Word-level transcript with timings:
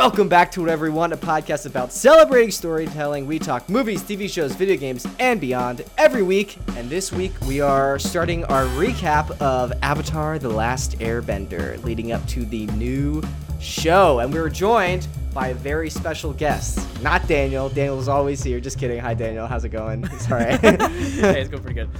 Welcome 0.00 0.30
back 0.30 0.50
to 0.52 0.60
Whatever 0.62 0.86
We 0.86 0.90
Want, 0.92 1.12
a 1.12 1.16
podcast 1.18 1.66
about 1.66 1.92
celebrating 1.92 2.50
storytelling. 2.50 3.26
We 3.26 3.38
talk 3.38 3.68
movies, 3.68 4.02
TV 4.02 4.30
shows, 4.30 4.54
video 4.54 4.78
games, 4.78 5.06
and 5.18 5.38
beyond 5.38 5.84
every 5.98 6.22
week. 6.22 6.56
And 6.74 6.88
this 6.88 7.12
week 7.12 7.38
we 7.42 7.60
are 7.60 7.98
starting 7.98 8.42
our 8.46 8.64
recap 8.64 9.30
of 9.42 9.74
Avatar 9.82 10.38
The 10.38 10.48
Last 10.48 10.98
Airbender, 11.00 11.84
leading 11.84 12.12
up 12.12 12.26
to 12.28 12.46
the 12.46 12.64
new 12.68 13.22
show. 13.60 14.20
And 14.20 14.32
we 14.32 14.38
are 14.38 14.48
joined 14.48 15.06
by 15.34 15.48
a 15.48 15.54
very 15.54 15.90
special 15.90 16.32
guest, 16.32 16.80
not 17.02 17.28
Daniel. 17.28 17.68
Daniel's 17.68 18.08
always 18.08 18.42
here. 18.42 18.58
Just 18.58 18.78
kidding. 18.78 19.00
Hi, 19.00 19.12
Daniel. 19.12 19.46
How's 19.46 19.64
it 19.66 19.68
going? 19.68 20.08
Sorry. 20.18 20.44
hey, 20.56 21.40
it's 21.42 21.50
going 21.50 21.62
pretty 21.62 21.74
good. 21.74 21.90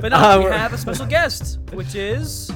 But 0.00 0.08
no, 0.08 0.16
Uh, 0.16 0.38
we 0.44 0.50
have 0.50 0.72
a 0.72 0.78
special 0.78 1.06
guest, 1.06 1.60
which 1.72 1.94
is 1.94 2.50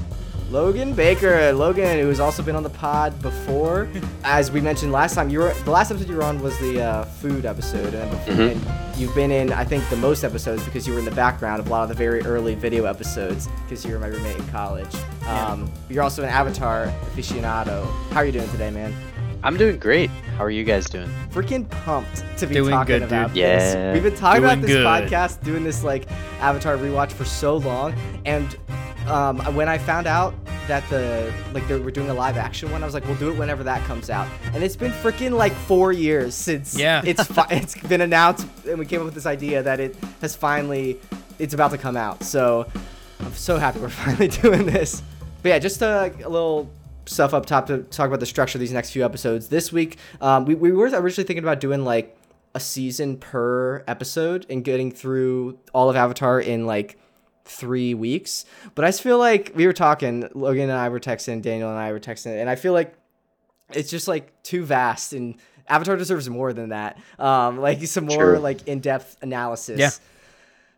Logan 0.50 0.94
Baker. 0.94 1.52
Logan, 1.52 1.98
who 1.98 2.08
has 2.08 2.20
also 2.20 2.42
been 2.42 2.56
on 2.56 2.62
the 2.62 2.70
pod 2.70 3.20
before. 3.20 3.88
As 4.24 4.50
we 4.50 4.60
mentioned 4.60 4.92
last 4.92 5.14
time, 5.14 5.28
you 5.28 5.40
were 5.40 5.52
the 5.64 5.70
last 5.70 5.90
episode 5.90 6.08
you 6.08 6.16
were 6.16 6.22
on 6.22 6.40
was 6.40 6.58
the 6.58 6.80
uh, 6.80 7.04
food 7.04 7.44
episode, 7.44 7.92
and, 7.94 8.10
before, 8.10 8.34
and 8.34 8.98
you've 8.98 9.14
been 9.14 9.30
in 9.30 9.52
I 9.52 9.64
think 9.64 9.88
the 9.90 9.96
most 9.96 10.24
episodes 10.24 10.64
because 10.64 10.86
you 10.86 10.94
were 10.94 10.98
in 10.98 11.04
the 11.04 11.10
background 11.10 11.60
of 11.60 11.66
a 11.66 11.70
lot 11.70 11.82
of 11.82 11.88
the 11.90 11.94
very 11.94 12.22
early 12.22 12.54
video 12.54 12.84
episodes 12.84 13.46
because 13.64 13.84
you 13.84 13.92
were 13.92 13.98
my 13.98 14.06
roommate 14.06 14.36
in 14.36 14.48
college. 14.48 14.94
Um, 15.26 15.70
You're 15.90 16.02
also 16.02 16.22
an 16.22 16.30
Avatar 16.30 16.86
aficionado. 17.12 17.84
How 18.10 18.20
are 18.20 18.24
you 18.24 18.32
doing 18.32 18.48
today, 18.50 18.70
man? 18.70 18.94
I'm 19.42 19.56
doing 19.56 19.78
great. 19.78 20.10
How 20.36 20.44
are 20.44 20.50
you 20.50 20.64
guys 20.64 20.86
doing? 20.86 21.08
Freaking 21.30 21.68
pumped 21.68 22.24
to 22.38 22.46
be 22.46 22.54
Doing 22.54 22.70
talking 22.70 22.98
good, 22.98 23.02
about 23.02 23.28
dude. 23.28 23.44
this. 23.44 23.74
Yeah. 23.74 23.92
We've 23.92 24.02
been 24.02 24.16
talking 24.16 24.42
about 24.42 24.60
this 24.60 24.70
good. 24.70 24.84
podcast, 24.84 25.44
doing 25.44 25.62
this 25.62 25.84
like 25.84 26.10
Avatar 26.40 26.76
rewatch 26.76 27.12
for 27.12 27.24
so 27.24 27.58
long, 27.58 27.94
and 28.24 28.56
um, 29.08 29.38
when 29.54 29.68
I 29.68 29.78
found 29.78 30.06
out 30.06 30.34
that 30.66 30.88
the 30.90 31.32
like 31.52 31.66
they 31.66 31.78
were 31.78 31.90
doing 31.90 32.10
a 32.10 32.14
live 32.14 32.36
action 32.36 32.70
one, 32.70 32.82
I 32.82 32.86
was 32.86 32.94
like, 32.94 33.04
we'll 33.06 33.16
do 33.16 33.30
it 33.30 33.38
whenever 33.38 33.62
that 33.64 33.82
comes 33.86 34.10
out. 34.10 34.28
And 34.52 34.62
it's 34.62 34.76
been 34.76 34.92
freaking 34.92 35.32
like 35.32 35.52
four 35.52 35.92
years 35.92 36.34
since 36.34 36.78
Yeah. 36.78 37.02
it's 37.06 37.24
fi- 37.24 37.48
it's 37.50 37.76
been 37.88 38.00
announced, 38.02 38.46
and 38.68 38.78
we 38.78 38.86
came 38.86 39.00
up 39.00 39.06
with 39.06 39.14
this 39.14 39.26
idea 39.26 39.62
that 39.62 39.80
it 39.80 39.96
has 40.20 40.36
finally 40.36 40.98
it's 41.38 41.54
about 41.54 41.70
to 41.70 41.78
come 41.78 41.96
out. 41.96 42.22
So 42.22 42.66
I'm 43.20 43.32
so 43.32 43.58
happy 43.58 43.80
we're 43.80 43.88
finally 44.04 44.28
doing 44.28 44.66
this. 44.66 45.02
But 45.42 45.50
yeah, 45.50 45.58
just 45.58 45.82
uh, 45.82 46.10
a 46.24 46.28
little 46.28 46.70
stuff 47.06 47.32
up 47.32 47.46
top 47.46 47.66
to 47.68 47.78
talk 47.84 48.08
about 48.08 48.20
the 48.20 48.26
structure 48.26 48.58
of 48.58 48.60
these 48.60 48.72
next 48.72 48.90
few 48.90 49.04
episodes. 49.04 49.48
This 49.48 49.72
week, 49.72 49.96
um, 50.20 50.44
we, 50.44 50.54
we 50.54 50.72
were 50.72 50.86
originally 50.88 51.26
thinking 51.26 51.38
about 51.44 51.60
doing 51.60 51.84
like 51.84 52.14
a 52.54 52.60
season 52.60 53.16
per 53.16 53.84
episode 53.86 54.44
and 54.50 54.64
getting 54.64 54.90
through 54.90 55.58
all 55.72 55.88
of 55.88 55.96
Avatar 55.96 56.40
in 56.40 56.66
like 56.66 56.98
three 57.48 57.94
weeks. 57.94 58.44
But 58.74 58.84
I 58.84 58.88
just 58.88 59.02
feel 59.02 59.18
like 59.18 59.52
we 59.54 59.66
were 59.66 59.72
talking, 59.72 60.28
Logan 60.34 60.70
and 60.70 60.78
I 60.78 60.88
were 60.88 61.00
texting, 61.00 61.42
Daniel 61.42 61.70
and 61.70 61.78
I 61.78 61.92
were 61.92 62.00
texting, 62.00 62.40
and 62.40 62.48
I 62.48 62.54
feel 62.54 62.72
like 62.72 62.94
it's 63.72 63.90
just 63.90 64.08
like 64.08 64.42
too 64.42 64.64
vast 64.64 65.12
and 65.12 65.36
Avatar 65.68 65.96
deserves 65.96 66.28
more 66.28 66.52
than 66.52 66.70
that. 66.70 66.98
Um, 67.18 67.58
like 67.60 67.82
some 67.86 68.06
more 68.06 68.32
True. 68.32 68.38
like 68.38 68.66
in-depth 68.66 69.18
analysis. 69.22 69.78
Yeah. 69.78 69.90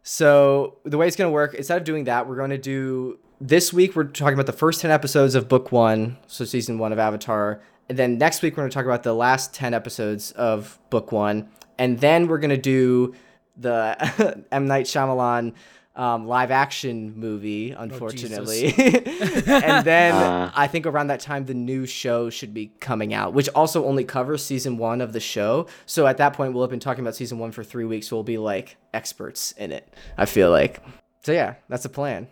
So 0.03 0.79
the 0.85 0.99
way 0.99 1.07
it's 1.07 1.17
gonna 1.17 1.31
work, 1.31 1.55
instead 1.55 1.79
of 1.79 1.85
doing 1.85 2.05
that, 2.05 2.29
we're 2.29 2.37
gonna 2.37 2.59
do 2.59 3.19
this 3.41 3.73
week. 3.73 3.95
We're 3.95 4.05
talking 4.05 4.35
about 4.35 4.47
the 4.47 4.53
first 4.53 4.81
ten 4.81 4.91
episodes 4.91 5.35
of 5.35 5.49
book 5.49 5.73
one, 5.73 6.17
so 6.27 6.45
season 6.45 6.79
one 6.79 6.93
of 6.93 6.99
Avatar, 6.99 7.61
and 7.89 7.99
then 7.99 8.19
next 8.19 8.43
week 8.43 8.57
we're 8.57 8.63
gonna 8.63 8.73
talk 8.73 8.87
about 8.87 9.03
the 9.03 9.15
last 9.15 9.55
ten 9.55 9.75
episodes 9.75 10.33
of 10.33 10.79
book 10.91 11.13
one, 11.13 11.49
and 11.79 12.01
then 12.01 12.27
we're 12.27 12.39
gonna 12.39 12.57
do 12.57 13.15
the 13.57 14.45
M 14.53 14.67
Night 14.67 14.87
Shyamalan 14.87 15.53
um, 15.97 16.27
live 16.27 16.51
action 16.51 17.15
movie, 17.19 17.73
unfortunately. 17.73 18.67
and 18.77 19.85
then 19.85 20.15
Uh. 20.15 20.51
I 20.55 20.67
think 20.67 20.87
around 20.87 21.09
that 21.09 21.21
time 21.21 21.47
the 21.47 21.55
new 21.55 21.85
show 21.87 22.31
should 22.31 22.55
be 22.55 22.73
coming 22.81 23.13
out, 23.13 23.33
which 23.35 23.49
also 23.51 23.85
only 23.85 24.05
covers 24.05 24.45
season 24.45 24.79
one 24.79 25.01
of 25.01 25.13
the 25.13 25.21
show. 25.21 25.67
So 25.87 26.07
at 26.07 26.17
that 26.19 26.33
point 26.33 26.53
we'll 26.55 26.63
have 26.63 26.71
been 26.71 26.81
talking 26.81 27.03
about 27.03 27.17
season 27.17 27.39
one 27.39 27.53
for 27.53 27.65
three 27.65 27.85
weeks, 27.85 28.09
so 28.09 28.17
we'll 28.17 28.23
be 28.25 28.39
like 28.39 28.77
experts 28.95 29.53
in 29.53 29.73
it. 29.73 29.93
I 30.17 30.27
feel 30.27 30.51
like. 30.51 30.83
So 31.23 31.33
yeah, 31.33 31.55
that's 31.69 31.83
the 31.83 31.89
plan. 31.89 32.29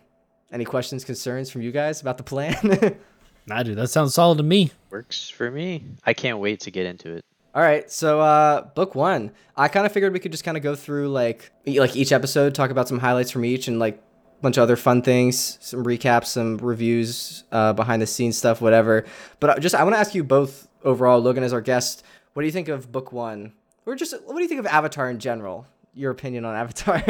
Any 0.51 0.65
questions, 0.65 1.03
concerns 1.03 1.51
from 1.51 1.61
you 1.61 1.71
guys 1.71 2.01
about 2.01 2.17
the 2.17 2.23
plan? 2.23 2.97
Nah, 3.47 3.63
dude, 3.63 3.77
that 3.79 3.87
sounds 3.87 4.13
solid 4.13 4.37
to 4.37 4.43
me. 4.43 4.69
Works 4.91 5.27
for 5.27 5.49
me. 5.49 5.83
I 6.05 6.13
can't 6.13 6.37
wait 6.37 6.59
to 6.61 6.71
get 6.71 6.85
into 6.85 7.15
it. 7.15 7.25
All 7.55 7.63
right, 7.63 7.89
so 7.89 8.21
uh, 8.21 8.61
book 8.61 8.93
one. 8.93 9.31
I 9.57 9.67
kind 9.69 9.85
of 9.85 9.91
figured 9.91 10.13
we 10.13 10.19
could 10.19 10.31
just 10.31 10.43
kind 10.43 10.55
of 10.55 10.61
go 10.63 10.75
through 10.75 11.09
like 11.09 11.51
like 11.65 11.95
each 11.95 12.11
episode, 12.11 12.53
talk 12.53 12.69
about 12.69 12.87
some 12.87 12.99
highlights 12.99 13.31
from 13.31 13.43
each, 13.43 13.67
and 13.67 13.79
like 13.79 13.95
a 13.95 14.41
bunch 14.41 14.57
of 14.57 14.63
other 14.63 14.75
fun 14.75 15.01
things, 15.01 15.57
some 15.59 15.83
recaps, 15.83 16.25
some 16.27 16.57
reviews, 16.57 17.43
uh, 17.51 17.73
behind 17.73 18.01
the 18.01 18.07
scenes 18.07 18.37
stuff, 18.37 18.61
whatever. 18.61 19.05
But 19.39 19.49
I- 19.49 19.59
just 19.59 19.73
I 19.73 19.83
want 19.83 19.95
to 19.95 19.99
ask 19.99 20.13
you 20.13 20.23
both 20.23 20.67
overall, 20.83 21.19
Logan 21.19 21.43
as 21.43 21.51
our 21.51 21.61
guest, 21.61 22.03
what 22.33 22.43
do 22.43 22.45
you 22.45 22.51
think 22.51 22.67
of 22.67 22.91
book 22.91 23.11
one, 23.11 23.53
or 23.85 23.95
just 23.95 24.13
what 24.25 24.35
do 24.35 24.41
you 24.43 24.47
think 24.47 24.59
of 24.59 24.67
Avatar 24.67 25.09
in 25.09 25.17
general? 25.19 25.65
Your 25.95 26.11
opinion 26.11 26.45
on 26.45 26.55
Avatar, 26.61 27.01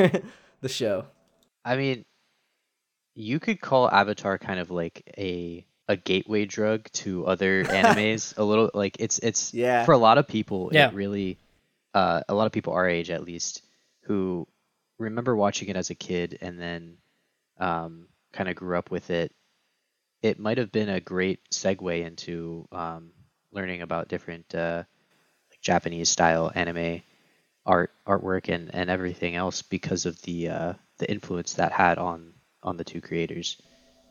the 0.61 0.69
show. 0.69 1.05
I 1.65 1.75
mean, 1.75 2.05
you 3.13 3.39
could 3.41 3.59
call 3.59 3.91
Avatar 3.91 4.37
kind 4.37 4.59
of 4.61 4.71
like 4.71 5.03
a 5.17 5.65
a 5.89 5.97
gateway 5.97 6.45
drug 6.45 6.89
to 6.93 7.25
other 7.27 7.63
animes. 7.79 8.37
a 8.37 8.43
little 8.43 8.71
like 8.73 8.95
it's 8.99 9.19
it's 9.19 9.53
Yeah. 9.53 9.83
for 9.85 9.91
a 9.91 9.97
lot 9.97 10.17
of 10.17 10.27
people. 10.27 10.69
Yeah. 10.71 10.87
It 10.89 10.93
really, 10.93 11.37
uh, 11.93 12.21
a 12.29 12.33
lot 12.33 12.45
of 12.45 12.53
people 12.53 12.73
our 12.73 12.87
age 12.87 13.09
at 13.09 13.23
least 13.25 13.63
who 14.03 14.47
remember 14.97 15.35
watching 15.35 15.67
it 15.67 15.75
as 15.75 15.89
a 15.89 15.95
kid 15.95 16.37
and 16.41 16.57
then 16.59 16.97
um, 17.59 18.07
kind 18.31 18.47
of 18.49 18.55
grew 18.55 18.77
up 18.77 18.91
with 18.91 19.09
it. 19.09 19.33
It 20.21 20.39
might 20.39 20.57
have 20.59 20.71
been 20.71 20.89
a 20.89 20.99
great 20.99 21.39
segue 21.51 22.05
into 22.05 22.67
um, 22.71 23.11
learning 23.51 23.81
about 23.81 24.07
different 24.09 24.53
uh, 24.53 24.83
like 25.51 25.61
Japanese 25.61 26.09
style 26.09 26.51
anime 26.53 27.01
art 27.65 27.91
artwork 28.07 28.53
and, 28.53 28.73
and 28.73 28.89
everything 28.89 29.35
else 29.35 29.61
because 29.61 30.05
of 30.05 30.21
the 30.23 30.49
uh, 30.49 30.73
the 30.99 31.09
influence 31.09 31.53
that 31.53 31.71
had 31.71 31.97
on 31.97 32.33
on 32.61 32.77
the 32.77 32.83
two 32.83 33.01
creators. 33.01 33.57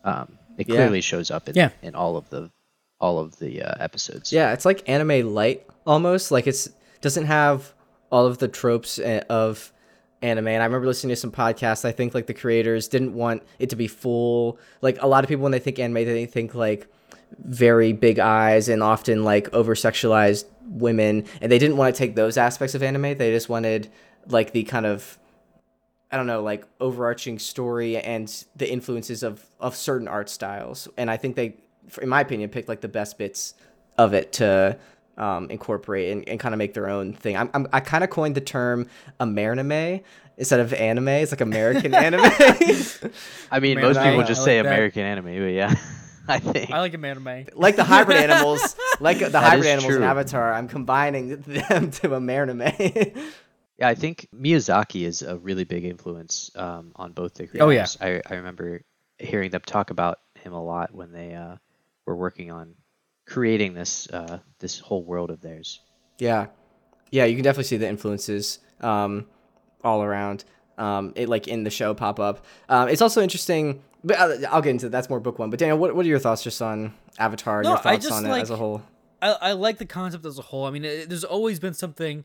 Um, 0.05 0.38
it 0.58 0.69
Yeah. 0.69 0.74
clearly 0.74 1.00
shows 1.00 1.30
up 1.30 1.48
in, 1.48 1.54
Yeah. 1.56 1.70
in 1.82 1.94
all 1.94 2.16
of 2.16 2.28
the 2.30 2.50
all 3.00 3.20
of 3.20 3.38
the 3.38 3.62
uh, 3.62 3.74
episodes. 3.78 4.32
Yeah, 4.32 4.52
it's 4.52 4.64
like 4.64 4.86
anime 4.88 5.32
light 5.32 5.64
almost. 5.86 6.30
Like 6.32 6.46
it's 6.48 6.69
doesn't 7.00 7.26
have 7.26 7.72
all 8.10 8.26
of 8.26 8.38
the 8.38 8.48
tropes 8.48 8.98
eh, 8.98 9.20
of 9.30 9.72
anime. 10.20 10.48
And 10.48 10.60
I 10.62 10.66
remember 10.66 10.86
listening 10.88 11.10
to 11.10 11.16
some 11.16 11.30
podcasts. 11.30 11.84
I 11.84 11.92
think 11.92 12.12
like 12.12 12.26
the 12.26 12.34
creators 12.34 12.88
didn't 12.88 13.14
want 13.14 13.44
it 13.60 13.70
to 13.70 13.76
be 13.76 13.86
full. 13.86 14.58
Like 14.82 15.00
a 15.00 15.06
lot 15.06 15.22
of 15.22 15.28
people 15.28 15.44
when 15.44 15.52
they 15.52 15.60
think 15.60 15.78
anime, 15.78 16.04
they 16.06 16.26
think 16.26 16.56
like 16.56 16.88
very 17.44 17.92
big 17.92 18.18
eyes 18.18 18.68
and 18.68 18.82
often 18.82 19.22
like 19.22 19.52
over 19.54 19.76
sexualized 19.76 20.47
women. 20.66 21.24
And 21.41 21.52
they 21.52 21.58
didn't 21.60 21.76
want 21.76 21.94
to 21.94 21.98
take 21.98 22.16
those 22.16 22.36
aspects 22.36 22.74
of 22.74 22.82
anime. 22.82 23.16
They 23.16 23.30
just 23.30 23.48
wanted 23.48 23.88
like 24.26 24.50
the 24.52 24.64
kind 24.64 24.86
of 24.86 25.18
I 26.10 26.16
don't 26.16 26.26
know, 26.26 26.42
like 26.42 26.64
overarching 26.80 27.38
story 27.38 27.98
and 27.98 28.32
the 28.56 28.70
influences 28.70 29.22
of 29.22 29.44
of 29.60 29.76
certain 29.76 30.08
art 30.08 30.28
styles. 30.30 30.88
And 30.96 31.10
I 31.10 31.16
think 31.19 31.36
they, 31.36 31.54
in 32.00 32.08
my 32.08 32.20
opinion, 32.22 32.48
picked 32.50 32.69
like 32.69 32.80
the 32.80 32.88
best 32.88 33.19
bits 33.19 33.54
of 33.98 34.14
it 34.14 34.32
to 34.34 34.78
um, 35.18 35.50
incorporate 35.50 36.12
and, 36.12 36.28
and 36.28 36.41
kind 36.41 36.54
of 36.54 36.58
make 36.58 36.72
their 36.74 36.88
own 36.88 37.12
thing. 37.12 37.36
I'm, 37.36 37.50
I'm 37.52 37.66
I 37.72 37.80
kind 37.80 38.04
of 38.04 38.10
coined 38.10 38.34
the 38.36 38.41
term 38.41 38.86
Ameriname 39.20 40.02
instead 40.38 40.60
of 40.60 40.72
anime. 40.72 41.08
It's 41.08 41.32
like 41.32 41.41
American 41.41 41.92
anime. 42.06 42.22
I 43.50 43.60
mean, 43.60 43.74
Man, 43.74 43.84
most 43.84 43.98
people 43.98 44.16
like- 44.18 44.26
just 44.28 44.42
I 44.42 44.44
say 44.44 44.56
like 44.58 44.64
that. 44.64 44.72
American 44.74 45.02
anime, 45.02 45.24
but 45.24 45.52
yeah, 45.52 45.74
I 46.28 46.38
think 46.38 46.70
I 46.70 46.78
like 46.80 46.92
him 46.94 47.04
anime. 47.04 47.47
like 47.54 47.76
the 47.76 47.84
hybrid 47.84 48.16
animals, 48.30 48.76
like 49.00 49.18
the 49.18 49.41
hybrid 49.41 49.66
is 49.66 49.72
animals 49.72 49.94
in. 49.97 50.02
Avatar. 50.02 50.52
I'm 50.54 50.68
combining 50.68 51.28
them 51.42 51.91
to 51.91 52.08
Ameriname. 52.08 53.20
Yeah, 53.78 53.89
I 53.89 53.94
think 53.94 54.28
Miyazaki 54.34 55.06
is 55.06 55.22
a 55.22 55.37
really 55.39 55.65
big 55.65 55.84
influence 55.84 56.50
um, 56.56 56.93
on 56.97 57.12
both 57.12 57.34
the 57.34 57.47
creators. 57.47 57.66
Oh, 57.66 57.71
yeah. 57.71 57.87
I, 58.00 58.21
I 58.28 58.37
remember 58.39 58.83
hearing 59.19 59.50
them 59.50 59.61
talk 59.65 59.91
about 59.91 60.19
him 60.34 60.53
a 60.53 60.62
lot 60.62 60.93
when 60.94 61.12
they 61.12 61.34
uh, 61.34 61.56
were 62.06 62.16
working 62.16 62.50
on 62.50 62.75
creating 63.27 63.75
this 63.75 64.09
uh, 64.11 64.39
this 64.59 64.78
whole 64.81 65.05
world 65.05 65.31
of 65.31 65.41
theirs. 65.41 65.81
Yeah, 66.19 66.47
yeah, 67.10 67.25
you 67.27 67.36
can 67.36 67.45
definitely 67.45 67.65
see 67.65 67.77
the 67.77 67.89
influences 67.89 68.59
um, 68.80 69.27
all 69.84 70.03
around. 70.03 70.45
Um, 70.77 71.13
it 71.16 71.28
like 71.28 71.47
in 71.48 71.65
the 71.65 71.71
show 71.71 71.95
pop 71.95 72.19
up. 72.21 72.45
Um, 72.69 72.89
it's 72.89 73.03
also 73.03 73.21
interesting, 73.22 73.83
but 74.04 74.16
I'll, 74.19 74.47
I'll 74.54 74.63
get 74.63 74.71
into 74.71 74.86
that. 74.86 74.91
that's 74.92 75.09
more 75.10 75.21
book 75.21 75.39
one. 75.39 75.51
But 75.51 75.59
Daniel, 75.59 75.78
what, 75.78 75.95
what 75.95 76.04
are 76.07 76.09
your 76.09 76.19
thoughts 76.21 76.42
just 76.42 76.60
on 76.63 76.95
Avatar 77.19 77.59
and 77.60 77.65
No, 77.65 77.71
your 77.71 77.78
I 77.78 77.83
thoughts 77.83 78.07
just 78.07 78.13
on 78.16 78.27
it 78.27 78.28
like- 78.31 78.42
as 78.42 78.51
a 78.51 78.57
whole? 78.57 78.83
I, 79.21 79.33
I 79.41 79.53
like 79.53 79.78
the 79.78 79.86
concept 79.86 80.24
as 80.24 80.39
a 80.39 80.42
whole. 80.42 80.65
I 80.65 80.71
mean, 80.71 80.84
it, 80.84 81.09
there's 81.09 81.24
always 81.24 81.59
been 81.59 81.74
something 81.74 82.24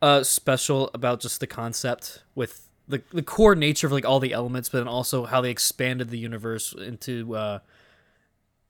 uh, 0.00 0.22
special 0.22 0.90
about 0.94 1.20
just 1.20 1.40
the 1.40 1.46
concept 1.46 2.22
with 2.34 2.68
the 2.86 3.02
the 3.12 3.22
core 3.22 3.54
nature 3.54 3.86
of 3.86 3.92
like 3.92 4.04
all 4.04 4.20
the 4.20 4.32
elements, 4.32 4.68
but 4.68 4.78
then 4.78 4.88
also 4.88 5.26
how 5.26 5.40
they 5.40 5.50
expanded 5.50 6.10
the 6.10 6.18
universe 6.18 6.72
into 6.72 7.34
uh, 7.34 7.58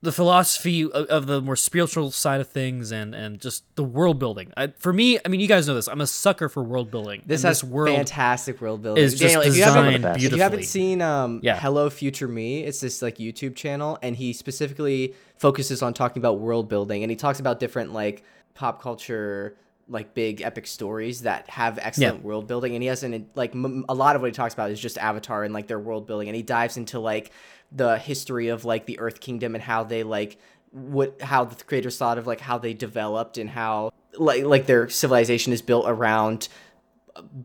the 0.01 0.13
philosophy 0.13 0.85
of, 0.85 1.07
of 1.07 1.27
the 1.27 1.41
more 1.41 1.57
spiritual 1.57 2.11
side 2.11 2.41
of 2.41 2.49
things 2.49 2.91
and 2.93 3.15
and 3.15 3.41
just 3.41 3.65
the 3.77 3.85
world 3.85 4.19
building. 4.19 4.53
I, 4.57 4.69
for 4.79 4.93
me, 4.93 5.19
I 5.25 5.29
mean, 5.29 5.41
you 5.41 5.49
guys 5.49 5.67
know 5.69 5.75
this. 5.75 5.89
I'm 5.89 6.01
a 6.01 6.07
sucker 6.07 6.49
for 6.49 6.63
world 6.63 6.91
building. 6.91 7.23
This 7.27 7.43
and 7.43 7.49
has 7.49 7.63
world 7.63 7.97
fantastic 7.97 8.61
world 8.61 8.83
building. 8.83 9.03
is 9.05 9.13
just 9.13 9.35
Daniel, 9.35 9.43
if 9.43 9.57
you 9.57 9.63
haven't, 9.65 9.85
designed 9.85 10.17
If 10.17 10.23
you 10.23 10.29
if 10.29 10.35
you 10.35 10.43
haven't 10.43 10.65
seen 10.65 11.03
um, 11.03 11.41
Yeah. 11.43 11.59
Hello 11.59 11.91
Future 11.91 12.29
Me, 12.29 12.65
it's 12.65 12.81
this 12.81 13.03
like 13.03 13.19
YouTube 13.19 13.55
channel, 13.57 13.99
and 14.03 14.17
he 14.17 14.33
specifically 14.33 15.15
focuses 15.37 15.83
on 15.83 15.95
talking 15.95 16.21
about 16.21 16.41
world 16.41 16.69
building, 16.69 17.03
and 17.03 17.11
he 17.11 17.17
talks 17.17 17.41
about 17.41 17.61
different 17.61 17.93
like 17.93 18.25
pop 18.55 18.81
culture 18.83 19.57
like 19.89 20.13
big 20.15 20.43
epic 20.43 20.67
stories 20.67 21.23
that 21.23 21.49
have 21.49 21.79
excellent 21.81 22.23
world 22.23 22.47
building 22.47 22.75
and 22.75 22.83
he 22.83 22.89
has 22.89 23.03
an 23.03 23.27
like 23.35 23.53
m- 23.55 23.85
a 23.89 23.95
lot 23.95 24.15
of 24.17 24.21
what 24.23 24.29
he 24.29 24.33
talks 24.35 24.53
about 24.53 24.71
is 24.71 24.79
just 24.79 24.99
avatar 24.99 25.45
and 25.45 25.55
like 25.55 25.67
their 25.67 25.79
world 25.81 26.07
building 26.07 26.29
and 26.29 26.37
he 26.37 26.43
dives 26.43 26.77
into 26.77 26.99
like 26.99 27.31
the 27.73 27.97
history 27.99 28.49
of 28.49 28.65
like 28.67 28.85
the 28.87 28.99
earth 29.01 29.19
kingdom 29.21 29.55
and 29.55 29.65
how 29.65 29.83
they 29.85 30.03
like 30.03 30.37
what 30.73 31.21
how 31.23 31.45
the 31.45 31.65
creators 31.65 31.97
thought 31.97 32.19
of 32.19 32.27
like 32.27 32.41
how 32.41 32.59
they 32.59 32.75
developed 32.75 33.39
and 33.39 33.49
how 33.49 33.91
like 34.19 34.45
like 34.45 34.67
their 34.67 34.89
civilization 34.91 35.53
is 35.55 35.63
built 35.63 35.87
around 35.89 36.49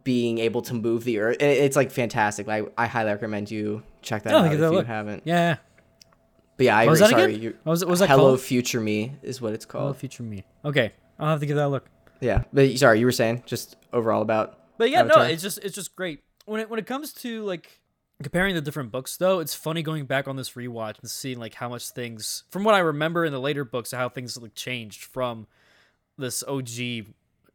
being 0.03 0.37
able 0.37 0.61
to 0.61 0.73
move 0.73 1.03
the 1.03 1.19
earth. 1.19 1.37
It's 1.41 1.75
like 1.75 1.91
fantastic. 1.91 2.45
Like 2.45 2.71
I 2.77 2.85
highly 2.87 3.11
recommend 3.11 3.49
you 3.49 3.83
check 4.01 4.23
that 4.23 4.33
Oh, 4.33 4.37
out 4.39 4.53
if 4.53 4.59
you 4.59 4.69
look. 4.69 4.85
haven't. 4.85 5.23
Yeah. 5.25 5.57
But 6.57 6.65
yeah, 6.67 6.77
I 6.77 6.85
was 6.87 6.99
that 6.99 7.09
Sorry, 7.09 7.35
you- 7.35 7.57
What 7.63 7.71
was 7.71 7.81
it- 7.81 7.85
what 7.85 7.91
was 7.91 7.99
that 8.01 8.09
Hello 8.09 8.29
called? 8.31 8.41
Future 8.41 8.79
Me 8.79 9.13
is 9.23 9.41
what 9.41 9.53
it's 9.53 9.65
called 9.65 9.83
called. 9.85 9.97
future 9.97 10.21
me. 10.23 10.43
Okay, 10.63 10.91
I'll 11.17 11.29
have 11.29 11.39
to 11.39 11.45
give 11.47 11.55
that 11.55 11.65
a 11.65 11.67
look. 11.69 11.85
Yeah, 12.23 12.43
but 12.53 12.77
sorry, 12.79 12.99
you 12.99 13.05
were 13.05 13.11
saying 13.11 13.43
just 13.45 13.75
overall 13.91 14.21
about. 14.21 14.57
But 14.77 14.89
yeah, 14.89 15.03
no, 15.03 15.21
it's 15.21 15.43
just 15.43 15.59
it's 15.59 15.75
just 15.75 15.95
great. 15.95 16.23
When 16.45 16.61
it 16.61 16.69
when 16.69 16.79
it 16.79 16.85
comes 16.87 17.13
to 17.15 17.43
like 17.43 17.79
comparing 18.21 18.55
the 18.55 18.61
different 18.61 18.91
books 18.91 19.17
though, 19.17 19.39
it's 19.39 19.53
funny 19.53 19.83
going 19.83 20.05
back 20.05 20.27
on 20.27 20.35
this 20.35 20.51
rewatch 20.51 20.99
and 21.01 21.09
seeing 21.09 21.37
like 21.39 21.53
how 21.55 21.69
much 21.69 21.89
things 21.89 22.43
from 22.49 22.63
what 22.63 22.73
I 22.75 22.79
remember 22.79 23.25
in 23.25 23.31
the 23.33 23.39
later 23.39 23.65
books 23.65 23.91
how 23.91 24.09
things 24.09 24.37
like 24.37 24.55
changed 24.55 25.03
from 25.03 25.47
this 26.17 26.43
OG 26.47 26.69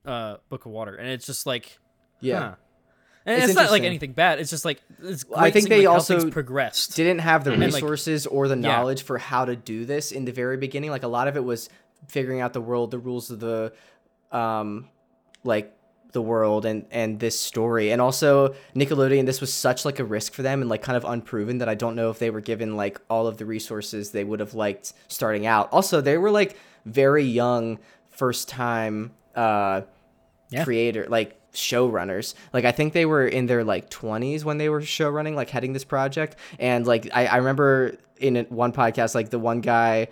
uh 0.05 0.37
book 0.49 0.67
of 0.67 0.73
water. 0.73 0.95
And 0.95 1.09
it's 1.09 1.27
just 1.27 1.47
like 1.47 1.79
Yeah, 2.21 2.39
huh. 2.41 2.55
And 3.27 3.37
It's 3.43 3.47
it's, 3.51 3.57
not 3.57 3.71
like 3.71 3.83
anything 3.83 4.13
bad. 4.13 4.39
It's 4.41 4.51
just 4.51 4.65
like 4.65 4.81
it's 5.03 5.25
I 5.37 5.51
think 5.51 5.69
they 5.69 5.87
like, 5.87 5.95
also 5.95 6.31
progressed. 6.31 6.97
didn't 6.97 7.19
have 7.21 7.45
the 7.45 7.51
like- 7.51 7.61
resources 7.75 8.27
or 8.27 8.49
the 8.49 8.57
Yeah. 8.57 8.69
knowledge 8.69 9.03
for 9.03 9.19
how 9.19 9.45
to 9.45 9.55
do 9.57 9.85
this 9.85 10.13
in 10.13 10.25
the 10.25 10.33
very 10.33 10.57
beginning. 10.57 10.91
Like 10.91 11.03
a 11.03 11.09
lot 11.09 11.29
of 11.29 11.37
it 11.37 11.45
was 11.45 11.69
figuring 12.07 12.41
out 12.41 12.53
the 12.53 12.61
world, 12.61 12.91
the 12.91 12.99
rules 12.99 13.31
of 13.31 13.41
the, 13.41 13.73
um, 14.33 14.89
like 15.45 15.75
the 16.13 16.23
world 16.23 16.65
and 16.65 16.87
and 16.91 17.21
this 17.21 17.39
story, 17.39 17.91
and 17.93 18.01
also 18.01 18.55
Nickelodeon. 18.75 19.27
This 19.27 19.41
was 19.41 19.53
such 19.53 19.85
like 19.85 19.99
a 19.99 20.05
risk 20.05 20.33
for 20.33 20.43
them 20.43 20.61
and 20.63 20.71
like 20.71 20.83
kind 20.83 20.97
of 20.97 21.05
unproven 21.05 21.59
that 21.59 21.69
I 21.69 21.75
don't 21.75 21.95
know 21.95 22.11
if 22.11 22.19
they 22.19 22.31
were 22.31 22.41
given 22.41 22.77
like 22.77 23.01
all 23.11 23.27
of 23.27 23.37
the 23.37 23.45
resources 23.47 24.11
they 24.11 24.25
would 24.25 24.41
have 24.41 24.55
liked 24.55 24.93
starting 25.09 25.47
out. 25.47 25.69
Also, 25.73 26.01
they 26.01 26.17
were 26.19 26.31
like 26.31 26.57
very 26.87 27.25
young, 27.25 27.79
first 28.11 28.49
time 28.49 29.13
uh, 29.35 29.83
Yeah. 30.51 30.65
creator 30.65 31.07
like 31.09 31.35
showrunners 31.53 32.35
like 32.53 32.65
i 32.65 32.73
think 32.73 32.93
they 32.93 33.05
were 33.07 33.27
in 33.27 33.47
their 33.47 33.65
like 33.65 33.91
20s 33.91 34.45
when 34.45 34.59
they 34.59 34.69
were 34.69 34.81
showrunning 34.81 35.35
like 35.35 35.49
heading 35.51 35.73
this 35.73 35.85
project 35.85 36.37
and 36.59 36.87
like 36.87 37.09
i, 37.15 37.27
I 37.27 37.37
remember 37.37 37.97
in 38.19 38.37
one 38.51 38.73
podcast 38.73 39.15
like 39.15 39.31
the 39.31 39.39
one 39.39 39.61
guy 39.61 40.09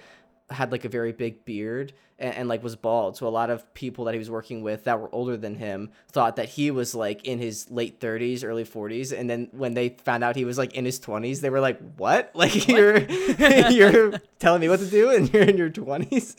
had 0.50 0.72
like 0.72 0.84
a 0.84 0.88
very 0.88 1.12
big 1.12 1.44
beard 1.44 1.92
and, 2.18 2.34
and 2.34 2.48
like 2.48 2.62
was 2.62 2.76
bald. 2.76 3.16
So 3.16 3.26
a 3.26 3.30
lot 3.30 3.50
of 3.50 3.72
people 3.74 4.04
that 4.06 4.14
he 4.14 4.18
was 4.18 4.30
working 4.30 4.62
with 4.62 4.84
that 4.84 5.00
were 5.00 5.08
older 5.14 5.36
than 5.36 5.54
him 5.56 5.90
thought 6.12 6.36
that 6.36 6.48
he 6.48 6.70
was 6.70 6.94
like 6.94 7.24
in 7.26 7.38
his 7.38 7.70
late 7.70 8.00
30s 8.00 8.42
early 8.44 8.64
40s 8.64 9.12
and 9.18 9.28
then 9.28 9.48
when 9.52 9.74
they 9.74 9.90
found 9.90 10.24
out 10.24 10.36
he 10.36 10.44
was 10.44 10.56
like 10.58 10.74
in 10.74 10.84
his 10.84 10.98
20s 11.00 11.40
they 11.40 11.50
were 11.50 11.60
like 11.60 11.78
what? 11.96 12.30
Like 12.34 12.66
you're 12.68 12.98
you're 13.70 14.12
telling 14.38 14.60
me 14.60 14.68
what 14.68 14.80
to 14.80 14.86
do 14.86 15.10
and 15.10 15.32
you're 15.32 15.42
in 15.42 15.56
your 15.56 15.70
20s 15.70 16.36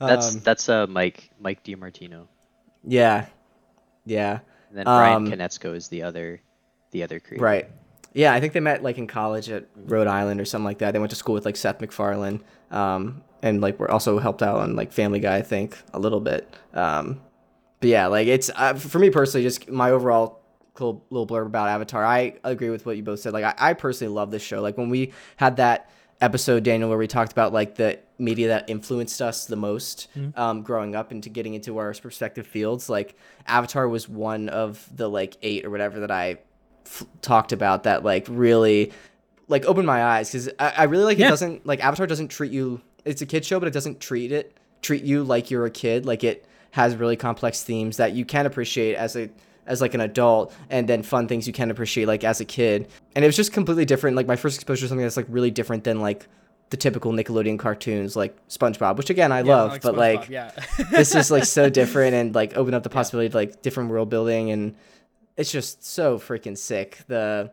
That's 0.00 0.34
Um, 0.34 0.40
that's 0.44 0.68
uh 0.68 0.86
Mike 0.88 1.30
Mike 1.38 1.62
DiMartino. 1.64 2.26
yeah. 2.84 3.26
Yeah. 4.04 4.40
And 4.70 4.78
then 4.78 4.84
Bryan 4.84 5.16
Um, 5.16 5.26
Konietzko 5.32 5.74
is 5.74 5.88
the 5.88 6.02
other 6.02 6.40
the 6.92 7.02
other 7.02 7.18
creator. 7.20 7.42
Right. 7.44 7.70
Yeah, 8.16 8.32
I 8.32 8.40
think 8.40 8.54
they 8.54 8.60
met 8.60 8.82
like 8.82 8.96
in 8.96 9.06
college 9.06 9.50
at 9.50 9.66
Rhode 9.76 10.06
Island 10.06 10.40
or 10.40 10.46
something 10.46 10.64
like 10.64 10.78
that. 10.78 10.92
They 10.92 10.98
went 10.98 11.10
to 11.10 11.16
school 11.16 11.34
with 11.34 11.44
like 11.44 11.54
Seth 11.54 11.82
MacFarlane, 11.82 12.42
um, 12.70 13.22
and 13.42 13.60
like 13.60 13.78
were 13.78 13.90
also 13.90 14.18
helped 14.18 14.42
out 14.42 14.56
on 14.56 14.74
like 14.74 14.90
Family 14.90 15.20
Guy, 15.20 15.36
I 15.36 15.42
think, 15.42 15.76
a 15.92 15.98
little 15.98 16.20
bit. 16.20 16.56
Um, 16.72 17.20
but 17.78 17.90
yeah, 17.90 18.06
like 18.06 18.26
it's 18.26 18.50
uh, 18.56 18.72
for 18.72 18.98
me 18.98 19.10
personally, 19.10 19.44
just 19.44 19.68
my 19.68 19.90
overall 19.90 20.40
cool 20.72 21.04
little 21.10 21.26
blurb 21.26 21.44
about 21.44 21.68
Avatar. 21.68 22.06
I 22.06 22.36
agree 22.42 22.70
with 22.70 22.86
what 22.86 22.96
you 22.96 23.02
both 23.02 23.20
said. 23.20 23.34
Like 23.34 23.44
I, 23.44 23.70
I 23.70 23.72
personally 23.74 24.14
love 24.14 24.30
this 24.30 24.42
show. 24.42 24.62
Like 24.62 24.78
when 24.78 24.88
we 24.88 25.12
had 25.36 25.56
that 25.58 25.90
episode, 26.22 26.62
Daniel, 26.62 26.88
where 26.88 26.96
we 26.96 27.06
talked 27.06 27.32
about 27.32 27.52
like 27.52 27.74
the 27.74 27.98
media 28.18 28.48
that 28.48 28.70
influenced 28.70 29.20
us 29.20 29.44
the 29.44 29.56
most 29.56 30.08
um, 30.36 30.62
growing 30.62 30.96
up 30.96 31.12
into 31.12 31.28
getting 31.28 31.52
into 31.52 31.76
our 31.76 31.94
respective 32.02 32.46
fields. 32.46 32.88
Like 32.88 33.14
Avatar 33.46 33.86
was 33.86 34.08
one 34.08 34.48
of 34.48 34.88
the 34.96 35.06
like 35.06 35.36
eight 35.42 35.66
or 35.66 35.70
whatever 35.70 36.00
that 36.00 36.10
I 36.10 36.38
f- 36.86 37.04
talked 37.22 37.52
about 37.52 37.82
that 37.82 38.04
like 38.04 38.26
really 38.30 38.92
like 39.48 39.64
opened 39.66 39.86
my 39.86 40.02
eyes 40.02 40.30
because 40.30 40.48
I, 40.58 40.72
I 40.78 40.82
really 40.84 41.04
like 41.04 41.18
Yeah. 41.18 41.26
it 41.26 41.30
doesn't 41.30 41.66
like 41.66 41.84
Avatar 41.84 42.06
doesn't 42.06 42.28
treat 42.28 42.52
you. 42.52 42.80
It's 43.04 43.20
a 43.22 43.26
kid 43.26 43.44
show, 43.44 43.58
but 43.60 43.66
it 43.68 43.72
doesn't 43.74 44.00
treat 44.00 44.32
it 44.32 44.56
treat 44.82 45.02
you 45.02 45.24
like 45.24 45.50
you're 45.50 45.66
a 45.66 45.70
kid. 45.70 46.06
Like 46.06 46.22
it 46.24 46.46
has 46.72 46.94
really 46.96 47.16
complex 47.16 47.62
themes 47.62 47.96
that 47.96 48.12
you 48.12 48.24
can 48.24 48.46
appreciate 48.46 48.94
as 48.94 49.16
a 49.16 49.28
as 49.66 49.80
like 49.80 49.94
an 49.94 50.00
adult 50.00 50.54
and 50.70 50.88
then 50.88 51.02
fun 51.02 51.26
things 51.26 51.46
you 51.46 51.52
can 51.52 51.70
appreciate 51.72 52.06
like 52.06 52.22
as 52.22 52.40
a 52.40 52.44
kid 52.44 52.86
and 53.16 53.24
it 53.24 53.28
was 53.28 53.34
just 53.34 53.52
completely 53.52 53.84
different 53.84 54.14
like 54.16 54.26
my 54.28 54.36
first 54.36 54.56
exposure 54.56 54.82
to 54.82 54.88
something 54.88 55.02
that's 55.04 55.16
like 55.16 55.26
really 55.28 55.50
different 55.50 55.82
than 55.82 55.98
like 56.00 56.28
the 56.70 56.76
typical 56.76 57.10
nickelodeon 57.12 57.58
cartoons 57.58 58.14
like 58.14 58.36
spongebob 58.48 58.96
which 58.96 59.10
again 59.10 59.32
i 59.32 59.40
Yeah, 59.40 59.56
love 59.62 59.78
but 59.82 59.94
SpongeBob, 59.94 59.98
like 59.98 60.28
yeah. 60.28 60.50
this 60.92 61.16
is 61.16 61.32
like 61.32 61.44
so 61.44 61.68
different 61.80 62.14
and 62.14 62.32
like 62.32 62.56
open 62.56 62.74
up 62.74 62.84
the 62.84 62.90
possibility 62.90 63.26
of 63.26 63.34
like 63.34 63.60
different 63.62 63.90
world 63.90 64.08
building 64.08 64.52
and 64.52 64.76
it's 65.36 65.50
just 65.50 65.84
so 65.84 66.18
freaking 66.18 66.56
sick 66.56 66.98
the 67.08 67.50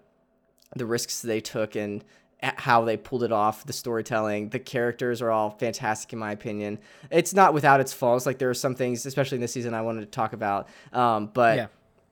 the 0.75 0.85
risks 0.85 1.21
they 1.21 1.39
took 1.41 1.75
and 1.75 2.03
how 2.41 2.83
they 2.83 2.97
pulled 2.97 3.23
it 3.23 3.31
off 3.31 3.65
the 3.65 3.71
storytelling 3.73 4.49
the 4.49 4.59
characters 4.59 5.21
are 5.21 5.31
all 5.31 5.49
fantastic 5.51 6.11
in 6.11 6.19
my 6.19 6.31
opinion 6.31 6.77
it's 7.09 7.33
not 7.33 7.53
without 7.53 7.79
its 7.79 7.93
faults 7.93 8.25
like 8.25 8.37
there 8.37 8.49
are 8.49 8.53
some 8.53 8.75
things 8.75 9.05
especially 9.05 9.35
in 9.37 9.41
this 9.41 9.53
season 9.53 9.73
i 9.73 9.81
wanted 9.81 10.01
to 10.01 10.07
talk 10.07 10.33
about 10.33 10.67
um 10.91 11.29
but 11.33 11.55
Yeah. 11.57 11.67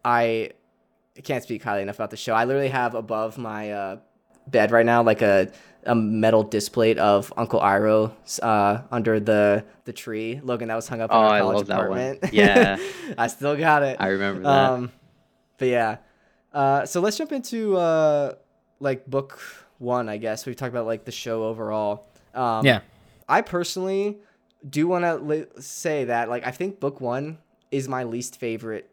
i 0.05 0.51
can't 1.23 1.43
speak 1.43 1.61
highly 1.63 1.81
enough 1.81 1.95
about 1.95 2.11
the 2.11 2.17
show 2.17 2.33
i 2.33 2.45
literally 2.45 2.69
have 2.69 2.95
above 2.95 3.37
my 3.37 3.71
uh 3.71 3.97
bed 4.47 4.71
right 4.71 4.85
now 4.85 5.03
like 5.03 5.21
a 5.21 5.51
a 5.83 5.95
metal 5.95 6.43
display 6.43 6.95
of 6.95 7.33
Uncle 7.35 7.59
Iroh 7.59 8.11
uh, 8.43 8.83
under 8.91 9.19
the 9.19 9.65
the 9.85 9.91
tree. 9.93 10.39
Logan, 10.43 10.67
that 10.67 10.75
was 10.75 10.87
hung 10.87 11.01
up 11.01 11.09
in 11.09 11.17
Oh, 11.17 11.21
our 11.21 11.27
I 11.29 11.39
college 11.39 11.57
love 11.57 11.67
that 11.67 11.89
one. 11.89 11.97
apartment. 11.99 12.33
Yeah. 12.35 12.77
I 13.17 13.25
still 13.25 13.57
got 13.57 13.81
it. 13.81 13.97
I 13.99 14.09
remember 14.09 14.43
that. 14.43 14.69
Um, 14.69 14.91
but 15.61 15.67
yeah, 15.67 15.97
uh, 16.53 16.87
so 16.87 17.01
let's 17.01 17.15
jump 17.17 17.31
into 17.31 17.77
uh, 17.77 18.33
like 18.79 19.05
book 19.05 19.39
one. 19.77 20.09
I 20.09 20.17
guess 20.17 20.47
we've 20.47 20.55
talked 20.55 20.73
about 20.73 20.87
like 20.87 21.05
the 21.05 21.11
show 21.11 21.43
overall. 21.43 22.07
Um, 22.33 22.65
yeah. 22.65 22.79
I 23.29 23.41
personally 23.41 24.17
do 24.67 24.87
want 24.87 25.05
to 25.05 25.17
li- 25.17 25.45
say 25.59 26.05
that 26.05 26.29
like 26.31 26.47
I 26.47 26.49
think 26.49 26.79
book 26.79 26.99
one 26.99 27.37
is 27.69 27.87
my 27.87 28.05
least 28.05 28.39
favorite 28.39 28.89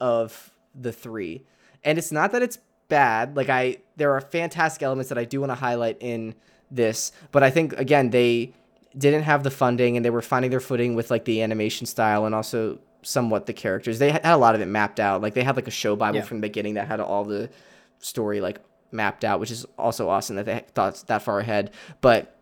of 0.00 0.50
the 0.74 0.92
three, 0.92 1.46
and 1.82 1.96
it's 1.96 2.12
not 2.12 2.32
that 2.32 2.42
it's 2.42 2.58
bad. 2.88 3.34
Like 3.34 3.48
I, 3.48 3.78
there 3.96 4.12
are 4.12 4.20
fantastic 4.20 4.82
elements 4.82 5.08
that 5.08 5.16
I 5.16 5.24
do 5.24 5.40
want 5.40 5.50
to 5.50 5.56
highlight 5.56 5.96
in 6.00 6.34
this, 6.70 7.10
but 7.30 7.42
I 7.42 7.48
think 7.48 7.72
again 7.72 8.10
they 8.10 8.52
didn't 8.98 9.22
have 9.22 9.44
the 9.44 9.50
funding 9.50 9.96
and 9.96 10.04
they 10.04 10.10
were 10.10 10.20
finding 10.20 10.50
their 10.50 10.60
footing 10.60 10.94
with 10.94 11.10
like 11.10 11.24
the 11.24 11.40
animation 11.40 11.86
style 11.86 12.26
and 12.26 12.34
also 12.34 12.78
somewhat 13.02 13.46
the 13.46 13.52
characters. 13.52 13.98
They 13.98 14.10
had 14.12 14.20
a 14.24 14.36
lot 14.36 14.54
of 14.54 14.60
it 14.60 14.66
mapped 14.66 15.00
out. 15.00 15.22
Like 15.22 15.34
they 15.34 15.42
had 15.42 15.56
like 15.56 15.66
a 15.68 15.72
show 15.72 15.96
bible 15.96 16.18
Yeah. 16.18 16.24
from 16.24 16.38
the 16.38 16.48
beginning 16.48 16.74
that 16.74 16.86
had 16.88 17.00
all 17.00 17.24
the 17.24 17.50
story 17.98 18.40
like 18.40 18.60
mapped 18.90 19.24
out, 19.24 19.40
which 19.40 19.50
is 19.50 19.64
also 19.78 20.08
awesome 20.08 20.36
that 20.36 20.46
they 20.46 20.64
thought 20.74 21.02
that 21.08 21.22
far 21.22 21.40
ahead. 21.40 21.70
But 22.00 22.38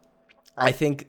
I 0.57 0.73
think 0.73 1.09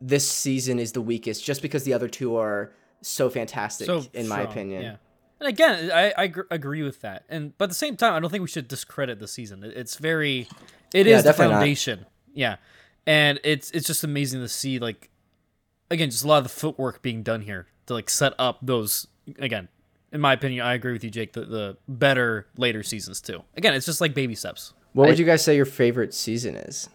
this 0.00 0.28
season 0.28 0.78
is 0.78 0.92
the 0.92 1.00
weakest 1.02 1.44
just 1.44 1.62
because 1.62 1.84
the 1.84 1.92
other 1.94 2.08
two 2.08 2.36
are 2.36 2.72
so 3.02 3.30
fantastic 3.30 3.86
so 3.86 4.04
in 4.12 4.28
my 4.28 4.36
strong, 4.40 4.52
opinion. 4.52 4.82
Yeah. 4.82 4.96
And 5.40 5.48
again, 5.48 5.90
I, 5.92 6.12
I 6.18 6.26
gr- 6.26 6.42
agree 6.50 6.82
with 6.82 7.00
that. 7.00 7.24
And 7.30 7.56
but 7.56 7.64
at 7.64 7.68
the 7.70 7.74
same 7.74 7.96
time, 7.96 8.12
I 8.14 8.20
don't 8.20 8.30
think 8.30 8.42
we 8.42 8.48
should 8.48 8.68
discredit 8.68 9.18
the 9.18 9.28
season. 9.28 9.64
It- 9.64 9.74
It's 9.76 9.96
very, 9.96 10.48
it 10.92 11.06
is 11.06 11.10
Yeah, 11.10 11.16
the 11.18 11.22
definitely 11.24 11.52
not. 11.54 11.58
foundation. 11.60 12.06
Yeah, 12.34 12.56
and 13.06 13.40
it's 13.42 13.70
it's 13.70 13.86
just 13.86 14.04
amazing 14.04 14.40
to 14.40 14.48
see 14.48 14.78
like, 14.78 15.08
again, 15.90 16.10
just 16.10 16.24
a 16.24 16.28
lot 16.28 16.38
of 16.38 16.42
the 16.44 16.48
footwork 16.50 17.00
being 17.02 17.22
done 17.22 17.40
here 17.42 17.66
to 17.90 17.94
like 17.94 18.08
set 18.08 18.32
up 18.38 18.58
those. 18.62 19.06
Again, 19.38 19.68
in 20.12 20.20
my 20.20 20.32
opinion, 20.32 20.64
I 20.64 20.74
agree 20.74 20.92
with 20.92 21.04
you, 21.04 21.10
Jake. 21.10 21.32
The 21.32 21.42
the 21.44 21.76
better 21.88 22.46
later 22.56 22.82
seasons 22.82 23.20
too. 23.20 23.42
Again, 23.56 23.74
it's 23.74 23.86
just 23.86 24.00
like 24.00 24.14
baby 24.14 24.34
steps. 24.34 24.72
What 24.92 25.06
would 25.08 25.16
I- 25.16 25.18
you 25.18 25.26
guys 25.26 25.44
say 25.44 25.56
your 25.56 25.66
favorite 25.66 26.14
season 26.14 26.56
is? 26.56 26.88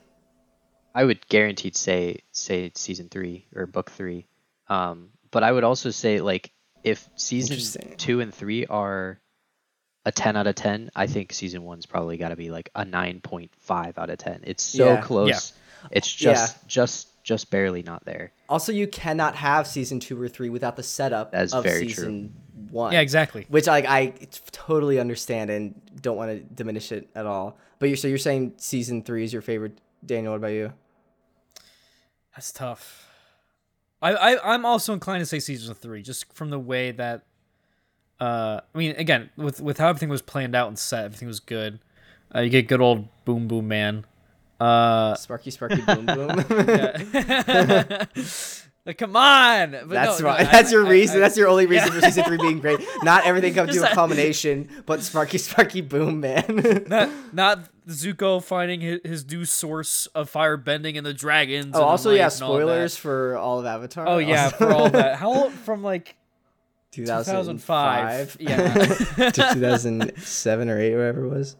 I 0.93 1.03
would 1.03 1.27
guaranteed 1.27 1.75
say 1.75 2.19
say 2.31 2.71
season 2.75 3.09
three 3.09 3.45
or 3.55 3.65
book 3.67 3.91
three. 3.91 4.27
Um, 4.69 5.09
but 5.31 5.43
I 5.43 5.51
would 5.51 5.63
also 5.65 5.89
say 5.91 6.21
like 6.21 6.51
if 6.83 7.07
season 7.15 7.53
Interesting. 7.53 7.95
two 7.97 8.21
and 8.21 8.33
three 8.33 8.65
are 8.67 9.19
a 10.05 10.11
ten 10.11 10.37
out 10.37 10.47
of 10.47 10.55
ten, 10.55 10.91
I 10.95 11.07
think 11.07 11.33
season 11.33 11.63
one's 11.63 11.85
probably 11.85 12.15
got 12.17 12.29
to 12.29 12.35
be 12.35 12.49
like 12.51 12.69
a 12.75 12.85
nine 12.85 13.19
point 13.21 13.51
five 13.57 13.97
out 13.97 14.09
of 14.09 14.17
ten. 14.19 14.41
It's 14.43 14.63
so 14.63 14.93
Yeah. 14.93 15.01
close. 15.01 15.53
It's 15.91 16.11
just 16.11 16.65
just 16.67 17.09
just 17.25 17.49
barely 17.49 17.81
not 17.81 18.05
there. 18.05 18.31
Also, 18.47 18.71
you 18.71 18.87
cannot 18.87 19.35
have 19.35 19.65
season 19.65 19.99
two 19.99 20.21
or 20.21 20.29
three 20.29 20.49
without 20.49 20.75
the 20.75 20.83
setup 20.83 21.31
That 21.31 21.45
is 21.45 21.53
of 21.53 21.63
very 21.63 21.81
true. 21.81 21.89
season 21.89 22.33
one. 22.69 22.93
Yeah, 22.93 23.01
exactly. 23.01 23.47
Which 23.49 23.65
like 23.65 23.85
I 23.85 24.13
totally 24.51 24.99
understand 24.99 25.49
and 25.49 25.81
don't 25.99 26.15
want 26.17 26.29
to 26.29 26.39
diminish 26.53 26.91
it 26.91 27.09
at 27.15 27.25
all. 27.25 27.57
But 27.79 27.89
you're 27.89 27.97
so 27.97 28.07
you're 28.07 28.19
saying 28.19 28.53
season 28.57 29.01
three 29.01 29.23
is 29.23 29.33
your 29.33 29.41
favorite, 29.41 29.79
Daniel? 30.05 30.33
What 30.33 30.37
about 30.37 30.51
you? 30.53 30.71
That's 32.35 32.51
tough. 32.53 33.09
I, 34.03 34.13
I 34.13 34.53
I'm 34.53 34.63
also 34.65 34.93
inclined 34.93 35.21
to 35.21 35.25
say 35.25 35.39
season 35.39 35.73
three, 35.73 36.03
just 36.03 36.31
from 36.33 36.51
the 36.51 36.59
way 36.59 36.91
that. 36.91 37.23
Uh, 38.17 38.61
I 38.73 38.77
mean, 38.77 38.95
again, 38.97 39.29
with 39.35 39.59
with 39.59 39.79
how 39.79 39.89
everything 39.89 40.09
was 40.09 40.21
planned 40.21 40.55
out 40.55 40.67
and 40.67 40.77
set, 40.79 41.05
everything 41.05 41.27
was 41.27 41.39
good. 41.39 41.79
Uh, 42.33 42.41
you 42.41 42.49
get 42.49 42.67
good 42.67 42.81
old 42.81 43.07
Boom 43.25 43.47
Boom 43.47 43.67
Man. 43.67 44.05
Uh, 44.59 45.15
Sparky 45.15 45.51
Sparky 45.51 45.81
Boom 45.81 46.05
Boom. 46.05 46.27
like, 48.85 48.97
come 48.97 49.15
on. 49.15 49.71
But 49.71 49.89
That's 49.89 50.19
no, 50.19 50.27
no, 50.27 50.33
why. 50.33 50.47
I- 50.51 50.69
your 50.69 50.85
I- 50.85 50.89
reason. 50.89 51.17
I- 51.17 51.19
that's 51.19 51.37
your 51.37 51.47
only 51.47 51.65
reason 51.65 51.91
for 51.91 52.01
season 52.01 52.23
three 52.23 52.37
being 52.37 52.59
great. 52.59 52.79
Not 53.03 53.25
everything 53.25 53.53
comes 53.53 53.75
to 53.77 53.91
a 53.91 53.93
culmination, 53.93 54.69
but 54.85 55.01
Sparky 55.01 55.37
Sparky 55.37 55.81
Boom 55.81 56.19
Man. 56.21 56.85
not 56.87 57.09
not 57.33 57.59
Zuko 57.87 58.43
finding 58.43 58.81
his, 58.81 58.99
his 59.03 59.29
new 59.29 59.45
source 59.45 60.07
of 60.15 60.29
fire 60.29 60.57
bending 60.57 60.97
and 60.97 61.05
the 61.05 61.13
dragons. 61.13 61.75
oh, 61.75 61.83
also 61.83 62.11
yeah, 62.11 62.29
and 62.31 62.41
all 62.41 62.55
spoilers 62.55 62.95
for 62.95 63.37
all 63.37 63.59
of 63.59 63.65
Avatar. 63.65 64.07
Oh 64.07 64.17
yeah, 64.19 64.45
Also- 64.45 64.57
for 64.57 64.71
all 64.71 64.89
that. 64.89 65.15
How 65.17 65.33
old 65.33 65.51
from 65.51 65.83
like 65.83 66.15
2005 66.91 68.33
2005? 68.33 68.37
Yeah. 68.39 69.29
to 69.31 69.53
2007 69.53 70.69
or 70.69 70.79
8 70.79 70.95
whatever 70.95 71.25
it 71.25 71.29
was. 71.29 71.55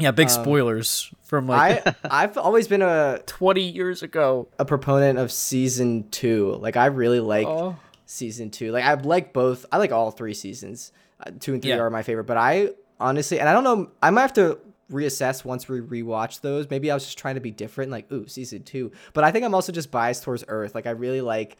Yeah, 0.00 0.10
big 0.10 0.30
spoilers 0.30 1.12
from 1.24 1.46
like 1.46 1.86
I 1.86 1.94
I've 2.24 2.38
always 2.38 2.68
been 2.68 2.82
a 2.82 3.20
20 3.26 3.62
years 3.62 4.02
ago. 4.02 4.48
a 4.58 4.64
proponent 4.64 5.18
of 5.18 5.30
season 5.32 6.08
2. 6.10 6.56
Like 6.60 6.76
I 6.76 6.86
really 6.86 7.20
like 7.20 7.46
Oh. 7.46 7.76
season 8.06 8.50
2. 8.50 8.72
Like 8.72 8.84
I 8.84 8.94
like 8.94 9.32
both. 9.32 9.66
I 9.72 9.78
like 9.78 9.92
all 9.92 10.10
three 10.10 10.34
seasons. 10.34 10.92
Uh, 11.20 11.30
2 11.40 11.54
and 11.54 11.62
3 11.62 11.70
Yeah. 11.70 11.78
are 11.78 11.90
my 11.90 12.02
favorite, 12.02 12.24
but 12.24 12.36
I 12.36 12.70
honestly 13.00 13.40
and 13.40 13.48
I 13.48 13.52
don't 13.52 13.64
know 13.64 13.90
I 14.02 14.10
might 14.10 14.22
have 14.22 14.32
to 14.34 14.58
reassess 14.90 15.44
once 15.44 15.68
we 15.68 15.80
rewatch 15.80 16.40
those. 16.40 16.70
Maybe 16.70 16.90
I 16.90 16.94
was 16.94 17.04
just 17.04 17.18
trying 17.18 17.34
to 17.34 17.40
be 17.42 17.50
different 17.50 17.90
like 17.90 18.10
ooh, 18.10 18.26
season 18.26 18.62
2. 18.62 18.90
But 19.12 19.24
I 19.24 19.30
think 19.30 19.44
I'm 19.44 19.54
also 19.54 19.70
just 19.72 19.90
biased 19.90 20.22
towards 20.22 20.44
Earth. 20.48 20.74
Like 20.74 20.86
I 20.86 20.90
really 20.90 21.20
like 21.20 21.58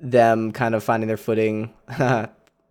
them 0.00 0.50
kind 0.52 0.74
of 0.74 0.82
finding 0.84 1.06
their 1.08 1.16
footing 1.16 1.72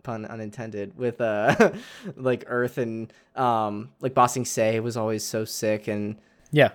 pun 0.06 0.24
unintended 0.24 0.96
with 0.96 1.20
uh 1.20 1.72
like 2.16 2.44
earth 2.46 2.78
and 2.78 3.12
um 3.34 3.90
like 4.00 4.14
Ba 4.14 4.28
Sing 4.28 4.44
Se 4.44 4.80
was 4.80 4.96
always 4.96 5.22
so 5.24 5.44
sick 5.44 5.88
and 5.88 6.16
Yeah. 6.52 6.70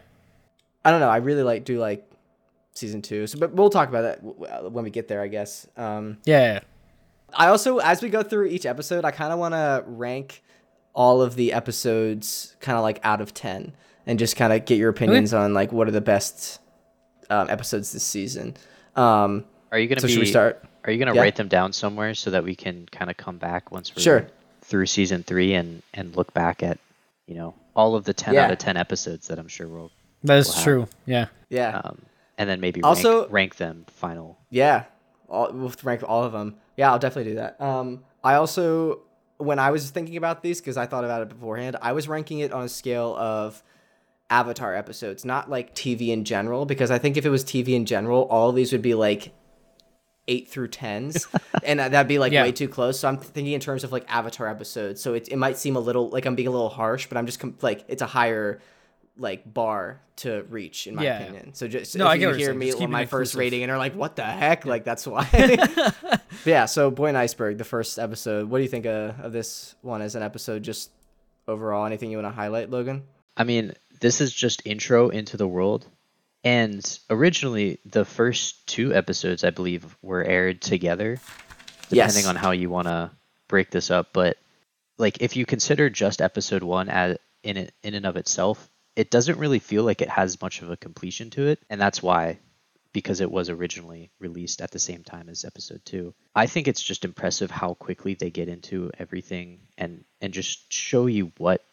i 0.86 0.92
don't 0.92 1.00
know 1.00 1.10
i 1.10 1.18
really 1.18 1.44
like 1.44 1.64
do 1.66 1.80
like 1.80 2.04
season 2.74 3.02
two 3.02 3.28
so 3.28 3.40
but 3.40 3.54
we'll 3.54 3.70
talk 3.70 3.90
about 3.90 4.04
that 4.04 4.18
w- 4.24 4.46
w- 4.48 4.70
when 4.70 4.84
we 4.84 4.90
get 4.92 5.08
there 5.08 5.22
i 5.22 5.28
guess 5.28 5.68
um 5.78 6.18
Yeah. 6.26 6.60
i 7.34 7.48
also 7.48 7.80
as 7.80 8.02
we 8.02 8.10
go 8.10 8.22
through 8.24 8.46
each 8.48 8.66
episode 8.66 9.04
i 9.06 9.12
kind 9.12 9.32
of 9.34 9.40
want 9.40 9.54
to 9.54 9.84
rank 9.88 10.44
all 10.94 11.22
of 11.22 11.36
the 11.36 11.54
episodes 11.54 12.56
kind 12.60 12.78
of 12.78 12.84
like 12.84 13.00
out 13.04 13.22
of 13.22 13.34
10 13.34 13.74
and 14.06 14.20
just 14.20 14.36
kind 14.36 14.52
of 14.54 14.66
get 14.66 14.78
your 14.78 14.90
opinions 14.90 15.34
on 15.34 15.54
like 15.54 15.72
what 15.72 15.88
are 15.88 15.92
the 15.92 16.02
best 16.16 16.60
um, 17.30 17.50
episodes 17.50 17.92
this 17.94 18.04
season 18.04 18.56
um 18.96 19.46
Are 19.72 19.80
you 19.80 19.88
gonna 19.88 20.02
so 20.02 20.08
be? 20.08 20.14
should 20.14 20.20
we 20.20 20.26
start 20.26 20.64
Are 20.86 20.92
you 20.92 20.98
gonna 21.00 21.14
Yeah. 21.16 21.22
write 21.22 21.36
them 21.36 21.48
down 21.48 21.74
somewhere 21.74 22.14
so 22.16 22.32
that 22.32 22.44
we 22.44 22.56
can 22.56 22.88
kind 22.92 23.10
of 23.12 23.18
come 23.18 23.38
back 23.38 23.72
once 23.72 23.96
we're 23.96 24.02
Sure. 24.02 24.28
through 24.62 24.86
season 24.88 25.24
three 25.24 25.54
and 25.54 25.82
and 25.94 26.16
look 26.16 26.34
back 26.34 26.64
at 26.64 26.80
you 27.28 27.36
know 27.36 27.54
all 27.76 27.96
of 27.96 28.04
the 28.06 28.14
ten 28.14 28.34
Yeah. 28.34 28.46
out 28.46 28.52
of 28.52 28.58
ten 28.58 28.78
episodes 28.78 29.28
that 29.28 29.38
I'm 29.40 29.48
sure 29.48 29.68
we'll 29.68 29.92
That 30.24 30.38
is 30.38 30.56
Wow. 30.56 30.64
true. 30.64 30.88
Yeah. 31.06 31.28
yeah 31.50 31.82
um, 31.84 32.02
and 32.38 32.50
then 32.50 32.60
maybe 32.60 32.82
Also- 32.84 33.22
rank, 33.22 33.32
rank 33.32 33.56
them 33.58 33.86
final. 33.88 34.38
Yeah, 34.50 34.84
all, 35.30 35.52
we'll 35.52 35.74
rank 35.84 36.04
all 36.08 36.24
of 36.24 36.32
them. 36.34 36.56
Yeah, 36.78 36.92
I'll 36.92 37.00
definitely 37.00 37.32
do 37.32 37.38
that. 37.38 37.60
Um, 37.62 38.04
I 38.24 38.36
also, 38.36 39.00
when 39.38 39.58
I 39.60 39.72
was 39.72 39.90
thinking 39.90 40.18
about 40.18 40.44
these, 40.44 40.60
because 40.62 40.78
I 40.78 40.86
thought 40.86 41.04
about 41.06 41.22
it 41.24 41.30
beforehand, 41.30 41.76
I 41.82 41.92
was 41.94 42.08
ranking 42.08 42.40
it 42.40 42.52
on 42.52 42.64
a 42.66 42.70
scale 42.70 43.16
of 43.18 43.64
Avatar 44.30 44.76
episodes, 44.76 45.26
not 45.26 45.50
like 45.50 45.74
TV 45.76 46.12
in 46.12 46.24
general, 46.24 46.66
because 46.66 46.92
I 46.92 46.98
think 47.00 47.18
if 47.18 47.26
it 47.26 47.30
was 47.30 47.44
TV 47.44 47.74
in 47.76 47.86
general, 47.86 48.24
all 48.30 48.50
of 48.50 48.56
these 48.56 48.72
would 48.72 48.82
be 48.84 48.94
like 48.94 49.32
eight 50.32 50.48
through 50.48 50.70
tens, 50.70 51.28
and 51.64 51.80
that'd 51.80 52.08
be 52.08 52.20
like 52.20 52.32
Yeah. 52.32 52.44
way 52.44 52.52
too 52.52 52.68
close. 52.68 53.00
So 53.00 53.08
I'm 53.08 53.18
thinking 53.18 53.54
in 53.54 53.60
terms 53.62 53.84
of 53.84 53.92
like 53.92 54.06
Avatar 54.08 54.48
episodes. 54.48 55.02
So 55.02 55.14
it, 55.14 55.28
it 55.30 55.38
might 55.38 55.58
seem 55.58 55.76
a 55.76 55.80
little 55.80 56.10
like 56.10 56.26
I'm 56.26 56.36
being 56.36 56.48
a 56.48 56.52
little 56.52 56.70
harsh, 56.70 57.08
but 57.08 57.18
I'm 57.18 57.26
just 57.26 57.40
com- 57.40 57.58
like 57.62 57.84
it's 57.88 58.02
a 58.02 58.08
higher 58.08 58.60
like 59.18 59.42
bar 59.54 60.00
to 60.16 60.44
reach 60.50 60.88
in 60.88 60.96
my 60.96 61.04
Yeah. 61.04 61.20
opinion. 61.20 61.54
So 61.54 61.68
just 61.68 61.96
No, 61.96 62.06
if 62.06 62.12
I 62.12 62.18
get 62.18 62.30
you 62.30 62.36
hear 62.36 62.54
me 62.54 62.72
on 62.72 62.90
my 62.90 63.02
it 63.02 63.10
first 63.10 63.36
rating 63.36 63.62
and 63.64 63.72
are 63.72 63.78
like, 63.78 63.94
what 63.94 64.16
the 64.16 64.24
heck? 64.24 64.66
Like 64.66 64.84
that's 64.86 65.06
why. 65.06 65.28
Yeah. 66.46 66.66
So 66.66 66.90
Boy 66.90 67.08
and 67.08 67.18
Iceberg, 67.18 67.58
the 67.58 67.64
first 67.64 68.00
episode. 68.00 68.50
What 68.50 68.58
do 68.60 68.64
you 68.64 68.70
think 68.70 68.86
uh, 68.86 69.14
of 69.22 69.32
this 69.34 69.76
one 69.82 70.02
as 70.02 70.16
an 70.16 70.24
episode? 70.24 70.64
Just 70.64 70.90
overall, 71.48 71.86
anything 71.86 72.10
you 72.10 72.18
want 72.18 72.28
to 72.34 72.36
highlight, 72.36 72.70
Logan? 72.72 73.04
I 73.38 73.44
mean, 73.44 73.74
this 74.00 74.22
is 74.22 74.34
just 74.34 74.62
intro 74.66 75.10
into 75.10 75.38
the 75.38 75.48
world. 75.48 75.88
And 76.44 77.00
originally, 77.10 77.80
the 77.86 78.06
first 78.06 78.66
two 78.68 78.94
episodes, 78.94 79.44
I 79.44 79.52
believe, 79.52 79.96
were 80.02 80.24
aired 80.24 80.62
together, 80.62 81.20
Yes. 81.90 82.14
depending 82.14 82.30
on 82.30 82.36
how 82.36 82.52
you 82.52 82.70
want 82.70 82.88
to 82.88 83.12
break 83.48 83.70
this 83.70 83.92
up. 83.92 84.10
But 84.14 84.38
like, 84.98 85.22
if 85.22 85.36
you 85.36 85.46
consider 85.46 85.90
just 85.90 86.22
episode 86.22 86.64
one 86.64 86.90
as 86.90 87.18
in 87.44 87.58
it 87.58 87.74
in 87.84 87.94
and 87.94 88.06
of 88.06 88.16
itself, 88.18 88.70
it 88.96 89.12
doesn't 89.12 89.38
really 89.40 89.60
feel 89.60 89.84
like 89.84 90.02
it 90.02 90.10
has 90.10 90.42
much 90.42 90.62
of 90.62 90.70
a 90.70 90.78
completion 90.78 91.30
to 91.32 91.48
it, 91.48 91.60
and 91.70 91.80
that's 91.80 92.04
why, 92.04 92.40
because 92.94 93.22
it 93.22 93.32
was 93.32 93.50
originally 93.50 94.10
released 94.20 94.62
at 94.62 94.72
the 94.72 94.80
same 94.80 95.04
time 95.04 95.30
as 95.30 95.46
episode 95.46 95.82
two. 95.86 96.14
I 96.36 96.48
think 96.48 96.68
it's 96.68 96.84
just 96.84 97.06
impressive 97.06 97.50
how 97.52 97.74
quickly 97.76 98.16
they 98.16 98.30
get 98.32 98.50
into 98.50 98.92
everything 99.00 99.60
and 99.78 100.04
and 100.22 100.34
just 100.34 100.72
show 100.74 101.06
you 101.06 101.32
what 101.38 101.64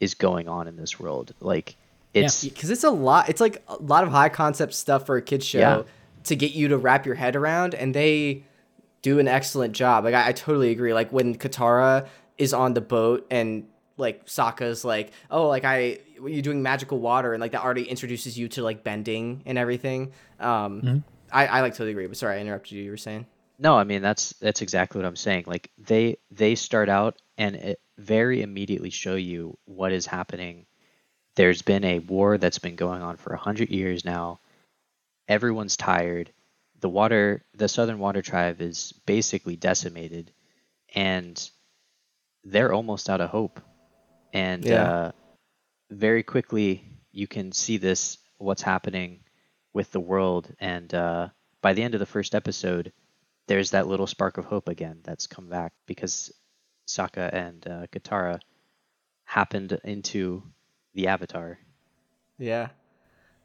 is 0.00 0.14
going 0.14 0.48
on 0.48 0.68
in 0.68 0.76
this 0.76 0.98
world. 1.00 1.34
Like 1.40 1.76
it's 2.14 2.44
Because 2.44 2.70
it's 2.70 2.84
a 2.84 2.90
lot. 2.90 3.28
It's 3.28 3.40
like 3.40 3.62
a 3.68 3.76
lot 3.76 4.04
of 4.04 4.10
high 4.10 4.28
concept 4.28 4.74
stuff 4.74 5.06
for 5.06 5.16
a 5.16 5.22
kids 5.22 5.44
show 5.44 5.58
Yeah. 5.58 5.82
to 6.24 6.36
get 6.36 6.52
you 6.52 6.68
to 6.68 6.78
wrap 6.78 7.06
your 7.06 7.14
head 7.14 7.36
around, 7.36 7.74
and 7.74 7.94
they 7.94 8.44
do 9.02 9.18
an 9.18 9.28
excellent 9.28 9.74
job. 9.74 10.04
Like 10.04 10.14
I, 10.14 10.28
I 10.28 10.32
totally 10.32 10.70
agree. 10.70 10.94
Like 10.94 11.12
when 11.12 11.36
Katara 11.36 12.06
is 12.38 12.54
on 12.54 12.74
the 12.74 12.80
boat 12.80 13.26
and 13.30 13.66
like 13.96 14.26
Sokka's 14.26 14.84
like, 14.84 15.12
oh, 15.30 15.48
like 15.48 15.64
I 15.64 15.98
you're 16.26 16.42
doing 16.42 16.62
magical 16.62 16.98
water, 17.00 17.32
and 17.32 17.40
like 17.40 17.52
that 17.52 17.62
already 17.62 17.84
introduces 17.84 18.38
you 18.38 18.48
to 18.48 18.62
like 18.62 18.82
bending 18.82 19.42
and 19.46 19.58
everything. 19.58 20.12
Um, 20.40 21.04
I, 21.32 21.46
I 21.46 21.60
like 21.60 21.72
totally 21.74 21.90
agree. 21.90 22.06
But 22.06 22.16
sorry, 22.16 22.36
I 22.36 22.40
interrupted 22.40 22.72
you. 22.72 22.82
You 22.82 22.90
were 22.90 22.96
saying. 22.96 23.26
No, 23.58 23.76
I 23.76 23.84
mean 23.84 24.02
that's 24.02 24.30
that's 24.40 24.62
exactly 24.62 25.00
what 25.00 25.06
I'm 25.06 25.16
saying. 25.16 25.44
Like 25.46 25.70
they 25.78 26.16
they 26.30 26.54
start 26.54 26.88
out 26.88 27.20
and 27.38 27.54
it 27.54 27.80
very 27.98 28.42
immediately 28.42 28.90
show 28.90 29.14
you 29.14 29.56
what 29.64 29.92
is 29.92 30.06
happening. 30.06 30.66
There's 31.36 31.62
been 31.62 31.84
a 31.84 31.98
war 32.00 32.38
that's 32.38 32.58
been 32.58 32.76
going 32.76 33.02
on 33.02 33.16
for 33.16 33.32
a 33.32 33.38
hundred 33.38 33.70
years 33.70 34.04
now. 34.04 34.40
Everyone's 35.28 35.76
tired. 35.76 36.32
The 36.80 36.88
water, 36.88 37.44
the 37.54 37.68
Southern 37.68 37.98
Water 37.98 38.22
Tribe 38.22 38.60
is 38.60 38.92
basically 39.06 39.56
decimated, 39.56 40.32
and 40.94 41.50
they're 42.44 42.72
almost 42.72 43.08
out 43.10 43.20
of 43.20 43.30
hope. 43.30 43.60
And 44.32 44.64
Yeah. 44.66 44.84
uh, 44.84 45.12
very 45.90 46.22
quickly, 46.22 46.84
you 47.12 47.26
can 47.26 47.52
see 47.52 47.78
this 47.78 48.18
what's 48.38 48.62
happening 48.62 49.20
with 49.72 49.90
the 49.92 50.00
world. 50.00 50.52
And 50.60 50.92
uh, 50.94 51.28
by 51.62 51.72
the 51.72 51.82
end 51.82 51.94
of 51.94 52.00
the 52.00 52.06
first 52.06 52.34
episode, 52.34 52.92
there's 53.48 53.70
that 53.70 53.86
little 53.86 54.06
spark 54.06 54.38
of 54.38 54.44
hope 54.44 54.68
again 54.68 55.00
that's 55.04 55.26
come 55.26 55.48
back 55.48 55.72
because 55.86 56.32
Sokka 56.88 57.32
and 57.32 57.66
uh, 57.66 57.86
Katara 57.92 58.40
happened 59.24 59.78
into 59.84 60.42
the 60.94 61.08
Avatar. 61.08 61.58
Yeah. 62.38 62.68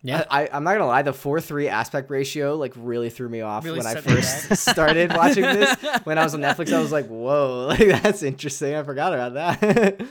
Yeah. 0.02 0.24
I, 0.30 0.44
I, 0.44 0.50
I'm 0.54 0.64
not 0.64 0.74
gonna 0.74 0.88
lie, 0.88 1.02
the 1.02 1.12
four 1.14 1.42
three 1.42 1.68
aspect 1.68 2.10
ratio 2.10 2.56
like 2.56 2.74
really 2.78 3.10
threw 3.10 3.28
me 3.28 3.42
off 3.42 3.66
Really 3.66 3.80
when 3.80 3.88
I 3.88 3.96
first 3.96 4.56
started 4.70 5.12
watching 5.16 5.44
this. 5.44 5.76
When 6.06 6.18
I 6.18 6.24
was 6.24 6.34
on 6.34 6.42
Netflix, 6.42 6.72
I 6.72 6.80
was 6.80 6.92
like, 6.92 7.08
"Whoa, 7.08 7.66
like 7.70 7.80
that's 8.02 8.24
interesting." 8.24 8.76
I 8.76 8.84
forgot 8.84 9.14
about 9.14 9.34
that. 9.34 10.02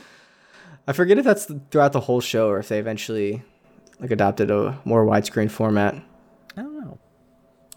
I 0.87 0.93
forget 0.93 1.17
if 1.17 1.25
that's 1.25 1.51
throughout 1.71 1.93
the 1.93 1.99
whole 2.01 2.21
show 2.21 2.49
or 2.49 2.59
if 2.59 2.67
they 2.67 2.79
eventually 2.79 3.41
like 3.99 4.11
adopted 4.11 4.51
a 4.51 4.79
more 4.85 5.05
widescreen 5.05 5.49
format. 5.49 5.95
I 6.55 6.61
don't 6.61 6.79
know. 6.79 6.99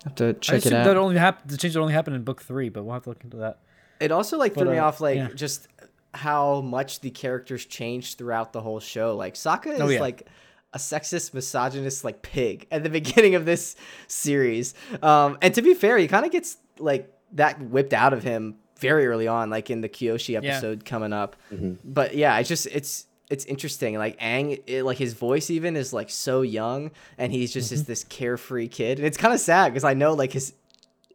have 0.04 0.14
to 0.16 0.28
I 0.28 0.32
check 0.34 0.66
it 0.66 0.72
out. 0.72 0.84
that 0.84 0.96
only 0.96 1.16
happened. 1.16 1.50
The 1.50 1.56
change 1.56 1.74
that 1.74 1.80
only 1.80 1.94
happened 1.94 2.16
in 2.16 2.24
book 2.24 2.42
three, 2.42 2.68
but 2.68 2.84
we'll 2.84 2.94
have 2.94 3.04
to 3.04 3.08
look 3.10 3.24
into 3.24 3.38
that. 3.38 3.58
It 4.00 4.12
also 4.12 4.36
like 4.36 4.54
threw 4.54 4.64
But, 4.66 4.72
me 4.72 4.78
uh, 4.78 4.84
off 4.86 5.00
like 5.00 5.16
yeah. 5.16 5.28
just 5.34 5.68
how 6.14 6.60
much 6.60 7.00
the 7.00 7.10
characters 7.10 7.64
changed 7.64 8.18
throughout 8.18 8.52
the 8.52 8.60
whole 8.60 8.80
show. 8.80 9.16
Like 9.16 9.34
Sokka 9.34 9.74
is 9.74 9.80
Oh, 9.80 9.88
yeah. 9.88 10.00
like 10.00 10.28
a 10.74 10.78
sexist, 10.78 11.34
misogynist 11.34 12.04
like 12.04 12.22
pig 12.22 12.66
at 12.70 12.82
the 12.82 12.90
beginning 13.00 13.34
of 13.34 13.44
this 13.44 13.76
series. 14.08 14.74
Um, 15.02 15.38
and 15.42 15.54
to 15.54 15.62
be 15.62 15.74
fair, 15.74 15.98
he 15.98 16.08
kind 16.08 16.24
of 16.26 16.32
gets 16.32 16.56
like 16.78 17.10
that 17.32 17.60
whipped 17.62 17.92
out 17.94 18.12
of 18.12 18.22
him 18.22 18.56
very 18.78 19.06
early 19.06 19.28
on, 19.28 19.48
like 19.50 19.70
in 19.70 19.80
the 19.80 19.88
Kyoshi 19.88 20.36
episode 20.36 20.84
coming 20.84 21.12
up. 21.12 21.36
But 21.84 22.14
yeah, 22.14 22.38
it's 22.38 22.48
just 22.48 22.66
it's 22.66 23.06
it's 23.30 23.44
interesting. 23.46 23.96
Like 23.96 24.18
Aang, 24.20 24.60
it, 24.66 24.82
like 24.82 24.98
his 24.98 25.14
voice 25.14 25.48
even 25.50 25.76
is 25.76 25.92
like 25.92 26.10
so 26.10 26.42
young, 26.42 26.90
and 27.16 27.32
he's 27.32 27.52
just 27.52 27.70
just 27.70 27.86
this 27.86 28.04
carefree 28.04 28.68
kid, 28.68 28.98
and 28.98 29.06
it's 29.06 29.16
kind 29.16 29.32
of 29.32 29.40
sad 29.40 29.72
because 29.72 29.84
I 29.84 29.94
know 29.94 30.12
like 30.14 30.32
his 30.32 30.52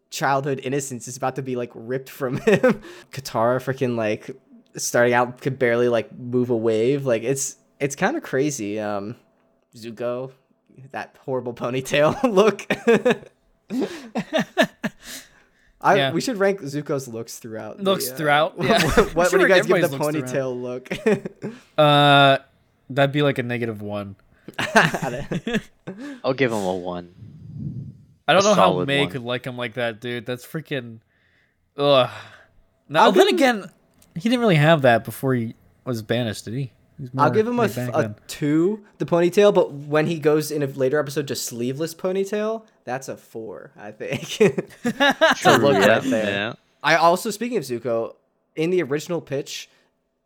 childhood 0.09 0.61
innocence 0.63 1.07
is 1.07 1.17
about 1.17 1.35
to 1.35 1.41
be 1.41 1.55
like 1.55 1.71
ripped 1.75 2.09
from 2.09 2.37
him. 2.45 2.81
Katara 3.11 3.59
freaking 3.59 3.95
like 3.97 4.29
starting 4.77 5.13
out 5.13 5.41
could 5.41 5.57
barely 5.59 5.89
like 5.89 6.11
move 6.17 6.49
a 6.49 6.55
wave. 6.57 7.05
Like 7.05 7.23
it's 7.23 7.57
it's 7.79 7.95
kind 7.95 8.15
of 8.17 8.23
crazy. 8.23 8.79
Um 8.79 9.15
Zuko, 9.75 10.31
that 10.91 11.15
horrible 11.25 11.53
ponytail 11.53 12.21
look. 12.31 12.65
I 15.79 15.95
Yeah. 15.95 16.11
we 16.11 16.21
should 16.21 16.37
rank 16.37 16.61
Zuko's 16.61 17.07
looks 17.07 17.37
throughout. 17.39 17.77
the, 17.77 17.83
Looks 17.83 18.09
uh, 18.09 18.15
throughout, 18.15 18.57
What, 18.57 18.67
yeah. 18.67 18.83
what, 18.95 19.15
what 19.15 19.29
should 19.29 19.37
do 19.37 19.43
you 19.43 19.49
guys 19.49 19.65
give 19.67 19.77
the 19.81 19.83
everybody's 19.85 20.23
looks 20.23 20.31
ponytail 20.33 20.61
look? 20.61 20.91
Uh, 21.77 22.39
that'd 22.89 23.11
be 23.11 23.21
like 23.21 23.37
a 23.37 23.43
negative 23.43 23.81
one. 23.81 24.15
I'll 26.23 26.33
give 26.33 26.51
him 26.51 26.57
a 26.63 26.75
one. 26.75 27.13
I 28.27 28.33
don't 28.33 28.41
A 28.41 28.45
know 28.45 28.53
how 28.55 28.83
May 28.85 29.01
one. 29.01 29.09
could 29.11 29.21
like 29.23 29.45
him 29.45 29.55
like 29.57 29.75
that, 29.75 30.01
dude. 30.01 30.25
That's 30.25 30.45
freaking. 30.45 30.99
Ugh. 31.77 32.09
Now, 32.89 33.03
I'll 33.03 33.11
then 33.11 33.27
give 33.27 33.35
again, 33.35 33.71
he 34.17 34.29
didn't 34.29 34.39
really 34.39 34.55
have 34.55 34.81
that 34.81 35.03
before 35.03 35.33
he 35.33 35.55
was 35.85 36.01
banished, 36.01 36.45
did 36.45 36.53
he? 36.53 36.71
He 36.99 37.09
I'll 37.17 37.29
give 37.29 37.47
him 37.47 37.59
a, 37.59 37.63
laid 37.63 37.73
th- 37.73 37.87
back 37.87 37.95
a 37.95 38.01
then. 38.01 38.15
two, 38.27 38.83
the 38.97 39.05
ponytail, 39.05 39.53
but 39.53 39.71
when 39.71 40.07
he 40.07 40.17
goes 40.19 40.49
in 40.49 40.63
a 40.63 40.67
later 40.67 40.99
episode 40.99 41.27
to 41.27 41.35
sleeveless 41.35 41.93
ponytail, 41.93 42.65
that's 42.85 43.07
a 43.07 43.15
four, 43.15 43.71
I 43.77 43.91
think. 43.91 44.27
to 44.37 45.57
look 45.57 45.73
yeah, 45.73 45.87
right 45.87 46.03
there. 46.03 46.25
yeah. 46.25 46.53
I 46.81 46.95
also, 46.95 47.29
speaking 47.29 47.57
of 47.57 47.63
Zuko, 47.63 48.15
in 48.55 48.71
the 48.71 48.81
original 48.81 49.21
pitch, 49.21 49.69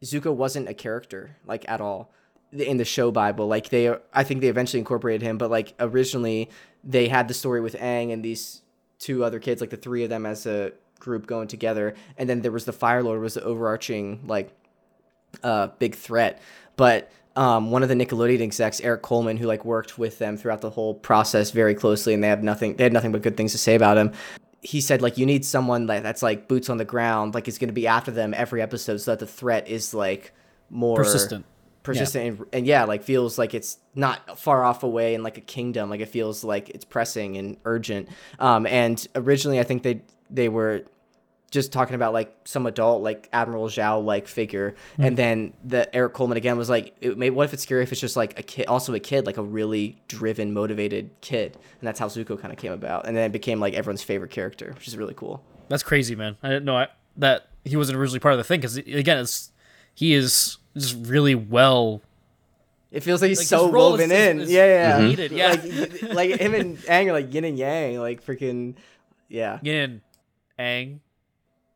Zuko 0.04 0.34
wasn't 0.34 0.70
a 0.70 0.74
character 0.74 1.38
like 1.46 1.68
at 1.70 1.82
all 1.82 2.12
in 2.52 2.78
the 2.78 2.86
show 2.86 3.12
Bible. 3.12 3.48
Like 3.48 3.70
they, 3.70 3.94
I 4.14 4.24
think 4.24 4.42
they 4.42 4.48
eventually 4.48 4.80
incorporated 4.80 5.22
him, 5.22 5.38
but 5.38 5.52
like 5.52 5.74
originally 5.80 6.50
they 6.84 7.08
had 7.08 7.28
the 7.28 7.34
story 7.34 7.62
with 7.62 7.76
Aang 7.76 8.12
and 8.12 8.24
these 8.24 8.62
two 9.00 9.24
other 9.24 9.40
kids, 9.40 9.62
like 9.62 9.70
the 9.70 9.78
three 9.78 10.04
of 10.04 10.10
them 10.10 10.26
as 10.26 10.46
a 10.46 10.72
group 11.02 11.28
going 11.28 11.50
together, 11.50 11.96
and 12.18 12.30
then 12.30 12.42
there 12.42 12.52
was 12.54 12.64
the 12.64 12.72
Fire 12.72 13.04
Lord 13.04 13.20
was 13.20 13.34
the 13.34 13.44
overarching 13.44 14.22
like 14.26 14.54
uh, 15.44 15.68
big 15.80 15.96
threat. 15.96 16.42
But 16.78 17.12
um, 17.36 17.72
one 17.72 17.84
of 17.84 17.90
the 17.90 17.96
Nickelodeon 17.96 18.42
execs, 18.42 18.80
Eric 18.80 19.02
Coleman, 19.02 19.38
who 19.38 19.46
like 19.48 19.66
worked 19.66 19.98
with 19.98 20.18
them 20.20 20.38
throughout 20.38 20.62
the 20.62 20.70
whole 20.70 20.94
process 20.94 21.52
very 21.52 21.76
closely, 21.76 22.14
and 22.14 22.24
they 22.24 22.30
have 22.30 22.44
nothing, 22.44 22.76
they 22.76 22.84
had 22.84 22.94
nothing 22.94 23.12
but 23.12 23.22
good 23.22 23.36
things 23.36 23.52
to 23.52 23.58
say 23.58 23.76
about 23.76 23.98
him. 23.98 24.12
He 24.62 24.80
said 24.80 25.02
like 25.02 25.18
you 25.18 25.26
need 25.26 25.44
someone 25.44 25.88
like 25.88 26.04
that's 26.04 26.22
like 26.22 26.48
boots 26.48 26.70
on 26.70 26.78
the 26.78 26.86
ground, 26.86 27.34
like 27.34 27.48
is 27.48 27.58
going 27.58 27.70
to 27.70 27.74
be 27.74 27.88
after 27.88 28.12
them 28.12 28.34
every 28.34 28.62
episode, 28.62 28.98
so 28.98 29.12
that 29.12 29.20
the 29.20 29.28
threat 29.28 29.68
is 29.68 29.94
like 29.94 30.34
more 30.70 30.98
Persistent. 30.98 31.46
persistent, 31.84 32.40
And, 32.40 32.48
and 32.54 32.68
yeah, 32.68 32.84
like 32.84 33.04
feels 33.04 33.38
like 33.38 33.54
it's 33.54 33.78
not 33.96 34.38
far 34.40 34.64
off 34.64 34.84
away 34.84 35.16
in 35.16 35.24
like 35.24 35.38
a 35.38 35.42
kingdom, 35.42 35.90
like 35.90 36.00
it 36.00 36.10
feels 36.10 36.44
like 36.44 36.70
it's 36.70 36.86
pressing 36.86 37.38
and 37.38 37.58
urgent. 37.66 38.08
Um, 38.40 38.68
and 38.68 39.06
originally, 39.16 39.60
I 39.60 39.64
think 39.64 39.84
they 39.84 40.02
they 40.32 40.50
were 40.50 40.84
just 41.52 41.74
talking 41.74 41.96
about 41.96 42.14
like 42.14 42.34
some 42.46 42.66
adult 42.66 43.04
like 43.04 43.28
Admiral 43.34 43.68
Zhao 43.68 44.04
like 44.04 44.28
figure, 44.28 44.74
and 44.98 45.14
mm. 45.14 45.18
then 45.18 45.54
the 45.64 45.94
Eric 45.94 46.14
Coleman 46.14 46.38
again 46.38 46.58
was 46.58 46.70
like, 46.70 46.96
may, 47.18 47.30
what 47.30 47.44
if 47.44 47.54
it's 47.54 47.64
scary 47.64 47.84
if 47.84 47.92
it's 47.92 48.00
just 48.00 48.16
like 48.16 48.40
a 48.40 48.44
kid, 48.44 48.68
also 48.68 48.94
a 48.94 49.00
kid, 49.00 49.26
like 49.26 49.38
a 49.38 49.44
really 49.44 50.02
driven, 50.08 50.54
motivated 50.54 51.10
kid, 51.20 51.58
and 51.80 51.88
that's 51.88 52.00
how 52.00 52.08
Zuko 52.08 52.40
kind 52.40 52.54
of 52.54 52.58
came 52.58 52.72
about, 52.72 53.06
and 53.06 53.16
then 53.16 53.26
it 53.26 53.34
became 53.34 53.60
like 53.60 53.74
everyone's 53.74 54.02
favorite 54.02 54.32
character, 54.32 54.72
which 54.74 54.88
is 54.88 54.98
really 54.98 55.14
cool. 55.14 55.44
That's 55.68 55.84
crazy, 55.84 56.16
man. 56.16 56.38
I 56.42 56.50
didn't 56.50 56.66
know 56.66 56.78
I, 56.78 56.88
that 57.18 57.48
he 57.66 57.76
wasn't 57.76 57.98
originally 57.98 58.20
part 58.20 58.34
of 58.34 58.38
the 58.38 58.44
thing 58.44 58.62
because 58.62 58.78
again, 58.78 59.20
it's 59.20 59.52
he 59.94 60.14
is 60.14 60.58
just 60.76 60.96
really 61.06 61.36
well. 61.36 62.02
It 62.92 63.04
feels 63.04 63.22
like 63.22 63.30
he's 63.30 63.40
Like, 63.40 63.48
so 63.48 63.66
his 63.66 63.74
role 63.74 63.96
is- 63.96 64.02
woven 64.02 64.12
in, 64.12 64.42
is 64.42 64.52
yeah, 64.52 64.66
yeah, 64.66 65.00
yeah. 65.00 65.08
needed, 65.08 65.32
yeah. 65.32 65.50
like 65.50 66.14
like 66.14 66.40
him 66.40 66.54
and 66.54 66.78
Aang 66.80 67.08
are 67.08 67.14
like 67.14 67.34
yin 67.34 67.44
and 67.44 67.58
yang, 67.58 68.00
like 68.00 68.26
freaking, 68.26 68.76
yeah. 69.30 69.60
Yin, 69.62 70.02
Aang. 70.62 71.00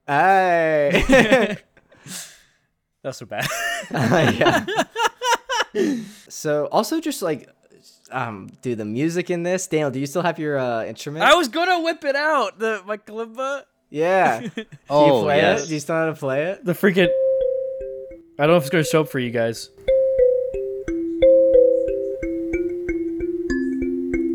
Hey. 0.06 1.58
That's 3.02 3.18
so 3.18 3.26
bad. 3.26 3.48
yeah. 3.92 4.66
so 6.30 6.68
also 6.72 7.02
just 7.02 7.22
like 7.24 7.50
um 8.12 8.50
dude 8.62 8.78
the 8.78 8.86
music 8.86 9.30
in 9.32 9.42
this 9.44 9.66
daniel 9.68 9.90
do 9.92 10.00
you 10.00 10.06
still 10.06 10.22
have 10.22 10.38
your 10.40 10.58
uh 10.60 10.86
instrument 10.86 11.26
I 11.26 11.34
was 11.34 11.48
gonna 11.48 11.82
whip 11.82 12.04
it 12.06 12.16
out. 12.16 12.60
The 12.60 12.82
my 12.86 12.98
kalimba. 12.98 13.64
yeah 13.90 14.40
do 14.56 14.62
you 14.62 14.66
Oh, 14.90 15.24
play 15.24 15.38
yes. 15.38 15.66
it 15.66 15.68
do 15.68 15.74
you 15.74 15.80
still 15.80 15.96
know 15.96 16.06
how 16.06 16.12
to 16.14 16.16
play 16.20 16.44
it 16.44 16.64
The 16.64 16.74
freaking. 16.74 17.10
I 18.38 18.44
don't 18.46 18.52
know 18.52 18.58
if 18.58 18.64
it's 18.64 18.70
gonna 18.70 18.84
show 18.84 19.02
up 19.02 19.10
for 19.10 19.20
you 19.20 19.32
guys. 19.32 19.70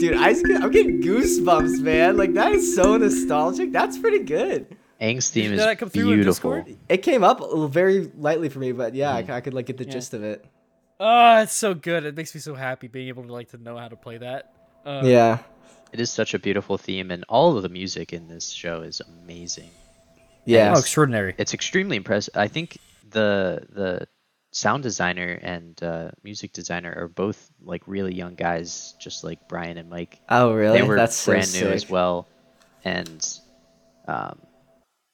Dude 0.01 0.17
I 0.17 0.33
just 0.33 0.45
get, 0.47 0.63
i'm 0.63 0.71
getting 0.71 1.01
goosebumps 1.03 1.81
man 1.81 2.17
like 2.17 2.35
that 2.35 2.53
is 2.53 2.75
so 2.75 2.97
nostalgic 2.97 3.71
that's 3.73 3.99
pretty 3.99 4.21
good 4.21 4.77
Aang's 5.01 5.31
theme 5.31 5.53
is 5.55 5.65
come 5.79 5.89
beautiful. 5.89 6.63
It 6.89 6.99
came 6.99 7.25
up 7.25 7.41
very 7.71 8.11
lightly 8.17 8.49
for 8.51 8.59
me 8.59 8.73
but 8.73 8.95
yeah 8.95 9.23
Mm. 9.23 9.31
I, 9.31 9.37
I 9.37 9.41
could 9.41 9.55
like 9.55 9.67
get 9.67 9.79
the 9.79 9.85
gist 9.87 10.15
of 10.15 10.23
it 10.25 10.45
Oh, 11.03 11.41
it's 11.41 11.55
so 11.55 11.73
good. 11.73 12.05
It 12.05 12.15
makes 12.15 12.35
me 12.35 12.43
so 12.43 12.55
happy 12.55 12.87
being 12.87 13.09
able 13.09 13.23
to 13.25 13.33
like 13.33 13.49
to 13.53 13.57
know 13.57 13.79
how 13.79 13.89
to 13.89 13.97
play 13.97 14.19
that. 14.19 14.53
Uh, 14.85 15.01
yeah 15.03 15.39
It 15.95 15.99
is 16.01 16.11
such 16.11 16.35
a 16.35 16.39
beautiful 16.39 16.77
theme, 16.77 17.11
and 17.11 17.25
all 17.27 17.57
of 17.57 17.63
the 17.63 17.71
music 17.71 18.13
in 18.13 18.29
this 18.29 18.51
show 18.51 18.83
is 18.83 19.01
amazing. 19.01 19.71
yeah 20.45 20.75
Oh, 20.77 20.79
extraordinary. 20.79 21.35
It's 21.39 21.55
extremely 21.55 21.97
impressive. 21.97 22.37
I 22.37 22.49
think 22.49 22.77
the 23.11 23.63
the 23.71 24.09
sound 24.53 24.83
designer 24.83 25.39
and 25.43 25.81
uh, 25.83 26.11
music 26.23 26.53
designer 26.53 26.93
are 26.97 27.09
both 27.09 27.51
like 27.63 27.83
really 27.87 28.15
young 28.15 28.35
guys, 28.35 28.95
just 29.01 29.25
like 29.25 29.49
Bryan 29.49 29.79
and 29.79 29.89
Mike. 29.91 30.21
oh 30.29 30.53
really 30.53 30.81
They 30.81 30.87
were 30.87 30.97
that's 30.97 31.17
so 31.17 31.33
brand 31.33 31.53
new 31.53 31.69
as 31.71 31.89
well, 31.89 32.29
and 32.85 33.27
um, 34.09 34.39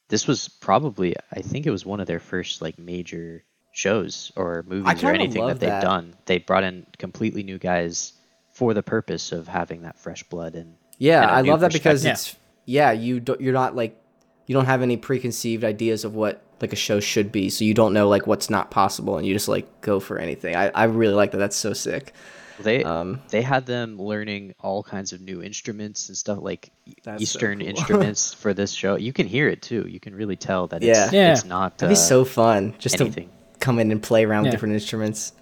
this 0.09 0.27
was 0.27 0.47
probably 0.47 1.15
I 1.31 1.41
think 1.41 1.65
it 1.65 1.71
was 1.71 1.85
one 1.85 1.99
of 1.99 2.07
their 2.07 2.19
first 2.19 2.61
like 2.61 2.79
major 2.79 3.43
shows 3.71 4.31
or 4.35 4.63
movies 4.67 5.03
or 5.03 5.09
anything 5.11 5.45
that 5.47 5.59
they've 5.59 5.69
that. 5.69 5.81
done. 5.81 6.13
They 6.25 6.39
brought 6.39 6.63
in 6.63 6.85
completely 6.97 7.43
new 7.43 7.57
guys 7.59 8.13
for 8.53 8.73
the 8.73 8.81
purpose 8.83 9.31
of 9.31 9.47
having 9.47 9.83
that 9.83 9.99
fresh 9.99 10.23
blood 10.23 10.55
and 10.55 10.75
Yeah, 10.97 11.21
and 11.21 11.31
I 11.31 11.41
love 11.41 11.59
that 11.61 11.73
because 11.73 12.01
perspective. 12.03 12.33
it's 12.33 12.35
yeah, 12.65 12.91
you 12.91 13.19
don't 13.19 13.39
you're 13.39 13.53
not 13.53 13.75
like 13.75 14.01
you 14.47 14.53
don't 14.55 14.65
have 14.65 14.81
any 14.81 14.97
preconceived 14.97 15.63
ideas 15.63 16.05
of 16.05 16.15
what 16.15 16.41
like 16.61 16.73
a 16.73 16.77
show 16.77 16.99
should 16.99 17.31
be, 17.31 17.49
so 17.49 17.63
you 17.65 17.73
don't 17.73 17.93
know 17.93 18.07
like 18.09 18.27
what's 18.27 18.49
not 18.49 18.71
possible, 18.71 19.17
and 19.17 19.25
you 19.27 19.33
just 19.33 19.47
like 19.47 19.81
go 19.81 19.99
for 19.99 20.17
anything. 20.17 20.55
I, 20.55 20.69
I 20.69 20.83
really 20.85 21.13
like 21.13 21.31
that. 21.31 21.37
That's 21.37 21.55
so 21.55 21.73
sick. 21.73 22.13
They 22.59 22.83
Um, 22.83 23.21
they 23.29 23.43
had 23.43 23.67
them 23.67 24.01
learning 24.01 24.55
all 24.59 24.81
kinds 24.81 25.13
of 25.13 25.21
new 25.21 25.43
instruments 25.43 26.09
and 26.09 26.17
stuff 26.17 26.39
like 26.41 26.71
e- 26.87 26.95
That's 27.03 27.19
so 27.19 27.21
Eastern 27.37 27.59
cool. 27.59 27.67
instruments 27.73 28.33
for 28.33 28.53
this 28.55 28.71
show. 28.71 28.95
You 28.95 29.13
can 29.13 29.27
hear 29.27 29.47
it 29.47 29.61
too. 29.61 29.85
You 29.87 29.99
can 29.99 30.15
really 30.15 30.35
tell 30.35 30.65
that 30.67 30.81
Yeah. 30.81 31.03
it's, 31.05 31.13
Yeah. 31.13 31.31
it's 31.33 31.45
not. 31.45 31.77
That'd 31.77 31.91
be 31.95 31.99
uh, 31.99 32.03
so 32.03 32.25
fun 32.25 32.73
just 32.79 32.99
anything. 32.99 33.27
to 33.53 33.59
come 33.59 33.77
in 33.77 33.91
and 33.91 34.01
play 34.01 34.25
around 34.25 34.45
Yeah. 34.45 34.47
with 34.49 34.53
different 34.55 34.73
instruments. 34.73 35.33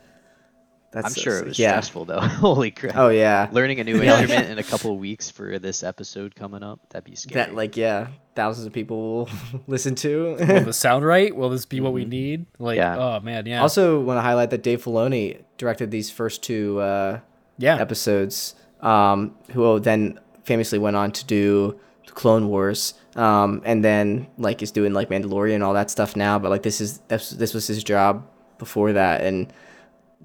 That's 0.96 1.08
I'm 1.08 1.12
so 1.12 1.22
sure 1.22 1.40
it 1.40 1.48
was 1.48 1.60
yeah. 1.60 1.72
stressful 1.72 2.06
though. 2.06 2.20
Holy 2.22 2.72
crap! 2.72 2.96
Oh 2.96 3.10
yeah, 3.10 3.50
Learning 3.52 3.82
a 3.82 3.84
new 3.84 4.02
instrument 4.02 4.50
in 4.50 4.58
a 4.60 4.64
couple 4.64 4.94
of 4.94 4.98
weeks 4.98 5.30
for 5.30 5.60
this 5.60 5.84
episode 5.84 6.34
coming 6.36 6.64
up. 6.64 6.80
That'd 6.92 7.04
be 7.04 7.18
scary. 7.18 7.36
that 7.44 7.54
like 7.54 7.76
yeah, 7.76 8.08
thousands 8.34 8.66
of 8.66 8.72
people 8.72 8.98
will 9.26 9.30
listen 9.68 9.94
to. 9.96 10.38
Will 10.40 10.64
this 10.64 10.78
sound 10.78 11.04
right? 11.06 11.36
Will 11.36 11.50
this 11.50 11.66
be 11.66 11.82
what 11.82 11.92
we 11.92 12.06
need? 12.06 12.46
Like, 12.60 12.78
Yeah. 12.78 12.98
oh 12.98 13.20
man, 13.20 13.46
yeah. 13.46 13.62
also, 13.62 14.00
want 14.00 14.20
to 14.20 14.22
highlight 14.22 14.52
that 14.52 14.64
Dave 14.64 14.86
Filoni 14.86 15.44
directed 15.58 15.92
these 15.92 16.10
first 16.10 16.42
two 16.44 16.80
uh, 16.80 17.20
yeah. 17.58 17.76
episodes, 17.76 18.56
um, 18.80 19.36
who 19.52 19.78
then 19.82 20.18
famously 20.46 20.80
went 20.80 20.96
on 20.96 21.12
to 21.12 21.26
do 21.26 21.78
Clone 22.08 22.48
Wars, 22.48 22.94
um, 23.18 23.62
and 23.66 23.84
then 23.84 24.28
like 24.38 24.62
is 24.62 24.72
doing 24.72 24.94
like 24.94 25.10
Mandalorian 25.10 25.56
and 25.56 25.64
all 25.64 25.74
that 25.74 25.92
stuff 25.92 26.16
now. 26.16 26.40
But 26.40 26.52
like 26.52 26.64
this 26.64 26.80
is 26.80 27.00
this, 27.10 27.32
this 27.32 27.54
was 27.54 27.68
his 27.68 27.84
job 27.84 28.26
before 28.60 28.94
that, 28.94 29.20
and 29.20 29.52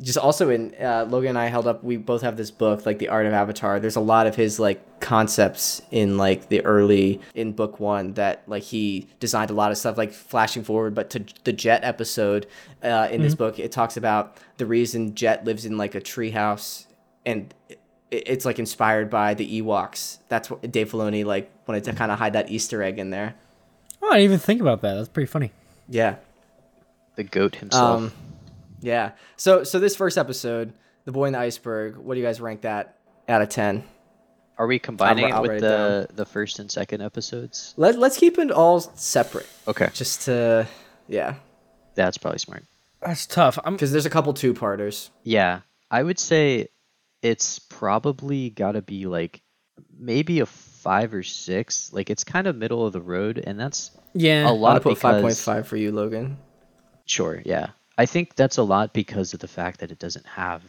just 0.02 0.18
also 0.18 0.48
in 0.50 0.74
uh, 0.80 1.06
Logan 1.08 1.30
and 1.30 1.38
I 1.38 1.46
held 1.48 1.66
up. 1.66 1.84
We 1.84 1.96
both 1.96 2.22
have 2.22 2.36
this 2.36 2.50
book, 2.50 2.86
like 2.86 2.98
The 2.98 3.08
Art 3.08 3.26
of 3.26 3.32
Avatar. 3.32 3.78
There's 3.80 3.96
a 3.96 4.00
lot 4.00 4.26
of 4.26 4.34
his 4.36 4.58
like 4.58 5.00
concepts 5.00 5.82
in 5.90 6.16
like 6.16 6.48
the 6.48 6.64
early 6.64 7.20
in 7.34 7.52
book 7.52 7.80
one 7.80 8.14
that 8.14 8.42
like 8.46 8.62
he 8.62 9.08
designed 9.18 9.50
a 9.50 9.54
lot 9.54 9.70
of 9.70 9.78
stuff 9.78 9.98
like 9.98 10.12
flashing 10.12 10.62
forward. 10.64 10.94
But 10.94 11.10
to 11.10 11.24
the 11.44 11.52
Jet 11.52 11.84
episode 11.84 12.46
uh, 12.82 13.08
in 13.10 13.20
this 13.20 13.34
book, 13.34 13.58
it 13.58 13.72
talks 13.72 13.96
about 13.96 14.36
the 14.56 14.66
reason 14.66 15.14
Jet 15.14 15.44
lives 15.44 15.66
in 15.66 15.76
like 15.76 15.94
a 15.94 16.00
treehouse 16.00 16.86
and 17.26 17.52
it, 17.68 17.78
it's 18.10 18.44
like 18.44 18.58
inspired 18.58 19.10
by 19.10 19.34
the 19.34 19.60
Ewoks. 19.62 20.18
That's 20.28 20.48
what 20.50 20.70
Dave 20.72 20.90
Filoni 20.92 21.24
like 21.24 21.50
wanted 21.66 21.84
to 21.84 21.92
kind 21.92 22.10
of 22.10 22.18
hide 22.18 22.32
that 22.32 22.50
Easter 22.50 22.82
egg 22.82 22.98
in 22.98 23.10
there. 23.10 23.34
Oh, 24.02 24.08
I 24.08 24.12
didn't 24.14 24.24
even 24.24 24.38
think 24.38 24.60
about 24.62 24.80
that. 24.80 24.94
That's 24.94 25.08
pretty 25.10 25.26
funny. 25.26 25.52
Yeah. 25.88 26.16
the 27.16 27.24
goat 27.24 27.56
himself. 27.56 27.98
Um, 27.98 28.12
yeah. 28.80 29.12
So 29.36 29.64
so 29.64 29.78
this 29.78 29.96
first 29.96 30.18
episode, 30.18 30.72
The 31.04 31.12
Boy 31.12 31.26
in 31.26 31.32
the 31.32 31.38
Iceberg, 31.38 31.96
what 31.96 32.14
do 32.14 32.20
you 32.20 32.26
guys 32.26 32.40
rank 32.40 32.62
that 32.62 32.98
out 33.28 33.42
of 33.42 33.48
10? 33.48 33.84
Are 34.58 34.66
we 34.66 34.78
combining 34.78 35.32
I'll 35.32 35.44
it 35.44 35.48
write 35.48 35.54
with 35.54 35.64
it 35.64 36.08
the 36.08 36.08
the 36.14 36.26
first 36.26 36.58
and 36.58 36.70
second 36.70 37.00
episodes? 37.00 37.72
Let, 37.76 37.98
let's 37.98 38.18
keep 38.18 38.38
it 38.38 38.50
all 38.50 38.80
separate 38.80 39.46
Okay, 39.66 39.88
just 39.94 40.22
to 40.22 40.66
yeah, 41.08 41.36
that's 41.94 42.18
probably 42.18 42.38
smart. 42.38 42.64
That's 43.00 43.26
tough. 43.26 43.58
I'm 43.64 43.78
cuz 43.78 43.90
there's 43.90 44.06
a 44.06 44.10
couple 44.10 44.34
two-parters. 44.34 45.10
Yeah, 45.22 45.60
I 45.90 46.02
would 46.02 46.18
say 46.18 46.68
it's 47.22 47.58
probably 47.58 48.50
got 48.50 48.72
to 48.72 48.82
be 48.82 49.06
like 49.06 49.42
maybe 49.98 50.40
a 50.40 50.46
five 50.46 51.14
or 51.14 51.22
six. 51.22 51.92
Like 51.92 52.10
it's 52.10 52.24
kind 52.24 52.46
of 52.46 52.56
middle 52.56 52.86
of 52.86 52.92
the 52.92 53.00
road, 53.00 53.42
and 53.42 53.58
that's 53.58 53.90
yeah. 54.14 54.48
a 54.48 54.52
I'm 54.52 54.60
lot 54.60 54.82
going 54.82 54.94
to 54.94 55.00
put 55.00 55.16
because 55.22 55.40
5.5 55.40 55.66
for 55.66 55.76
you, 55.76 55.92
Logan. 55.92 56.38
sure, 57.04 57.42
yeah. 57.44 57.68
I 58.00 58.06
think 58.06 58.34
that's 58.34 58.56
a 58.56 58.62
lot 58.62 58.94
because 58.94 59.34
of 59.34 59.40
the 59.40 59.46
fact 59.46 59.80
that 59.80 59.90
it 59.90 59.98
doesn't 59.98 60.24
have 60.24 60.62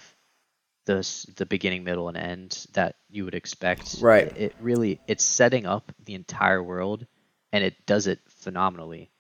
the 0.86 0.96
the 1.38 1.46
beginning, 1.46 1.86
middle, 1.86 2.10
and 2.10 2.17
end 2.17 2.65
that 2.74 2.96
you 3.10 3.24
would 3.24 3.36
expect. 3.36 4.02
Right. 4.02 4.28
It, 4.28 4.38
it 4.38 4.56
really 4.60 5.00
it's 5.08 5.24
setting 5.24 5.65
up 5.65 5.94
the 6.04 6.15
entire 6.15 6.62
world, 6.62 7.08
and 7.54 7.63
it 7.63 7.86
does 7.86 8.08
it 8.08 8.20
phenomenally. 8.28 9.12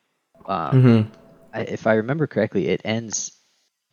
Um, 0.45 0.73
Mm-hmm. 0.73 1.13
I, 1.53 1.61
if 1.61 1.87
I 1.87 1.93
remember 1.93 2.27
correctly, 2.27 2.67
it 2.67 2.81
ends. 2.83 3.31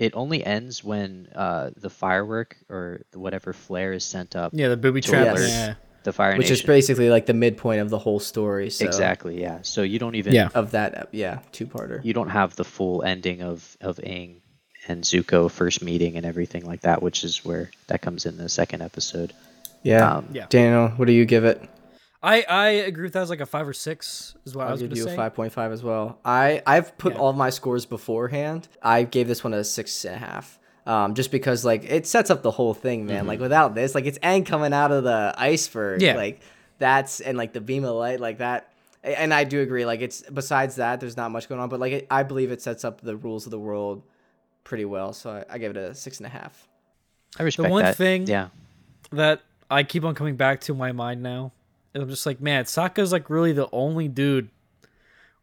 It 0.01 0.17
only 0.17 0.45
ends 0.45 0.83
when 0.83 1.29
uh, 1.33 1.71
the 1.77 1.91
firework 1.91 2.57
or 2.69 3.03
whatever 3.15 3.53
flare 3.53 3.93
is 3.93 4.05
sent 4.05 4.35
up. 4.35 4.53
Yeah, 4.53 4.67
the 4.67 4.77
booby 4.77 5.01
to 5.01 5.11
trap. 5.11 5.37
Yes. 5.37 5.49
Yeah. 5.49 5.75
The 6.05 6.13
Fire 6.13 6.37
Which 6.39 6.51
is 6.51 6.63
basically 6.63 7.11
like 7.11 7.27
the 7.27 7.35
midpoint 7.35 7.81
of 7.81 7.91
the 7.91 7.99
whole 7.99 8.21
story. 8.21 8.71
So 8.71 8.85
exactly 8.85 9.41
yeah. 9.41 9.59
So 9.63 9.83
you 9.83 9.99
don't 9.99 10.15
even 10.15 10.33
Yeah. 10.33 10.49
Of 10.55 10.71
that, 10.71 11.09
yeah, 11.13 11.41
two-parter. 11.53 12.03
you 12.05 12.15
don't 12.15 12.31
have 12.31 12.57
the 12.57 12.65
full 12.65 13.03
ending 13.03 13.43
of 13.43 13.77
of 13.81 13.97
Aang 13.99 14.41
and 14.87 15.05
Zuko 15.05 15.51
first 15.51 15.83
meeting 15.83 16.17
and 16.17 16.25
everything 16.25 16.65
like 16.65 16.81
that, 16.83 17.03
which 17.03 17.25
is 17.25 17.45
where 17.45 17.71
that 17.89 18.01
comes 18.01 18.25
in 18.27 18.37
the 18.39 18.49
second 18.49 18.81
episode. 18.83 19.33
Yeah. 19.83 20.17
Um, 20.19 20.29
Yeah. 20.33 20.47
Daniel, 20.49 20.89
what 20.97 21.07
do 21.07 21.13
you 21.13 21.25
give 21.27 21.45
it? 21.45 21.61
I 22.23 22.43
I 22.49 22.69
agree 22.91 23.05
with 23.05 23.13
that 23.13 23.23
as 23.23 23.31
like 23.31 23.41
a 23.41 23.47
five 23.47 23.69
or 23.69 23.73
six 23.73 24.35
is 24.45 24.55
what 24.55 24.63
I 24.63 24.67
I'll 24.67 24.73
was 24.73 24.81
give 24.83 24.91
gonna 24.91 24.99
you 25.01 25.05
say. 25.05 25.13
a 25.13 25.17
five 25.17 25.35
point 25.35 25.53
five 25.53 25.73
as 25.73 25.83
well. 25.83 26.19
I 26.25 26.63
I've 26.67 26.97
put 26.99 27.15
Yeah. 27.15 27.21
all 27.21 27.33
my 27.33 27.51
scores 27.51 27.87
beforehand. 27.87 28.67
I 28.83 29.03
gave 29.03 29.29
this 29.29 29.45
one 29.45 29.53
a 29.55 29.63
six 29.65 30.05
and 30.05 30.15
a 30.15 30.19
half. 30.19 30.59
Um, 30.89 31.15
just 31.15 31.31
because 31.31 31.67
like 31.67 31.85
it 31.85 32.07
sets 32.07 32.31
up 32.31 32.43
the 32.43 32.51
whole 32.51 32.73
thing, 32.73 33.05
man. 33.05 33.27
Like 33.27 33.41
without 33.41 33.75
this, 33.75 33.95
like 33.95 34.07
it's 34.07 34.19
Aang 34.21 34.47
coming 34.47 34.73
out 34.73 34.91
of 34.91 35.05
the 35.05 35.35
iceberg. 35.37 36.01
Yeah. 36.01 36.17
Like 36.17 36.41
that's 36.79 37.21
and 37.21 37.37
like 37.37 37.53
the 37.53 37.61
beam 37.61 37.85
of 37.85 37.95
light, 37.95 38.21
like 38.21 38.39
that. 38.39 38.73
And 39.05 39.35
I 39.35 39.45
do 39.45 39.61
agree. 39.61 39.85
Like 39.85 40.01
it's 40.01 40.23
besides 40.23 40.77
that, 40.77 40.99
there's 41.01 41.17
not 41.17 41.31
much 41.31 41.47
going 41.47 41.61
on. 41.61 41.69
But 41.69 41.79
like 41.79 41.93
it, 41.93 42.07
I 42.11 42.23
believe 42.23 42.51
it 42.53 42.63
sets 42.63 42.87
up 42.87 43.03
the 43.03 43.17
rules 43.19 43.45
of 43.47 43.51
the 43.51 43.59
world 43.59 44.03
pretty 44.65 44.87
well. 44.87 45.13
So 45.13 45.31
I, 45.31 45.45
I 45.55 45.59
give 45.59 45.73
it 45.73 45.77
a 45.77 45.95
six 45.95 46.21
and 46.21 46.27
a 46.27 46.31
half. 46.31 46.67
I 47.39 47.43
respect 47.43 47.67
the 47.67 47.71
one 47.71 47.85
that. 47.85 47.97
thing- 47.97 48.27
yeah, 48.27 48.49
that 49.13 49.43
I 49.71 49.83
keep 49.83 50.05
on 50.05 50.15
coming 50.15 50.37
back 50.37 50.63
to 50.63 50.75
my 50.75 50.93
mind 50.93 51.23
now. 51.23 51.53
And 51.93 52.03
I'm 52.03 52.09
just 52.09 52.25
like, 52.25 52.41
man, 52.41 52.65
Sokka's 52.65 53.13
like 53.13 53.29
really 53.29 53.53
the 53.53 53.69
only 53.73 54.09
dude 54.09 54.49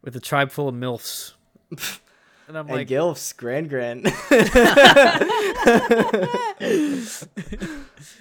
with 0.02 0.16
a 0.16 0.20
tribe 0.20 0.50
full 0.50 0.68
of 0.68 0.74
milfs. 0.74 1.34
And 2.48 2.56
I'm 2.56 2.66
And 2.68 2.76
like, 2.76 2.88
Gilfs, 2.88 3.36
Gran 3.36 3.66
Gran. 3.66 4.04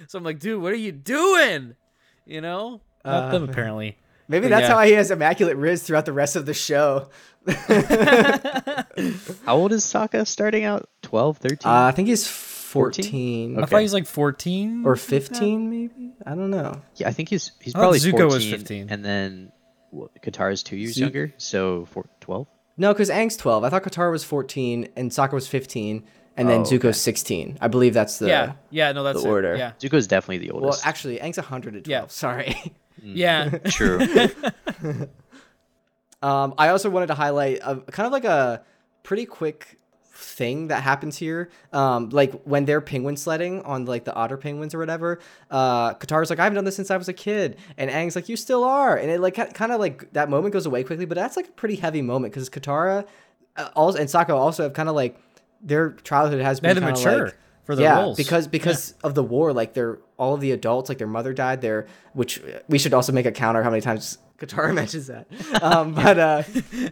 so 0.07 0.17
I'm 0.17 0.23
like, 0.23 0.39
dude, 0.39 0.61
what 0.61 0.71
are 0.73 0.77
you 0.77 0.91
doing? 0.91 1.75
You 2.25 2.41
know, 2.41 2.81
not 3.03 3.25
Uh, 3.25 3.31
them 3.31 3.49
apparently. 3.49 3.97
Maybe 4.27 4.47
But 4.47 4.55
that's 4.55 4.69
yeah. 4.69 4.75
how 4.75 4.81
he 4.83 4.93
has 4.93 5.11
immaculate 5.11 5.55
riz 5.57 5.83
throughout 5.83 6.05
the 6.05 6.13
rest 6.13 6.35
of 6.35 6.47
the 6.47 6.53
show. 6.55 7.09
how 9.45 9.55
old 9.55 9.71
is 9.71 9.83
Sokka 9.85 10.25
starting 10.25 10.63
out? 10.63 10.89
12, 11.03 11.37
13? 11.37 11.71
Uh, 11.71 11.83
I 11.85 11.91
think 11.91 12.07
he's 12.07 12.27
14, 12.27 13.57
I 13.57 13.61
Okay. 13.61 13.69
thought 13.69 13.81
he's 13.81 13.93
like 13.93 14.07
14 14.07 14.83
or 14.85 14.95
15, 14.95 15.69
maybe. 15.69 16.13
I 16.25 16.31
don't 16.31 16.49
know. 16.49 16.81
yeah, 16.95 17.07
I 17.07 17.11
think 17.11 17.29
he's 17.29 17.51
he's 17.61 17.75
I 17.75 17.77
thought 17.77 17.81
probably 17.83 17.99
Zuko 17.99 18.29
14, 18.29 18.31
was 18.31 18.49
15. 18.49 18.87
and 18.89 19.05
then 19.05 19.51
what, 19.91 20.09
Katara's 20.23 20.63
two 20.63 20.75
years 20.75 20.95
Zu- 20.95 21.01
younger, 21.01 21.31
so 21.37 21.85
four, 21.85 22.09
12. 22.21 22.47
No, 22.77 22.93
because 22.93 23.09
Aang's 23.09 23.37
12. 23.37 23.63
I 23.63 23.69
thought 23.69 23.83
Katara 23.83 24.11
was 24.11 24.23
14 24.23 24.89
and 24.95 25.09
Sokka 25.11 25.31
was 25.33 25.47
15, 25.47 26.03
and 26.37 26.49
then 26.49 26.61
Oh, 26.61 26.63
Zuko's 26.63 26.83
okay. 26.83 26.91
16. 26.93 27.57
I 27.61 27.67
believe 27.69 27.93
that's 27.93 28.19
the. 28.19 28.27
Yeah, 28.27 28.53
yeah, 28.69 28.91
no, 28.91 29.03
that's 29.03 29.21
the 29.21 29.27
it. 29.27 29.31
order. 29.31 29.55
Yeah, 29.55 29.71
Zuko's 29.79 30.07
definitely 30.07 30.39
the 30.39 30.51
oldest. 30.51 30.61
Well, 30.61 30.69
oldest. 30.71 30.87
actually, 30.87 31.17
Aang's 31.19 31.37
112. 31.37 31.87
Yeah. 31.87 32.07
Sorry. 32.07 32.55
yeah. 33.03 33.49
True. 33.65 33.99
Um, 36.21 36.55
I 36.57 36.69
also 36.69 36.89
wanted 36.89 37.07
to 37.07 37.13
highlight 37.13 37.59
a, 37.63 37.75
kind 37.91 38.07
of 38.07 38.11
like 38.13 38.23
a 38.25 38.63
pretty 39.03 39.27
quick 39.27 39.77
thing 40.15 40.69
that 40.69 40.81
happens 40.81 41.17
here. 41.17 41.49
Um, 41.73 42.09
like 42.09 42.33
when 42.43 42.65
they're 42.65 42.81
penguin 42.81 43.17
sledding 43.17 43.61
on 43.63 43.85
like 43.85 44.05
the 44.05 44.13
otter 44.15 44.37
penguins 44.37 44.73
or 44.73 44.79
whatever. 44.79 45.19
Uh, 45.51 45.93
Katara's 45.95 46.29
like, 46.29 46.39
I 46.39 46.43
haven't 46.43 46.55
done 46.55 46.65
this 46.65 46.75
since 46.75 46.89
I 46.89 46.97
was 46.97 47.09
a 47.09 47.13
kid, 47.13 47.57
and 47.77 47.91
Aang's 47.91 48.15
like, 48.15 48.29
you 48.29 48.37
still 48.37 48.63
are, 48.63 48.97
and 48.97 49.11
it 49.11 49.19
like 49.19 49.35
kind 49.53 49.71
of 49.71 49.79
like 49.79 50.11
that 50.13 50.29
moment 50.29 50.53
goes 50.53 50.65
away 50.65 50.83
quickly, 50.83 51.05
but 51.05 51.15
that's 51.15 51.35
like 51.35 51.49
a 51.49 51.51
pretty 51.51 51.75
heavy 51.75 52.01
moment 52.01 52.33
because 52.33 52.49
Katara, 52.49 53.05
uh, 53.57 53.69
also 53.75 53.99
and 53.99 54.09
Sokka 54.09 54.29
also 54.29 54.63
have 54.63 54.73
kind 54.73 54.89
of 54.89 54.95
like 54.95 55.17
their 55.61 55.91
childhood 56.03 56.41
has 56.41 56.59
been 56.59 56.75
kinda 56.75 56.89
mature 56.89 57.25
like, 57.25 57.37
for 57.63 57.75
their 57.75 57.85
yeah, 57.85 58.01
roles. 58.01 58.17
because 58.17 58.47
because 58.47 58.93
of 59.03 59.15
the 59.15 59.23
war, 59.23 59.53
like 59.53 59.73
they're 59.73 59.99
all 60.17 60.33
of 60.33 60.41
the 60.41 60.51
adults, 60.51 60.89
like 60.89 60.97
their 60.97 61.07
mother 61.07 61.33
died. 61.33 61.61
There, 61.61 61.87
which 62.13 62.41
we 62.69 62.77
should 62.77 62.93
also 62.93 63.11
make 63.11 63.25
a 63.25 63.31
counter 63.31 63.63
how 63.63 63.69
many 63.69 63.81
times 63.81 64.17
Katara 64.37 64.73
mentions 64.73 65.07
that. 65.07 65.27
Um, 65.61 65.93
but 65.93 66.19
uh, 66.19 66.43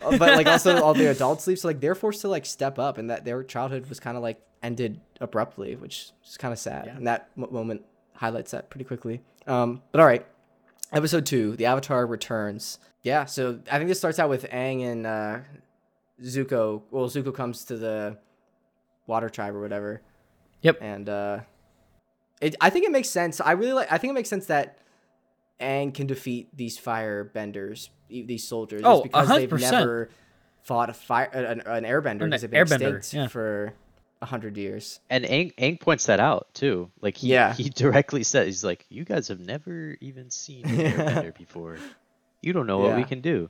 but 0.01 0.19
like 0.19 0.47
also 0.47 0.81
all 0.81 0.93
the 0.93 1.07
adults 1.07 1.47
leave, 1.47 1.59
so 1.59 1.67
like 1.67 1.79
they're 1.79 1.95
forced 1.95 2.21
to 2.21 2.27
like 2.27 2.45
step 2.45 2.79
up, 2.79 2.97
and 2.97 3.09
that 3.09 3.25
their 3.25 3.43
childhood 3.43 3.87
was 3.87 3.99
kind 3.99 4.17
of 4.17 4.23
like 4.23 4.41
ended 4.61 4.99
abruptly, 5.19 5.75
which 5.75 6.11
is 6.25 6.37
kind 6.37 6.51
of 6.51 6.59
sad. 6.59 6.87
And 6.87 7.07
that 7.07 7.29
mo- 7.35 7.49
moment 7.51 7.83
highlights 8.15 8.51
that 8.51 8.69
pretty 8.69 8.85
quickly. 8.85 9.21
Um, 9.47 9.81
but 9.91 9.99
all 9.99 10.07
right, 10.07 10.25
episode 10.91 11.25
two, 11.25 11.55
the 11.55 11.65
Avatar 11.65 12.05
returns. 12.05 12.79
Yeah, 13.01 13.25
so 13.25 13.59
I 13.69 13.77
think 13.77 13.89
this 13.89 13.97
starts 13.97 14.19
out 14.19 14.29
with 14.29 14.49
Aang 14.49 14.83
and 14.85 15.05
uh, 15.05 15.39
Zuko. 16.21 16.83
Well, 16.89 17.09
Zuko 17.09 17.33
comes 17.33 17.65
to 17.65 17.77
the 17.77 18.17
water 19.07 19.29
tribe 19.29 19.55
or 19.55 19.61
whatever. 19.61 20.01
Yep. 20.61 20.77
And 20.81 21.09
uh, 21.09 21.39
it, 22.41 22.55
I 22.61 22.69
think 22.69 22.85
it 22.85 22.91
makes 22.91 23.09
sense. 23.09 23.41
I 23.41 23.51
really 23.51 23.73
like. 23.73 23.91
I 23.91 23.97
think 23.97 24.11
it 24.11 24.13
makes 24.13 24.29
sense 24.29 24.45
that 24.47 24.77
Aang 25.63 25.93
can 25.93 26.07
defeat 26.07 26.49
these 26.55 26.77
fire 26.77 27.23
benders, 27.23 27.89
e- 28.09 28.23
these 28.23 28.47
soldiers, 28.47 28.81
is 28.81 28.85
Oh, 28.87 29.01
because 29.03 29.27
they've 29.29 29.49
100%. 29.49 29.71
never 29.71 30.09
fought 30.61 30.89
a 30.89 30.93
fire 30.93 31.25
an, 31.33 31.61
an 31.61 31.83
airbender 31.83 32.21
An 32.23 32.29
because 32.29 32.41
they've 32.41 32.51
been 32.51 32.67
airbender, 32.67 32.97
extinct 32.97 33.23
yeah. 33.23 33.27
for 33.27 33.73
a 34.21 34.25
hundred 34.25 34.55
years. 34.57 34.99
and 35.09 35.25
Aang, 35.25 35.53
Aang 35.55 35.79
points 35.79 36.05
that 36.05 36.19
out 36.21 36.47
too. 36.53 36.89
Like 37.01 37.17
he 37.17 37.27
Yeah. 37.29 37.53
he 37.53 37.69
directly 37.69 38.23
says, 38.23 38.45
he's 38.45 38.63
like, 38.63 38.85
you 38.89 39.03
guys 39.03 39.27
have 39.27 39.39
never 39.41 39.97
even 39.99 40.29
seen 40.29 40.65
an 40.65 40.77
airbender 40.77 41.37
before. 41.37 41.77
You 42.41 42.53
don't 42.53 42.67
know 42.67 42.77
what 42.79 42.95
we 42.95 43.03
can 43.03 43.19
do. 43.21 43.49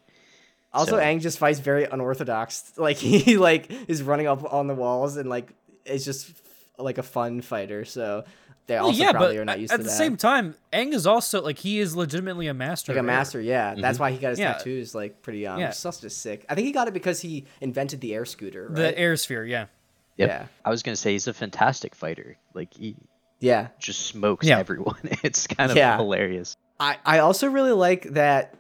Also, 0.72 0.94
So- 0.94 0.98
Aang 0.98 1.22
just 1.22 1.38
fights 1.38 1.60
very 1.60 1.84
unorthodox. 1.86 2.74
Like 2.78 2.98
he 2.98 3.38
like 3.38 3.72
is 3.88 4.02
running 4.02 4.26
up 4.28 4.52
on 4.52 4.66
the 4.68 4.74
walls 4.76 5.18
and 5.18 5.30
like 5.30 5.54
is 5.86 6.04
just 6.06 6.32
like 6.80 6.98
a 6.98 7.04
fun 7.04 7.42
fighter. 7.42 7.86
So 7.86 8.24
they 8.68 8.76
Well, 8.76 8.86
also 8.86 9.00
yeah, 9.04 9.12
probably 9.12 9.36
but 9.36 9.42
are 9.42 9.46
not 9.46 9.60
used 9.60 9.72
to 9.72 9.78
that. 9.78 9.82
at 9.82 9.84
to 9.84 9.84
the 9.84 9.90
that. 9.90 9.98
same 9.98 10.18
time, 10.18 10.56
Aang 10.72 10.94
is 10.94 11.06
also 11.06 11.42
like 11.42 11.60
he 11.60 11.80
is 11.80 11.96
legitimately 11.96 12.48
a 12.48 12.54
master. 12.54 12.94
like 12.94 12.98
a 12.98 13.00
of 13.02 13.06
air. 13.10 13.16
master, 13.18 13.42
yeah. 13.42 13.76
That's 13.76 13.96
mm-hmm. 13.96 14.04
why 14.04 14.12
he 14.12 14.18
got 14.18 14.30
his 14.30 14.40
Yeah. 14.40 14.54
tattoos 14.54 14.96
like 14.96 15.22
pretty 15.22 15.40
young. 15.40 15.60
Yeah. 15.60 15.66
Yeah. 15.66 15.70
It's 15.70 15.82
just 16.02 16.22
sick. 16.22 16.46
I 16.50 16.56
think 16.56 16.66
he 16.66 16.72
got 16.72 16.88
it 16.88 16.94
because 16.94 17.20
he 17.22 17.46
invented 17.62 18.00
the 18.02 18.14
air 18.14 18.26
scooter. 18.26 18.68
Right? 18.68 18.76
The 18.76 18.98
air 18.98 19.16
sphere, 19.18 19.46
yeah. 19.46 19.66
Yep. 20.18 20.30
Yeah. 20.30 20.46
I 20.64 20.70
was 20.70 20.84
gonna 20.84 20.96
say 20.96 21.12
he's 21.12 21.28
a 21.28 21.34
fantastic 21.34 21.94
fighter. 21.96 22.38
Like 22.54 22.74
he 22.74 22.96
yeah. 23.40 23.68
just 23.80 24.02
smokes 24.08 24.48
Yeah. 24.48 24.60
everyone. 24.60 25.00
It's 25.24 25.46
kind 25.48 25.70
of 25.72 25.78
Yeah. 25.78 25.98
hilarious. 25.98 26.56
I, 26.80 26.98
I 27.06 27.20
also 27.20 27.48
really 27.50 27.72
like 27.74 28.04
that 28.14 28.56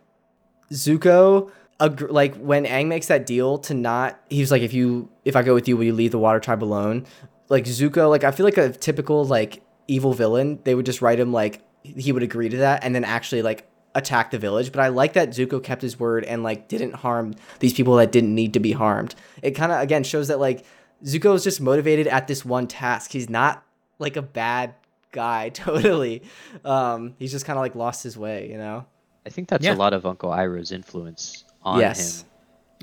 Zuko 0.72 1.52
agr- 1.80 2.10
like 2.12 2.36
when 2.36 2.66
Aang 2.66 2.88
makes 2.88 3.08
that 3.08 3.26
deal 3.26 3.58
to 3.60 3.74
not 3.74 4.20
he's 4.30 4.52
like 4.52 4.62
if 4.62 4.74
you 4.74 5.10
if 5.26 5.36
I 5.36 5.44
go 5.44 5.54
with 5.54 5.68
you 5.68 5.78
will 5.78 5.84
you 5.86 5.94
leave 5.94 6.12
the 6.12 6.20
water 6.20 6.40
tribe 6.40 6.64
alone 6.64 7.06
like 7.50 7.66
Zuko 7.66 8.10
like 8.10 8.24
I 8.24 8.32
feel 8.32 8.46
like 8.46 8.58
a 8.58 8.70
typical 8.72 9.26
like 9.26 9.62
evil 9.88 10.14
villain 10.14 10.60
they 10.64 10.76
would 10.76 10.86
just 10.86 11.02
write 11.02 11.20
him 11.20 11.32
like 11.34 11.62
he 11.84 12.12
would 12.12 12.24
agree 12.24 12.50
to 12.50 12.58
that 12.58 12.84
and 12.84 12.96
then 12.96 13.04
actually 13.04 13.42
like 13.42 13.68
attack 13.96 14.32
the 14.32 14.40
village 14.40 14.72
but 14.72 14.80
I 14.82 14.88
like 14.88 15.14
that 15.14 15.30
Zuko 15.30 15.62
kept 15.64 15.82
his 15.82 16.00
word 16.00 16.24
and 16.24 16.42
like 16.42 16.68
didn't 16.68 16.94
harm 16.96 17.36
these 17.60 17.74
people 17.74 17.96
that 17.98 18.12
didn't 18.12 18.34
need 18.34 18.54
to 18.54 18.60
be 18.60 18.72
harmed 18.72 19.14
it 19.42 19.52
kind 19.52 19.72
of 19.72 19.82
again 19.82 20.04
shows 20.04 20.30
that 20.30 20.40
like 20.40 20.66
Zuko 21.04 21.36
is 21.36 21.44
just 21.44 21.60
motivated 21.62 22.08
at 22.08 22.28
this 22.28 22.44
one 22.46 22.68
task 22.68 23.12
he's 23.12 23.30
not 23.30 23.64
like 24.00 24.16
a 24.16 24.22
bad 24.22 24.74
guy 25.12 25.50
totally 25.54 26.24
um 26.66 27.14
he's 27.20 27.32
just 27.32 27.46
kind 27.46 27.58
of 27.58 27.62
like 27.62 27.76
lost 27.76 28.04
his 28.04 28.18
way 28.18 28.50
you 28.50 28.58
know 28.58 28.86
I 29.26 29.30
think 29.30 29.48
that's 29.48 29.64
Yeah. 29.64 29.74
a 29.74 29.76
lot 29.76 29.94
of 29.94 30.06
Uncle 30.06 30.32
Iroh's 30.32 30.72
influence 30.74 31.46
on 31.62 31.80
Yes. 31.80 32.24
him. 32.24 32.28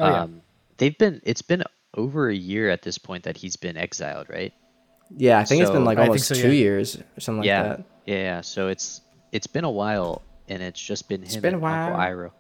Oh, 0.01 0.07
yeah. 0.11 0.23
um, 0.23 0.41
they've 0.79 0.97
been 0.97 1.21
it's 1.25 1.43
been 1.43 1.63
over 1.95 2.31
a 2.31 2.35
year 2.35 2.71
at 2.71 2.81
this 2.81 2.97
point 2.97 3.25
that 3.25 3.37
he's 3.37 3.57
been 3.57 3.77
exiled, 3.77 4.29
right? 4.31 4.55
Yeah, 5.17 5.39
I 5.39 5.45
think 5.45 5.63
it's 5.63 5.71
been 5.71 5.85
like 5.85 5.99
almost 5.99 6.27
so, 6.27 6.35
two 6.35 6.49
yeah. 6.49 6.55
years 6.65 6.97
or 6.97 7.21
something 7.21 7.45
yeah, 7.45 7.63
like 7.63 7.77
that. 7.79 7.87
yeah, 8.07 8.17
yeah. 8.17 8.41
So 8.43 8.69
it's 8.69 9.01
it's 9.33 9.47
been 9.47 9.65
a 9.65 9.71
while, 9.71 10.23
and 10.49 10.63
it's 10.63 10.81
just 10.81 11.09
been 11.09 11.23
him 11.23 11.41
been 11.43 11.55
a 11.55 11.57
and 11.59 11.65
Uncle 11.67 11.93
while. 11.99 12.09
Iroh, 12.11 12.31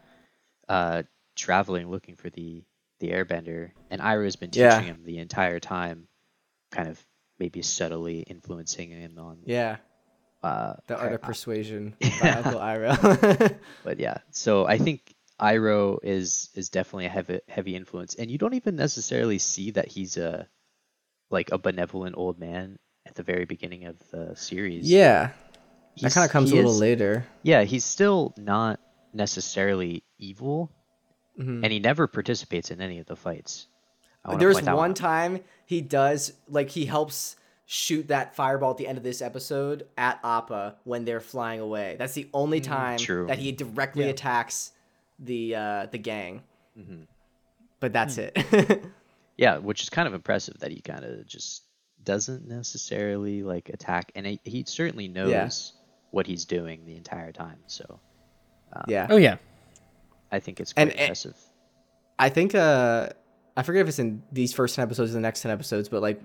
uh, 0.69 1.03
traveling 1.37 1.91
looking 1.91 2.17
for 2.17 2.31
the 2.31 2.65
the 3.01 3.11
Airbender, 3.11 3.71
and 3.91 4.01
Iroh's 4.01 4.37
been 4.37 4.51
teaching 4.51 4.67
Yeah. 4.69 4.81
him 4.83 5.03
the 5.05 5.19
entire 5.19 5.59
time, 5.59 6.07
kind 6.71 6.89
of 6.89 7.05
maybe 7.39 7.63
subtly 7.63 8.21
influencing 8.21 8.91
him 8.91 9.19
on. 9.19 9.39
Yeah, 9.47 9.77
Uh, 10.43 10.75
the 10.87 10.99
art 10.99 11.13
of 11.15 11.23
persuasion 11.23 11.95
by 12.21 12.29
Uncle 12.31 12.61
Iroh. 12.61 13.59
but 13.85 13.99
yeah, 13.99 14.19
so 14.31 14.67
I 14.67 14.79
think 14.79 15.15
Iroh 15.41 15.99
is 16.03 16.51
is 16.55 16.69
definitely 16.69 17.07
a 17.07 17.11
heavy 17.11 17.41
heavy 17.49 17.75
influence, 17.75 18.15
and 18.15 18.31
you 18.31 18.39
don't 18.39 18.55
even 18.55 18.77
necessarily 18.77 19.39
see 19.39 19.71
that 19.73 19.89
he's 19.89 20.17
a 20.19 20.47
like 21.31 21.51
a 21.53 21.59
benevolent 21.59 22.17
old 22.17 22.39
man 22.39 22.79
at 23.07 23.15
the 23.15 23.23
very 23.23 23.45
beginning 23.45 23.87
of 23.87 23.97
the 24.11 24.35
series. 24.37 24.91
yeah, 24.91 25.31
that 26.03 26.13
kind 26.13 26.25
of 26.25 26.31
comes 26.31 26.53
a 26.53 26.57
little 26.57 26.71
is- 26.73 26.79
later. 26.81 27.25
Yeah, 27.43 27.63
he's 27.65 27.85
still 27.85 28.35
not 28.37 28.79
necessarily 29.13 30.03
evil, 30.19 30.71
Mhm. 31.39 31.63
and 31.65 31.73
he 31.73 31.79
never 31.81 32.07
participates 32.07 32.71
in 32.71 32.81
any 32.81 32.99
of 32.99 33.07
the 33.07 33.17
fights. 33.17 33.67
There's 34.39 34.61
one 34.63 34.91
out. 34.91 34.97
time 34.97 35.41
he 35.65 35.81
does 35.81 36.33
like 36.49 36.71
he 36.71 36.85
helps 36.85 37.37
shoot 37.65 38.09
that 38.09 38.35
fireball 38.35 38.73
at 38.73 38.77
the 38.77 38.87
end 38.87 38.99
of 38.99 39.05
this 39.05 39.23
episode 39.23 39.87
at 39.97 40.19
Appa 40.25 40.77
when 40.85 41.05
they're 41.05 41.21
flying 41.21 41.61
away. 41.61 41.97
That's 41.99 42.13
the 42.15 42.29
only 42.35 42.61
time 42.61 42.99
true. 42.99 43.27
that 43.29 43.39
he 43.39 43.53
directly 43.53 44.05
Yeah. 44.05 44.11
attacks 44.11 44.73
the 45.19 45.55
uh, 45.55 45.87
the 45.87 45.99
gang. 45.99 46.43
But 47.81 47.93
that's 47.93 48.17
Hmm. 48.17 48.23
it. 48.35 48.83
Yeah, 49.41 49.57
which 49.57 49.83
is 49.83 49.89
kind 49.89 50.07
of 50.07 50.13
impressive 50.13 50.59
that 50.61 50.71
he 50.71 50.83
kind 50.83 51.03
of 51.03 51.27
just 51.27 51.65
doesn't 52.05 52.47
necessarily 52.47 53.43
like 53.43 53.71
attack, 53.71 54.13
and 54.15 54.27
he, 54.27 54.39
he 54.45 54.65
certainly 54.67 55.09
knows 55.09 55.73
what 56.11 56.27
he's 56.27 56.45
doing 56.45 56.85
the 56.85 56.95
entire 56.95 57.33
time. 57.33 57.57
So 57.67 58.01
yeah. 58.87 59.07
Oh 59.09 59.17
yeah. 59.17 59.37
I 60.31 60.41
think 60.41 60.61
it's 60.61 60.73
And- 60.77 60.91
quite 60.91 60.93
and- 60.97 61.01
impressive. 61.07 61.37
I 62.19 62.29
think 62.29 62.55
uh 62.55 63.09
I 63.57 63.63
forget 63.63 63.81
if 63.83 63.89
it's 63.89 63.99
in 63.99 64.23
these 64.31 64.53
first 64.53 64.77
10 64.77 64.83
episodes 64.83 65.11
or 65.11 65.15
the 65.15 65.21
next 65.21 65.41
10 65.41 65.51
episodes, 65.51 65.89
but 65.89 66.03
like 66.03 66.21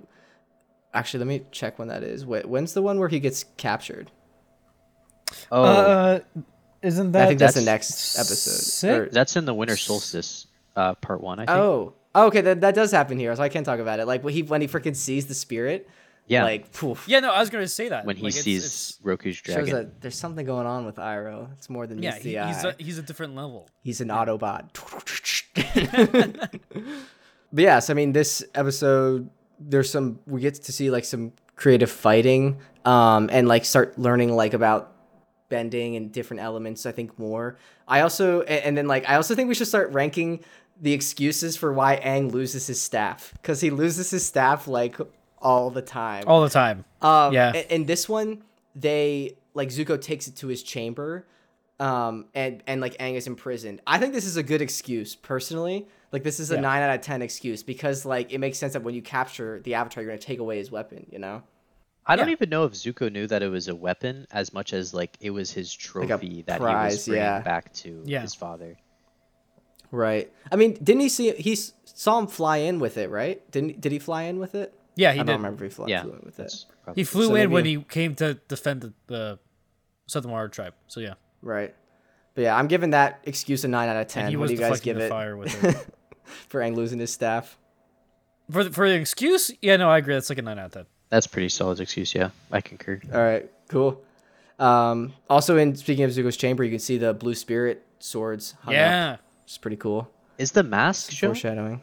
actually 0.94 1.20
let 1.20 1.28
me 1.28 1.46
check 1.52 1.80
when 1.80 1.88
that 1.88 2.04
is. 2.04 2.26
When's 2.26 2.74
the 2.74 2.82
one 2.82 3.00
where 3.00 3.08
he 3.08 3.22
gets 3.22 3.46
captured? 3.56 4.12
Oh, 5.52 5.64
Uh, 5.64 6.20
isn't 6.82 7.14
that? 7.14 7.24
I 7.24 7.28
think 7.28 7.40
that's, 7.40 7.56
the 7.56 7.62
next 7.62 8.20
episode. 8.20 9.00
Or- 9.00 9.10
that's 9.10 9.36
in 9.38 9.46
the 9.46 9.54
winter 9.54 9.78
solstice 9.78 10.48
uh, 10.76 10.96
part 10.96 11.22
one. 11.22 11.40
I 11.40 11.46
think. 11.46 11.58
oh. 11.58 11.94
Oh, 12.16 12.28
okay, 12.28 12.42
that, 12.42 12.62
that 12.62 12.74
does 12.74 12.92
happen 12.92 13.20
here, 13.20 13.36
so 13.36 13.44
I 13.44 13.50
can't 13.50 13.66
talk 13.66 13.80
about 13.80 14.00
it. 14.00 14.06
Like 14.08 14.24
when 14.24 14.34
he 14.34 14.42
when 14.42 14.62
he 14.62 14.68
freaking 14.68 14.96
sees 14.96 15.26
the 15.28 15.34
spirit, 15.36 15.88
yeah, 16.28 16.44
like 16.44 16.72
poof, 16.72 17.04
Yeah, 17.08 17.20
no, 17.20 17.32
I 17.32 17.40
was 17.40 17.50
gonna 17.52 17.68
say 17.68 17.90
that 17.90 18.06
when 18.06 18.16
he 18.16 18.24
Like, 18.24 18.30
it's- 18.32 18.44
sees 18.46 18.64
it's- 18.64 18.98
Roku's 19.04 19.36
shows 19.36 19.54
dragon. 19.56 19.74
that 19.76 20.02
there's 20.02 20.18
something 20.18 20.46
going 20.46 20.66
on 20.66 20.86
with 20.86 20.96
Iroh. 20.96 21.52
It's 21.54 21.70
more 21.70 21.86
than 21.88 22.02
yeah, 22.02 22.12
meets 22.14 22.24
the 22.24 22.30
he, 22.32 22.38
eye. 22.40 22.48
he's 22.54 22.64
a, 22.64 22.76
he's 22.80 22.98
a 22.98 23.02
different 23.04 23.36
level. 23.36 23.68
He's 23.84 24.00
an 24.02 24.08
Autobot. 24.08 24.70
but 27.54 27.62
yes, 27.62 27.90
I 27.90 27.94
mean 27.94 28.12
this 28.14 28.44
episode 28.56 29.30
there's 29.60 29.90
some 29.90 30.20
we 30.26 30.42
get 30.42 30.56
to 30.56 30.72
see 30.72 30.90
like 30.90 31.06
some 31.06 31.32
creative 31.56 31.90
fighting 31.90 32.58
um 32.84 33.30
and 33.32 33.48
like 33.48 33.64
start 33.64 33.98
learning 33.98 34.36
like 34.36 34.54
about 34.54 34.92
bending 35.48 35.96
and 35.96 36.12
different 36.12 36.42
elements 36.42 36.86
I 36.86 36.92
think 36.92 37.18
more. 37.20 37.58
I 37.88 38.02
also 38.02 38.42
a- 38.42 38.66
and 38.66 38.76
then 38.78 38.88
like 38.88 39.08
I 39.10 39.16
also 39.16 39.36
think 39.36 39.48
we 39.48 39.56
should 39.56 39.68
start 39.68 39.92
ranking 39.94 40.44
the 40.80 40.94
excuses 40.94 41.56
for 41.56 41.72
why 41.74 41.98
Aang 42.04 42.32
loses 42.32 42.68
his 42.68 42.82
staff 42.82 43.34
cuz 43.44 43.62
he 43.62 43.70
loses 43.70 44.12
his 44.12 44.26
staff 44.26 44.68
like 44.68 44.98
all 45.42 45.70
the 45.70 45.82
time. 45.82 46.24
all 46.28 46.42
the 46.42 46.50
time. 46.50 46.86
Um, 47.02 47.34
Yeah. 47.34 47.54
In, 47.54 47.66
in 47.82 47.86
this 47.86 48.10
one, 48.10 48.44
they 48.76 49.38
like 49.54 49.70
Zuko 49.70 50.02
takes 50.02 50.28
it 50.28 50.36
to 50.38 50.48
his 50.48 50.64
chamber, 50.64 51.26
um, 51.80 52.26
and 52.34 52.64
and 52.68 52.82
like 52.82 52.98
Aang 52.98 53.16
is 53.16 53.28
imprisoned. 53.28 53.82
I 53.88 53.98
think 54.00 54.14
this 54.14 54.26
is 54.26 54.38
a 54.38 54.44
good 54.44 54.62
excuse 54.62 55.16
personally. 55.16 55.88
Like 56.12 56.24
this 56.24 56.40
is 56.40 56.52
a 56.52 56.56
Yeah. 56.56 56.62
nine 56.62 56.82
out 56.82 56.96
of 56.96 57.02
ten 57.02 57.22
excuse 57.22 57.64
because 57.64 58.06
like 58.06 58.32
it 58.34 58.40
makes 58.40 58.58
sense 58.58 58.74
that 58.74 58.84
when 58.84 58.96
you 58.96 59.02
capture 59.02 59.62
the 59.64 59.76
Avatar, 59.76 60.04
you're 60.04 60.12
gonna 60.12 60.20
take 60.22 60.40
away 60.40 60.58
his 60.58 60.72
weapon. 60.72 61.06
You 61.12 61.20
know. 61.20 61.44
I 62.08 62.16
don't 62.16 62.28
yeah. 62.28 62.34
even 62.34 62.50
know 62.50 62.66
if 62.66 62.74
Zuko 62.74 63.12
knew 63.12 63.26
that 63.28 63.42
it 63.42 63.48
was 63.48 63.68
a 63.68 63.76
weapon 63.76 64.28
as 64.32 64.54
much 64.54 64.74
as 64.74 64.94
like 64.94 65.18
it 65.22 65.32
was 65.32 65.52
his 65.52 65.74
trophy 65.74 66.44
that 66.44 66.60
he 66.60 66.66
was 66.66 67.08
bringing 67.08 67.24
yeah. 67.24 67.40
back 67.40 67.74
to 67.76 68.04
Yeah. 68.06 68.22
his 68.22 68.36
father. 68.36 68.78
Right. 69.96 70.32
I 70.52 70.56
mean, 70.58 70.74
didn't 70.84 71.02
he 71.02 71.10
see? 71.10 71.32
He 71.32 71.56
saw 71.56 72.20
him 72.20 72.28
fly 72.28 72.58
in 72.58 72.80
with 72.80 72.98
it, 72.98 73.10
right? 73.10 73.50
Didn't 73.52 73.80
did 73.80 73.92
he 73.92 74.00
fly 74.00 74.24
in 74.24 74.40
with 74.40 74.56
it? 74.56 74.74
Yeah, 74.96 75.12
he 75.12 75.20
did. 75.20 75.22
I 75.22 75.24
did. 75.24 75.32
don't 75.32 75.38
remember 75.38 75.66
if 75.66 75.72
he 75.72 75.76
fly, 75.76 75.88
Yeah, 75.88 76.02
flew 76.04 76.12
in 76.14 76.22
with 76.24 76.40
it. 76.40 76.66
He 76.96 77.04
flew 77.04 77.28
So 77.28 77.36
in 77.36 77.52
when 77.52 77.66
he 77.66 77.78
came 77.82 78.16
to 78.16 78.36
defend 78.48 78.82
the, 78.82 78.94
the 79.08 79.40
Southern 80.08 80.32
Water 80.32 80.50
Tribe. 80.50 80.74
So 80.88 81.00
yeah, 81.00 81.14
Right. 81.42 81.74
But 82.34 82.42
yeah, 82.42 82.58
I'm 82.58 82.68
giving 82.68 82.90
that 82.90 83.22
excuse 83.24 83.64
a 83.64 83.70
nine 83.70 83.88
out 83.88 83.96
of 83.96 84.02
and 84.02 84.10
ten. 84.10 84.30
he 84.30 84.36
What 84.36 84.44
was 84.44 84.52
do 84.52 84.56
you 84.56 84.60
guys 84.60 84.82
give 84.82 84.98
it 84.98 85.10
fire 85.10 85.38
with 85.38 85.64
it. 85.64 85.88
for 86.50 86.60
Aang 86.60 86.76
losing 86.76 87.00
his 87.00 87.12
staff? 87.12 87.58
for 88.52 88.64
the, 88.66 88.72
for 88.72 88.88
the 88.90 88.96
excuse, 88.96 89.52
yeah, 89.62 89.78
no, 89.78 89.90
I 89.90 90.00
agree. 90.00 90.14
That's 90.14 90.30
like 90.30 90.38
a 90.38 90.42
nine 90.42 90.60
out 90.60 90.66
of 90.68 90.72
ten. 90.74 90.86
That's 91.10 91.28
pretty 91.28 91.50
solid 91.50 91.80
excuse. 91.80 92.14
Yeah, 92.14 92.32
I 92.52 92.62
concur. 92.62 93.00
All 93.14 93.22
right, 93.22 93.50
cool. 93.70 94.02
Um, 94.60 95.14
also, 95.30 95.58
in 95.58 95.76
speaking 95.76 96.04
of 96.04 96.12
Zuko's 96.12 96.38
chamber, 96.38 96.64
you 96.64 96.72
can 96.72 96.80
see 96.80 96.98
the 96.98 97.14
blue 97.14 97.36
spirit 97.36 97.86
swords 98.00 98.56
hung 98.62 98.76
up. 99.14 99.22
Yeah, 99.46 99.48
It's 99.48 99.58
pretty 99.58 99.78
cool. 99.78 100.10
Is 100.38 100.52
the 100.52 100.64
mask 100.64 101.12
shown, 101.12 101.30
Foreshadowing. 101.30 101.82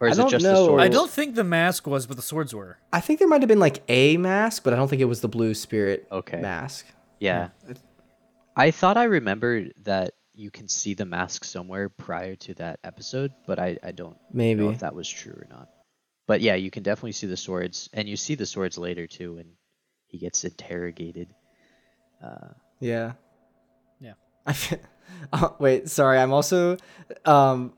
or 0.00 0.08
is 0.08 0.18
I 0.18 0.20
it 0.20 0.24
don't 0.24 0.30
just 0.30 0.42
know. 0.44 0.50
the 0.50 0.66
sword? 0.66 0.80
I 0.82 0.88
don't 0.88 1.10
think 1.10 1.34
the 1.34 1.44
mask 1.44 1.86
was, 1.86 2.06
but 2.06 2.16
the 2.16 2.22
swords 2.22 2.54
were. 2.54 2.76
I 2.92 3.00
think 3.00 3.18
there 3.18 3.28
might 3.28 3.40
have 3.40 3.48
been 3.48 3.58
like 3.60 3.82
a 3.88 4.16
mask, 4.18 4.62
but 4.64 4.72
I 4.72 4.76
don't 4.76 4.88
think 4.88 5.00
it 5.00 5.06
was 5.06 5.20
the 5.20 5.28
blue 5.28 5.54
spirit 5.54 6.06
Okay. 6.12 6.40
mask. 6.40 6.86
Yeah. 7.20 7.48
I 8.56 8.70
thought 8.70 8.96
I 8.98 9.04
remembered 9.04 9.72
that 9.84 10.12
you 10.34 10.50
can 10.50 10.68
see 10.68 10.92
the 10.94 11.04
mask 11.06 11.44
somewhere 11.44 11.88
prior 11.88 12.34
to 12.36 12.54
that 12.54 12.80
episode, 12.84 13.32
but 13.46 13.58
I, 13.58 13.78
I 13.82 13.92
don't 13.92 14.16
Maybe. 14.32 14.62
know 14.62 14.70
if 14.70 14.80
that 14.80 14.94
was 14.94 15.08
true 15.08 15.32
or 15.32 15.46
not. 15.48 15.68
But 16.26 16.40
yeah, 16.42 16.54
you 16.56 16.70
can 16.70 16.82
definitely 16.82 17.12
see 17.12 17.26
the 17.26 17.36
swords, 17.36 17.88
and 17.94 18.08
you 18.08 18.16
see 18.16 18.34
the 18.34 18.46
swords 18.46 18.76
later 18.76 19.06
too 19.06 19.36
when 19.36 19.46
he 20.08 20.18
gets 20.18 20.44
interrogated. 20.44 21.28
Uh, 22.22 22.48
yeah. 22.80 23.12
Yeah. 24.46 24.50
I 24.50 24.52
fe- 24.52 24.80
oh, 25.32 25.56
wait, 25.58 25.88
sorry. 25.88 26.18
I'm 26.18 26.32
also 26.32 26.76
um 27.24 27.72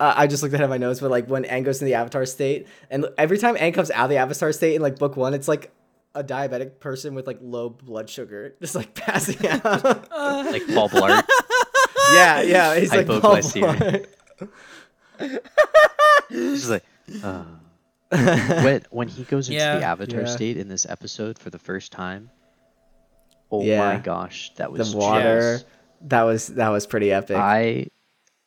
I 0.00 0.22
I 0.22 0.26
just 0.26 0.42
looked 0.42 0.54
ahead 0.54 0.64
of 0.64 0.70
my 0.70 0.78
notes, 0.78 1.00
but 1.00 1.10
like 1.10 1.26
when 1.28 1.44
Aang 1.44 1.64
goes 1.64 1.80
in 1.80 1.86
the 1.86 1.94
Avatar 1.94 2.26
state, 2.26 2.66
and 2.90 3.06
every 3.18 3.38
time 3.38 3.56
Aang 3.56 3.74
comes 3.74 3.90
out 3.90 4.04
of 4.04 4.10
the 4.10 4.16
Avatar 4.18 4.52
state 4.52 4.74
in 4.74 4.82
like 4.82 4.98
book 4.98 5.16
one, 5.16 5.34
it's 5.34 5.48
like 5.48 5.72
a 6.14 6.22
diabetic 6.22 6.78
person 6.80 7.14
with 7.14 7.26
like 7.26 7.38
low 7.40 7.70
blood 7.70 8.10
sugar, 8.10 8.54
just 8.60 8.74
like 8.74 8.94
passing 8.94 9.46
out. 9.48 9.62
Like 10.52 10.66
Paul 10.74 10.88
Blart. 10.90 11.22
yeah, 12.12 12.42
yeah, 12.42 12.74
he's 12.76 12.92
like 12.92 13.06
Paul 13.06 13.20
Hypoglycemia. 13.20 14.06
Blart. 15.18 15.40
He's 16.28 16.68
like, 16.70 16.84
uh. 17.22 17.44
when 18.10 18.82
when 18.90 19.08
he 19.08 19.24
goes 19.24 19.48
into 19.48 19.58
the 19.60 19.82
Avatar 19.84 20.20
Yeah. 20.20 20.26
state 20.26 20.56
in 20.58 20.68
this 20.68 20.84
episode 20.86 21.38
for 21.38 21.48
the 21.50 21.58
first 21.58 21.92
time. 21.92 22.30
Oh 23.50 23.62
Yeah. 23.62 23.78
my 23.78 23.96
gosh, 23.98 24.52
that 24.56 24.70
was 24.72 24.92
the 24.92 24.98
water. 24.98 25.54
just- 25.58 25.66
That 26.04 26.22
was 26.22 26.48
that 26.48 26.68
was 26.68 26.86
pretty 26.86 27.12
epic. 27.12 27.36
I 27.36 27.88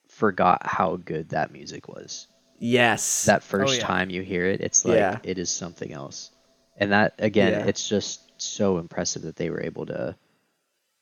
forgot 0.09 0.65
how 0.65 0.97
good 0.97 1.29
that 1.29 1.51
music 1.51 1.87
was. 1.87 2.27
yes. 2.59 3.25
That 3.25 3.41
oh, 3.41 3.45
first 3.45 3.77
yeah. 3.79 3.85
time 3.85 4.09
you 4.09 4.21
hear 4.21 4.45
it, 4.45 4.61
it's 4.61 4.85
like 4.85 4.95
Yeah. 4.97 5.19
it 5.23 5.37
is 5.37 5.49
something 5.49 5.91
else. 5.91 6.31
And 6.77 6.91
that 6.91 7.13
again, 7.19 7.51
Yeah. 7.53 7.65
it's 7.65 7.87
just 7.87 8.21
so 8.41 8.77
impressive 8.77 9.23
that 9.23 9.35
they 9.35 9.49
were 9.49 9.61
able 9.61 9.85
to. 9.87 10.15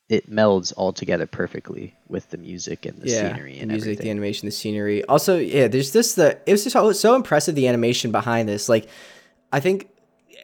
It 0.09 0.29
melds 0.29 0.73
all 0.75 0.91
together 0.93 1.25
perfectly 1.25 1.95
with 2.07 2.29
the 2.29 2.37
music 2.37 2.85
and 2.85 2.99
the 3.01 3.09
scenery 3.09 3.53
the 3.53 3.61
and 3.61 3.71
music, 3.71 3.99
the 3.99 4.09
animation, 4.09 4.45
the 4.47 4.51
scenery. 4.51 5.03
Also, 5.05 5.37
yeah, 5.37 5.67
there's 5.67 5.91
this 5.91 6.13
the 6.15 6.37
it 6.45 6.51
was 6.51 6.63
just 6.63 6.73
so, 6.73 6.91
so 6.91 7.15
impressive 7.15 7.55
the 7.55 7.67
animation 7.67 8.11
behind 8.11 8.47
this. 8.49 8.67
Like, 8.67 8.87
I 9.51 9.59
think 9.59 9.89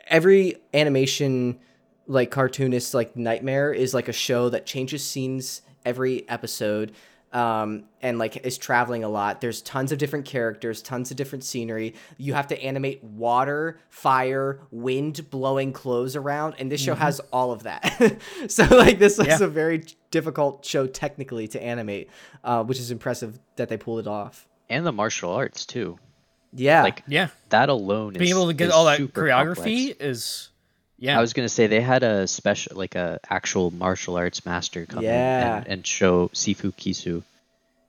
every 0.08 0.56
animation 0.74 1.60
like 2.08 2.32
cartoonist 2.32 2.94
like 2.94 3.16
nightmare 3.16 3.72
is 3.74 3.94
like 3.94 4.08
a 4.08 4.14
show 4.14 4.50
that 4.50 4.66
changes 4.66 5.04
scenes 5.04 5.62
every 5.86 6.28
episode 6.30 6.92
um 7.32 7.84
and 8.02 8.18
like 8.18 8.38
is 8.38 8.58
traveling 8.58 9.04
a 9.04 9.08
lot 9.08 9.40
there's 9.40 9.62
tons 9.62 9.92
of 9.92 10.00
different 10.00 10.26
characters 10.26 10.82
tons 10.82 11.12
of 11.12 11.18
different 11.18 11.44
scenery 11.44 11.94
you 12.18 12.34
have 12.34 12.48
to 12.48 12.60
animate 12.64 13.04
water 13.04 13.80
fire 13.90 14.60
wind 14.72 15.30
blowing 15.30 15.72
clothes 15.72 16.16
around 16.16 16.56
and 16.58 16.72
this 16.72 16.82
show 16.82 16.96
has 16.96 17.20
all 17.32 17.52
of 17.52 17.62
that 17.64 18.20
so 18.48 18.64
like 18.72 18.98
this 18.98 19.20
was 19.20 19.28
Yeah. 19.28 19.44
a 19.44 19.48
very 19.48 19.84
difficult 20.10 20.66
show 20.66 20.88
technically 20.88 21.48
to 21.50 21.62
animate 21.62 22.10
uh 22.44 22.64
which 22.64 22.80
is 22.80 22.90
impressive 22.90 23.40
that 23.58 23.70
they 23.70 23.78
pulled 23.78 24.00
it 24.00 24.08
off 24.08 24.48
and 24.68 24.84
the 24.84 24.92
martial 24.92 25.32
arts 25.32 25.68
too. 25.68 26.00
yeah 26.54 26.82
Like 26.82 27.04
Yeah, 27.08 27.28
that 27.50 27.70
alone 27.70 28.16
is 28.16 28.20
being 28.20 28.32
able 28.32 28.48
to 28.48 28.54
get 28.56 28.72
all 28.72 28.86
that 28.86 29.00
choreography 29.02 29.90
complex. 29.90 29.98
is. 30.00 30.50
Yeah, 31.00 31.18
I 31.18 31.22
was 31.22 31.34
gonna 31.34 31.50
say 31.50 31.68
they 31.68 31.82
had 31.82 32.04
a 32.04 32.28
special, 32.28 32.76
like 32.78 32.96
a 32.96 33.20
actual 33.30 33.72
martial 33.72 34.18
arts 34.18 34.46
master 34.46 34.86
come 34.86 35.04
Yeah. 35.04 35.52
in 35.52 35.58
and, 35.58 35.68
and 35.68 35.88
show 35.88 36.28
Sifu 36.30 36.74
Kisu. 36.76 37.24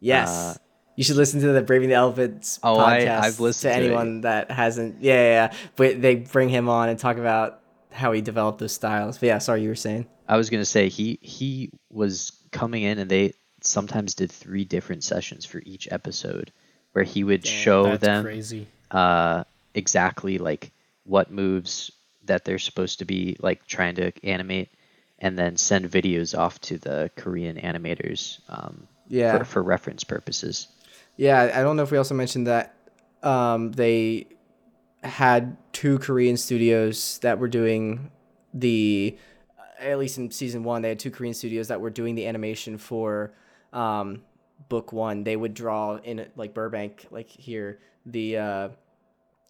Yes. 0.00 0.28
Uh, 0.30 0.54
you 0.96 1.04
should 1.04 1.16
listen 1.16 1.40
to 1.40 1.48
the 1.52 1.62
Braving 1.62 1.88
the 1.88 1.94
Elements 1.94 2.58
Oh, 2.62 2.78
I- 2.78 3.00
podcast. 3.00 3.20
I've 3.20 3.40
listened 3.40 3.72
to 3.74 3.78
to 3.80 3.84
anyone 3.86 4.20
that 4.22 4.50
hasn't. 4.50 5.02
Yeah, 5.02 5.14
yeah, 5.14 5.28
yeah. 5.52 5.52
But 5.76 6.00
they 6.02 6.16
bring 6.16 6.48
him 6.48 6.68
on 6.68 6.88
and 6.88 6.98
talk 6.98 7.16
about 7.16 7.60
how 7.90 8.12
he 8.12 8.20
developed 8.20 8.58
those 8.60 8.72
styles. 8.72 9.18
But 9.18 9.26
yeah, 9.26 9.38
sorry, 9.38 9.62
you 9.62 9.68
were 9.68 9.74
saying. 9.74 10.06
I 10.28 10.36
was 10.36 10.48
gonna 10.50 10.64
say 10.64 10.88
he 10.88 11.18
he 11.22 11.70
was 11.90 12.32
coming 12.52 12.82
in 12.82 12.98
and 12.98 13.10
they 13.10 13.34
sometimes 13.62 14.14
did 14.14 14.30
three 14.30 14.64
different 14.64 15.02
sessions 15.04 15.44
for 15.44 15.60
each 15.66 15.88
episode 15.90 16.52
where 16.92 17.04
he 17.04 17.24
would 17.24 17.44
show 17.46 17.84
that's 17.84 18.00
them 18.00 18.24
crazy. 18.24 18.66
uh 18.90 19.44
exactly 19.74 20.38
like 20.38 20.70
what 21.04 21.30
moves 21.30 21.90
that 22.30 22.44
they're 22.44 22.58
supposed 22.58 22.98
to 23.00 23.04
be 23.04 23.36
like 23.40 23.66
trying 23.66 23.94
to 23.96 24.12
animate 24.24 24.70
and 25.18 25.38
then 25.38 25.56
send 25.56 25.90
videos 25.90 26.36
off 26.36 26.60
to 26.62 26.78
the 26.78 27.10
Korean 27.16 27.56
animators 27.56 28.40
um 28.48 28.86
Yeah. 29.08 29.38
for, 29.38 29.44
for 29.44 29.62
reference 29.62 30.04
purposes. 30.04 30.68
Yeah, 31.16 31.50
I 31.54 31.62
don't 31.62 31.76
know 31.76 31.82
if 31.82 31.90
we 31.90 31.98
also 31.98 32.14
mentioned 32.14 32.46
that 32.46 32.74
um, 33.22 33.72
they 33.72 34.26
had 35.02 35.56
two 35.72 35.98
Korean 35.98 36.36
studios 36.36 37.18
that 37.20 37.38
were 37.38 37.48
doing 37.48 38.10
the, 38.54 39.18
at 39.78 39.98
least 39.98 40.16
in 40.18 40.30
season 40.30 40.62
one, 40.64 40.80
they 40.82 40.88
had 40.88 40.98
two 40.98 41.10
Korean 41.10 41.34
studios 41.34 41.68
that 41.68 41.80
were 41.80 41.90
doing 41.90 42.14
the 42.14 42.26
animation 42.26 42.78
for 42.78 43.32
um, 43.74 44.22
book 44.70 44.92
one. 44.92 45.24
They 45.24 45.36
would 45.36 45.52
draw 45.52 45.96
in 45.96 46.26
like 46.36 46.54
Burbank, 46.54 47.06
like 47.10 47.28
here, 47.28 47.80
the 48.06 48.38
uh, 48.38 48.68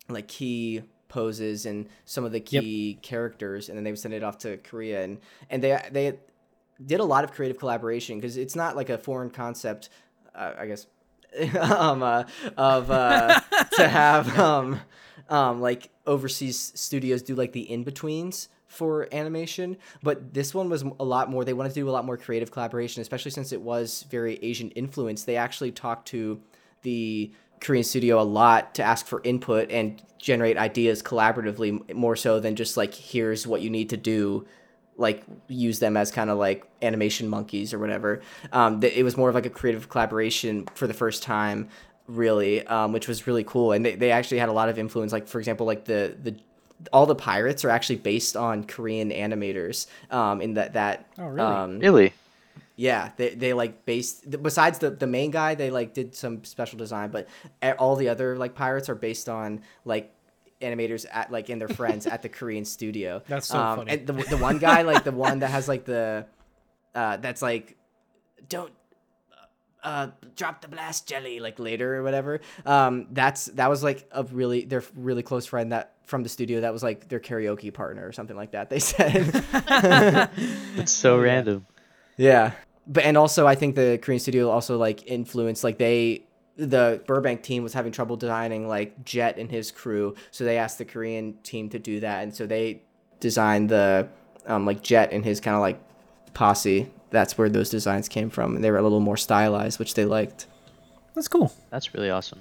like 0.09 0.27
key 0.27 0.83
poses 1.11 1.67
and 1.67 1.87
some 2.07 2.25
of 2.25 2.33
the 2.33 2.41
key 2.41 2.99
characters, 3.03 3.69
and 3.69 3.77
then 3.77 3.85
they 3.85 3.91
would 3.91 3.99
send 3.99 4.15
it 4.15 4.25
off 4.25 4.39
to 4.39 4.57
Korea, 4.59 5.05
and 5.05 5.19
and 5.51 5.63
they 5.63 5.79
they 5.93 6.19
did 6.85 7.01
a 7.01 7.05
lot 7.05 7.25
of 7.25 7.33
creative 7.33 7.59
collaboration 7.59 8.19
because 8.19 8.39
it's 8.39 8.57
not 8.57 8.75
like 8.77 8.89
a 8.89 8.97
foreign 8.97 9.29
concept, 9.29 9.91
uh, 10.35 10.53
I 10.59 10.67
guess, 10.67 10.87
um, 11.61 12.03
uh, 12.03 12.25
of 12.57 12.91
uh, 12.91 13.41
to 13.73 13.89
have 13.89 14.39
um, 14.39 14.81
um, 15.29 15.61
like 15.61 15.91
overseas 16.07 16.73
studios 16.75 17.23
do 17.23 17.35
like 17.35 17.53
the 17.53 17.71
in 17.71 17.85
betweens 17.85 18.49
for 18.67 19.13
animation, 19.13 19.77
but 20.03 20.33
this 20.33 20.55
one 20.55 20.69
was 20.71 20.83
a 20.83 21.05
lot 21.05 21.29
more. 21.29 21.45
They 21.45 21.53
wanted 21.53 21.71
to 21.71 21.75
do 21.75 21.89
a 21.89 21.91
lot 21.91 22.05
more 22.05 22.17
creative 22.17 22.51
collaboration, 22.51 23.03
especially 23.03 23.33
since 23.33 23.53
it 23.53 23.61
was 23.61 24.07
very 24.11 24.39
Asian 24.43 24.71
influenced. 24.71 25.27
They 25.27 25.37
actually 25.37 25.73
talked 25.73 26.07
to 26.09 26.41
the 26.83 27.33
Korean 27.61 27.85
studio 27.85 28.21
a 28.21 28.25
lot 28.25 28.75
to 28.77 28.83
ask 28.83 29.07
for 29.07 29.21
input 29.25 29.71
and 29.71 30.03
generate 30.19 30.57
ideas 30.57 31.03
collaboratively, 31.03 31.95
more 31.95 32.17
so 32.17 32.41
than 32.41 32.57
just 32.57 32.77
like 32.77 32.95
here's 32.95 33.47
what 33.47 33.63
you 33.63 33.71
need 33.71 33.91
to 33.91 33.97
do 33.97 34.47
like 34.97 35.25
use 35.49 35.79
them 35.79 35.97
as 35.97 36.11
kind 36.13 36.29
of 36.29 36.37
like 36.37 36.69
animation 36.83 37.27
monkeys 37.27 37.73
or 37.73 37.79
whatever. 37.79 38.21
Um, 38.53 38.83
it 38.83 39.03
was 39.03 39.17
more 39.17 39.31
of 39.31 39.35
like 39.35 39.47
a 39.47 39.51
creative 39.51 39.89
collaboration 39.89 40.67
for 40.75 40.87
the 40.87 40.93
first 40.93 41.23
time, 41.23 41.71
really, 42.07 42.67
um, 42.67 42.93
which 42.93 43.09
was 43.09 43.27
really 43.27 43.43
cool. 43.45 43.73
And 43.73 43.85
they, 43.85 43.95
they 43.95 44.11
actually 44.11 44.39
had 44.39 44.51
a 44.51 44.53
lot 44.53 44.69
of 44.69 44.79
influence. 44.79 45.11
Like 45.11 45.27
for 45.27 45.39
example, 45.39 45.65
like 45.67 45.87
the 45.87 46.15
the 46.23 46.37
all 46.93 47.07
the 47.07 47.15
pirates 47.15 47.65
are 47.65 47.71
actually 47.71 47.97
based 47.97 48.37
on 48.37 48.65
Korean 48.65 49.11
animators. 49.11 49.87
Um, 50.11 50.43
in 50.43 50.55
that 50.55 50.75
that 50.75 51.07
Oh, 51.19 51.27
really? 51.27 51.41
um, 51.41 51.79
Really? 51.79 52.13
Yeah, 52.81 53.11
they, 53.19 53.35
they 53.35 53.53
like 53.53 53.85
based 53.85 54.43
besides 54.43 54.79
the 54.79 54.89
the 54.89 55.07
main 55.07 55.31
guy, 55.31 55.55
they 55.55 55.71
like 55.71 55.93
did 55.93 56.15
some 56.15 56.45
special 56.45 56.79
design, 56.79 57.11
but 57.11 57.29
all 57.79 57.95
the 57.95 58.09
other 58.09 58.39
like 58.39 58.55
pirates 58.55 58.89
are 58.89 58.95
based 58.95 59.29
on 59.29 59.61
like 59.85 60.15
animators 60.63 61.05
at 61.13 61.31
like 61.31 61.51
and 61.51 61.61
their 61.61 61.69
friends 61.69 62.07
at 62.07 62.23
the 62.23 62.29
Korean 62.39 62.65
studio. 62.65 63.23
That's 63.29 63.49
so 63.49 63.59
um, 63.59 63.79
funny. 63.81 63.93
And 63.93 64.07
the 64.07 64.15
the 64.15 64.39
one 64.39 64.57
guy, 64.57 64.81
like 64.81 65.05
the 65.05 65.13
one 65.13 65.41
that 65.41 65.51
has 65.51 65.69
like 65.69 65.85
the 65.85 66.25
uh 66.95 67.19
that's 67.19 67.43
like 67.43 67.77
don't 68.49 68.73
uh 69.83 70.09
drop 70.35 70.63
the 70.63 70.69
blast 70.69 71.07
jelly 71.07 71.39
like 71.39 71.59
later 71.59 71.97
or 71.97 72.03
whatever. 72.03 72.41
Um 72.65 73.09
that's 73.13 73.45
that 73.57 73.69
was 73.69 73.85
like 73.85 74.09
a 74.11 74.25
really 74.25 74.65
their 74.65 74.83
really 74.95 75.23
close 75.23 75.45
friend 75.45 75.73
that 75.73 75.97
from 76.05 76.23
the 76.23 76.31
studio 76.31 76.63
that 76.63 76.73
was 76.73 76.83
like 76.83 77.11
their 77.11 77.21
karaoke 77.21 77.75
partner 77.75 78.09
or 78.09 78.13
something 78.13 78.37
like 78.37 78.53
that. 78.53 78.71
They 78.71 78.79
said. 78.79 79.45
It's 80.79 80.93
so 80.93 81.19
random. 81.21 81.67
Yeah. 82.17 82.53
But 82.87 83.05
and 83.05 83.17
also 83.17 83.47
I 83.47 83.55
think 83.55 83.75
the 83.77 83.99
Korean 84.03 84.21
studio 84.21 84.51
also 84.51 84.77
like 84.79 85.07
influenced 85.07 85.63
like 85.65 85.79
they 85.79 86.25
the 86.57 87.03
Burbank 87.07 87.43
team 87.43 87.63
was 87.63 87.73
having 87.73 87.93
trouble 87.93 88.17
designing 88.17 88.69
like 88.69 89.05
Jet 89.05 89.39
and 89.39 89.51
his 89.51 89.71
crew, 89.71 90.15
so 90.31 90.45
they 90.45 90.59
asked 90.59 90.79
the 90.79 90.85
Korean 90.85 91.35
team 91.43 91.69
to 91.71 91.79
do 91.79 92.01
that 92.01 92.23
and 92.23 92.35
so 92.35 92.47
they 92.47 92.83
designed 93.21 93.69
the 93.71 94.09
um 94.47 94.67
like 94.67 94.83
Jet 94.83 95.13
and 95.13 95.25
his 95.25 95.41
kind 95.41 95.55
of 95.55 95.61
like 95.61 95.81
posse. 96.35 96.91
That's 97.11 97.37
where 97.37 97.49
those 97.49 97.71
designs 97.71 98.09
came 98.09 98.31
from 98.31 98.55
and 98.57 98.65
they 98.65 98.71
were 98.71 98.79
a 98.79 98.83
little 98.83 99.01
more 99.01 99.17
stylized, 99.17 99.79
which 99.79 99.95
they 99.95 100.05
liked. 100.05 100.47
That's 101.15 101.29
cool. 101.29 101.53
That's 101.71 101.93
really 101.93 102.09
awesome. 102.11 102.41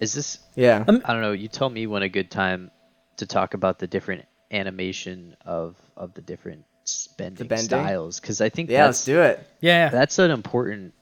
Is 0.00 0.14
this? 0.14 0.38
Yeah. 0.54 0.84
Um, 0.88 1.02
I 1.04 1.12
don't 1.12 1.20
know. 1.22 1.32
You 1.32 1.48
tell 1.48 1.68
me 1.68 1.86
when 1.86 2.02
a 2.02 2.08
good 2.08 2.30
time 2.30 2.70
to 3.18 3.26
talk 3.26 3.52
about 3.54 3.78
the 3.78 3.86
different 3.86 4.24
animation 4.50 5.36
of 5.44 5.76
of 5.96 6.14
the 6.14 6.22
different 6.22 6.64
s- 6.77 6.77
bending, 7.16 7.48
bending? 7.48 7.66
styles, 7.66 8.20
because 8.20 8.40
I 8.40 8.48
think 8.48 8.70
yeah, 8.70 8.84
that's 8.86 8.98
let's 8.98 9.04
do 9.04 9.20
it. 9.20 9.46
Yeah. 9.60 9.88
that's 9.88 10.18
an 10.18 10.30
important 10.30 10.94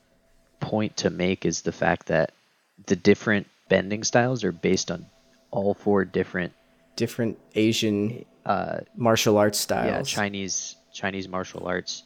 point 0.60 0.96
to 0.98 1.10
make 1.10 1.44
is 1.44 1.62
the 1.62 1.72
fact 1.72 2.06
that 2.06 2.32
the 2.86 2.96
different 2.96 3.46
bending 3.68 4.04
styles 4.04 4.44
are 4.44 4.52
based 4.52 4.90
on 4.90 5.06
all 5.50 5.74
four 5.74 6.04
different 6.04 6.52
Different 6.96 7.38
Asian 7.54 8.24
uh 8.46 8.78
martial 8.96 9.36
arts 9.36 9.58
styles. 9.58 9.90
yeah 9.90 10.02
Chinese 10.02 10.76
Chinese 10.94 11.28
martial 11.28 11.66
arts 11.66 12.04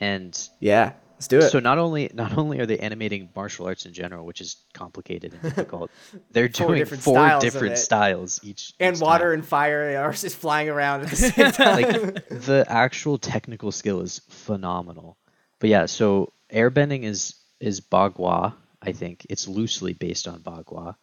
and 0.00 0.36
Yeah, 0.58 0.92
let's 1.22 1.28
do 1.28 1.38
it. 1.38 1.50
so 1.50 1.58
not 1.60 1.78
only 1.78 2.10
not 2.14 2.36
only 2.36 2.58
are 2.60 2.66
they 2.66 2.78
animating 2.78 3.28
martial 3.36 3.66
arts 3.66 3.86
in 3.86 3.92
general 3.92 4.26
which 4.26 4.40
is 4.40 4.56
complicated 4.74 5.32
and 5.32 5.42
difficult 5.42 5.90
they're 6.32 6.48
Four 6.48 6.66
doing 6.68 6.78
different 6.78 7.02
four 7.02 7.14
styles 7.16 7.42
different 7.44 7.78
styles 7.78 8.40
each 8.42 8.74
and 8.80 8.96
each 8.96 9.02
water 9.02 9.26
time. 9.30 9.34
and 9.40 9.46
fire 9.46 9.96
are 9.98 10.12
just 10.26 10.36
flying 10.36 10.68
around 10.68 11.02
at 11.02 11.08
the 11.10 11.16
same 11.30 11.52
time. 11.52 11.82
like 11.82 12.28
the 12.28 12.64
actual 12.68 13.18
technical 13.18 13.70
skill 13.72 14.00
is 14.00 14.20
phenomenal. 14.28 15.16
But 15.60 15.70
yeah, 15.70 15.86
so 15.86 16.32
airbending 16.52 17.04
is 17.04 17.34
is 17.60 17.80
bagua. 17.80 18.54
I 18.82 18.90
think 18.92 19.26
it's 19.30 19.46
loosely 19.46 19.92
based 19.92 20.26
on 20.26 20.40
bagua, 20.40 20.96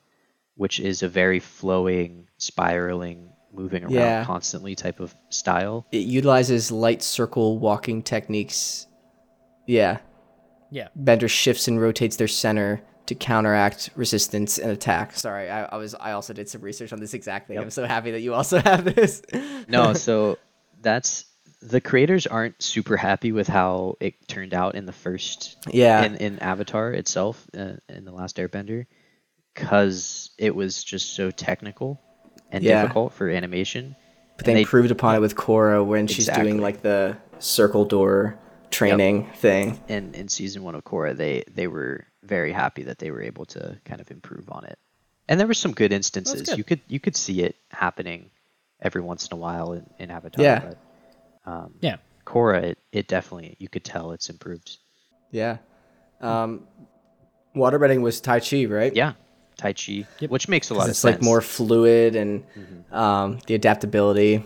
which 0.56 0.82
is 0.82 1.02
a 1.04 1.08
very 1.08 1.40
flowing, 1.40 2.28
spiraling, 2.38 3.30
moving 3.54 3.84
around 3.84 3.94
Yeah. 3.94 4.26
constantly 4.26 4.76
type 4.76 5.00
of 5.00 5.16
style. 5.30 5.86
it 5.94 6.06
utilizes 6.06 6.72
light 6.72 7.02
circle 7.02 7.58
walking 7.60 8.04
techniques. 8.04 8.86
Yeah. 9.66 10.00
Yeah. 10.72 10.90
Bender 10.96 11.28
shifts 11.28 11.68
and 11.68 11.80
rotates 11.82 12.16
their 12.18 12.28
center 12.28 12.82
to 13.08 13.16
counteract 13.16 13.90
resistance 13.96 14.58
and 14.60 14.72
attack. 14.72 15.16
Sorry, 15.16 15.50
I, 15.50 15.66
I 15.66 15.78
was 15.78 15.96
I 15.96 16.12
also 16.12 16.32
did 16.34 16.48
some 16.48 16.62
research 16.62 16.94
on 16.94 17.00
this 17.00 17.14
exact 17.16 17.48
thing. 17.48 17.56
Yep. 17.56 17.64
I'm 17.64 17.70
so 17.72 17.86
happy 17.86 18.12
that 18.12 18.22
you 18.22 18.34
also 18.36 18.60
have 18.62 18.86
this. 18.86 19.22
No, 19.68 19.94
so 19.94 20.38
that's 20.82 21.26
the 21.62 21.82
creators 21.82 22.26
aren't 22.28 22.62
super 22.62 22.96
happy 22.96 23.32
with 23.32 23.48
how 23.48 23.96
it 24.00 24.14
turned 24.28 24.54
out 24.54 24.76
in 24.76 24.86
the 24.86 24.94
first 24.94 25.58
Yeah. 25.72 26.04
in, 26.04 26.16
in 26.18 26.40
Avatar 26.40 26.92
itself 26.94 27.46
uh, 27.58 27.74
in 27.90 28.06
the 28.06 28.12
last 28.14 28.38
Airbender 28.38 28.86
because 29.54 30.32
it 30.38 30.56
was 30.56 30.84
just 30.84 31.14
so 31.16 31.32
technical 31.32 32.00
and 32.52 32.64
Yeah. 32.64 32.82
difficult 32.84 33.14
for 33.14 33.30
animation. 33.30 33.96
but 34.38 34.46
they, 34.46 34.54
they- 34.54 34.62
improved 34.62 34.92
upon 34.92 35.16
it 35.16 35.20
with 35.20 35.36
Korra 35.36 35.86
when 35.86 36.08
she's 36.08 36.28
doing 36.30 36.60
like 36.62 36.82
the 36.82 37.18
circle 37.40 37.86
door 37.86 38.40
training 38.72 39.28
thing. 39.36 39.80
in 39.88 40.14
in 40.16 40.28
season 40.28 40.64
one 40.64 40.76
of 40.76 40.84
Korra, 40.84 41.16
they 41.16 41.44
they 41.54 41.68
were 41.68 42.06
very 42.24 42.52
happy 42.52 42.84
that 42.84 43.00
they 43.00 43.12
were 43.12 43.22
able 43.22 43.46
to 43.46 43.80
kind 43.86 44.02
of 44.02 44.12
improve 44.12 44.50
on 44.50 44.66
it. 44.66 44.78
And 45.28 45.40
there 45.40 45.48
were 45.48 45.54
some 45.54 45.74
good 45.74 45.92
instances. 45.94 46.44
good. 46.44 46.58
You 46.58 46.64
could 46.64 46.82
you 46.88 47.00
could 47.00 47.16
see 47.16 47.42
it 47.42 47.56
happening 47.72 48.32
every 48.82 49.02
once 49.02 49.28
in 49.28 49.34
a 49.34 49.40
while 49.40 49.74
in, 49.74 49.86
in 50.00 50.10
Avatar. 50.12 50.44
Yeah. 50.44 50.60
But, 51.46 51.52
um, 51.52 51.74
Yeah. 51.82 51.98
Korra, 52.26 52.64
it, 52.64 52.78
it 52.92 53.08
definitely 53.08 53.56
you 53.60 53.68
could 53.70 53.84
tell 53.84 54.12
it's 54.12 54.30
improved. 54.30 54.78
Yeah. 55.32 55.58
Um 56.22 56.68
waterbending 57.56 58.02
was 58.02 58.22
Tai 58.22 58.40
Chi, 58.40 58.66
right? 58.66 58.96
Yeah, 58.96 59.14
Tai 59.58 59.74
Chi, 59.74 60.06
Yep. 60.20 60.30
which 60.30 60.48
makes 60.48 60.70
a 60.70 60.74
lot 60.74 60.84
of 60.84 60.90
It's 60.92 61.00
sense. 61.00 61.16
It's 61.16 61.22
like 61.22 61.26
more 61.26 61.42
fluid 61.42 62.16
and 62.16 62.44
um 62.92 63.40
the 63.48 63.56
adaptability. 63.56 64.44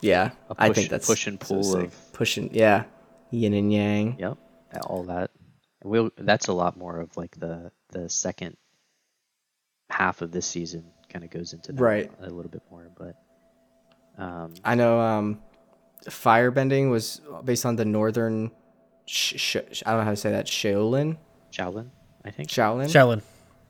Yeah. 0.00 0.30
A 0.50 0.54
I 0.58 0.68
push- 0.68 0.76
think 0.76 0.90
that's 0.90 1.06
push 1.06 1.26
and 1.26 1.40
pull 1.40 1.62
sick. 1.64 1.84
of- 1.86 2.12
pushing 2.12 2.50
yeah. 2.54 2.84
Yin 3.34 3.54
and 3.54 3.72
yang. 3.72 4.16
Yep, 4.18 4.38
all 4.86 5.04
that. 5.04 5.30
We'll 5.82 6.10
that's 6.16 6.48
a 6.48 6.52
lot 6.52 6.76
more 6.76 7.00
of 7.00 7.16
like 7.16 7.38
the 7.38 7.70
the 7.90 8.08
second 8.08 8.56
half 9.90 10.22
of 10.22 10.32
this 10.32 10.46
season 10.46 10.84
kind 11.12 11.24
of 11.24 11.30
goes 11.30 11.52
into 11.52 11.72
that 11.72 11.80
Right. 11.82 12.10
a 12.20 12.30
little 12.30 12.50
bit 12.50 12.62
more, 12.70 12.90
but 12.96 13.16
um, 14.16 14.54
I 14.64 14.74
know 14.74 14.98
um, 15.00 15.42
firebending 16.06 16.90
was 16.90 17.20
based 17.44 17.66
on 17.66 17.76
the 17.76 17.84
northern. 17.84 18.50
Sh- 19.06 19.34
sh- 19.36 19.82
I 19.84 19.90
don't 19.90 20.00
know 20.00 20.04
how 20.04 20.10
to 20.10 20.16
say 20.16 20.30
that. 20.32 20.46
Shaolin. 20.46 21.18
Shaolin, 21.52 21.90
I 22.24 22.30
think, 22.30 22.48
Shaolin. 22.48 22.86
Shaolin. 22.86 23.22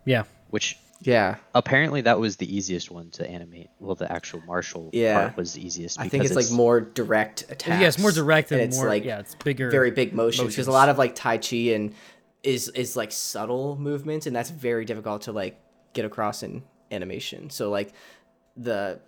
Yeah. 0.05 0.25
which 0.51 0.79
yeah, 1.05 1.37
apparently 1.55 2.01
that 2.03 2.19
was 2.19 2.37
the 2.37 2.57
easiest 2.57 2.91
one 2.91 3.11
to 3.13 3.29
animate. 3.29 3.69
Well, 3.79 3.95
the 3.95 4.11
actual 4.11 4.41
martial 4.47 4.91
Yeah. 4.93 5.21
part 5.21 5.37
was 5.37 5.53
the 5.53 5.65
easiest. 5.65 6.01
I 6.01 6.09
think 6.09 6.23
because 6.25 6.37
it's, 6.37 6.51
like 6.51 6.57
more 6.57 6.81
direct 6.81 7.43
attacks. 7.51 7.81
Yeah, 7.81 7.89
it's 7.89 7.99
more 7.99 8.13
direct 8.13 8.51
and, 8.53 8.61
it's 8.61 8.77
more. 8.77 8.89
like 8.89 9.05
yeah, 9.05 9.21
it's 9.21 9.35
bigger. 9.35 9.71
very 9.71 9.91
big 9.91 10.15
motions 10.15 10.51
because 10.51 10.67
a 10.67 10.73
lot 10.73 10.89
of 10.89 10.99
like 10.99 11.15
Tai 11.15 11.39
Chi 11.39 11.57
and 11.75 11.95
is 12.43 12.69
is 12.71 12.97
like 12.97 13.13
subtle 13.13 13.77
movements 13.77 14.27
and 14.27 14.35
that's 14.35 14.51
very 14.51 14.85
difficult 14.85 15.23
to 15.23 15.33
like 15.33 15.59
get 15.93 16.05
across 16.05 16.43
in 16.43 16.63
animation. 16.91 17.51
So 17.51 17.71
like 17.71 17.93
the 18.57 19.01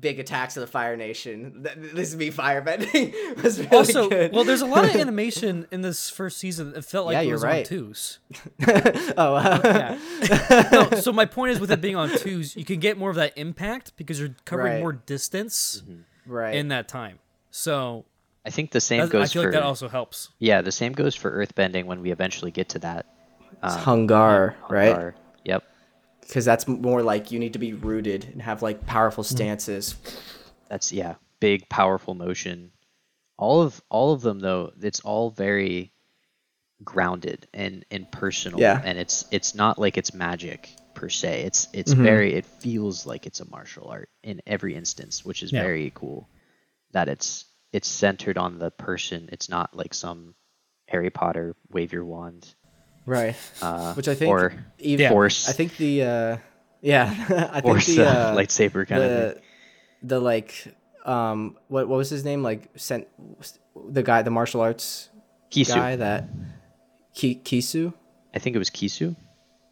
big 0.00 0.18
attacks 0.18 0.56
of 0.56 0.60
the 0.62 0.66
Fire 0.66 0.96
Nation. 0.96 1.62
th- 1.64 1.92
This 1.94 2.10
would 2.10 2.18
be 2.18 2.30
firebending. 2.30 3.12
was 3.42 3.58
really 3.58 3.70
Also, 3.76 4.08
good. 4.08 4.32
well, 4.32 4.44
there's 4.44 4.60
a 4.60 4.66
lot 4.66 4.84
of 4.84 4.94
animation 4.96 5.66
in 5.70 5.82
this 5.82 6.08
first 6.10 6.38
season. 6.38 6.72
It 6.76 6.84
felt 6.84 7.06
like 7.06 7.14
Yeah, 7.14 7.20
it 7.22 7.26
you're 7.26 7.34
was 7.36 7.44
right. 7.44 7.58
on 7.58 7.64
twos. 7.64 8.18
oh, 9.16 9.34
uh, 9.34 9.60
Yeah. 9.64 10.68
no, 10.72 10.90
so 11.00 11.12
my 11.12 11.26
point 11.26 11.52
is, 11.52 11.60
with 11.60 11.70
it 11.70 11.80
being 11.80 11.96
on 11.96 12.08
twos, 12.10 12.56
you 12.56 12.64
can 12.64 12.80
get 12.80 12.96
more 12.98 13.10
of 13.10 13.16
that 13.16 13.36
impact 13.36 13.92
because 13.96 14.18
you're 14.20 14.34
covering 14.44 14.74
Right. 14.74 14.80
more 14.80 14.92
distance 14.92 15.82
right. 16.26 16.54
in 16.54 16.68
that 16.68 16.88
time. 16.88 17.18
So 17.50 18.04
I 18.46 18.50
think 18.50 18.70
the 18.72 18.80
same 18.80 19.00
that's- 19.00 19.14
I 19.14 19.18
goes 19.20 19.32
feel 19.32 19.42
for 19.42 19.48
like 19.48 19.54
that 19.54 19.62
also 19.62 19.88
helps. 19.88 20.30
yeah, 20.38 20.60
the 20.62 20.72
same 20.72 20.92
goes 20.92 21.14
for 21.14 21.30
earthbending 21.30 21.84
when 21.86 22.00
we 22.00 22.10
eventually 22.12 22.50
get 22.50 22.68
to 22.70 22.78
that. 22.80 23.06
It's 23.62 23.74
Um, 23.74 23.80
Hung 23.80 24.06
Gar, 24.06 24.56
right? 24.68 24.92
Hung 24.92 25.00
Gar. 25.00 25.14
Yep, 25.44 25.64
because 26.26 26.44
that's 26.44 26.66
more 26.68 27.02
like 27.02 27.30
you 27.30 27.38
need 27.38 27.52
to 27.54 27.58
be 27.58 27.72
rooted 27.72 28.24
and 28.24 28.42
have 28.42 28.62
like 28.62 28.86
powerful 28.86 29.24
stances. 29.24 29.96
that's 30.68 30.92
yeah, 30.92 31.14
big 31.40 31.68
powerful 31.68 32.14
motion. 32.14 32.70
All 33.36 33.62
of 33.62 33.80
all 33.88 34.12
of 34.12 34.20
them 34.22 34.38
though, 34.40 34.72
it's 34.80 35.00
all 35.00 35.30
very 35.30 35.92
grounded 36.82 37.46
and 37.54 37.84
and 37.90 38.10
personal. 38.10 38.60
Yeah. 38.60 38.80
and 38.84 38.98
it's 38.98 39.24
it's 39.30 39.54
not 39.54 39.78
like 39.78 39.96
it's 39.98 40.12
magic. 40.14 40.68
per 40.94 41.08
se. 41.08 41.42
It's 41.42 41.66
it's 41.72 41.92
Mhm. 41.92 42.04
very 42.04 42.34
it 42.34 42.46
feels 42.46 43.04
like 43.04 43.26
it's 43.26 43.40
a 43.40 43.50
martial 43.50 43.88
art 43.88 44.08
in 44.22 44.40
every 44.46 44.76
instance, 44.76 45.24
which 45.24 45.42
is 45.42 45.50
Yeah. 45.50 45.62
very 45.62 45.90
cool. 45.92 46.28
That 46.92 47.08
it's 47.08 47.46
it's 47.72 47.88
centered 47.88 48.38
on 48.38 48.60
the 48.60 48.70
person. 48.70 49.28
It's 49.32 49.48
not 49.48 49.74
like 49.76 49.92
some 49.92 50.36
Harry 50.86 51.10
Potter 51.10 51.56
wave 51.68 51.92
your 51.92 52.04
wand. 52.04 52.54
Right. 53.06 53.36
Uh, 53.60 53.92
Which 53.98 54.08
I 54.08 54.14
think 54.14 54.30
or 54.30 54.54
even 54.78 55.08
force 55.10 55.48
I 55.48 55.52
think 55.52 55.76
the 55.76 56.02
uh 56.02 56.36
yeah, 56.80 57.04
I 57.52 57.60
think 57.60 57.64
force 57.64 57.86
the 57.86 58.06
uh, 58.06 58.10
uh, 58.10 58.36
lightsaber 58.36 58.86
kind 58.86 59.02
of 59.02 59.10
the 59.10 59.32
thing. 59.32 59.42
the 60.02 60.20
like 60.20 60.74
um 61.04 61.56
what 61.68 61.88
what 61.88 61.96
was 61.96 62.10
his 62.10 62.24
name 62.24 62.42
like 62.42 62.70
sent 62.76 63.06
the 63.88 64.02
guy 64.02 64.22
the 64.22 64.30
martial 64.30 64.60
arts 64.60 65.10
Kisu. 65.50 65.74
guy 65.74 65.96
that 65.96 66.28
Ki, 67.14 67.40
Kisu 67.42 67.92
I 68.34 68.38
think 68.38 68.56
it 68.56 68.58
was 68.58 68.70
Kisu. 68.70 69.14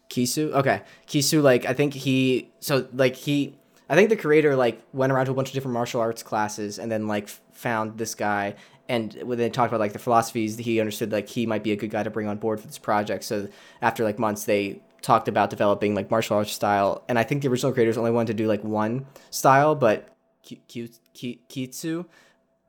Kisu 0.09 0.51
okay 0.53 0.81
Kisu 1.07 1.41
like 1.41 1.65
I 1.65 1.73
think 1.73 1.93
he 1.93 2.49
so 2.59 2.87
like 2.93 3.15
he 3.15 3.55
I 3.89 3.95
think 3.95 4.09
the 4.09 4.15
creator 4.15 4.55
like 4.55 4.81
went 4.93 5.11
around 5.11 5.25
to 5.25 5.31
a 5.31 5.35
bunch 5.35 5.49
of 5.49 5.53
different 5.53 5.73
martial 5.73 6.01
arts 6.01 6.23
classes 6.23 6.79
and 6.79 6.91
then 6.91 7.07
like 7.07 7.27
found 7.51 7.97
this 7.97 8.15
guy 8.15 8.55
and 8.89 9.13
when 9.23 9.37
they 9.37 9.49
talked 9.49 9.71
about 9.71 9.79
like 9.79 9.93
the 9.93 9.99
philosophies 9.99 10.57
he 10.57 10.79
understood 10.79 11.11
like 11.11 11.29
he 11.29 11.45
might 11.45 11.63
be 11.63 11.71
a 11.71 11.75
good 11.75 11.89
guy 11.89 12.03
to 12.03 12.09
bring 12.09 12.27
on 12.27 12.37
board 12.37 12.59
for 12.59 12.67
this 12.67 12.77
project 12.77 13.23
so 13.23 13.47
after 13.81 14.03
like 14.03 14.19
months 14.19 14.45
they 14.45 14.81
talked 15.01 15.27
about 15.27 15.49
developing 15.49 15.95
like 15.95 16.09
martial 16.09 16.37
arts 16.37 16.51
style 16.51 17.03
and 17.07 17.19
I 17.19 17.23
think 17.23 17.41
the 17.41 17.49
original 17.49 17.71
creators 17.73 17.97
only 17.97 18.11
wanted 18.11 18.37
to 18.37 18.43
do 18.43 18.47
like 18.47 18.63
one 18.63 19.05
style 19.29 19.75
but 19.75 20.09
Ki- 20.43 20.61
Ki- 20.67 20.91
Ki- 21.13 21.41
Kitsu 21.49 22.05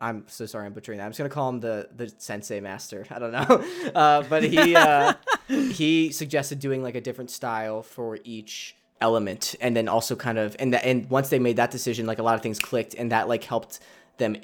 I'm 0.00 0.24
so 0.26 0.44
sorry 0.44 0.66
I'm 0.66 0.72
butchering 0.74 0.98
that. 0.98 1.04
I'm 1.04 1.10
just 1.12 1.18
gonna 1.18 1.30
call 1.30 1.48
him 1.48 1.60
the 1.60 1.88
the 1.96 2.12
sensei 2.18 2.60
master. 2.60 3.06
I 3.10 3.18
don't 3.18 3.32
know, 3.32 3.64
uh, 3.94 4.22
but 4.28 4.42
he 4.42 4.76
uh, 4.76 5.14
he 5.48 6.12
suggested 6.12 6.58
doing 6.58 6.82
like 6.82 6.94
a 6.94 7.00
different 7.00 7.30
style 7.30 7.82
for 7.82 8.18
each 8.24 8.76
element, 9.00 9.54
and 9.60 9.74
then 9.74 9.88
also 9.88 10.14
kind 10.14 10.36
of 10.36 10.56
and 10.58 10.74
that 10.74 10.84
and 10.84 11.08
once 11.08 11.30
they 11.30 11.38
made 11.38 11.56
that 11.56 11.70
decision, 11.70 12.06
like 12.06 12.18
a 12.18 12.22
lot 12.22 12.34
of 12.34 12.42
things 12.42 12.58
clicked, 12.58 12.94
and 12.94 13.12
that 13.12 13.28
like 13.28 13.44
helped 13.44 13.80
them 14.18 14.36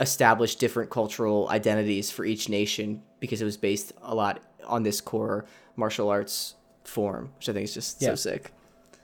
establish 0.00 0.56
different 0.56 0.90
cultural 0.90 1.48
identities 1.48 2.10
for 2.10 2.24
each 2.24 2.48
nation 2.48 3.02
because 3.20 3.42
it 3.42 3.44
was 3.44 3.56
based 3.56 3.92
a 4.02 4.14
lot 4.14 4.40
on 4.66 4.82
this 4.82 5.00
core 5.00 5.46
martial 5.76 6.08
arts 6.08 6.54
form, 6.84 7.30
which 7.36 7.48
I 7.48 7.52
think 7.52 7.64
is 7.64 7.74
just 7.74 8.00
so 8.00 8.14
sick. 8.14 8.52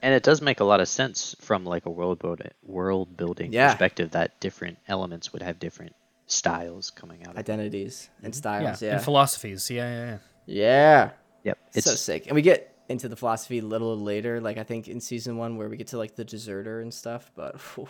And 0.03 0.12
it 0.12 0.22
does 0.22 0.42
make 0.42 0.61
a 0.61 0.64
lot 0.64 0.80
of 0.80 0.88
sense 0.88 1.34
from 1.40 1.64
like 1.64 1.86
a 1.86 1.90
world 1.90 2.18
building 2.18 2.51
world 2.62 3.16
building 3.16 3.53
Yeah. 3.53 3.68
perspective 3.70 4.11
that 4.11 4.38
different 4.38 4.78
elements 4.86 5.32
would 5.32 5.42
have 5.42 5.59
different 5.59 5.95
styles 6.26 6.90
coming 6.90 7.22
out 7.22 7.30
of 7.30 7.36
it. 7.36 7.40
Identities 7.40 8.11
and 8.22 8.32
mm-hmm. 8.32 8.38
styles, 8.38 8.82
yeah, 8.82 8.95
and 8.95 9.03
philosophies. 9.03 9.70
Yeah, 9.70 9.88
yeah, 9.88 10.07
yeah. 10.07 10.18
yeah. 10.47 11.11
Yep. 11.45 11.59
It's 11.68 11.76
It's 11.78 11.86
so 11.86 11.95
sick. 11.95 12.26
And 12.26 12.34
we 12.34 12.42
get 12.42 12.76
into 12.88 13.09
the 13.09 13.16
philosophy 13.16 13.59
a 13.59 13.64
little 13.64 13.99
later, 13.99 14.40
like 14.40 14.59
I 14.59 14.62
think 14.62 14.88
in 14.88 15.01
season 15.01 15.36
one 15.36 15.57
where 15.57 15.68
we 15.68 15.76
get 15.76 15.88
to 15.88 15.99
like 15.99 16.16
the 16.16 16.24
deserter 16.24 16.80
and 16.80 16.92
stuff, 16.92 17.30
but 17.34 17.61
phew, 17.61 17.88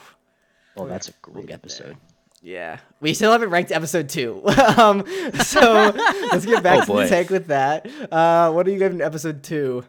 well 0.77 0.87
oh, 0.87 0.89
that's 0.89 1.09
a 1.09 1.13
we'll 1.27 1.43
great 1.43 1.53
episode. 1.53 1.87
there. 1.89 2.14
Yeah. 2.45 2.79
We 3.01 3.15
still 3.15 3.33
haven't 3.33 3.49
ranked 3.49 3.73
episode 3.73 4.11
two. 4.11 4.43
um 4.77 5.05
so 5.41 5.93
let's 6.31 6.45
get 6.45 6.63
back 6.63 6.77
Oh, 6.77 6.81
to 6.83 6.87
boy. 6.87 7.03
the 7.05 7.09
tank 7.09 7.31
with 7.31 7.47
that. 7.47 7.87
Uh 8.13 8.53
what 8.53 8.67
are 8.69 8.71
you 8.71 8.79
giving 8.79 9.01
episode 9.01 9.43
two? 9.43 9.83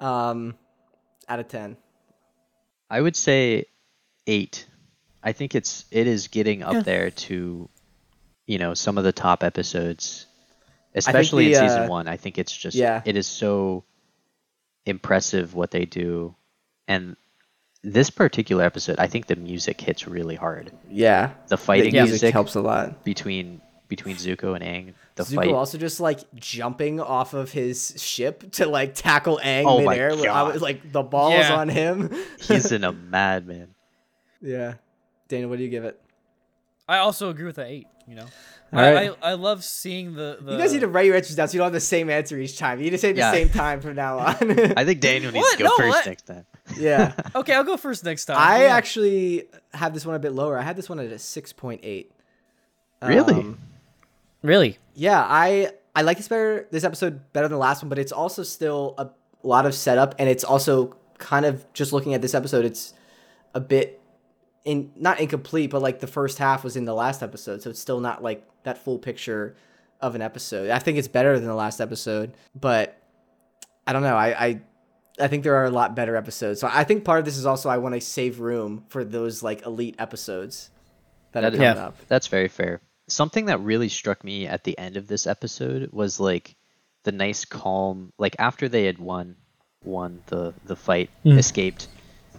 Um 0.00 0.54
out 1.28 1.38
of 1.38 1.48
ten. 1.48 1.76
I 2.88 3.00
would 3.02 3.14
say 3.14 3.66
eight. 4.26 4.66
I 5.22 5.32
think 5.32 5.54
it's 5.54 5.84
it 5.90 6.06
is 6.06 6.28
getting 6.28 6.62
up 6.62 6.84
there 6.84 7.10
to, 7.10 7.68
you 8.46 8.58
know, 8.58 8.72
some 8.72 8.96
of 8.96 9.04
the 9.04 9.12
top 9.12 9.44
episodes, 9.44 10.26
especially 10.94 11.52
the, 11.52 11.62
in 11.62 11.68
season 11.68 11.82
uh, 11.82 11.88
one. 11.88 12.08
I 12.08 12.16
think 12.16 12.38
it's 12.38 12.56
just 12.56 12.74
yeah. 12.74 13.02
it 13.04 13.16
is 13.16 13.26
so 13.26 13.84
impressive 14.86 15.54
what 15.54 15.70
they 15.70 15.84
do, 15.84 16.34
and 16.86 17.16
this 17.92 18.10
particular 18.10 18.64
episode, 18.64 18.98
I 18.98 19.06
think 19.06 19.26
the 19.26 19.36
music 19.36 19.80
hits 19.80 20.06
really 20.06 20.34
hard. 20.36 20.72
Yeah. 20.90 21.32
The 21.48 21.56
fighting 21.56 21.94
the 21.94 22.02
music, 22.02 22.32
helps 22.32 22.54
a 22.54 22.60
lot. 22.60 23.04
between 23.04 23.60
between 23.88 24.16
Zuko 24.16 24.54
and 24.54 24.62
Aang. 24.62 24.94
The 25.14 25.22
Zuko 25.22 25.34
fight, 25.36 25.48
also 25.48 25.78
just 25.78 25.98
like 25.98 26.20
jumping 26.34 27.00
off 27.00 27.32
of 27.32 27.50
his 27.52 27.94
ship 27.96 28.52
to 28.52 28.66
like 28.66 28.94
tackle 28.94 29.40
Aang 29.42 29.64
Oh 29.66 29.80
my 29.82 29.94
midair. 29.94 30.12
I 30.12 30.22
God. 30.24 30.52
was 30.52 30.60
like 30.62 30.92
the 30.92 31.02
balls 31.02 31.32
Yeah. 31.34 31.56
on 31.56 31.68
him. 31.70 32.14
he's 32.40 32.70
in 32.70 32.84
a 32.84 32.92
madman. 32.92 33.74
yeah. 34.42 34.74
Dana, 35.28 35.48
what 35.48 35.58
do 35.58 35.64
you 35.64 35.70
give 35.70 35.84
it? 35.84 36.00
I 36.88 36.98
also 36.98 37.28
agree 37.30 37.44
with 37.46 37.56
the 37.56 37.64
eight. 37.66 37.86
You 38.06 38.14
know, 38.14 38.22
All 38.22 38.28
I, 38.28 38.30
right. 38.72 39.10
I 39.22 39.30
I 39.30 39.34
love 39.34 39.64
seeing 39.64 40.14
the, 40.14 40.38
the 40.40 40.52
You 40.52 40.58
guys 40.58 40.72
need 40.72 40.80
to 40.80 40.88
write 40.88 41.06
your 41.06 41.16
answers 41.16 41.36
down 41.36 41.48
so 41.48 41.54
you 41.54 41.58
don't 41.58 41.66
have 41.66 41.72
the 41.72 41.80
same 41.80 42.10
answer 42.10 42.38
each 42.38 42.58
time. 42.58 42.78
You 42.78 42.84
need 42.84 42.90
to 42.90 42.98
say 42.98 43.10
it 43.10 43.16
Yeah. 43.16 43.30
the 43.30 43.36
same 43.36 43.48
time 43.50 43.80
from 43.80 43.94
now 43.96 44.18
on. 44.18 44.34
I 44.76 44.84
think 44.84 45.00
Daniel 45.00 45.32
needs 45.32 45.42
What? 45.42 45.56
to 45.58 45.62
go 45.64 45.68
No, 45.70 45.76
first 45.76 45.88
what? 45.96 46.06
next 46.06 46.22
time. 46.26 46.44
yeah. 46.78 47.12
Okay, 47.34 47.54
I'll 47.54 47.64
go 47.64 47.76
first 47.76 48.04
next 48.04 48.26
time. 48.26 48.36
I 48.38 48.64
Yeah. 48.64 48.76
actually 48.76 49.44
have 49.72 49.94
this 49.94 50.04
one 50.04 50.14
a 50.16 50.18
bit 50.18 50.32
lower. 50.32 50.58
I 50.58 50.62
had 50.62 50.76
this 50.76 50.88
one 50.88 50.98
at 51.00 51.06
a 51.10 51.14
6.8. 51.18 52.06
Really? 53.02 53.34
Um, 53.34 53.58
really. 54.42 54.78
yeah, 54.94 55.24
I 55.26 55.70
I 55.94 56.02
like 56.02 56.16
this 56.16 56.28
better 56.28 56.66
this 56.70 56.84
episode 56.84 57.32
better 57.32 57.46
than 57.48 57.52
the 57.52 57.58
last 57.58 57.82
one, 57.82 57.88
but 57.88 57.98
it's 57.98 58.12
also 58.12 58.42
still 58.42 58.94
a 58.98 59.08
lot 59.42 59.66
of 59.66 59.74
setup 59.74 60.14
and 60.18 60.28
it's 60.28 60.44
also 60.44 60.96
kind 61.18 61.46
of 61.46 61.64
just 61.72 61.92
looking 61.92 62.14
at 62.14 62.22
this 62.22 62.34
episode, 62.34 62.64
it's 62.64 62.92
a 63.54 63.60
bit 63.60 64.00
in 64.68 64.92
not 64.96 65.18
incomplete, 65.18 65.70
but 65.70 65.80
like 65.80 66.00
the 66.00 66.06
first 66.06 66.36
half 66.38 66.62
was 66.62 66.76
in 66.76 66.84
the 66.84 66.94
last 66.94 67.22
episode, 67.22 67.62
so 67.62 67.70
it's 67.70 67.80
still 67.80 68.00
not 68.00 68.22
like 68.22 68.46
that 68.64 68.76
full 68.84 68.98
picture 68.98 69.56
of 70.00 70.14
an 70.14 70.20
episode. 70.20 70.68
I 70.70 70.78
think 70.78 70.98
it's 70.98 71.08
better 71.08 71.38
than 71.38 71.48
the 71.48 71.54
last 71.54 71.80
episode, 71.80 72.34
but 72.54 73.00
I 73.86 73.94
don't 73.94 74.02
know. 74.02 74.14
I 74.16 74.46
I, 74.46 74.60
I 75.18 75.28
think 75.28 75.42
there 75.42 75.56
are 75.56 75.64
a 75.64 75.70
lot 75.70 75.96
better 75.96 76.16
episodes. 76.16 76.60
So 76.60 76.68
I 76.70 76.84
think 76.84 77.04
part 77.04 77.18
of 77.18 77.24
this 77.24 77.38
is 77.38 77.46
also 77.46 77.70
I 77.70 77.78
want 77.78 77.94
to 77.94 78.00
save 78.02 78.40
room 78.40 78.84
for 78.88 79.04
those 79.04 79.42
like 79.42 79.64
elite 79.64 79.96
episodes 79.98 80.68
that, 81.32 81.44
are 81.44 81.50
coming 81.50 81.62
Yeah. 81.62 81.86
up. 81.86 81.96
That's 82.08 82.26
very 82.26 82.48
fair. 82.48 82.80
Something 83.08 83.46
that 83.46 83.60
really 83.60 83.88
struck 83.88 84.22
me 84.22 84.46
at 84.46 84.64
the 84.64 84.76
end 84.78 84.98
of 84.98 85.08
this 85.08 85.26
episode 85.26 85.90
was 85.92 86.20
like 86.20 86.56
the 87.04 87.12
nice 87.12 87.46
calm 87.46 88.12
like 88.18 88.36
after 88.38 88.68
they 88.68 88.84
had 88.84 88.98
won 88.98 89.36
won 89.82 90.20
the 90.26 90.52
the 90.66 90.76
fight, 90.76 91.08
escaped. 91.24 91.88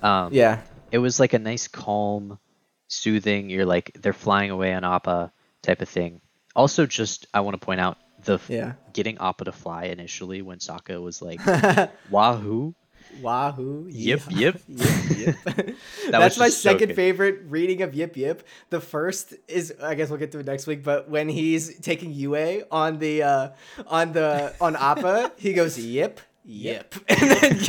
Um 0.04 0.32
Yeah. 0.32 0.62
It 0.92 0.98
was 1.00 1.20
like 1.20 1.34
a 1.34 1.40
nice 1.40 1.68
calm, 1.68 2.40
soothing, 2.88 3.50
you're 3.50 3.66
like 3.66 3.92
they're 4.02 4.14
flying 4.14 4.52
away 4.52 4.74
on 4.74 4.84
Appa 4.84 5.32
type 5.62 5.82
of 5.82 5.90
thing. 5.90 6.22
Also 6.56 6.86
just 6.86 7.28
I 7.34 7.42
want 7.42 7.60
to 7.60 7.66
point 7.66 7.80
out 7.80 7.98
the 8.26 8.34
f- 8.36 8.50
Yeah. 8.50 8.74
getting 8.94 9.18
Appa 9.20 9.46
to 9.46 9.52
fly 9.52 9.86
initially 9.86 10.42
when 10.42 10.58
Sokka 10.60 11.02
was 11.02 11.22
like 11.22 11.40
Wahoo. 12.10 12.74
Wahoo! 13.22 13.88
Yip, 13.90 14.22
yeah. 14.30 14.38
yip. 14.40 14.62
yip, 14.68 14.96
yip. 15.18 15.36
was 15.48 15.76
That's 16.12 16.38
my 16.38 16.48
just 16.48 16.62
so 16.62 16.72
second 16.72 16.90
good. 16.90 16.96
favorite 16.96 17.42
reading 17.48 17.82
of 17.82 17.96
Yip 17.96 18.16
Yip. 18.16 18.46
The 18.70 18.80
first 18.80 19.34
is 19.48 19.74
I 19.82 19.96
guess 19.96 20.10
we'll 20.10 20.20
get 20.20 20.32
to 20.34 20.40
it 20.40 20.46
next 20.46 20.68
week, 20.68 20.84
but 20.84 21.10
when 21.10 21.28
he's 21.28 21.80
taking 21.80 22.12
Yue 22.12 22.64
on 22.72 23.00
the 23.00 23.24
uh 23.24 23.50
on 23.88 24.12
the 24.14 24.54
on 24.62 24.76
Appa, 24.76 25.32
he 25.38 25.54
goes 25.54 25.80
yip. 25.80 26.20
Yip. 26.46 26.96
And. 27.10 27.60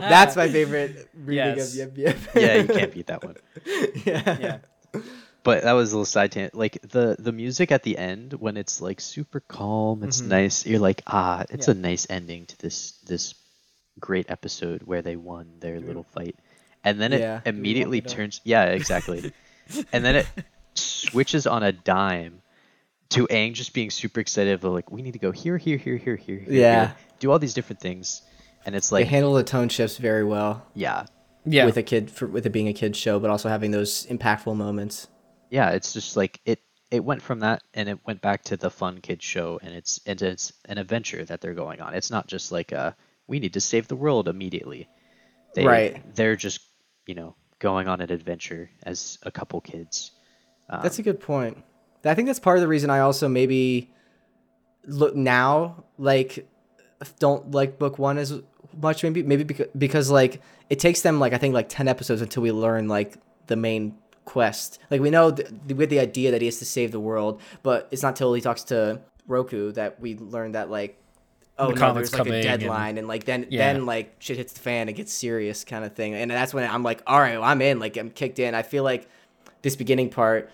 That's 0.00 0.36
my 0.36 0.48
favorite 0.48 1.08
reading 1.14 1.56
Yes. 1.56 1.78
of 1.78 1.96
Yip 1.96 1.98
Yip. 1.98 2.18
Yeah, 2.34 2.54
you 2.56 2.68
can't 2.68 2.92
beat 2.92 3.06
that 3.08 3.24
one. 3.24 3.36
yeah. 4.04 4.36
Yeah. 4.40 4.58
But 5.44 5.62
that 5.62 5.72
was 5.72 5.92
a 5.92 5.96
little 5.96 6.04
side 6.04 6.32
tangent. 6.32 6.54
Like 6.54 6.78
the 6.82 7.16
the 7.18 7.32
music 7.32 7.70
at 7.72 7.82
the 7.82 7.96
end 7.96 8.34
when 8.34 8.56
it's 8.56 8.80
like 8.80 9.00
super 9.00 9.40
calm, 9.40 10.02
it's 10.02 10.20
Mm-hmm. 10.20 10.28
nice. 10.30 10.66
You're 10.66 10.80
like, 10.80 11.02
ah, 11.06 11.44
it's 11.50 11.68
Yeah. 11.68 11.72
a 11.74 11.76
nice 11.76 12.06
ending 12.10 12.46
to 12.46 12.58
this 12.58 12.92
this 13.06 13.34
great 14.00 14.30
episode 14.30 14.82
where 14.82 15.02
they 15.02 15.16
won 15.16 15.46
their 15.60 15.80
little 15.80 16.04
fight. 16.04 16.36
And 16.84 17.00
then 17.00 17.12
Yeah. 17.12 17.40
it 17.44 17.48
immediately 17.48 17.98
it 17.98 18.08
turns 18.08 18.40
yeah, 18.44 18.64
exactly. 18.66 19.32
and 19.92 20.04
then 20.04 20.16
it 20.16 20.26
switches 20.74 21.46
on 21.46 21.62
a 21.62 21.72
dime 21.72 22.40
to 23.10 23.26
Aang 23.28 23.54
just 23.54 23.72
being 23.72 23.90
super 23.90 24.20
excited 24.20 24.52
of 24.52 24.64
like, 24.64 24.90
we 24.90 25.02
need 25.02 25.12
to 25.12 25.18
go 25.18 25.32
here, 25.32 25.56
here, 25.56 25.78
here, 25.78 25.96
here, 25.96 26.16
here, 26.16 26.36
here, 26.38 26.52
Yeah. 26.52 26.86
here, 26.88 26.96
do 27.20 27.30
all 27.30 27.38
these 27.38 27.54
different 27.54 27.80
things. 27.80 28.22
And 28.66 28.74
it's 28.74 28.92
like 28.92 29.04
They 29.06 29.10
handle 29.10 29.32
the 29.34 29.44
tone 29.44 29.68
shifts 29.68 29.96
very 29.96 30.24
well 30.24 30.66
yeah. 30.74 31.06
Yeah. 31.46 31.64
with 31.64 31.76
a 31.78 31.82
kid 31.82 32.10
for 32.10 32.26
with 32.26 32.44
it 32.44 32.50
being 32.50 32.68
a 32.68 32.74
kid 32.74 32.94
show, 32.96 33.18
but 33.18 33.30
also 33.30 33.48
having 33.48 33.70
those 33.70 34.06
impactful 34.06 34.54
moments. 34.56 35.06
yeah 35.50 35.70
it's 35.70 35.94
just 35.94 36.16
like 36.16 36.40
it 36.44 36.60
it 36.90 37.02
went 37.04 37.22
from 37.22 37.40
that 37.40 37.62
and 37.72 37.88
it 37.88 37.98
went 38.06 38.20
back 38.20 38.42
to 38.44 38.56
the 38.56 38.68
fun 38.70 38.98
kids 39.00 39.24
show 39.24 39.58
and 39.62 39.74
it's 39.74 40.00
and 40.04 40.20
it's 40.20 40.52
an 40.66 40.76
adventure 40.76 41.24
that 41.24 41.40
they're 41.40 41.54
going 41.54 41.80
on 41.80 41.94
it's 41.94 42.10
not 42.10 42.26
just 42.26 42.52
like 42.52 42.72
a 42.72 42.94
we 43.26 43.38
need 43.40 43.54
to 43.54 43.60
save 43.60 43.88
the 43.88 43.96
world 43.96 44.28
immediately 44.28 44.86
they, 45.54 45.64
Right. 45.64 46.14
they're 46.14 46.36
just 46.36 46.60
you 47.06 47.14
know 47.14 47.34
going 47.60 47.88
on 47.88 48.02
an 48.02 48.12
adventure 48.12 48.68
as 48.82 49.18
a 49.22 49.30
couple 49.30 49.60
kids 49.62 50.12
um, 50.68 50.80
That's 50.82 50.98
a 50.98 51.02
good 51.02 51.20
point. 51.20 51.56
I 52.04 52.14
think 52.14 52.26
that's 52.26 52.38
part 52.40 52.56
of 52.58 52.62
the 52.62 52.68
reason 52.68 52.90
I 52.90 53.00
also 53.00 53.28
maybe 53.28 53.90
look 54.86 55.14
now 55.14 55.84
like 55.98 56.48
don't 57.18 57.50
like 57.50 57.78
book 57.78 57.98
one 57.98 58.18
as 58.18 58.40
much 58.80 59.02
maybe 59.02 59.22
maybe 59.22 59.44
because, 59.44 59.66
because 59.76 60.10
like 60.10 60.40
it 60.70 60.78
takes 60.78 61.02
them 61.02 61.20
like 61.20 61.32
I 61.32 61.38
think 61.38 61.54
like 61.54 61.68
10 61.68 61.88
episodes 61.88 62.20
until 62.22 62.42
we 62.42 62.52
learn 62.52 62.88
like 62.88 63.16
the 63.46 63.56
main 63.56 63.94
quest. 64.24 64.78
Like 64.90 65.00
we 65.00 65.10
know 65.10 65.30
th- 65.32 65.48
with 65.74 65.90
the 65.90 66.00
idea 66.00 66.30
that 66.30 66.40
he 66.42 66.46
has 66.46 66.58
to 66.58 66.64
save 66.64 66.92
the 66.92 67.00
world, 67.00 67.40
but 67.62 67.88
it's 67.90 68.02
not 68.02 68.14
till 68.16 68.32
he 68.34 68.40
talks 68.40 68.62
to 68.64 69.00
Roku 69.26 69.72
that 69.72 70.00
we 70.00 70.16
learn 70.16 70.52
that 70.52 70.70
like 70.70 70.98
oh 71.58 71.72
The 71.72 71.80
no, 71.80 71.92
there's 71.94 72.12
like 72.12 72.20
a 72.20 72.24
coming 72.24 72.34
and- 72.46 72.60
deadline, 72.60 72.98
and, 72.98 73.08
like 73.08 73.24
then 73.24 73.46
Yeah. 73.50 73.72
then 73.72 73.84
like 73.86 74.16
shit 74.20 74.36
hits 74.36 74.52
the 74.52 74.60
fan, 74.60 74.88
it 74.88 74.92
gets 74.92 75.12
serious 75.12 75.64
kind 75.64 75.84
of 75.84 75.92
thing, 75.94 76.14
and 76.14 76.30
that's 76.30 76.54
when 76.54 76.68
I'm 76.70 76.82
like, 76.82 77.02
all 77.06 77.18
right, 77.18 77.34
well, 77.34 77.42
I'm 77.48 77.60
in, 77.62 77.78
like 77.80 77.96
I'm 77.96 78.10
kicked 78.10 78.38
in. 78.38 78.54
I 78.54 78.62
feel 78.62 78.84
like 78.84 79.08
this 79.62 79.74
beginning 79.76 80.10
part 80.10 80.50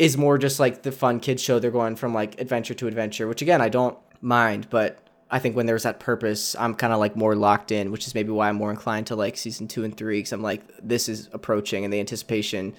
is 0.00 0.16
more 0.16 0.38
just 0.38 0.58
like 0.58 0.82
the 0.82 0.90
fun 0.92 1.20
kids 1.20 1.42
show. 1.42 1.58
They're 1.58 1.70
going 1.70 1.94
from 1.94 2.14
like 2.14 2.40
adventure 2.40 2.74
to 2.74 2.86
adventure, 2.86 3.28
which 3.28 3.42
again 3.42 3.60
I 3.60 3.68
don't 3.68 3.96
mind, 4.20 4.68
but 4.70 4.98
I 5.30 5.38
think 5.38 5.54
when 5.54 5.66
there's 5.66 5.82
that 5.84 6.00
purpose, 6.00 6.56
I'm 6.58 6.74
kind 6.74 6.92
of 6.92 6.98
like 6.98 7.14
more 7.16 7.36
locked 7.36 7.70
in, 7.70 7.92
which 7.92 8.06
is 8.06 8.14
maybe 8.14 8.30
why 8.30 8.48
I'm 8.48 8.56
more 8.56 8.70
inclined 8.70 9.06
to 9.08 9.16
like 9.16 9.36
season 9.36 9.68
two 9.68 9.84
and 9.84 9.96
three, 9.96 10.18
because 10.18 10.32
I'm 10.32 10.42
like 10.42 10.62
this 10.82 11.08
is 11.08 11.28
approaching, 11.32 11.84
and 11.84 11.92
the 11.92 12.00
anticipation. 12.00 12.74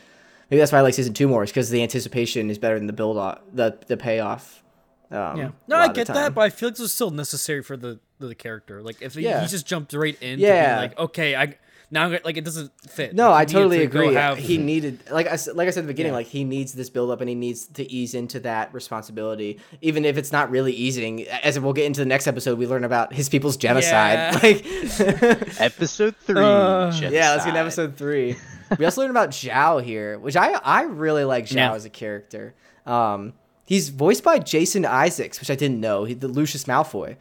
Maybe 0.49 0.59
that's 0.59 0.71
why 0.71 0.79
I 0.79 0.81
like 0.81 0.95
season 0.95 1.13
two 1.13 1.27
more, 1.29 1.43
is 1.43 1.51
because 1.51 1.69
the 1.69 1.81
anticipation 1.83 2.49
is 2.49 2.57
better 2.57 2.77
than 2.77 2.87
the 2.87 2.93
build 2.93 3.17
off, 3.17 3.39
the 3.53 3.77
the 3.87 3.97
payoff. 3.97 4.63
Um, 5.11 5.37
Yeah. 5.37 5.49
No, 5.67 5.75
I 5.77 5.89
get 5.89 6.07
that, 6.07 6.33
but 6.33 6.41
I 6.41 6.49
feel 6.49 6.69
like 6.69 6.75
this 6.77 6.85
is 6.87 6.93
still 6.93 7.11
necessary 7.11 7.61
for 7.61 7.77
the 7.77 7.99
the 8.19 8.33
character. 8.35 8.81
Like 8.81 9.01
if 9.01 9.13
he, 9.13 9.21
Yeah. 9.21 9.41
he 9.41 9.47
just 9.47 9.65
jumped 9.67 9.93
right 9.93 10.17
in, 10.21 10.39
Yeah. 10.39 10.69
to 10.69 10.75
be 10.75 10.81
like 10.87 10.99
okay, 10.99 11.35
I 11.35 11.57
now 11.91 12.05
I'm 12.05 12.17
like 12.23 12.37
it 12.37 12.45
doesn't 12.45 12.71
fit. 12.89 13.13
No, 13.13 13.29
Like, 13.31 13.49
I 13.49 13.51
totally 13.51 13.77
to 13.79 13.83
agree. 13.83 14.13
have- 14.13 14.37
He 14.37 14.57
needed, 14.57 14.99
like 15.11 15.27
I 15.27 15.31
s- 15.31 15.49
like 15.53 15.67
I 15.67 15.71
said 15.71 15.81
at 15.81 15.87
the 15.87 15.93
beginning, 15.93 16.11
Yeah. 16.13 16.17
like 16.17 16.27
he 16.27 16.43
needs 16.43 16.73
this 16.73 16.89
build 16.89 17.11
up 17.11 17.19
and 17.21 17.27
he 17.29 17.35
needs 17.35 17.67
to 17.67 17.91
ease 17.91 18.13
into 18.13 18.39
that 18.41 18.73
responsibility, 18.73 19.59
even 19.81 20.05
if 20.05 20.17
it's 20.17 20.31
not 20.31 20.49
really 20.49 20.71
easing. 20.73 21.27
As 21.43 21.59
we'll 21.59 21.73
get 21.73 21.85
into 21.85 21.99
the 21.99 22.05
next 22.05 22.27
episode, 22.27 22.57
we 22.57 22.65
learn 22.65 22.83
about 22.83 23.13
his 23.13 23.29
people's 23.29 23.57
genocide. 23.57 24.33
Yeah. 24.33 24.39
Like, 24.41 24.65
Episode 25.59 26.15
three. 26.17 26.41
Uh, 26.41 26.91
yeah, 27.09 27.31
let's 27.31 27.45
get 27.45 27.53
genocide. 27.53 27.55
episode 27.57 27.97
three. 27.97 28.35
we 28.77 28.85
also 28.85 29.01
learn 29.01 29.11
about 29.11 29.29
Zhao 29.31 29.83
here, 29.83 30.17
which 30.19 30.35
I 30.35 30.53
I 30.63 30.83
really 30.83 31.23
like 31.25 31.45
Zhao 31.45 31.55
Yeah. 31.55 31.73
as 31.73 31.85
a 31.85 31.89
character. 31.89 32.53
Um, 32.85 33.33
he's 33.65 33.89
voiced 33.89 34.23
by 34.23 34.39
Jason 34.39 34.85
Isaacs, 34.85 35.39
which 35.39 35.51
I 35.51 35.55
didn't 35.55 35.79
know. 35.79 36.05
He 36.05 36.13
the 36.13 36.27
Lucius 36.27 36.63
Malfoy, 36.65 37.17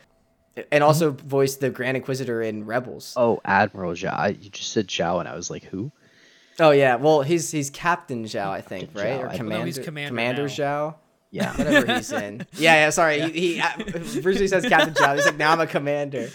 and 0.73 0.83
also 0.85 1.13
Mm-hmm. 1.13 1.29
voiced 1.29 1.61
the 1.61 1.71
Grand 1.71 1.97
Inquisitor 1.97 2.43
in 2.43 2.67
Rebels. 2.67 3.15
Oh, 3.17 3.41
Admiral 3.45 3.93
Zhao. 3.93 4.43
You 4.43 4.51
just 4.51 4.73
said 4.73 4.89
Zhao, 4.89 5.21
and 5.21 5.29
I 5.29 5.35
was 5.35 5.51
like, 5.51 5.65
who? 5.65 5.91
Oh 6.59 6.71
yeah, 6.73 6.97
well 6.97 7.23
he's 7.23 7.51
he's 7.51 7.71
Captain 7.71 8.25
Zhao, 8.25 8.49
I 8.51 8.61
think, 8.61 8.93
Captain 8.95 9.03
right? 9.03 9.21
Zhao, 9.21 9.25
Or 9.25 9.29
I- 9.29 9.33
No, 9.33 9.39
Commander, 9.39 9.67
he's 9.67 9.79
Commander 9.79 10.09
Commander 10.09 10.43
now. 10.43 10.49
Zhao. 10.49 10.95
Yeah. 11.33 11.53
whatever 11.57 11.95
he's 11.95 12.13
in. 12.13 12.47
Yeah, 12.55 12.75
yeah. 12.75 12.91
Sorry, 12.91 13.21
he, 13.21 13.31
he 13.55 13.61
uh, 13.61 13.69
Bruce 14.21 14.41
Lee 14.41 14.49
says 14.49 14.65
Captain 14.67 14.93
Zhao. 14.95 15.15
He's 15.17 15.25
like, 15.27 15.37
now 15.39 15.53
I'm 15.53 15.61
a 15.61 15.67
commander. 15.67 16.29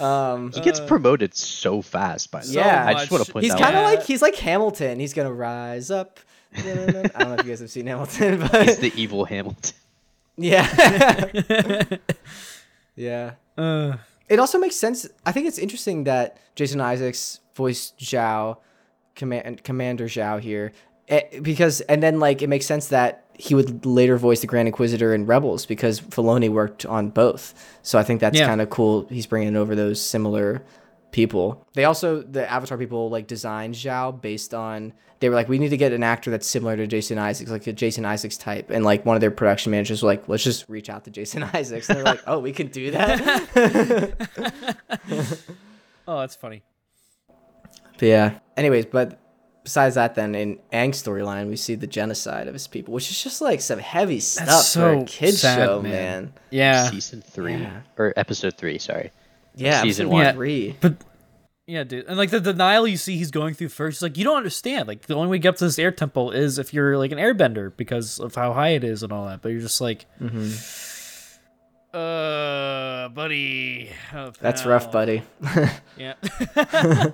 Um, 0.00 0.52
He 0.52 0.60
gets 0.60 0.80
promoted 0.80 1.34
so 1.34 1.80
fast 1.82 2.30
by 2.30 2.40
the 2.42 2.48
way. 2.48 2.54
Yeah. 2.56 2.84
I 2.86 2.92
just 2.94 3.10
want 3.10 3.24
to 3.24 3.30
much. 3.30 3.32
put 3.32 3.42
he's 3.44 3.54
kind 3.54 3.74
of 3.76 3.84
like 3.84 4.02
he's 4.02 4.20
like 4.22 4.34
Hamilton. 4.36 4.98
He's 5.00 5.14
gonna 5.14 5.32
rise 5.32 5.90
up. 5.90 6.20
I 6.56 6.60
don't 6.62 6.92
know 6.92 7.34
if 7.34 7.44
you 7.44 7.50
guys 7.52 7.60
have 7.60 7.70
seen 7.70 7.86
Hamilton, 7.86 8.40
but 8.52 8.66
He's 8.66 8.78
the 8.78 8.92
evil 8.96 9.24
Hamilton. 9.24 9.74
yeah, 10.36 10.66
yeah. 12.98 13.32
Uh, 13.56 13.96
It 14.28 14.38
also 14.38 14.58
makes 14.58 14.76
sense. 14.76 15.08
I 15.24 15.32
think 15.32 15.46
it's 15.48 15.58
interesting 15.58 16.04
that 16.04 16.36
Jason 16.54 16.80
Isaacs 16.80 17.40
voiced 17.54 17.98
Zhao, 17.98 18.58
command, 19.16 19.64
Commander 19.64 20.04
Zhao 20.06 20.38
here, 20.38 20.72
eh, 21.08 21.40
because 21.40 21.80
and 21.82 22.02
then 22.02 22.20
like 22.20 22.42
it 22.42 22.48
makes 22.48 22.66
sense 22.66 22.88
that 22.88 23.24
he 23.38 23.54
would 23.54 23.86
later 23.86 24.16
voice 24.18 24.40
the 24.40 24.46
Grand 24.46 24.68
Inquisitor 24.68 25.14
in 25.14 25.24
Rebels 25.24 25.64
because 25.64 26.00
Filoni 26.00 26.50
worked 26.50 26.84
on 26.84 27.08
both. 27.08 27.54
So 27.82 27.98
I 27.98 28.02
think 28.02 28.20
that's 28.20 28.36
Yeah. 28.38 28.46
kind 28.48 28.60
of 28.60 28.68
cool. 28.68 29.06
He's 29.08 29.26
bringing 29.26 29.56
over 29.56 29.74
those 29.74 30.00
similar 30.00 30.62
people. 31.10 31.66
They 31.74 31.84
also 31.84 32.22
the 32.22 32.50
Avatar 32.50 32.78
people 32.78 33.10
like 33.10 33.26
designed 33.26 33.74
Zhao 33.74 34.20
based 34.20 34.54
on 34.54 34.92
they 35.20 35.28
were 35.28 35.34
like 35.34 35.48
we 35.48 35.58
need 35.58 35.70
to 35.70 35.76
get 35.76 35.92
an 35.92 36.02
actor 36.02 36.30
that's 36.30 36.46
similar 36.46 36.76
to 36.76 36.86
Jason 36.86 37.18
Isaacs, 37.18 37.50
like 37.50 37.66
a 37.66 37.72
Jason 37.72 38.04
Isaacs 38.04 38.36
type, 38.36 38.70
and 38.70 38.84
like 38.84 39.04
one 39.04 39.16
of 39.16 39.20
their 39.20 39.30
production 39.30 39.70
managers 39.72 40.02
were 40.02 40.08
like 40.08 40.28
let's 40.28 40.44
just 40.44 40.68
reach 40.68 40.88
out 40.90 41.04
to 41.04 41.10
Jason 41.10 41.42
Isaacs. 41.54 41.88
And 41.88 41.98
they're 41.98 42.04
like, 42.04 42.22
oh, 42.26 42.38
we 42.38 42.52
can 42.52 42.68
do 42.68 42.90
that. 42.92 44.14
oh, 46.08 46.20
that's 46.20 46.36
funny. 46.36 46.62
But 47.98 48.06
yeah. 48.06 48.38
Anyways, 48.56 48.86
but 48.86 49.18
besides 49.64 49.96
that, 49.96 50.14
then 50.14 50.34
in 50.34 50.58
Aang's 50.72 51.02
storyline, 51.02 51.48
we 51.48 51.56
see 51.56 51.74
the 51.74 51.86
genocide 51.86 52.46
of 52.46 52.54
his 52.54 52.66
people, 52.68 52.94
which 52.94 53.10
is 53.10 53.22
just 53.22 53.40
like 53.40 53.60
some 53.60 53.78
heavy 53.80 54.20
stuff 54.20 54.72
for 54.72 54.92
a 54.92 55.04
kids 55.04 55.40
sad, 55.40 55.58
show, 55.58 55.82
man. 55.82 55.92
man. 55.92 56.32
Yeah, 56.50 56.90
Season 56.90 57.20
three 57.22 57.56
Yeah. 57.56 57.80
or 57.96 58.12
episode 58.16 58.56
three? 58.56 58.78
Sorry. 58.78 59.10
Yeah, 59.58 59.82
Season 59.82 60.06
episode 60.06 60.12
one. 60.14 60.24
Yeah. 60.24 60.32
three. 60.32 60.76
but 60.80 60.94
yeah, 61.66 61.84
dude, 61.84 62.06
and 62.06 62.16
like 62.16 62.30
the 62.30 62.40
denial 62.40 62.86
you 62.88 62.96
see 62.96 63.16
he's 63.18 63.30
going 63.30 63.52
through 63.54 63.68
first, 63.68 64.00
like 64.00 64.16
you 64.16 64.24
don't 64.24 64.38
understand. 64.38 64.88
Like 64.88 65.02
the 65.02 65.14
only 65.14 65.28
way 65.28 65.36
to 65.36 65.42
get 65.42 65.48
up 65.50 65.56
to 65.56 65.64
this 65.66 65.78
air 65.78 65.90
temple 65.90 66.30
is 66.30 66.58
if 66.58 66.72
you're 66.72 66.96
like 66.96 67.12
an 67.12 67.18
airbender 67.18 67.70
because 67.76 68.18
of 68.18 68.34
how 68.34 68.52
high 68.54 68.70
it 68.70 68.84
is 68.84 69.02
and 69.02 69.12
all 69.12 69.26
that. 69.26 69.42
But 69.42 69.50
you're 69.50 69.60
just 69.60 69.80
like, 69.80 70.06
Mm-hmm. 70.20 71.96
uh, 71.96 73.08
buddy, 73.10 73.90
oh, 74.14 74.32
That's 74.40 74.64
rough, 74.64 74.90
buddy. 74.90 75.22
Yeah, 75.98 76.14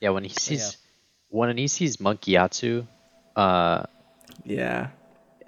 Yeah, 0.00 0.10
when 0.10 0.24
he 0.24 0.30
sees 0.30 0.78
when 1.28 1.56
he 1.56 1.68
sees 1.68 2.00
Monk 2.00 2.22
Gyatso, 2.22 2.86
uh, 3.36 3.84
yeah. 4.44 4.88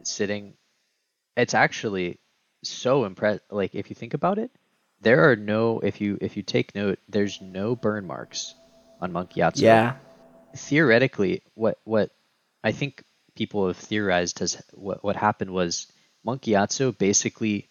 sitting, 0.05 0.55
it's 1.37 1.55
actually 1.55 2.21
so 2.63 3.05
impressive. 3.05 3.43
Like 3.51 3.75
if 3.75 3.91
you 3.91 3.97
think 3.97 4.15
about 4.15 4.39
it, 4.39 4.51
there 5.01 5.31
are 5.31 5.37
no 5.37 5.81
if 5.81 6.01
you 6.01 6.19
if 6.21 6.37
you 6.37 6.43
take 6.43 6.75
note, 6.75 6.99
there's 7.09 7.41
no 7.41 7.77
burn 7.77 8.07
marks 8.07 8.55
on 9.01 9.13
Monk 9.13 9.33
Gyatso. 9.33 9.61
Yeah. 9.63 9.97
theoretically, 10.57 11.43
what 11.55 11.79
what 11.85 12.11
I 12.63 12.73
think 12.73 13.05
people 13.35 13.67
have 13.67 13.77
theorized 13.77 14.39
has 14.39 14.63
what 14.73 15.03
what 15.05 15.17
happened 15.17 15.51
was 15.51 15.87
Monk 16.25 16.43
Gyatso 16.43 16.97
basically 16.97 17.69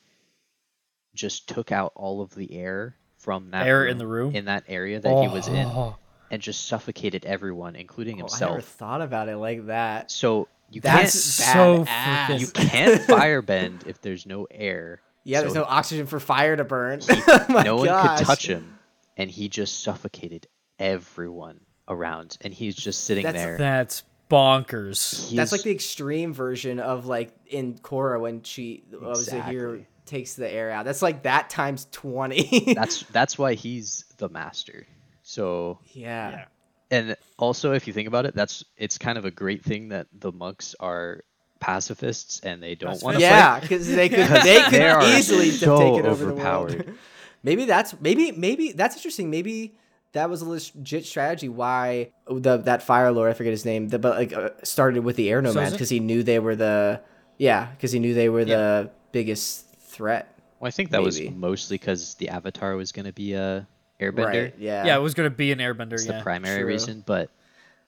just 1.16 1.48
took 1.48 1.72
out 1.72 1.92
all 1.96 2.22
of 2.22 2.34
the 2.36 2.54
air 2.56 2.96
from 3.18 3.52
that 3.52 3.66
Air 3.68 3.86
in 3.88 3.98
the 3.98 4.08
room? 4.08 4.36
in 4.36 4.46
that 4.46 4.64
area 4.68 5.00
that 5.00 5.22
he 5.22 5.28
was 5.28 5.48
in 5.48 5.66
Oh. 5.68 5.96
and 6.32 6.42
just 6.42 6.68
suffocated 6.68 7.26
everyone, 7.26 7.76
including 7.76 8.16
Oh, 8.16 8.18
I 8.18 8.22
himself. 8.22 8.52
never 8.52 8.62
thought 8.62 9.02
about 9.02 9.30
it 9.30 9.38
like 9.38 9.68
that. 9.68 10.12
So 10.12 10.48
you 10.70 10.82
That's 10.82 11.40
can't 11.40 11.88
so 11.88 12.34
you 12.36 12.48
can't 12.48 13.02
firebend 13.08 13.88
if 13.88 14.02
there's 14.02 14.26
no 14.26 14.48
air. 14.52 15.00
Yeah, 15.24 15.42
there's 15.42 15.54
So 15.54 15.62
no 15.62 15.66
oxygen 15.66 16.06
for 16.06 16.20
fire 16.20 16.56
to 16.56 16.64
burn. 16.64 17.02
oh 17.10 17.46
my 17.50 17.64
no 17.64 17.78
one 17.78 17.86
gosh. 17.88 18.20
could 18.20 18.28
touch 18.28 18.48
him, 18.48 18.78
and 19.18 19.30
he 19.30 19.50
just 19.50 19.84
suffocated 19.84 20.48
everyone 20.80 21.62
around, 21.88 22.38
and 22.42 22.54
he's 22.54 22.76
just 22.76 23.06
sitting 23.06 23.24
That's- 23.24 23.44
there. 23.44 23.58
That's 23.58 24.04
bonkers. 24.30 25.30
He 25.30 25.36
That's 25.36 25.52
like 25.52 25.62
the 25.64 25.72
extreme 25.72 26.34
version 26.34 26.80
of 26.80 27.06
like 27.06 27.32
in 27.48 27.76
Korra 27.76 28.20
when 28.20 28.42
she 28.44 28.84
what 28.90 29.02
was 29.02 29.28
it 29.28 29.44
here 29.46 29.86
takes 30.06 30.34
the 30.36 30.50
air 30.50 30.72
out. 30.72 30.86
That's 30.86 31.02
like 31.02 31.24
that 31.24 31.50
times 31.50 31.88
twenty. 31.92 32.74
that's 32.76 33.04
that's 33.04 33.38
why 33.38 33.54
he's 33.54 34.06
the 34.18 34.30
master. 34.30 34.88
So 35.22 35.80
yeah. 35.94 36.32
Yeah. 36.32 36.46
and 36.92 37.16
also 37.38 37.74
if 37.74 37.88
you 37.88 37.94
think 37.94 38.08
about 38.08 38.26
it, 38.26 38.36
that's 38.36 38.66
it's 38.76 38.98
kind 38.98 39.18
of 39.18 39.26
a 39.26 39.32
great 39.32 39.64
thing 39.64 39.90
that 39.90 40.08
the 40.12 40.32
monks 40.32 40.76
are 40.80 41.22
pacifists 41.64 42.40
and 42.42 42.62
they 42.62 42.76
don't 42.76 43.02
want 43.02 43.18
to 43.18 43.22
Yeah, 43.22 43.60
because 43.60 43.88
they 43.96 44.10
could 44.10 44.28
they 44.44 44.62
could 44.64 44.74
They 44.74 45.18
easily 45.18 45.50
have 45.50 45.60
so 45.60 45.78
taken 45.78 46.06
over 46.06 46.26
the 46.26 46.34
world. 46.34 46.72
overpowered. 46.72 46.96
maybe 47.44 47.66
that's 47.66 48.00
maybe 48.02 48.32
maybe 48.32 48.72
that's 48.72 48.96
interesting. 48.96 49.30
Maybe 49.30 49.76
that 50.12 50.30
was 50.30 50.42
a 50.42 50.50
legit 50.50 51.06
strategy 51.06 51.50
why 51.50 52.12
the 52.28 52.58
that 52.58 52.84
fire 52.84 53.12
lord 53.12 53.30
I 53.32 53.34
forget 53.34 53.52
his 53.52 53.66
name, 53.66 53.88
the, 53.90 54.00
but 54.00 54.18
like 54.18 54.34
uh, 54.34 54.50
started 54.64 55.04
with 55.04 55.16
the 55.16 55.30
air 55.30 55.42
nomads 55.42 55.70
Soza? 55.70 55.72
because 55.74 55.90
he 55.90 56.00
knew 56.00 56.24
they 56.24 56.40
were 56.40 56.56
the 56.56 57.02
yeah 57.38 57.68
because 57.68 57.92
he 57.92 58.00
knew 58.00 58.14
they 58.14 58.30
were 58.30 58.46
the 58.46 58.92
biggest 59.12 59.70
threat. 59.80 60.38
Well, 60.60 60.68
I 60.68 60.72
think 60.72 60.92
that 60.92 61.02
was 61.02 61.20
mostly 61.22 61.78
because 61.78 62.16
the 62.16 62.30
avatar 62.30 62.76
was 62.76 62.92
going 62.92 63.06
to 63.06 63.12
be 63.12 63.34
a 63.34 63.68
airbender. 64.00 64.44
Right? 64.44 64.56
Yeah. 64.58 64.86
Yeah, 64.86 64.98
it 64.98 65.02
was 65.02 65.14
gonna 65.14 65.30
be 65.30 65.52
an 65.52 65.60
airbender. 65.60 65.92
That's 65.92 66.06
yeah. 66.06 66.18
the 66.18 66.24
primary 66.24 66.60
true. 66.62 66.68
reason, 66.68 67.04
but 67.06 67.30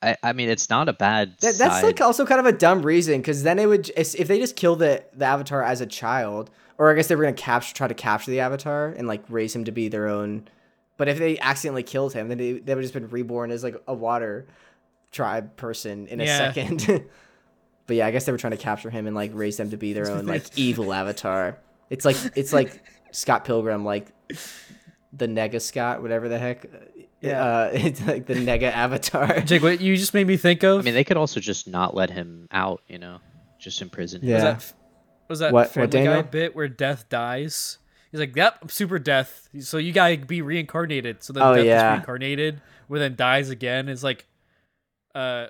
I, 0.05 0.15
I 0.23 0.33
mean, 0.33 0.49
it's 0.49 0.69
not 0.69 0.87
a 0.89 0.93
bad. 0.93 1.31
That, 1.39 1.55
that's 1.57 1.75
side. 1.75 1.83
like 1.83 2.01
also 2.01 2.25
kind 2.25 2.39
of 2.39 2.45
a 2.45 2.51
dumb 2.51 2.81
reason 2.83 3.19
because 3.21 3.43
then 3.43 3.59
it 3.59 3.67
would 3.67 3.89
if 3.97 4.15
if 4.15 4.27
they 4.27 4.39
just 4.39 4.55
kill 4.55 4.75
the 4.75 5.03
the 5.13 5.25
avatar 5.25 5.63
as 5.63 5.81
a 5.81 5.85
child, 5.85 6.49
or 6.77 6.91
I 6.91 6.95
guess 6.95 7.07
they 7.07 7.15
were 7.15 7.23
gonna 7.23 7.33
capture 7.33 7.73
try 7.73 7.87
to 7.87 7.93
capture 7.93 8.31
the 8.31 8.39
avatar 8.39 8.89
and 8.89 9.07
like 9.07 9.23
raise 9.29 9.55
him 9.55 9.65
to 9.65 9.71
be 9.71 9.87
their 9.87 10.07
own. 10.07 10.47
But 10.97 11.09
if 11.09 11.17
they 11.19 11.37
accidentally 11.39 11.83
killed 11.83 12.13
him, 12.13 12.29
then 12.29 12.37
they, 12.37 12.53
they 12.53 12.73
would 12.73 12.83
have 12.83 12.91
just 12.91 12.93
been 12.93 13.09
reborn 13.09 13.51
as 13.51 13.63
like 13.63 13.75
a 13.87 13.93
water 13.93 14.47
tribe 15.11 15.55
person 15.57 16.07
in 16.07 16.21
a 16.21 16.23
Yeah. 16.25 16.37
second. 16.53 17.05
but 17.87 17.95
yeah, 17.97 18.07
I 18.07 18.11
guess 18.11 18.25
they 18.25 18.31
were 18.31 18.37
trying 18.37 18.51
to 18.51 18.57
capture 18.57 18.89
him 18.89 19.05
and 19.07 19.15
like 19.15 19.31
raise 19.33 19.57
them 19.57 19.71
to 19.71 19.77
be 19.77 19.93
their 19.93 20.09
own 20.09 20.25
like 20.25 20.57
evil 20.57 20.93
avatar. 20.93 21.57
It's 21.89 22.05
like 22.05 22.15
it's 22.35 22.53
like 22.53 22.81
Scott 23.11 23.43
Pilgrim, 23.45 23.83
like 23.83 24.07
the 25.11 25.27
Nega 25.27 25.61
Scott, 25.61 26.01
whatever 26.01 26.29
the 26.29 26.39
heck. 26.39 26.65
Yeah. 27.25 27.43
Uh, 27.43 27.69
it's 27.73 28.05
like 28.05 28.25
the 28.25 28.35
Nega 28.35 28.71
avatar. 28.71 29.39
Jake, 29.45 29.63
what 29.63 29.81
you 29.81 29.95
just 29.97 30.13
made 30.13 30.27
me 30.27 30.37
think 30.37 30.63
of? 30.63 30.79
I 30.79 30.81
mean, 30.83 30.93
they 30.93 31.03
could 31.03 31.17
also 31.17 31.39
just 31.39 31.67
not 31.67 31.95
let 31.95 32.09
him 32.09 32.47
out. 32.51 32.81
You 32.87 32.97
know, 32.99 33.19
just 33.59 33.81
imprison 33.81 34.21
him. 34.21 34.29
Yeah. 34.29 34.35
was 34.35 34.43
that 34.43 34.73
was 35.27 35.39
that 35.39 35.53
What- 35.53 35.75
what, 35.75 35.91
Guy 35.91 36.03
Daniel? 36.03 36.23
bit 36.23 36.55
where 36.55 36.67
Death 36.67 37.09
dies? 37.09 37.79
He's 38.11 38.19
like, 38.19 38.35
"Yep, 38.35 38.59
I'm 38.61 38.69
super 38.69 38.97
Death." 38.99 39.49
So 39.59 39.77
you 39.77 39.91
gotta 39.91 40.17
be 40.17 40.41
reincarnated. 40.41 41.21
So 41.23 41.33
then 41.33 41.43
Oh, 41.43 41.55
Death 41.55 41.65
yeah. 41.65 41.87
is 41.93 41.97
reincarnated, 41.97 42.61
where 42.87 42.99
then 42.99 43.15
dies 43.15 43.49
again. 43.49 43.89
Is 43.89 44.03
like, 44.03 44.25
uh, 45.13 45.47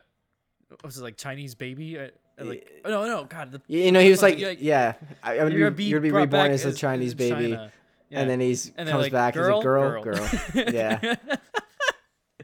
what 0.69 0.84
was 0.84 0.97
it 0.97 1.03
like 1.03 1.17
Chinese 1.17 1.53
baby? 1.53 1.99
Uh, 1.99 2.07
like, 2.39 2.67
oh, 2.84 2.89
no, 2.89 3.05
no, 3.05 3.23
God, 3.23 3.51
the, 3.51 3.61
You 3.67 3.91
know, 3.93 3.99
he 4.01 4.09
was 4.09 4.21
like, 4.21 4.38
Yeah, 4.39 4.53
yeah, 4.57 4.93
I, 5.23 5.38
I 5.39 5.43
would 5.43 5.53
you're 5.53 5.59
be, 5.59 5.63
gonna 5.63 5.71
be 5.76 5.84
you're 5.86 5.99
gonna 5.99 6.07
be 6.09 6.11
reborn 6.11 6.30
back 6.30 6.51
as 6.51 6.65
a 6.65 6.73
Chinese 6.73 7.13
baby. 7.13 7.51
China. 7.51 7.71
Yeah. 8.09 8.19
and 8.21 8.30
then 8.30 8.39
he's 8.39 8.71
And 8.78 8.88
comes 8.89 9.03
like, 9.03 9.11
back 9.11 9.34
"Girl, 9.36 9.45
he's 9.47 9.55
like 9.55 9.63
girl 9.63 10.03
girl." 10.03 10.13
girl, 10.15 10.73
yeah 10.73 11.15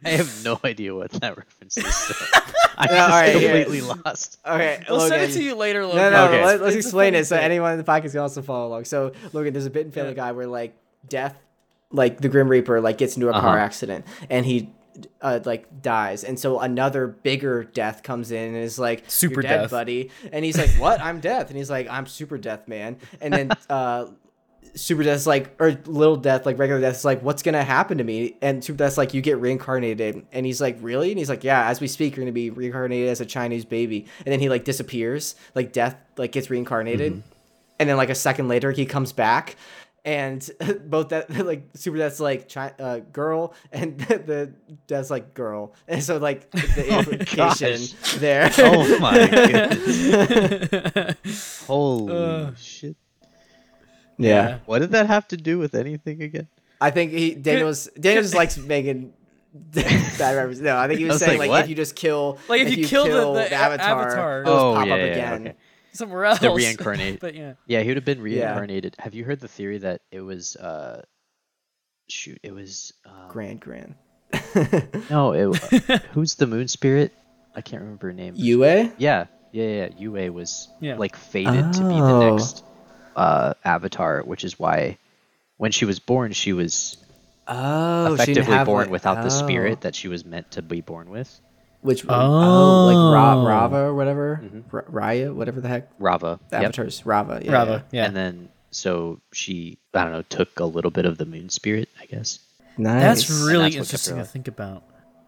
I 0.04 0.10
have 0.10 0.44
no 0.44 0.60
idea 0.66 0.94
what 0.96 1.12
that 1.12 1.38
reference 1.38 1.78
is. 1.78 1.96
So 1.96 2.14
I'm 2.78 2.90
Yeah, 2.90 2.96
just 2.98 3.02
all 3.02 3.10
right, 3.10 3.36
here. 3.36 3.64
completely 3.66 3.82
lost. 3.82 4.40
okay 4.46 4.84
We'll 4.90 5.08
send 5.08 5.24
it 5.24 5.34
to 5.34 5.44
you 5.44 5.56
later, 5.56 5.86
Logan. 5.86 5.98
No, 5.98 6.10
no, 6.12 6.26
Okay. 6.28 6.46
let, 6.46 6.62
us 6.62 6.74
It's 6.76 6.86
explain 6.86 7.16
it 7.16 7.26
so 7.26 7.36
thing. 7.36 7.46
anyone 7.46 7.72
in 7.74 7.78
the 7.78 7.84
podcast 7.84 8.12
can 8.12 8.20
also 8.22 8.42
follow 8.42 8.68
along. 8.68 8.86
So, 8.86 9.12
Logan, 9.34 9.54
there's 9.54 9.66
a 9.66 9.70
bit 9.70 9.86
in 9.86 9.92
Family 9.92 10.12
Yeah. 10.12 10.16
Guy 10.16 10.32
where 10.32 10.48
like 10.48 10.76
death, 11.08 11.36
like 11.92 12.20
the 12.22 12.30
Grim 12.30 12.48
Reaper, 12.48 12.82
like 12.82 12.98
gets 12.98 13.16
into 13.16 13.30
a 13.30 13.34
car 13.34 13.50
Uh-huh. 13.56 13.58
accident 13.58 14.06
and 14.30 14.46
he 14.46 14.70
uh, 15.22 15.40
like 15.46 15.82
dies, 15.82 16.24
and 16.26 16.38
so 16.38 16.60
another 16.60 17.08
bigger 17.08 17.64
death 17.64 18.04
comes 18.04 18.30
in 18.32 18.56
and 18.56 18.58
is 18.58 18.78
like 18.78 19.04
Super 19.08 19.42
dead, 19.42 19.62
death. 19.62 19.72
buddy, 19.72 20.12
and 20.34 20.44
he's 20.44 20.58
like, 20.58 20.70
"What? 20.72 21.00
I'm 21.00 21.22
death," 21.22 21.48
and 21.48 21.56
he's 21.58 21.70
like, 21.70 21.88
"I'm 21.90 22.06
super 22.08 22.38
death, 22.38 22.68
man," 22.68 22.98
and 23.22 23.34
then. 23.34 23.52
uh 23.70 24.08
Super 24.76 25.04
Death's 25.04 25.28
like, 25.28 25.56
or 25.60 25.72
Little 25.86 26.16
Death, 26.16 26.46
like 26.46 26.58
regular 26.58 26.82
Death's 26.82 27.04
like, 27.06 27.22
what's 27.22 27.44
gonna 27.44 27.64
happen 27.64 27.98
to 27.98 28.04
me? 28.04 28.38
And 28.42 28.64
Super 28.64 28.78
Death's 28.78 28.98
like, 28.98 29.14
you 29.14 29.22
get 29.22 29.38
reincarnated. 29.40 30.26
And 30.32 30.46
he's 30.46 30.62
like, 30.62 30.78
really? 30.82 31.12
And 31.12 31.20
he's 31.20 31.30
like, 31.30 31.44
yeah, 31.44 31.68
as 31.68 31.82
we 31.82 31.88
speak, 31.88 32.16
you're 32.16 32.24
gonna 32.26 32.32
be 32.34 32.50
reincarnated 32.50 33.10
as 33.10 33.22
a 33.22 33.26
Chinese 33.26 33.66
baby. 33.66 34.06
And 34.26 34.32
then 34.32 34.40
he 34.40 34.50
like 34.50 34.64
disappears, 34.64 35.36
like 35.56 35.74
Death 35.74 35.96
like 36.18 36.32
gets 36.32 36.50
reincarnated. 36.50 37.22
And 37.80 37.90
then 37.90 37.98
like 37.98 38.10
a 38.10 38.16
second 38.16 38.48
later, 38.48 38.72
he 38.72 38.86
comes 38.86 39.12
back, 39.12 39.56
and 40.06 40.48
both 40.86 41.10
that 41.10 41.30
like 41.46 41.64
Super 41.74 41.98
Death's 41.98 42.20
like 42.20 42.48
chi- 42.52 42.74
uh, 42.80 43.00
girl, 43.12 43.54
and 43.72 44.00
the 44.00 44.54
Death's 44.88 45.10
like 45.10 45.34
girl. 45.34 45.74
And 45.88 46.04
so 46.04 46.18
like 46.18 46.50
the 46.52 46.98
implication 46.98 47.80
gosh. 47.80 48.16
there. 48.18 48.52
Oh 48.60 49.00
my 49.00 49.28
goodness. 49.28 51.64
Holy 51.66 52.14
Uh. 52.16 52.54
shit. 52.56 52.96
Yeah. 54.30 54.60
What 54.66 54.80
did 54.80 54.92
that 54.92 55.08
have 55.08 55.28
to 55.30 55.38
do 55.38 55.58
with 55.60 55.76
anything 55.76 56.22
again? 56.22 56.48
I 56.80 56.90
think 56.92 57.12
he 57.12 57.36
Daniel's 57.36 57.86
Daniel 58.00 58.24
just 58.24 58.34
likes 58.36 58.58
making 58.58 59.14
bad 59.54 60.36
references. 60.36 60.62
No, 60.62 60.78
I 60.78 60.88
think 60.88 61.00
he 61.00 61.06
was, 61.06 61.16
was 61.16 61.22
saying 61.24 61.38
like, 61.40 61.50
like, 61.50 61.64
if 61.66 61.70
you 61.70 61.76
just 61.76 61.96
kill 61.96 62.38
Like, 62.48 62.62
if 62.62 62.76
you 62.78 62.86
kill 62.88 63.06
the- 63.06 63.34
the 63.34 63.52
a- 63.54 63.56
avatar, 63.56 64.02
avatar. 64.08 64.44
those 64.46 64.60
Oh, 64.62 64.74
pop 64.76 64.88
yeah, 64.88 64.94
up 64.94 65.00
yeah, 65.00 65.06
again. 65.06 65.42
okay. 65.48 65.56
Somewhere 65.94 66.26
else. 66.26 66.40
The 66.40 66.50
reincarnate. 66.52 67.20
But 67.22 67.36
yeah. 67.36 67.54
Yeah, 67.68 67.82
he 67.82 67.88
would 67.90 67.98
have 67.98 68.06
been 68.06 68.22
reincarnated. 68.22 68.96
Have 69.00 69.14
you 69.14 69.26
heard 69.26 69.40
the 69.42 69.48
theory 69.50 69.78
that 69.80 70.02
it 70.12 70.22
was 70.22 70.56
uh 70.56 71.04
shoot, 72.10 72.40
it 72.44 72.54
was 72.54 72.94
um, 73.06 73.28
Gran 73.30 73.58
Gran. 73.58 73.96
No, 75.10 75.34
it 75.34 76.02
who's 76.14 76.36
the 76.36 76.48
moon 76.48 76.68
spirit? 76.68 77.14
I 77.56 77.62
can't 77.62 77.82
remember 77.82 78.08
her 78.08 78.14
name. 78.14 78.34
Yue? 78.38 78.64
Yeah, 78.66 78.88
yeah, 78.98 79.26
yeah. 79.52 79.90
Yue 79.98 80.32
was 80.32 80.70
Yeah. 80.80 80.96
like 80.96 81.16
fated 81.18 81.74
to 81.74 81.80
be 81.82 81.96
the 81.96 82.02
Oh. 82.02 82.36
next 82.38 82.64
uh 83.16 83.54
avatar, 83.64 84.22
which 84.22 84.44
is 84.44 84.58
why 84.60 84.98
when 85.58 85.72
she 85.72 85.86
was 85.86 86.00
born 86.00 86.32
she 86.34 86.54
was 86.54 86.98
Oh, 87.48 88.14
effectively 88.14 88.54
have, 88.54 88.66
born 88.68 88.84
like- 88.84 88.92
without 88.92 89.16
the 89.22 89.26
oh. 89.26 89.30
spirit 89.30 89.82
that 89.82 89.96
she 89.96 90.08
was 90.08 90.24
meant 90.24 90.52
to 90.52 90.62
be 90.62 90.82
born 90.82 91.10
with. 91.10 91.40
Which 91.82 92.06
oh, 92.08 92.86
like 92.86 92.96
Ra- 93.16 93.36
Oh. 93.42 93.46
Raava 93.46 93.88
or 93.88 93.96
whatever, 93.96 94.40
Mm-hmm. 94.44 94.76
R- 94.76 94.86
Raya, 94.90 95.34
whatever 95.34 95.60
the 95.60 95.68
heck. 95.68 95.98
Raava. 96.00 96.40
The 96.50 96.58
Yep. 96.58 96.64
Avatar's 96.64 97.02
Raava. 97.02 97.44
Yeah, 97.44 97.52
Raava. 97.52 97.84
Yeah. 97.92 98.06
And 98.06 98.16
then 98.16 98.50
so 98.70 99.20
she 99.34 99.80
I 99.94 100.04
don't 100.04 100.12
know, 100.14 100.22
took 100.22 100.60
a 100.60 100.66
little 100.66 100.92
bit 100.92 101.06
of 101.06 101.18
the 101.18 101.26
moon 101.26 101.50
spirit, 101.50 101.90
I 102.00 102.06
guess. 102.06 102.40
Nice. 102.78 103.02
That's 103.02 103.30
really 103.46 103.64
that's 103.72 103.76
interesting 103.78 104.18
to 104.18 104.26
think 104.26 104.48
about. 104.48 104.84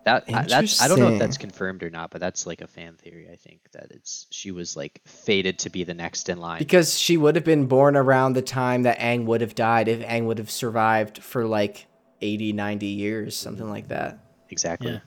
That 0.05 0.25
I, 0.27 0.43
that's 0.43 0.81
I 0.81 0.87
don't 0.89 0.99
know 0.99 1.13
if 1.13 1.19
that's 1.19 1.37
confirmed 1.37 1.81
or 1.81 1.89
not, 1.89 2.11
but 2.11 2.19
that's 2.19 2.45
like 2.45 2.61
a 2.61 2.67
fan 2.67 2.95
theory. 2.95 3.29
I 3.31 3.37
think 3.37 3.61
that 3.71 3.87
it's 3.91 4.27
she 4.31 4.51
was 4.51 4.75
like 4.75 5.01
fated 5.05 5.59
to 5.59 5.69
be 5.69 5.85
the 5.85 5.93
next 5.93 6.27
in 6.27 6.39
line. 6.39 6.59
because 6.59 6.99
she 6.99 7.15
would 7.15 7.35
have 7.35 7.45
been 7.45 7.67
born 7.67 7.95
around 7.95 8.33
the 8.33 8.41
time 8.41 8.83
that 8.83 8.99
Aang 8.99 9.25
would 9.25 9.39
have 9.41 9.55
died 9.55 9.87
if 9.87 9.99
Aang 10.01 10.25
would 10.25 10.39
have 10.39 10.51
survived 10.51 11.23
for 11.23 11.45
like 11.45 11.87
80, 12.21 12.51
90 12.53 12.85
years, 12.85 13.35
something 13.37 13.69
like 13.69 13.87
that. 13.89 14.19
exactly. 14.49 14.91
Yeah. 14.91 14.99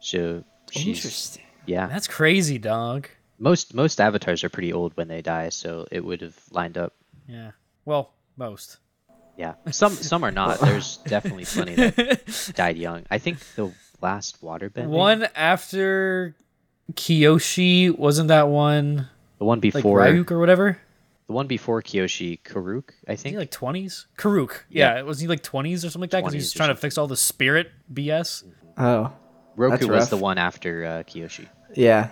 So 0.00 0.44
she's 0.70 0.98
Interesting. 0.98 1.42
yeah. 1.66 1.86
That's 1.86 2.06
crazy, 2.06 2.58
dog. 2.58 3.08
Most 3.38 3.74
most 3.74 4.00
avatars 4.00 4.44
are 4.44 4.48
pretty 4.48 4.72
old 4.72 4.96
when 4.96 5.08
they 5.08 5.22
die, 5.22 5.48
so 5.48 5.86
it 5.90 6.04
would 6.04 6.20
have 6.20 6.38
lined 6.52 6.78
up. 6.78 6.92
Yeah. 7.26 7.50
Well, 7.84 8.12
most. 8.36 8.78
Yeah. 9.36 9.54
Some 9.72 9.94
some 9.94 10.22
are 10.22 10.30
not. 10.30 10.60
There's 10.60 10.98
definitely 10.98 11.44
plenty 11.46 11.74
that 11.74 12.52
died 12.54 12.76
young. 12.76 13.04
I 13.10 13.18
think 13.18 13.38
the 13.56 13.72
last 14.00 14.42
waterbending 14.42 14.86
One 14.88 15.26
after 15.34 16.34
Kyoshi 16.92 17.96
wasn't 17.96 18.28
that 18.28 18.48
one 18.48 19.08
the 19.38 19.44
one 19.44 19.58
like 19.58 19.62
before 19.72 20.00
Ryuk 20.00 20.30
or 20.30 20.38
whatever? 20.38 20.78
the 21.26 21.32
one 21.32 21.46
before 21.46 21.80
Kyoshi 21.82 22.40
Kuruk, 22.42 22.90
I 23.08 23.12
Was 23.12 23.22
he 23.22 23.30
think. 23.30 23.36
like 23.38 23.50
twenties? 23.50 24.06
Kuruk. 24.18 24.62
Yeah. 24.68 24.96
Yeah. 24.96 25.02
Was 25.02 25.20
he 25.20 25.26
like 25.26 25.42
twenties 25.42 25.84
or 25.84 25.88
something 25.90 26.02
like 26.02 26.10
that? 26.10 26.18
Because 26.20 26.34
he's 26.34 26.44
was 26.44 26.52
20s 26.52 26.56
trying 26.56 26.68
to 26.70 26.74
fix 26.76 26.98
all 26.98 27.06
the 27.06 27.16
spirit 27.16 27.70
BS. 27.92 28.44
Oh, 28.76 29.10
Roku 29.56 29.78
that's 29.78 29.86
was 29.88 30.10
the 30.10 30.16
one 30.18 30.36
after 30.38 30.84
uh, 30.84 30.88
Kyoshi. 31.04 31.46
yeah. 31.74 32.10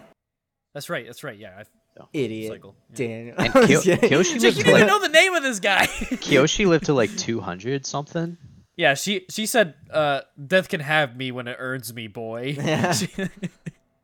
That's 0.74 0.88
right. 0.88 1.04
That's 1.04 1.22
right. 1.22 1.38
Yeah. 1.38 1.58
I, 1.98 2.04
Idiot. 2.14 2.50
cycle. 2.52 2.74
Yeah. 2.90 2.96
Daniel. 2.96 3.34
And 3.36 3.48
I 3.54 3.58
was 3.60 3.68
Kyo- 3.68 3.80
kidding. 3.82 4.10
Kyoshi 4.10 4.32
lived 4.32 4.32
you 4.32 4.40
to 4.40 4.40
didn't 4.40 4.58
even 4.60 4.72
like, 4.72 4.86
know 4.86 5.00
the 5.00 5.08
name 5.08 5.34
of 5.34 5.42
this 5.42 5.60
guy. 5.60 5.86
Kyoshi 5.86 6.66
lived 6.66 6.86
to 6.86 6.94
like 6.94 7.14
200 7.18 7.84
something. 7.84 8.38
Yeah, 8.76 8.94
she 8.94 9.26
she 9.28 9.46
said, 9.46 9.74
uh, 9.90 10.22
"Death 10.46 10.68
can 10.68 10.80
have 10.80 11.16
me 11.16 11.30
when 11.32 11.48
it 11.48 11.56
earns 11.58 11.92
me, 11.92 12.06
boy." 12.08 12.56
Yeah. 12.58 12.92
She- 13.02 13.08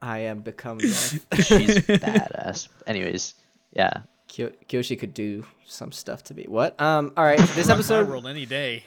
I 0.01 0.19
am 0.21 0.43
becoming 0.43 0.87
death. 0.87 1.27
She's 1.45 1.79
badass. 1.81 2.69
Anyways, 2.87 3.35
yeah. 3.73 4.03
Kyo- 4.29 4.53
Kyoshi 4.69 4.97
could 4.97 5.12
do 5.12 5.45
some 5.66 5.91
stuff 5.91 6.23
to 6.25 6.35
me. 6.35 6.45
What? 6.47 6.81
Um. 6.81 7.12
All 7.16 7.25
right. 7.25 7.39
This 7.57 7.69
episode, 7.69 8.09
world 8.09 8.27
any 8.27 8.47
day. 8.47 8.85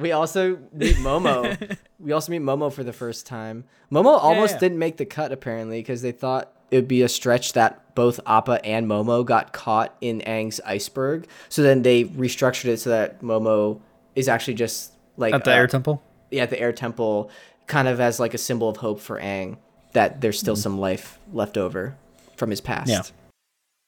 we 0.00 0.12
also 0.12 0.58
meet 0.72 0.96
Momo. 0.96 1.76
we 2.00 2.12
also 2.12 2.32
meet 2.32 2.40
Momo 2.40 2.72
for 2.72 2.82
the 2.82 2.94
first 2.94 3.26
time. 3.26 3.64
Momo 3.90 4.18
almost 4.18 4.54
yeah. 4.54 4.60
didn't 4.60 4.78
make 4.78 4.96
the 4.96 5.04
cut 5.04 5.32
apparently 5.32 5.80
because 5.80 6.00
they 6.00 6.12
thought 6.12 6.50
it 6.70 6.76
would 6.76 6.88
be 6.88 7.02
a 7.02 7.08
stretch 7.08 7.52
that 7.52 7.94
both 7.94 8.18
Appa 8.26 8.64
and 8.64 8.86
Momo 8.86 9.26
got 9.26 9.52
caught 9.52 9.94
in 10.00 10.20
Aang's 10.20 10.60
iceberg. 10.64 11.26
So 11.50 11.62
then 11.62 11.82
they 11.82 12.04
restructured 12.04 12.66
it 12.66 12.78
so 12.78 12.88
that 12.88 13.20
Momo 13.20 13.80
is 14.14 14.28
actually 14.28 14.54
just 14.54 14.91
like 15.16 15.34
At 15.34 15.44
the 15.44 15.52
uh, 15.52 15.56
air 15.56 15.66
temple. 15.66 16.02
yeah, 16.30 16.42
at 16.44 16.50
the 16.50 16.60
air 16.60 16.72
temple, 16.72 17.30
kind 17.66 17.88
of 17.88 18.00
as 18.00 18.18
like 18.20 18.34
a 18.34 18.38
symbol 18.38 18.68
of 18.68 18.78
hope 18.78 19.00
for 19.00 19.20
Aang 19.20 19.58
that 19.92 20.20
there's 20.20 20.38
still 20.38 20.56
some 20.56 20.78
life 20.78 21.18
left 21.32 21.56
over 21.58 21.96
from 22.36 22.50
his 22.50 22.60
past. 22.60 22.88
Yeah. 22.90 23.02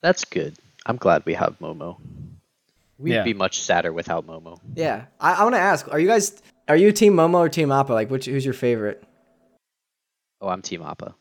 That's 0.02 0.24
good. 0.24 0.56
I'm 0.86 0.96
glad 0.96 1.24
we 1.24 1.34
have 1.34 1.58
Momo. 1.60 1.96
We'd 2.98 3.14
Yeah. 3.14 3.22
be 3.24 3.34
much 3.34 3.60
sadder 3.60 3.92
without 3.92 4.26
Momo. 4.26 4.58
Yeah. 4.74 5.06
I, 5.18 5.32
I 5.34 5.42
want 5.44 5.54
to 5.54 5.60
ask: 5.60 5.88
Are 5.90 5.98
you 5.98 6.06
guys 6.06 6.40
are 6.68 6.76
you 6.76 6.92
team 6.92 7.14
Momo 7.14 7.36
or 7.36 7.48
team 7.48 7.72
Appa? 7.72 7.92
Like, 7.92 8.10
which 8.10 8.26
who's 8.26 8.44
your 8.44 8.54
favorite? 8.54 9.02
Oh, 10.40 10.48
I'm 10.48 10.60
Team 10.62 10.82
Appa 10.82 11.14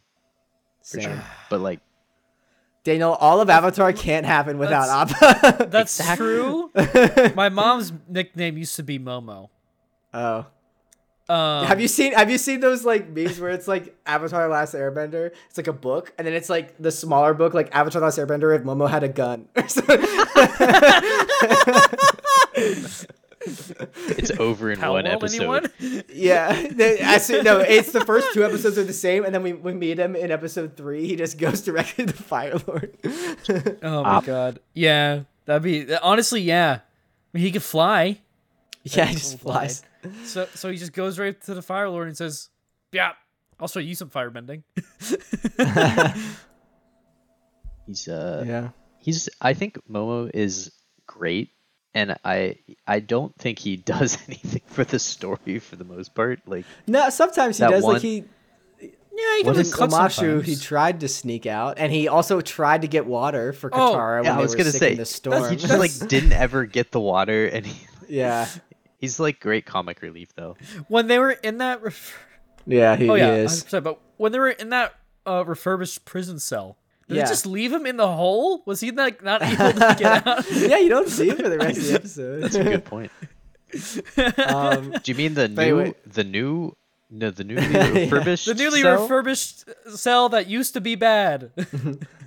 for 0.84 1.00
Same. 1.00 1.04
sure. 1.04 1.24
But 1.50 1.62
like, 1.62 1.80
Daniel, 2.84 3.14
all 3.14 3.40
of 3.40 3.50
Avatar 3.50 3.94
can't 3.94 4.26
happen 4.26 4.58
without 4.58 5.08
That's- 5.08 5.44
Appa. 5.44 5.66
That's 5.70 6.00
Exactly. 6.00 6.26
true. 6.28 6.72
My 7.36 7.48
mom's 7.48 7.94
nickname 8.10 8.58
used 8.58 8.76
to 8.76 8.84
be 8.84 9.00
Momo. 9.00 9.50
Oh. 10.14 10.46
Um, 11.30 11.66
Have 11.68 11.80
you 11.80 11.88
seen 11.88 12.12
Have 12.14 12.30
you 12.30 12.38
seen 12.38 12.60
those 12.60 12.84
like 12.84 13.08
memes 13.10 13.40
where 13.40 13.52
it's 13.52 13.66
like 13.68 13.96
Avatar: 14.06 14.50
Last 14.50 14.74
Airbender? 14.76 15.32
It's 15.48 15.56
like 15.58 15.68
a 15.68 15.74
book, 15.74 16.14
and 16.18 16.28
then 16.28 16.34
it's 16.34 16.50
like 16.50 16.78
the 16.80 16.92
smaller 16.92 17.34
book, 17.34 17.54
like 17.54 17.74
Avatar: 17.74 18.02
Last 18.02 18.20
Airbender, 18.20 18.54
if 18.54 18.64
Momo 18.64 18.90
had 18.90 19.04
a 19.04 19.08
gun. 19.08 19.48
it's 23.46 24.32
over 24.40 24.72
in 24.72 24.80
Pal 24.80 24.94
one 24.94 25.06
episode. 25.08 25.42
anyone? 25.80 26.04
yeah, 26.14 26.68
they- 26.72 27.02
I 27.02 27.18
no, 27.42 27.60
it's 27.60 27.92
the 27.92 28.04
first 28.06 28.34
two 28.34 28.44
episodes 28.44 28.78
are 28.78 28.84
the 28.84 28.94
same, 28.94 29.24
and 29.26 29.34
then 29.34 29.44
we, 29.44 29.54
we 29.54 29.74
meet 29.74 29.98
him 30.00 30.16
in 30.16 30.32
episode 30.32 30.76
three. 30.78 31.08
He 31.08 31.16
just 31.16 31.38
goes 31.38 31.62
directly 31.62 32.06
to 32.06 32.14
Fire 32.14 32.56
Lord. 32.68 32.98
Oh 33.84 34.04
my 34.04 34.10
Op. 34.10 34.26
god. 34.26 34.60
Yeah, 34.74 35.22
that'd 35.46 35.64
be 35.64 35.94
honestly. 35.98 36.42
Yeah, 36.42 36.80
I 36.82 37.38
mean, 37.38 37.44
he 37.44 37.52
could 37.52 37.64
fly. 37.64 38.20
yeah, 38.84 39.06
he 39.06 39.14
just 39.16 39.40
flies. 39.40 39.84
So 40.26 40.48
so 40.56 40.70
he 40.70 40.78
just 40.78 40.94
goes 40.94 41.20
right 41.20 41.40
to 41.44 41.54
the 41.54 41.62
Fire 41.62 41.90
Lord 41.90 42.08
and 42.08 42.18
says, 42.18 42.50
"Yeah, 42.92 43.14
I'll 43.60 43.68
show 43.68 43.80
you 43.80 43.96
some 43.96 44.10
firebending." 44.10 44.64
He's 47.88 48.08
uh, 48.08 48.44
Yeah. 48.48 48.70
he's. 49.00 49.30
I 49.42 49.54
think 49.54 49.78
Momo 49.90 50.30
is 50.34 50.72
great, 51.06 51.50
and 51.94 52.18
I 52.24 52.58
I 52.88 53.00
don't 53.00 53.36
think 53.38 53.60
he 53.60 53.76
does 53.78 54.18
anything 54.28 54.62
for 54.68 54.84
the 54.84 55.00
story 55.00 55.60
for 55.60 55.76
the 55.76 55.84
most 55.84 56.16
part. 56.16 56.40
Like, 56.46 56.66
No, 56.88 57.10
sometimes 57.10 57.58
he 57.58 57.66
does. 57.66 57.84
one- 57.84 57.94
Like 57.94 58.02
he 58.02 58.24
Yeah, 58.82 58.90
he 59.38 59.44
What 59.44 59.56
comes 59.56 59.68
is 59.68 59.80
in 59.80 59.88
clutch 59.90 60.16
Omashu, 60.18 60.44
he 60.44 60.56
tried 60.56 61.02
to 61.02 61.08
sneak 61.08 61.46
out, 61.46 61.78
and 61.78 61.92
he 61.92 62.08
also 62.08 62.42
tried 62.42 62.82
to 62.84 62.88
get 62.88 63.06
water 63.06 63.54
for 63.54 63.70
Oh, 63.74 63.78
Katara 63.94 64.24
yeah, 64.24 64.30
when 64.32 64.40
I 64.40 64.42
was 64.42 64.52
were 64.52 64.58
gonna 64.58 64.72
sick 64.72 64.80
say, 64.80 64.92
in 64.94 64.98
the 64.98 65.06
storm. 65.06 65.50
he 65.52 65.58
just 65.58 65.78
like 65.78 66.10
didn't 66.10 66.34
ever 66.34 66.66
get 66.66 66.92
the 66.92 67.00
water, 67.02 67.46
and 67.48 67.66
he, 67.66 67.88
yeah, 68.08 68.48
he's 69.04 69.20
like 69.20 69.40
great 69.40 69.66
comic 69.66 70.02
relief 70.02 70.30
though. 70.36 70.56
when 70.88 71.08
they 71.08 71.20
were 71.20 71.32
in 71.32 71.58
that. 71.60 71.82
Ref- 71.84 72.18
yeah, 72.66 72.96
he, 72.96 73.10
oh 73.10 73.16
yeah, 73.16 73.36
he 73.36 73.42
is. 73.42 73.64
100%, 73.66 73.84
but 73.84 74.00
when 74.18 74.32
they 74.32 74.40
were 74.40 74.50
in 74.50 74.70
that 74.70 74.96
uh, 75.26 75.44
refurbished 75.46 76.06
prison 76.06 76.40
cell, 76.40 76.78
did 77.10 77.18
Yeah. 77.18 77.24
they 77.24 77.30
just 77.30 77.46
leave 77.46 77.74
him 77.74 77.86
in 77.86 77.98
the 77.98 78.08
hole? 78.08 78.64
Was 78.66 78.80
he 78.80 78.92
like 78.92 79.22
not 79.22 79.42
able 79.44 79.74
to 79.74 79.96
get 80.00 80.26
out? 80.26 80.50
yeah, 80.52 80.78
you 80.78 80.88
don't 80.90 81.10
see 81.10 81.28
him 81.30 81.36
for 81.38 81.50
the 81.50 81.58
rest 81.58 81.78
of 81.80 81.88
the 81.88 81.94
episode. 81.96 82.42
That's 82.44 82.56
a 82.56 82.64
good 82.64 82.86
point. 82.86 83.12
Um, 84.48 84.92
Do 85.04 85.12
you 85.12 85.16
mean 85.16 85.34
the 85.34 85.50
But 85.50 85.66
new, 85.68 85.80
anyway. 85.80 85.96
the 86.06 86.24
new, 86.24 86.76
no, 87.10 87.32
the 87.32 87.44
newly 87.44 87.68
refurbished? 87.68 88.46
The 88.46 88.54
newly 88.54 88.82
cell? 88.82 89.02
refurbished 89.02 89.66
cell 89.96 90.30
that 90.30 90.48
used 90.48 90.74
to 90.76 90.82
be 90.82 90.96
bad. 90.96 91.52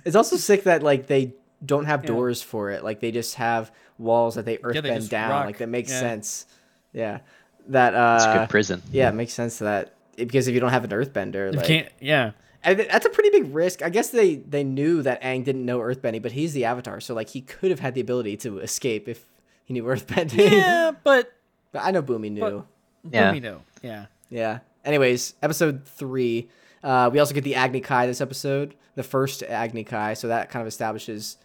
it's 0.05 0.15
also 0.15 0.35
sick 0.37 0.63
that 0.63 0.83
like 0.83 1.07
they 1.07 1.33
don't 1.65 1.85
have 1.85 2.03
Yeah. 2.03 2.07
doors 2.07 2.41
for 2.41 2.69
it. 2.71 2.83
Like 2.83 2.99
they 2.99 3.11
just 3.11 3.35
have 3.35 3.71
walls 3.97 4.35
that 4.35 4.45
they 4.45 4.59
earth 4.63 4.75
Yeah, 4.75 4.81
they 4.81 4.89
bend 4.89 5.09
down. 5.09 5.31
rock. 5.31 5.45
Like 5.47 5.57
that 5.57 5.69
makes 5.69 5.89
Yeah. 5.91 5.99
sense. 6.01 6.45
Yeah, 6.93 7.19
that 7.67 7.93
uh, 7.93 8.15
It's 8.17 8.25
a 8.25 8.37
good 8.39 8.49
prison. 8.49 8.81
yeah, 8.91 9.09
it 9.09 9.15
makes 9.15 9.33
sense 9.33 9.59
that 9.59 9.93
because 10.15 10.47
if 10.47 10.53
you 10.53 10.59
don't 10.59 10.71
have 10.71 10.83
an 10.83 10.89
earthbender, 10.91 11.51
You 11.51 11.57
like, 11.57 11.65
can't. 11.67 11.89
Yeah. 11.99 12.31
and 12.63 12.79
that's 12.79 13.05
a 13.05 13.09
pretty 13.09 13.29
big 13.29 13.53
risk. 13.53 13.81
I 13.83 13.89
guess 13.89 14.09
they 14.09 14.35
they 14.35 14.63
knew 14.63 15.01
that 15.03 15.21
Aang 15.21 15.43
didn't 15.43 15.65
know 15.65 15.79
earthbending, 15.79 16.21
but 16.21 16.31
he's 16.31 16.53
the 16.53 16.65
Avatar, 16.65 16.99
so 16.99 17.13
like 17.13 17.29
he 17.29 17.41
could 17.41 17.69
have 17.71 17.79
had 17.79 17.93
the 17.93 18.01
ability 18.01 18.37
to 18.37 18.59
escape 18.59 19.07
if 19.07 19.25
he 19.65 19.73
knew 19.73 19.83
earthbending. 19.83 20.49
Yeah, 20.51 20.91
but 21.03 21.31
but 21.71 21.83
I 21.83 21.91
know 21.91 22.01
Bumi 22.01 22.31
knew. 22.31 22.65
Yeah. 23.11 23.25
let 23.25 23.33
me 23.33 23.39
know. 23.39 23.61
Yeah. 23.81 24.05
Yeah. 24.29 24.59
Anyways, 24.83 25.35
episode 25.43 25.85
three. 25.85 26.49
Uh, 26.83 27.09
we 27.11 27.19
also 27.19 27.33
get 27.33 27.43
the 27.43 27.55
Agni 27.55 27.81
Kai 27.81 28.07
this 28.07 28.21
episode, 28.21 28.75
the 28.95 29.03
first 29.03 29.43
Agni 29.43 29.83
Kai, 29.83 30.13
so 30.13 30.29
that 30.29 30.49
kind 30.49 30.61
of 30.61 30.67
establishes 30.67 31.37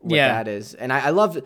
what 0.00 0.16
Yeah. 0.16 0.28
that 0.34 0.48
is. 0.48 0.74
And 0.74 0.92
I, 0.92 1.06
I 1.06 1.10
loved, 1.10 1.40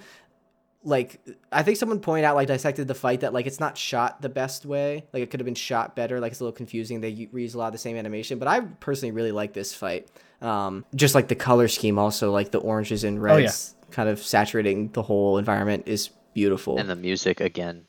like, 0.86 1.20
I 1.52 1.62
think 1.62 1.76
someone 1.76 2.00
pointed 2.00 2.24
out, 2.24 2.36
like, 2.36 2.48
dissected 2.48 2.86
the 2.88 2.94
fight 2.94 3.20
that, 3.20 3.32
like, 3.34 3.46
it's 3.46 3.60
not 3.60 3.76
shot 3.76 4.22
the 4.22 4.28
best 4.28 4.64
way. 4.64 5.04
Like, 5.12 5.22
it 5.22 5.30
could 5.30 5.40
have 5.40 5.44
been 5.44 5.54
shot 5.54 5.94
better. 5.96 6.20
Like, 6.20 6.32
it's 6.32 6.40
a 6.40 6.44
little 6.44 6.56
confusing. 6.56 7.00
They 7.00 7.26
reuse 7.32 7.54
a 7.54 7.58
lot 7.58 7.66
of 7.66 7.72
the 7.72 7.78
same 7.78 7.96
animation, 7.96 8.38
but 8.38 8.48
I 8.48 8.60
personally 8.60 9.10
really 9.12 9.32
like 9.32 9.52
this 9.52 9.74
fight. 9.74 10.08
Um, 10.40 10.84
just 10.94 11.14
like 11.14 11.28
the 11.28 11.34
color 11.34 11.66
scheme, 11.68 11.98
also 11.98 12.30
like 12.30 12.50
the 12.52 12.58
oranges 12.58 13.04
and 13.04 13.18
Oh, 13.18 13.36
yeah. 13.36 13.44
reds, 13.46 13.74
kind 13.90 14.08
of 14.08 14.22
saturating 14.22 14.90
the 14.92 15.02
whole 15.02 15.38
environment 15.38 15.84
is 15.86 16.10
beautiful. 16.34 16.78
And 16.78 16.88
the 16.88 16.96
music 16.96 17.40
again. 17.40 17.84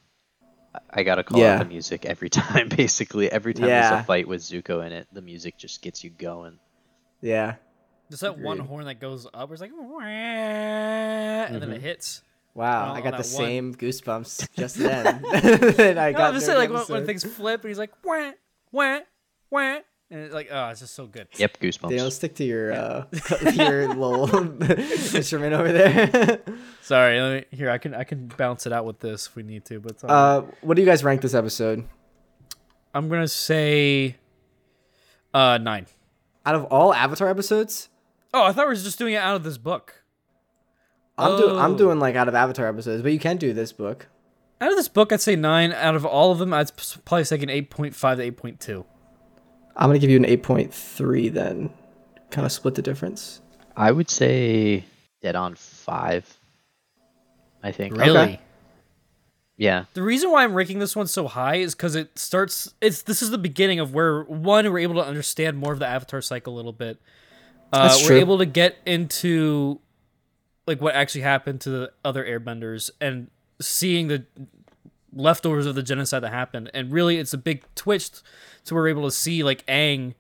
I- 0.74 0.80
I 1.00 1.04
gotta 1.04 1.24
call 1.24 1.40
Yeah. 1.40 1.56
out 1.56 1.60
the 1.60 1.66
music 1.66 2.06
every 2.06 2.30
time. 2.42 2.70
Basically, 2.70 3.32
every 3.32 3.54
time 3.54 3.68
Yeah. 3.68 3.90
there's 3.92 4.02
a 4.02 4.06
fight 4.06 4.28
with 4.28 4.42
Zuko 4.42 4.86
in 4.86 4.92
it, 4.92 5.08
the 5.12 5.22
music 5.22 5.58
just 5.58 5.82
gets 5.82 6.04
you 6.04 6.10
going. 6.10 6.60
yeah. 7.22 7.56
Just 8.10 8.22
that 8.22 8.40
one 8.40 8.58
horn 8.60 8.86
that 8.86 9.02
goes 9.02 9.26
up, 9.34 9.50
where 9.50 9.54
it's 9.54 9.60
like, 9.62 9.72
"Wah," 9.78 10.00
and 10.00 11.62
then 11.62 11.72
it 11.74 11.82
hits. 11.82 12.22
Wow, 12.58 12.90
on- 12.90 12.98
I 12.98 13.02
got 13.02 13.12
the 13.12 13.18
one. 13.18 13.24
same 13.24 13.76
goosebumps 13.76 14.50
just 14.58 14.76
then. 14.78 15.22
Then 15.78 15.98
I 15.98 16.12
No, 16.12 16.18
got 16.18 16.28
I'm 16.30 16.34
just 16.34 16.46
saying, 16.48 16.58
like 16.58 16.72
when, 16.72 16.82
when 16.88 17.06
things 17.06 17.24
flip, 17.24 17.62
and 17.62 17.70
he's 17.70 17.78
like, 17.78 17.92
wah, 18.04 18.32
wah, 18.72 19.00
wah, 19.52 19.78
and 20.10 20.22
it's 20.22 20.34
like, 20.34 20.48
oh, 20.52 20.70
it's 20.70 20.80
just 20.80 20.96
so 20.96 21.06
good. 21.06 21.28
Yep, 21.38 21.60
goosebumps. 21.60 21.90
Daniel, 21.90 22.10
stick 22.12 22.34
to 22.36 22.44
your 22.44 22.72
uh, 22.74 23.06
your 23.54 23.94
little 23.94 24.64
instrument 25.16 25.54
over 25.54 25.72
there. 25.72 26.40
Sorry, 26.82 27.22
let 27.22 27.52
me, 27.52 27.58
here 27.58 27.70
I 27.70 27.78
can 27.78 27.94
I 27.94 28.04
can 28.06 28.28
bounce 28.38 28.66
it 28.66 28.74
out 28.74 28.86
with 28.86 29.00
this 29.00 29.28
if 29.28 29.36
we 29.36 29.44
need 29.44 29.64
to, 29.66 29.80
but 29.80 30.04
uh, 30.04 30.08
uh, 30.08 30.42
what 30.62 30.76
do 30.76 30.82
you 30.82 30.88
guys 30.88 31.04
rank 31.04 31.22
this 31.22 31.34
episode? 31.36 31.84
I'm 32.94 33.08
gonna 33.10 33.28
say 33.28 34.16
uh 35.34 35.60
nine. 35.62 35.86
Out 36.46 36.56
of 36.56 36.64
all 36.66 36.94
Avatar 36.94 37.28
episodes, 37.30 37.90
Oh, 38.34 38.44
I 38.46 38.52
thought 38.54 38.66
we 38.68 38.72
were 38.72 38.76
just 38.76 38.98
doing 38.98 39.14
it 39.14 39.18
out 39.18 39.36
of 39.36 39.44
this 39.44 39.58
book. 39.58 40.04
I'm 41.18 41.38
doing 41.40 41.58
I'm 41.58 41.74
Oh. 41.74 41.78
doing 41.78 42.00
like 42.00 42.16
out 42.16 42.28
of 42.28 42.36
Avatar 42.36 42.68
episodes, 42.68 43.02
but 43.02 43.12
you 43.12 43.20
can 43.20 43.38
do 43.38 43.54
this 43.54 43.72
book. 43.72 44.08
Out 44.60 44.72
of 44.72 44.78
this 44.78 44.88
book, 44.88 45.12
I'd 45.12 45.22
say 45.22 45.36
nine. 45.36 45.72
Out 45.74 45.96
of 45.96 46.06
all 46.06 46.32
of 46.32 46.40
them, 46.40 46.54
I'd 46.54 46.72
probably 47.06 47.24
say 47.24 47.40
an 47.40 47.50
eight 47.50 47.70
point 47.70 47.96
five 47.96 48.18
to 48.18 48.24
eight 48.24 48.38
point 48.38 48.60
two. 48.60 48.86
I'm 49.76 49.90
gonna 49.90 50.00
give 50.00 50.10
you 50.10 50.18
an 50.18 50.26
eight 50.26 50.44
point 50.44 50.74
three 50.74 51.30
then. 51.30 51.70
Kind 52.32 52.46
of 52.46 52.52
split 52.52 52.76
the 52.76 52.82
difference. 52.82 53.42
I 53.76 53.92
would 53.92 54.10
say 54.10 54.86
dead 55.22 55.36
on 55.36 55.56
five. 55.56 56.38
I 57.64 57.72
think. 57.72 57.96
Really? 57.98 58.18
Okay. 58.20 58.40
Yeah. 59.58 59.86
The 59.94 60.04
reason 60.04 60.30
why 60.32 60.44
I'm 60.44 60.54
ranking 60.54 60.78
this 60.80 60.96
one 60.96 61.08
so 61.08 61.28
high 61.28 61.56
is 61.56 61.74
because 61.74 61.96
it 61.96 62.18
starts. 62.18 62.74
It's 62.82 63.02
this 63.04 63.22
is 63.22 63.32
the 63.32 63.38
beginning 63.38 63.80
of 63.80 63.94
where 63.94 64.24
one 64.24 64.72
we're 64.72 64.80
able 64.80 64.96
to 64.96 65.06
understand 65.08 65.58
more 65.58 65.74
of 65.74 65.80
the 65.80 65.88
Avatar 65.88 66.22
cycle 66.22 66.54
a 66.54 66.58
little 66.58 66.74
bit. 66.74 67.00
Uh, 67.74 67.88
That's 67.88 68.02
we're 68.04 68.08
true. 68.10 68.18
able 68.18 68.38
to 68.40 68.46
get 68.46 68.78
into 68.86 69.80
like 70.68 70.82
what 70.82 70.94
actually 70.96 71.22
happened 71.22 71.62
to 71.62 71.70
the 71.70 71.92
other 72.06 72.24
Airbenders 72.26 72.92
and 73.02 73.30
seeing 73.62 74.08
the 74.10 74.26
leftovers 75.14 75.66
of 75.66 75.76
the 75.76 75.84
genocide 75.84 76.24
that 76.24 76.32
happened. 76.34 76.70
And 76.74 76.92
really, 76.92 77.18
it's 77.18 77.34
a 77.34 77.38
big 77.38 77.64
twist 77.76 78.22
to 78.66 78.74
where 78.76 78.84
we're 78.84 78.90
able 78.90 79.04
to 79.06 79.12
see 79.12 79.44
like 79.44 79.66
Aang 79.66 80.14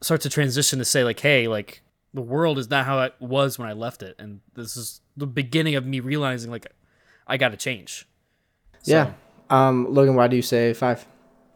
start 0.00 0.20
to 0.22 0.30
transition 0.30 0.78
to 0.78 0.84
say 0.84 1.04
like, 1.04 1.20
hey, 1.20 1.48
like 1.48 1.82
the 2.12 2.22
world 2.22 2.58
is 2.58 2.70
not 2.70 2.86
how 2.86 3.00
it 3.00 3.14
was 3.18 3.58
when 3.58 3.68
I 3.68 3.72
left 3.72 4.02
it, 4.02 4.14
and 4.18 4.40
this 4.54 4.76
is 4.76 5.00
the 5.16 5.26
beginning 5.26 5.74
of 5.74 5.84
me 5.84 6.00
realizing 6.00 6.50
like 6.50 6.66
I 7.26 7.36
got 7.36 7.48
to 7.50 7.56
change. 7.56 8.06
So- 8.82 8.92
Yeah. 8.92 9.12
Um, 9.50 9.92
Logan, 9.92 10.14
why 10.14 10.28
do 10.28 10.36
you 10.36 10.42
say 10.42 10.72
five? 10.72 11.06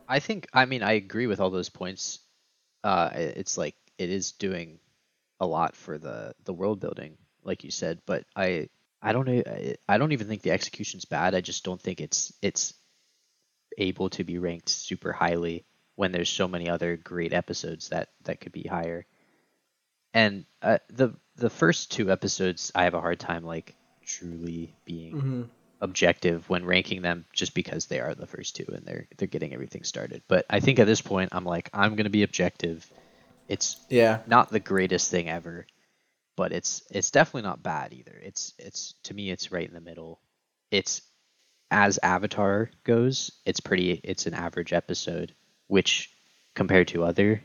I 0.08 0.18
think 0.18 0.46
I 0.52 0.64
mean 0.66 0.82
I 0.82 0.92
agree 0.92 1.26
with 1.26 1.40
all 1.40 1.50
those 1.50 1.68
points. 1.68 2.18
Uh, 2.84 3.10
it's 3.14 3.56
like 3.56 3.74
it 3.98 4.10
is 4.10 4.32
doing 4.32 4.78
a 5.40 5.46
lot 5.46 5.74
for 5.76 5.96
the 5.98 6.34
the 6.44 6.52
world 6.52 6.80
building, 6.80 7.16
like 7.48 7.64
you 7.64 7.72
said. 7.72 8.00
But 8.06 8.24
I 8.36 8.68
I 9.02 9.12
don't 9.12 9.26
know 9.26 9.42
I- 9.88 9.98
don't 9.98 10.12
even 10.12 10.28
think 10.28 10.42
the 10.42 10.52
execution's 10.52 11.06
bad. 11.06 11.34
I 11.34 11.40
just 11.40 11.64
don't 11.64 11.80
think 11.82 12.00
it's 12.00 12.32
it's 12.42 12.74
able 13.78 14.10
to 14.10 14.24
be 14.24 14.38
ranked 14.38 14.68
super 14.68 15.12
highly 15.12 15.64
when 15.96 16.12
there's 16.12 16.30
so 16.30 16.48
many 16.48 16.68
other 16.68 16.96
great 16.96 17.32
episodes 17.32 17.88
that 17.88 18.10
that 18.24 18.40
could 18.40 18.52
be 18.52 18.64
higher. 18.64 19.06
And 20.14 20.44
uh, 20.62 20.78
the 20.88 21.14
the 21.36 21.50
first 21.50 21.92
two 21.92 22.10
episodes, 22.10 22.72
I 22.74 22.84
have 22.84 22.94
a 22.94 23.00
hard 23.00 23.20
time 23.20 23.44
like 23.44 23.74
truly 24.04 24.74
being 24.84 25.46
objective 25.80 26.48
when 26.50 26.64
ranking 26.64 27.02
them 27.02 27.24
just 27.32 27.54
because 27.54 27.86
they 27.86 28.00
are 28.00 28.14
the 28.14 28.26
first 28.26 28.56
two 28.56 28.66
and 28.72 28.84
they're 28.84 29.06
they're 29.16 29.28
getting 29.28 29.52
everything 29.54 29.84
started. 29.84 30.22
But 30.28 30.46
I 30.50 30.60
think 30.60 30.78
at 30.78 30.86
this 30.86 31.00
point 31.00 31.30
I'm 31.32 31.44
like 31.44 31.70
I'm 31.72 31.94
going 31.94 32.04
to 32.04 32.10
be 32.10 32.24
objective. 32.24 32.90
It's 33.48 33.76
Yeah. 33.88 34.20
not 34.26 34.50
the 34.50 34.60
greatest 34.60 35.10
thing 35.10 35.28
ever, 35.28 35.66
but 36.38 36.52
it's 36.52 36.82
it's 36.90 37.10
definitely 37.10 37.42
not 37.42 37.62
bad 37.64 37.92
either. 37.92 38.16
It's 38.22 38.54
it's 38.58 38.94
to 39.02 39.12
me 39.14 39.30
it's 39.30 39.50
right 39.52 39.66
in 39.68 39.74
the 39.74 39.80
middle. 39.80 40.20
It's 40.70 41.02
as 41.70 41.98
Avatar 42.02 42.70
goes, 42.84 43.32
it's 43.44 43.58
pretty 43.60 44.00
it's 44.04 44.26
an 44.26 44.34
average 44.34 44.72
episode, 44.72 45.34
which 45.66 46.10
compared 46.54 46.88
to 46.88 47.02
other 47.04 47.42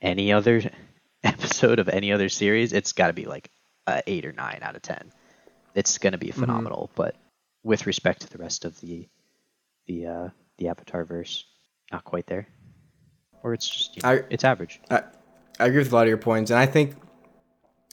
any 0.00 0.32
other 0.32 0.62
episode 1.22 1.78
of 1.78 1.90
any 1.90 2.12
other 2.12 2.30
series, 2.30 2.72
it's 2.72 2.94
got 2.94 3.08
to 3.08 3.12
be 3.12 3.26
like 3.26 3.50
a 3.86 4.02
8 4.06 4.24
or 4.24 4.32
9 4.32 4.58
out 4.62 4.74
of 4.74 4.80
10. 4.82 5.12
It's 5.74 5.98
going 5.98 6.12
to 6.12 6.18
be 6.18 6.30
phenomenal, 6.30 6.90
but 6.94 7.14
with 7.62 7.86
respect 7.86 8.22
to 8.22 8.30
the 8.30 8.38
rest 8.38 8.64
of 8.64 8.80
the 8.80 9.06
the 9.86 10.06
uh 10.06 10.28
the 10.56 10.68
Avatar 10.68 11.04
verse, 11.04 11.44
not 11.92 12.04
quite 12.04 12.26
there. 12.26 12.48
Or 13.42 13.52
it's 13.52 13.68
just 13.68 13.96
you 13.96 14.02
know, 14.02 14.08
I- 14.08 14.24
it's 14.30 14.44
average. 14.44 14.80
I, 14.90 15.02
I 15.58 15.66
agree 15.66 15.80
with 15.80 15.92
a 15.92 15.94
lot 15.94 16.02
of 16.04 16.08
your 16.08 16.16
points, 16.16 16.50
and 16.50 16.58
I 16.58 16.64
think 16.64 16.96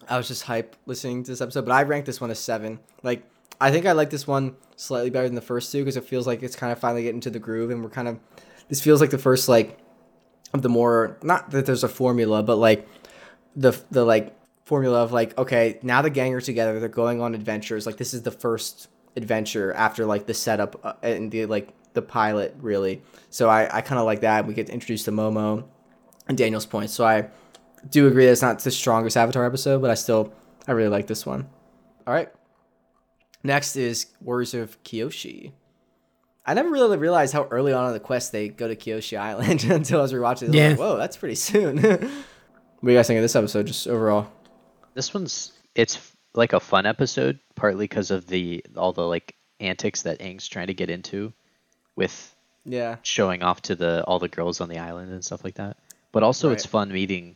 I 0.10 0.18
was 0.18 0.28
just 0.28 0.44
hype 0.44 0.76
listening 0.86 1.24
to 1.24 1.32
this 1.32 1.42
episode, 1.42 1.66
but 1.66 1.72
I 1.72 1.84
ranked 1.84 2.06
this 2.06 2.22
one 2.22 2.32
a 2.32 2.36
seven. 2.36 2.80
Like, 3.04 3.24
I 3.60 3.72
think 3.72 3.86
I 3.86 3.92
like 3.94 4.10
this 4.10 4.28
one 4.28 4.56
slightly 4.76 5.10
better 5.10 5.28
than 5.28 5.36
the 5.36 5.42
first 5.42 5.72
two 5.72 5.80
because 5.80 5.98
it 5.98 6.04
feels 6.04 6.28
like 6.28 6.44
it's 6.44 6.56
kind 6.56 6.72
of 6.72 6.80
finally 6.80 7.04
getting 7.04 7.22
to 7.22 7.30
the 7.30 7.40
groove, 7.40 7.72
and 7.72 7.84
we're 7.84 7.90
kind 7.90 8.08
of 8.08 8.20
this 8.70 8.82
feels 8.82 9.02
like 9.02 9.10
the 9.10 9.18
first 9.18 9.50
like 9.50 9.80
of 10.54 10.62
the 10.62 10.70
more 10.70 11.18
not 11.24 11.52
that 11.52 11.66
there's 11.66 11.84
a 11.84 11.90
formula, 11.90 12.44
but 12.44 12.58
like 12.58 12.88
the 13.56 13.80
the 13.92 14.06
like 14.06 14.36
formula 14.66 15.02
of 15.02 15.12
like 15.12 15.38
okay 15.38 15.80
now 15.82 16.02
the 16.02 16.10
gang 16.10 16.34
are 16.34 16.42
together, 16.42 16.80
they're 16.80 16.90
going 16.90 17.22
on 17.22 17.34
adventures. 17.34 17.86
Like 17.86 17.98
this 17.98 18.14
is 18.14 18.22
the 18.22 18.32
first 18.32 18.90
adventure 19.16 19.74
after 19.74 20.06
like 20.06 20.28
the 20.28 20.34
setup 20.34 20.80
uh, 20.86 20.94
and 21.02 21.32
the 21.32 21.46
like 21.48 21.70
the 21.94 22.02
pilot 22.02 22.56
really. 22.60 23.02
So 23.30 23.50
I 23.50 23.78
I 23.78 23.82
kind 23.82 24.00
of 24.00 24.06
like 24.06 24.22
that. 24.22 24.46
We 24.46 24.54
get 24.54 24.70
introduced 24.70 25.06
to 25.06 25.12
Momo 25.12 25.66
and 26.28 26.38
Daniel's 26.38 26.66
point. 26.66 26.90
So 26.92 27.06
I 27.06 27.30
do 27.90 28.08
agree 28.08 28.26
that 28.26 28.32
it's 28.32 28.42
not 28.42 28.60
the 28.60 28.72
strongest 28.72 29.18
Avatar 29.18 29.46
episode, 29.46 29.82
but 29.82 29.90
I 29.90 29.96
still 29.96 30.34
I 30.68 30.72
really 30.74 30.90
like 30.90 31.08
this 31.08 31.26
one. 31.26 31.48
All 32.06 32.14
right. 32.14 32.30
Next 33.44 33.76
is 33.76 34.08
Warriors 34.22 34.54
of 34.54 34.82
Kyoshi. 34.84 35.52
I 36.46 36.54
never 36.54 36.70
really 36.70 36.98
realized 36.98 37.34
how 37.34 37.48
early 37.52 37.74
on 37.74 37.88
in 37.88 37.94
the 37.94 38.00
quest 38.00 38.32
they 38.32 38.50
go 38.50 38.68
to 38.68 38.76
Kyoshi 38.76 39.18
Island 39.20 39.64
until 39.70 40.00
I 40.00 40.02
was 40.04 40.14
rewatching 40.14 40.50
it. 40.50 40.54
Yeah. 40.56 40.70
like, 40.70 40.80
Whoa, 40.80 40.98
that's 40.98 41.18
pretty 41.18 41.36
soon. 41.36 41.78
what 41.82 42.00
do 42.00 42.92
you 42.92 42.98
guys 42.98 43.08
think 43.08 43.18
of 43.18 43.24
this 43.24 43.36
episode, 43.36 43.68
just 43.68 43.88
overall? 43.88 44.28
This 44.94 45.14
one's 45.14 45.54
it's 45.76 46.00
like 46.34 46.54
a 46.54 46.60
fun 46.60 46.86
episode, 46.86 47.40
partly 47.56 47.86
because 47.86 48.12
of 48.12 48.28
the 48.28 48.64
all 48.76 48.94
the 48.94 49.06
like 49.06 49.36
antics 49.60 50.04
that 50.04 50.20
Aang's 50.20 50.48
trying 50.48 50.68
to 50.68 50.74
get 50.74 50.90
into 50.90 51.34
with 51.96 52.36
Yeah. 52.66 52.98
showing 53.04 53.44
off 53.44 53.62
to 53.64 53.76
the 53.76 54.04
all 54.06 54.20
the 54.20 54.28
girls 54.28 54.60
on 54.62 54.70
the 54.70 54.80
island 54.80 55.12
and 55.12 55.24
stuff 55.24 55.44
like 55.44 55.56
that. 55.56 55.78
But 56.12 56.24
also, 56.24 56.52
it's 56.52 56.66
fun 56.66 56.92
meeting. 56.92 57.36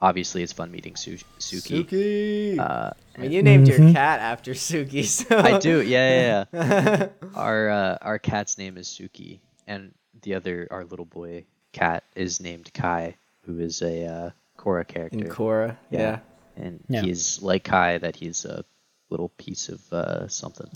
Obviously, 0.00 0.42
it's 0.42 0.52
fun 0.52 0.70
meeting 0.70 0.94
Su- 0.96 1.18
Suki. 1.40 1.84
Suki. 1.84 2.58
Uh, 2.58 2.90
I 3.16 3.20
mean, 3.20 3.32
you 3.32 3.42
named 3.42 3.66
your 3.66 3.78
cat 3.92 4.20
after 4.20 4.52
Suki, 4.52 5.04
so 5.04 5.36
I 5.38 5.58
do, 5.58 5.82
yeah, 5.82 6.44
yeah, 6.52 6.60
yeah. 6.62 7.08
our 7.34 7.68
uh, 7.68 7.98
our 8.02 8.18
cat's 8.18 8.58
name 8.58 8.76
is 8.78 8.86
Suki, 8.88 9.40
and 9.66 9.92
the 10.22 10.34
other 10.34 10.68
our 10.70 10.84
little 10.84 11.04
boy 11.04 11.44
cat 11.72 12.04
is 12.14 12.40
named 12.40 12.72
Kai, 12.72 13.16
who 13.42 13.58
is 13.58 13.82
a 13.82 14.06
uh, 14.06 14.30
Korra 14.56 14.86
character. 14.86 15.18
In 15.18 15.28
Korra, 15.28 15.76
yeah. 15.90 16.20
and 16.56 16.82
Yeah. 16.88 17.02
he's 17.02 17.42
like 17.42 17.64
Kai 17.64 17.98
that 17.98 18.14
he's 18.14 18.44
a 18.44 18.64
little 19.10 19.30
piece 19.30 19.68
of 19.68 19.80
uh, 19.92 20.28
something. 20.28 20.70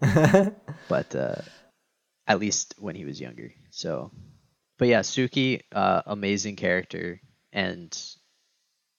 but 0.88 1.14
uh, 1.14 1.36
at 2.26 2.38
least 2.40 2.74
when 2.78 2.94
he 2.94 3.04
was 3.04 3.20
younger. 3.20 3.52
So, 3.70 4.10
but 4.78 4.88
yeah, 4.88 5.00
Suki, 5.00 5.60
uh, 5.72 6.02
amazing 6.06 6.56
character, 6.56 7.20
and 7.52 7.90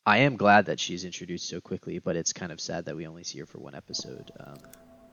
I 0.05 0.19
am 0.19 0.35
glad 0.35 0.65
that 0.65 0.79
she's 0.79 1.05
introduced 1.05 1.47
so 1.47 1.61
quickly. 1.61 1.99
But 1.99 2.15
it's 2.15 2.33
kind 2.33 2.51
of 2.51 2.59
sad 2.59 2.85
that 2.85 2.95
we 2.95 3.07
only 3.07 3.23
see 3.23 3.39
her 3.39 3.45
for 3.45 3.59
one 3.59 3.75
episode. 3.75 4.31
Um, 4.39 4.55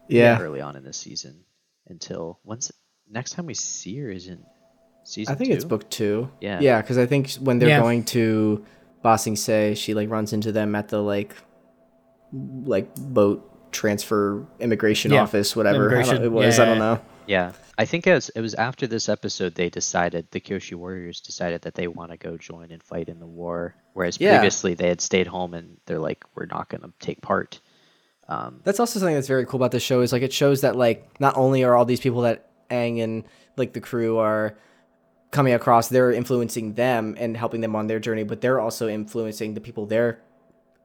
Yeah. 0.09 0.41
early 0.41 0.61
on 0.61 0.75
in 0.77 0.83
this 0.83 0.97
season 0.97 1.45
until 1.87 2.41
when's 2.43 2.73
next 3.09 3.33
time 3.33 3.47
we 3.47 3.55
see 3.55 3.97
her 3.99 4.11
is 4.11 4.27
in 4.27 4.45
season 5.05 5.33
I 5.33 5.37
think 5.39 5.51
it's 5.51 5.65
book 5.65 5.89
two. 5.91 6.31
Yeah. 6.41 6.61
Yeah, 6.61 6.81
because 6.81 6.99
I 6.99 7.07
think 7.07 7.31
when 7.35 7.59
they're 7.59 7.69
Yeah. 7.69 7.81
going 7.81 8.05
to 8.07 8.65
Ba 9.03 9.17
Sing 9.19 9.37
Se, 9.37 9.75
she 9.77 9.95
like 9.95 10.11
runs 10.11 10.33
into 10.33 10.51
them 10.53 10.75
at 10.75 10.89
the 10.89 11.01
like 11.01 11.35
like 12.65 12.93
boat 12.97 13.47
transfer 13.73 14.47
immigration 14.59 15.13
Yeah, 15.13 15.23
office, 15.23 15.55
whatever 15.55 15.87
immigration. 15.87 16.23
it 16.25 16.33
was. 16.33 16.57
Yeah, 16.59 16.63
I 16.63 16.67
don't 16.67 16.75
yeah, 16.77 16.81
know. 16.81 17.01
yeah 17.27 17.53
i 17.79 17.85
think 17.85 18.07
it 18.07 18.15
was, 18.15 18.29
it 18.31 18.41
was 18.41 18.55
after 18.55 18.87
this 18.87 19.09
episode 19.09 19.55
they 19.55 19.71
decided 19.71 20.27
the 20.31 20.41
kyoshi 20.41 20.75
warriors 20.75 21.21
decided 21.21 21.63
that 21.63 21.75
they 21.75 21.89
want 21.89 22.11
to 22.11 22.17
go 22.17 22.37
join 22.37 22.71
and 22.71 22.83
fight 22.83 23.09
in 23.09 23.19
the 23.21 23.27
war 23.27 23.75
whereas 23.95 24.21
Yeah. 24.21 24.31
previously 24.37 24.75
they 24.75 24.89
had 24.89 25.01
stayed 25.01 25.27
home 25.27 25.55
and 25.55 25.77
they're 25.87 25.99
like 25.99 26.25
we're 26.35 26.47
not 26.47 26.69
going 26.69 26.83
to 26.83 26.93
take 26.99 27.21
part 27.23 27.61
um, 28.29 28.61
That's 28.63 28.79
also 28.79 29.01
something 29.01 29.17
that's 29.17 29.27
very 29.27 29.45
cool 29.45 29.59
about 29.59 29.73
this 29.73 29.83
show 29.83 30.03
is 30.03 30.13
like 30.13 30.23
it 30.23 30.33
shows 30.33 30.61
that 30.61 30.77
like 30.77 31.19
not 31.21 31.37
only 31.37 31.65
are 31.65 31.75
all 31.75 31.85
these 31.85 31.99
people 32.01 32.21
that 32.23 32.49
Aang 32.71 33.03
and 33.03 33.25
like 33.57 33.73
the 33.73 33.81
crew 33.81 34.19
are 34.19 34.57
coming 35.33 35.53
across, 35.53 35.89
they're 35.89 36.13
influencing 36.13 36.75
them 36.75 37.17
and 37.19 37.37
helping 37.37 37.61
them 37.61 37.75
on 37.75 37.89
their 37.89 37.99
journey, 37.99 38.23
but 38.23 38.41
they're 38.41 38.61
also 38.61 38.87
influencing 38.89 39.55
the 39.55 39.61
people 39.61 39.85
they're 39.87 40.21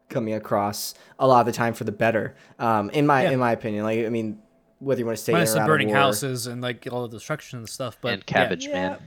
coming 0.09 0.33
across 0.33 0.95
a 1.19 1.27
lot 1.27 1.41
of 1.41 1.45
the 1.45 1.51
time 1.51 1.75
for 1.75 1.83
the 1.83 1.91
better. 1.91 2.35
Um, 2.57 2.89
in 2.91 3.05
my 3.05 3.23
Yeah. 3.25 3.31
in 3.31 3.39
my 3.39 3.51
opinion, 3.51 3.83
like 3.83 4.03
I 4.03 4.09
mean, 4.09 4.39
whether 4.85 4.99
you 4.99 5.05
want 5.05 5.17
to 5.17 5.23
stay 5.23 5.33
Minus 5.33 5.53
in 5.53 5.61
the 5.61 5.65
burning 5.67 5.87
war, 5.89 5.97
houses 5.97 6.47
and 6.47 6.61
like 6.61 6.87
all 6.91 7.07
the 7.07 7.17
destruction 7.17 7.59
and 7.59 7.67
stuff. 7.69 7.97
But 8.01 8.13
and 8.13 8.25
cabbage 8.25 8.67
Yeah. 8.67 8.73
man 8.73 8.97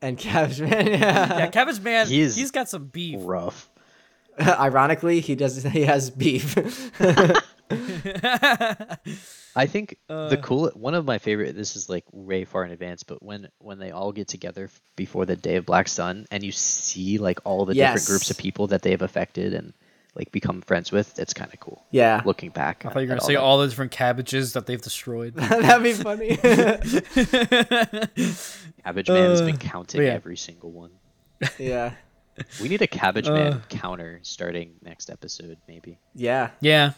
and 0.00 0.18
Cabbage 0.18 0.60
Man, 0.60 0.86
yeah. 0.88 1.38
Yeah, 1.38 1.46
Cabbage 1.48 1.80
Man. 1.80 2.06
he 2.08 2.20
he's 2.28 2.50
got 2.50 2.68
some 2.68 2.86
beef. 2.86 3.20
rough 3.22 3.68
Ironically, 4.40 5.20
he 5.20 5.34
does 5.34 5.62
he 5.78 5.82
has 5.82 6.10
beef. 6.10 6.56
I 9.54 9.66
think 9.66 9.96
the 10.08 10.14
Uh. 10.38 10.42
cool 10.42 10.70
one 10.74 10.94
of 10.94 11.04
my 11.04 11.18
favorite. 11.18 11.54
This 11.54 11.76
is 11.76 11.88
like 11.88 12.04
way 12.12 12.44
far 12.44 12.64
in 12.64 12.70
advance, 12.72 13.02
but 13.02 13.22
when 13.22 13.48
when 13.58 13.78
they 13.78 13.90
all 13.90 14.12
get 14.12 14.28
together 14.28 14.70
before 14.96 15.26
the 15.26 15.36
day 15.36 15.56
of 15.56 15.66
Black 15.66 15.88
Sun, 15.88 16.26
and 16.30 16.42
you 16.42 16.52
see 16.52 17.18
like 17.18 17.40
all 17.44 17.64
the 17.64 17.74
different 17.74 18.06
groups 18.06 18.30
of 18.30 18.38
people 18.38 18.68
that 18.68 18.82
they've 18.82 19.02
affected 19.02 19.54
and 19.54 19.72
like 20.14 20.30
become 20.32 20.60
friends 20.62 20.92
with, 20.92 21.18
it's 21.18 21.32
kind 21.32 21.52
of 21.52 21.58
cool. 21.60 21.84
yeah, 21.90 22.20
Looking 22.24 22.50
back, 22.50 22.84
I 22.84 22.90
thought 22.90 23.00
you 23.00 23.06
were 23.06 23.14
gonna 23.14 23.20
say 23.22 23.34
that. 23.34 23.40
all 23.40 23.58
the 23.58 23.66
different 23.68 23.92
cabbages 23.92 24.52
that 24.52 24.66
they've 24.66 24.80
destroyed. 24.82 25.34
that'd 25.36 25.82
be 25.82 25.92
funny. 25.94 26.36
Cabbage 28.84 29.08
Man 29.08 29.30
has 29.30 29.42
been 29.42 29.54
Uh, 29.56 29.58
counting 29.58 30.02
yeah. 30.02 30.08
every 30.08 30.36
single 30.36 30.70
one. 30.70 30.90
yeah, 31.58 31.92
We 32.60 32.68
need 32.68 32.82
a 32.82 32.86
Cabbage 32.86 33.28
Man 33.28 33.54
Uh. 33.54 33.60
counter 33.68 34.20
starting 34.22 34.74
next 34.82 35.10
episode, 35.10 35.58
maybe. 35.68 35.98
yeah. 36.14 36.50
yeah, 36.60 36.92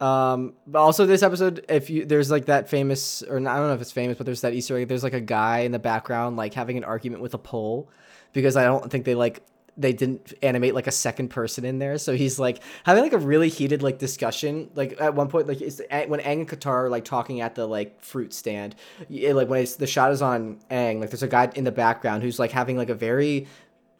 Um, 0.00 0.54
but 0.66 0.80
also 0.80 1.06
this 1.06 1.22
episode, 1.22 1.64
if 1.68 1.88
you 1.90 2.04
there's 2.04 2.30
like 2.30 2.46
that 2.46 2.68
famous 2.68 3.22
or 3.22 3.40
not, 3.40 3.54
I 3.54 3.58
don't 3.58 3.68
know 3.68 3.74
if 3.74 3.80
it's 3.80 3.92
famous, 3.92 4.16
but 4.16 4.26
there's 4.26 4.40
that 4.42 4.52
Easter 4.54 4.76
egg. 4.76 4.88
There's 4.88 5.04
like 5.04 5.12
a 5.14 5.20
guy 5.20 5.60
in 5.60 5.72
the 5.72 5.78
background 5.78 6.36
like 6.36 6.54
having 6.54 6.76
an 6.76 6.84
argument 6.84 7.22
with 7.22 7.34
a 7.34 7.38
pole, 7.38 7.90
because 8.32 8.56
I 8.56 8.64
don't 8.64 8.90
think 8.90 9.04
they 9.04 9.14
like 9.14 9.42
they 9.76 9.92
didn't 9.92 10.32
animate 10.42 10.74
like 10.74 10.86
a 10.86 10.92
second 10.92 11.28
person 11.28 11.64
in 11.64 11.78
there. 11.78 11.98
So 11.98 12.14
he's 12.14 12.38
like 12.38 12.62
having 12.84 13.02
like 13.02 13.12
a 13.12 13.18
really 13.18 13.48
heated 13.48 13.82
like 13.82 13.98
discussion. 13.98 14.70
Like 14.74 15.00
at 15.00 15.14
one 15.14 15.28
point, 15.28 15.48
like 15.48 15.60
it's 15.60 15.80
eh, 15.90 16.06
when 16.06 16.20
Aang 16.20 16.40
and 16.40 16.48
Katara 16.48 16.84
are 16.84 16.88
like 16.88 17.04
talking 17.04 17.40
at 17.40 17.54
the 17.54 17.66
like 17.66 18.00
fruit 18.00 18.32
stand. 18.32 18.74
It, 19.10 19.24
eh, 19.24 19.34
like 19.34 19.48
when 19.48 19.62
it's 19.62 19.76
the 19.76 19.86
shot 19.86 20.12
is 20.12 20.22
on 20.22 20.60
Aang, 20.70 21.00
like 21.00 21.10
there's 21.10 21.22
a 21.22 21.28
guy 21.28 21.50
in 21.54 21.64
the 21.64 21.72
background 21.72 22.22
who's 22.22 22.38
like 22.38 22.52
having 22.52 22.76
like 22.76 22.90
a 22.90 22.94
very 22.94 23.46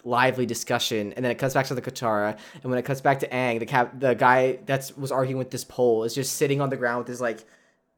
lively 0.05 0.47
discussion, 0.47 1.13
and 1.15 1.25
then 1.25 1.33
it 1.33 1.39
cuts 1.39 1.55
back 1.55 1.67
to 1.67 1.75
the 1.75 1.83
Katara, 1.83 2.37
and 2.63 2.65
when 2.65 2.79
it 2.79 2.85
cuts 2.85 3.01
back 3.01 3.21
to 3.21 3.29
Aang, 3.29 3.59
the 3.59 3.67
cap, 3.67 3.99
the 3.99 4.15
guy 4.15 4.59
that's 4.67 4.97
was 4.97 5.11
arguing 5.11 5.39
with 5.39 5.51
this 5.51 5.65
pole 5.65 6.05
is 6.05 6.15
just 6.15 6.37
sitting 6.37 6.61
on 6.61 6.71
the 6.71 6.77
ground 6.77 6.99
with 6.99 7.09
his 7.09 7.21
like 7.21 7.45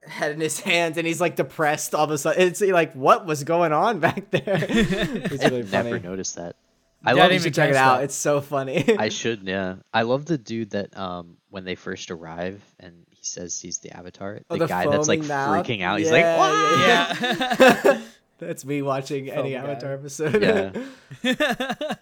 head 0.03 0.33
in 0.33 0.41
his 0.41 0.61
hands, 0.61 0.97
and 0.97 1.07
he's 1.07 1.21
like 1.21 1.37
depressed 1.37 1.95
all 1.95 2.05
of 2.05 2.11
a 2.11 2.19
sudden. 2.19 2.41
It's 2.41 2.61
like 2.61 2.95
what 2.95 3.27
was 3.27 3.45
going 3.45 3.73
on 3.73 4.01
back 4.01 4.31
there? 4.31 4.43
it's 4.47 5.45
really 5.45 5.63
funny. 5.63 5.91
Never 5.91 6.01
noticed 6.01 6.37
that. 6.37 6.57
I 7.05 7.11
Yeah, 7.13 7.15
love. 7.15 7.31
didn't 7.31 7.31
You 7.31 7.35
even 7.37 7.43
should 7.43 7.55
check 7.55 7.71
it 7.71 7.77
out. 7.77 7.99
that. 7.99 8.05
It's 8.05 8.15
so 8.15 8.41
funny. 8.41 8.97
I 8.99 9.09
should. 9.11 9.43
Yeah, 9.45 9.77
I 9.95 10.03
love 10.03 10.25
the 10.27 10.39
dude 10.39 10.71
that 10.71 10.97
um 10.97 11.37
when 11.51 11.65
they 11.65 11.75
first 11.75 12.11
arrive 12.11 12.63
and 12.81 13.07
he 13.11 13.23
says 13.23 13.59
he's 13.61 13.79
the 13.79 13.91
Avatar. 13.97 14.41
Oh, 14.51 14.55
The, 14.57 14.65
the 14.65 14.69
guy 14.69 14.87
that's 14.91 15.09
like 15.09 15.23
mouth? 15.25 15.67
freaking 15.67 15.83
out. 15.83 15.99
He's 15.99 16.09
Yeah, 16.11 16.13
like, 16.13 16.39
what? 16.39 16.79
yeah, 16.81 17.77
yeah. 17.95 18.01
That's 18.39 18.67
me 18.67 18.83
watching 18.83 19.31
any 19.31 19.53
guy. 19.53 19.57
Avatar 19.61 19.95
episode. 19.95 20.43
Yeah. 20.43 21.95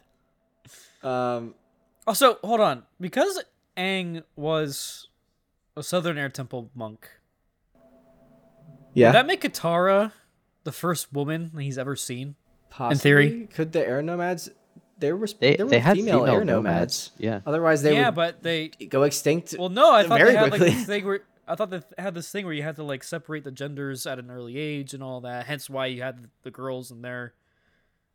um. 1.03 1.55
also, 2.07 2.39
hold 2.43 2.61
on, 2.61 2.83
because 3.01 3.41
Aang 3.77 4.23
was 4.37 5.09
a 5.77 5.83
Southern 5.83 6.19
Air 6.19 6.29
Temple 6.29 6.71
monk. 6.75 7.09
Yeah. 8.95 9.09
Would 9.09 9.15
that 9.15 9.27
make 9.27 9.43
Katara 9.43 10.13
the 10.65 10.73
first 10.73 11.13
woman 11.13 11.53
he's 11.59 11.79
ever 11.79 11.97
seen? 11.97 12.35
Possibly. 12.71 12.99
theory. 13.01 13.47
could 13.53 13.73
the 13.73 13.87
air 13.87 14.03
nomads? 14.03 14.51
There 15.05 15.17
were 15.17 15.27
They 15.27 15.57
there 15.57 15.67
were 15.67 15.71
they 15.71 15.81
had 15.81 15.97
female, 15.99 16.21
female, 16.21 16.35
air 16.35 16.45
nomads. 16.47 17.11
nomads. 17.11 17.11
Yeah. 17.19 17.41
Otherwise, 17.45 17.83
they 17.83 17.93
yeah, 17.95 18.07
would 18.09 18.15
but 18.15 18.43
they. 18.43 18.69
go 18.69 19.03
extinct. 19.03 19.55
Well, 19.59 19.69
no, 19.69 19.93
I 19.93 20.05
thought 20.07 20.19
they 20.19 20.35
had 20.35 20.43
like 20.51 20.51
quickly. 20.53 20.71
this 20.71 20.87
thing 20.87 21.05
where 21.05 21.21
I 21.47 21.55
thought 21.57 21.69
they 21.69 21.83
had 21.99 22.15
this 22.15 22.31
thing 22.31 22.47
where 22.47 22.55
you 22.55 22.63
had 22.63 22.77
to 22.77 22.83
like 22.83 23.05
separate 23.05 23.45
the 23.45 23.51
genders 23.51 24.07
at 24.07 24.19
an 24.19 24.31
early 24.31 24.57
age 24.57 24.95
and 24.95 25.03
all 25.03 25.21
that. 25.21 25.45
Hence 25.45 25.69
why 25.69 25.87
you 25.87 26.01
had 26.01 26.31
the 26.43 26.51
girls 26.51 26.91
and 26.91 27.05
their 27.05 27.35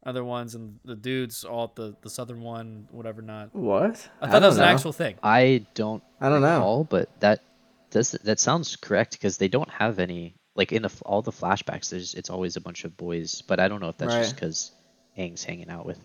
other 0.04 0.24
ones 0.24 0.56
and 0.56 0.80
the 0.84 0.96
dudes 0.96 1.44
all 1.44 1.66
at 1.66 1.76
the 1.76 1.96
the 2.02 2.10
southern 2.10 2.42
one, 2.42 2.88
whatever. 2.92 3.22
Not. 3.22 3.54
what? 3.54 4.10
I 4.20 4.32
thought 4.32 4.40
that 4.42 4.48
was 4.48 4.56
don't 4.58 4.66
an 4.68 4.74
actual 4.74 4.94
thing. 4.94 5.16
I 5.22 5.66
don't. 5.76 6.02
I 6.20 6.30
don't 6.30 6.42
know. 6.42 6.56
recall, 6.56 6.84
but 6.86 7.20
that 7.20 7.44
does 7.92 8.12
that 8.12 8.40
sounds 8.40 8.76
correct 8.76 9.12
because 9.12 9.38
they 9.38 9.48
don't 9.48 9.70
have 9.70 10.00
any 10.00 10.34
like 10.56 10.72
in 10.72 10.82
the 10.82 10.92
all 11.06 11.22
the 11.22 11.32
flashbacks. 11.32 11.90
There's 11.90 12.16
it's 12.16 12.32
always 12.32 12.56
a 12.56 12.62
bunch 12.62 12.84
of 12.84 12.98
boys, 12.98 13.44
but 13.44 13.60
I 13.60 13.68
don't 13.68 13.80
know 13.80 13.90
if 13.90 13.98
that's 13.98 14.16
just 14.16 14.36
because 14.36 14.72
Aang's 15.18 15.44
hanging 15.44 15.70
out 15.70 15.86
with 15.86 16.00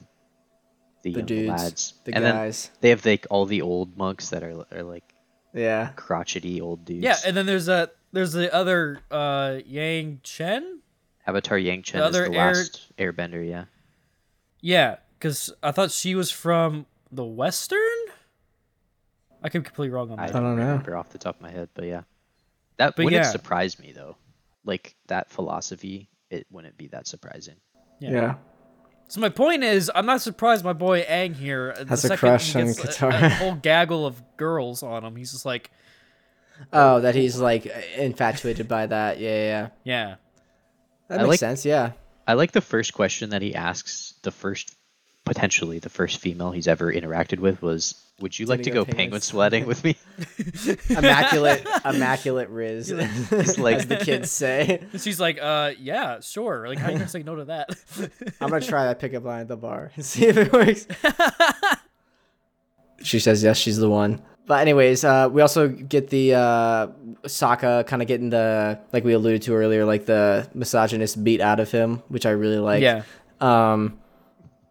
the, 1.05 1.13
The 1.13 1.23
dudes, 1.23 1.49
lads. 1.63 1.95
the 2.05 2.15
and 2.17 2.25
guys. 2.25 2.65
then 2.69 2.73
they 2.81 2.89
have 2.91 3.07
like 3.07 3.27
all 3.31 3.47
the 3.47 3.63
old 3.63 3.97
monks 3.97 4.31
that 4.31 4.43
are 4.43 4.65
are 4.73 4.83
like 4.83 5.15
Yeah. 5.53 5.93
crotchety 5.95 6.61
old 6.61 6.85
dudes. 6.85 7.05
Yeah, 7.05 7.17
and 7.25 7.37
then 7.37 7.47
there's 7.47 7.69
a 7.69 7.91
there's 8.13 8.33
the 8.33 8.53
other 8.53 8.99
uh 9.13 9.61
Yang 9.65 10.21
Chen. 10.25 10.81
Avatar 11.27 11.57
Yang 11.59 11.83
Chen 11.85 12.01
The 12.01 12.07
is 12.07 12.09
other 12.17 12.29
the 12.29 12.37
air- 12.37 12.47
last 12.55 12.93
Airbender. 12.99 13.49
Yeah. 13.49 13.65
Yeah, 14.61 14.97
because 15.19 15.53
I 15.63 15.71
thought 15.73 15.91
she 15.93 16.15
was 16.15 16.31
from 16.31 16.87
the 17.13 17.25
Western. 17.25 17.79
I 19.43 19.49
could 19.51 19.63
be 19.63 19.67
completely 19.67 19.95
wrong 19.95 20.11
on 20.11 20.19
I 20.19 20.27
that. 20.27 20.33
don't, 20.33 20.57
don't 20.57 20.87
know. 20.87 20.97
off 20.99 21.11
the 21.11 21.19
top 21.19 21.37
of 21.37 21.43
my 21.43 21.51
head, 21.51 21.69
but 21.75 21.85
yeah, 21.85 22.03
that 22.79 22.97
But 22.97 23.05
wouldn't 23.05 23.25
yeah. 23.25 23.31
surprise 23.31 23.79
me 23.79 23.93
though. 23.93 24.17
Like 24.65 24.97
that 25.09 25.31
philosophy, 25.31 26.09
it 26.31 26.47
wouldn't 26.51 26.79
be 26.79 26.87
that 26.89 27.07
surprising. 27.07 27.57
Yeah. 28.01 28.11
Yeah. 28.11 28.35
So 29.09 29.21
my 29.21 29.29
point 29.29 29.63
is, 29.65 29.91
I'm 29.95 30.07
not 30.07 30.21
surprised 30.23 30.65
my 30.65 30.73
boy 30.73 31.03
Aang 31.03 31.35
here 31.35 31.75
uh, 31.79 31.85
the 31.85 31.95
a 31.95 31.97
second 31.97 32.17
crush 32.19 32.53
he 32.53 32.61
on 32.61 32.67
gets 32.67 32.79
a- 32.79 32.87
Katara. 32.89 33.23
A, 33.23 33.29
whole 33.29 33.55
gaggle 33.55 34.07
of 34.07 34.21
girls 34.37 34.83
on 34.83 35.05
him. 35.05 35.15
He's 35.17 35.33
just 35.33 35.45
like, 35.45 35.71
Oh, 36.73 37.01
that 37.01 37.15
he's 37.15 37.39
like 37.39 37.67
infatuated 37.97 38.67
by 38.69 38.87
that. 38.87 39.19
Yeah, 39.21 39.29
yeah. 39.31 39.45
yeah. 39.47 39.69
yeah, 40.09 40.15
That 41.09 41.19
I 41.21 41.23
makes 41.23 41.29
like- 41.31 41.39
sense. 41.41 41.65
Yeah. 41.65 41.93
I 42.27 42.33
like 42.35 42.53
the 42.53 42.63
first 42.63 42.95
question 42.95 43.31
that 43.31 43.43
he 43.43 43.55
asks. 43.55 44.15
The 44.23 44.31
first, 44.31 44.75
potentially 45.25 45.79
the 45.79 45.89
first 45.89 46.19
female 46.19 46.51
he's 46.53 46.69
ever 46.69 46.93
interacted 46.93 47.39
with 47.39 47.63
was, 47.63 47.95
"Would 48.21 48.39
you 48.39 48.47
like 48.47 48.63
to 48.65 48.71
go 48.71 48.81
go 48.81 48.85
penguin 48.85 48.97
penguin 48.97 49.21
sledding 49.23 49.67
with 49.67 49.83
me?" 49.85 49.97
Immaculate, 50.91 51.67
immaculate 51.85 52.49
Riz, 52.51 52.89
He's 52.89 53.59
like- 53.59 53.77
as 53.81 53.87
the 53.87 53.97
kids 53.97 54.31
say. 54.31 54.83
she's 54.99 55.19
like, 55.21 55.39
uh, 55.41 55.73
yeah, 55.79 56.21
sure. 56.21 56.69
Like, 56.69 56.79
how 56.79 56.89
you 56.91 56.99
gonna 56.99 57.09
say 57.09 57.23
no 57.23 57.37
to 57.37 57.45
that? 57.47 57.71
I'm 58.41 58.51
gonna 58.51 58.61
try 58.61 58.85
that 58.85 58.99
pickup 58.99 59.25
line 59.25 59.41
at 59.43 59.49
the 59.49 59.57
bar 59.57 59.93
and 59.97 60.05
see 60.05 60.27
if 60.27 60.37
it 60.37 60.53
works. 60.53 60.87
she 63.03 63.19
says 63.19 63.43
yes, 63.43 63.57
she's 63.59 63.79
the 63.79 63.89
one. 63.91 64.21
But 64.47 64.61
anyways, 64.61 65.05
uh, 65.05 65.31
we 65.33 65.41
also 65.41 65.69
get 65.69 66.11
the 66.11 66.35
uh, 66.35 66.87
Sokka 67.25 67.87
kind 67.87 68.03
of 68.03 68.09
getting 68.09 68.29
the 68.29 68.79
like 68.93 69.03
we 69.05 69.15
alluded 69.15 69.41
to 69.43 69.55
earlier, 69.55 69.87
like 69.87 70.05
the 70.05 70.49
misogynist 70.53 71.25
beat 71.25 71.41
out 71.41 71.61
of 71.61 71.71
him, 71.71 72.03
which 72.09 72.27
I 72.27 72.31
really 72.31 72.59
like. 72.59 72.83
yeah, 72.83 73.03
Um, 73.41 73.99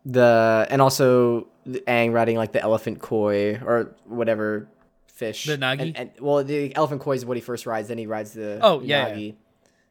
the 0.06 0.68
and 0.70 0.82
also 0.82 1.48
the 1.66 1.80
Aang 1.88 2.14
riding 2.14 2.38
like 2.38 2.52
the 2.52 2.62
elephant 2.62 3.00
koi 3.00 3.56
or 3.64 3.96
whatever 4.06 4.68
fish. 5.08 5.46
The 5.46 5.58
nagi? 5.58 5.82
And, 5.82 5.98
and 5.98 6.12
well, 6.20 6.44
the 6.44 6.76
elephant 6.76 7.02
koi 7.02 7.14
is 7.16 7.26
what 7.26 7.38
he 7.38 7.42
first 7.42 7.66
rides. 7.66 7.88
Then 7.88 7.98
he 7.98 8.06
rides 8.08 8.34
the 8.34 8.60
Oh, 8.62 8.82
yeah, 8.82 9.16
yeah. 9.16 9.32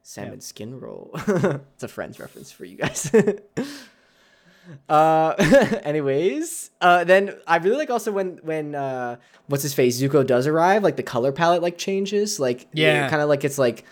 salmon 0.03 0.33
Yeah. 0.35 0.39
skin 0.41 0.79
roll. 0.79 1.11
it's 1.27 1.83
a 1.83 1.87
friend's 1.87 2.19
reference 2.19 2.51
for 2.51 2.65
you 2.65 2.77
guys. 2.77 3.11
uh, 4.89 5.33
anyways, 5.83 6.71
uh, 6.81 7.03
then 7.03 7.35
I 7.47 7.57
really 7.57 7.77
like 7.77 7.89
also 7.89 8.11
when 8.11 8.39
when 8.43 8.75
uh, 8.75 9.17
what's 9.47 9.63
his 9.63 9.73
face 9.73 9.99
Zuko 10.01 10.25
does 10.25 10.47
arrive, 10.47 10.83
like 10.83 10.95
the 10.95 11.03
color 11.03 11.31
palette 11.31 11.61
like 11.61 11.77
changes, 11.77 12.39
like 12.39 12.67
Yeah. 12.73 13.09
kind 13.09 13.21
of 13.21 13.29
like 13.29 13.43
it's 13.43 13.57
like 13.57 13.85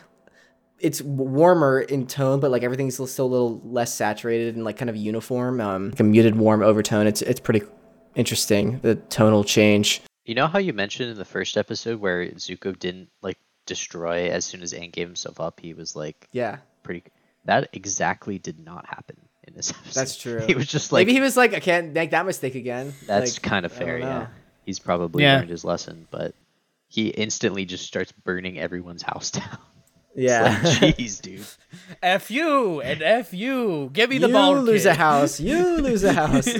it's 0.82 1.02
warmer 1.02 1.80
in 1.80 2.08
tone, 2.08 2.40
but 2.40 2.52
like 2.52 2.64
everything's 2.64 2.96
still 2.96 3.26
a 3.26 3.28
little 3.28 3.62
less 3.64 3.94
saturated 3.94 4.56
and 4.56 4.64
like 4.66 4.78
kind 4.78 4.90
of 4.90 4.96
uniform. 4.96 5.62
Um, 5.62 5.90
like 5.92 6.00
a 6.00 6.04
muted 6.04 6.36
warm 6.36 6.62
overtone. 6.64 7.08
It's 7.08 7.22
it's 7.22 7.40
pretty 7.40 7.62
interesting. 8.16 8.80
The 8.82 8.96
tonal 8.96 9.44
change. 9.44 10.02
You 10.26 10.36
know 10.36 10.48
how 10.48 10.60
you 10.60 10.74
mentioned 10.74 11.10
in 11.10 11.18
the 11.18 11.26
first 11.26 11.58
episode 11.58 12.00
where 12.00 12.26
Zuko 12.28 12.78
didn't 12.78 13.10
like 13.22 13.38
destroy 13.66 14.30
as 14.30 14.46
soon 14.46 14.62
as 14.62 14.74
Aang 14.74 14.92
gave 14.92 15.08
himself 15.08 15.40
up. 15.40 15.60
He 15.60 15.74
was 15.74 15.96
like 15.96 16.28
Yeah, 16.32 16.58
pretty. 16.84 17.04
That 17.46 17.70
exactly 17.74 18.38
did 18.38 18.60
not 18.64 18.86
happen 18.86 19.18
in 19.48 19.56
this 19.56 19.70
episode. 19.72 19.94
That's 20.00 20.16
true. 20.18 20.42
He 20.46 20.54
was 20.56 20.68
just 20.68 20.92
like 20.92 21.08
maybe 21.08 21.14
he 21.16 21.22
was 21.22 21.36
like, 21.38 21.54
I 21.54 21.60
can't 21.60 21.94
make 21.94 22.12
that 22.12 22.26
mistake 22.26 22.56
again. 22.56 22.94
That's 23.08 23.36
Like, 23.36 23.42
kind 23.42 23.66
of 23.66 23.72
fair, 23.72 23.98
yeah. 23.98 24.28
He's 24.66 24.78
probably 24.80 25.24
Yeah. 25.24 25.38
learned 25.38 25.50
his 25.50 25.64
lesson, 25.66 26.08
but 26.12 26.36
he 26.88 27.08
instantly 27.08 27.66
just 27.66 27.86
starts 27.86 28.12
burning 28.12 28.60
everyone's 28.60 29.02
house 29.02 29.32
down. 29.40 29.58
Yeah. 30.16 30.60
It's 30.64 30.82
like, 30.82 30.98
jeez, 30.98 31.22
dude. 31.22 31.46
F 32.04 32.30
you 32.32 32.82
and 32.82 33.02
F 33.02 33.34
you. 33.34 33.90
Give 33.94 34.10
me 34.10 34.18
the 34.18 34.28
you 34.28 34.34
ball. 34.34 34.56
lose 34.62 34.84
kid. 34.84 34.90
a 34.90 34.94
house. 34.96 35.40
You 35.40 35.78
lose 35.78 36.04
a 36.04 36.14
house. 36.14 36.48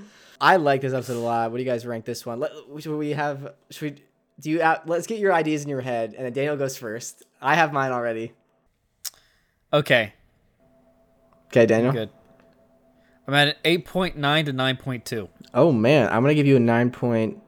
I 0.40 0.56
like 0.56 0.80
this 0.80 0.92
episode 0.92 1.16
a 1.16 1.20
lot. 1.20 1.50
What 1.50 1.58
do 1.58 1.62
you 1.62 1.68
guys 1.68 1.86
rank 1.86 2.04
this 2.04 2.26
one? 2.26 2.40
Let, 2.40 2.50
should 2.80 2.96
we 2.96 3.10
have? 3.10 3.54
Should 3.70 3.94
we? 3.98 4.02
Do 4.40 4.50
you? 4.50 4.60
Uh, 4.62 4.80
let's 4.86 5.06
get 5.06 5.18
your 5.20 5.32
ideas 5.32 5.62
in 5.62 5.68
your 5.68 5.80
head, 5.80 6.14
and 6.14 6.26
then 6.26 6.32
Daniel 6.32 6.56
goes 6.56 6.76
first. 6.76 7.22
I 7.40 7.54
have 7.54 7.72
mine 7.72 7.92
already. 7.92 8.32
Okay, 9.72 10.12
Okay, 11.48 11.66
Daniel. 11.66 11.92
good. 11.92 12.10
I'm 13.26 13.34
at 13.34 13.48
an 13.48 13.54
8.9 13.64 14.44
to 14.46 14.52
9.2. 14.52 15.28
Oh 15.54 15.72
man, 15.72 16.08
I'm 16.08 16.22
gonna 16.22 16.34
give 16.34 16.46
you 16.46 16.56
a 16.56 16.60
nine 16.60 16.90
point 16.90 17.40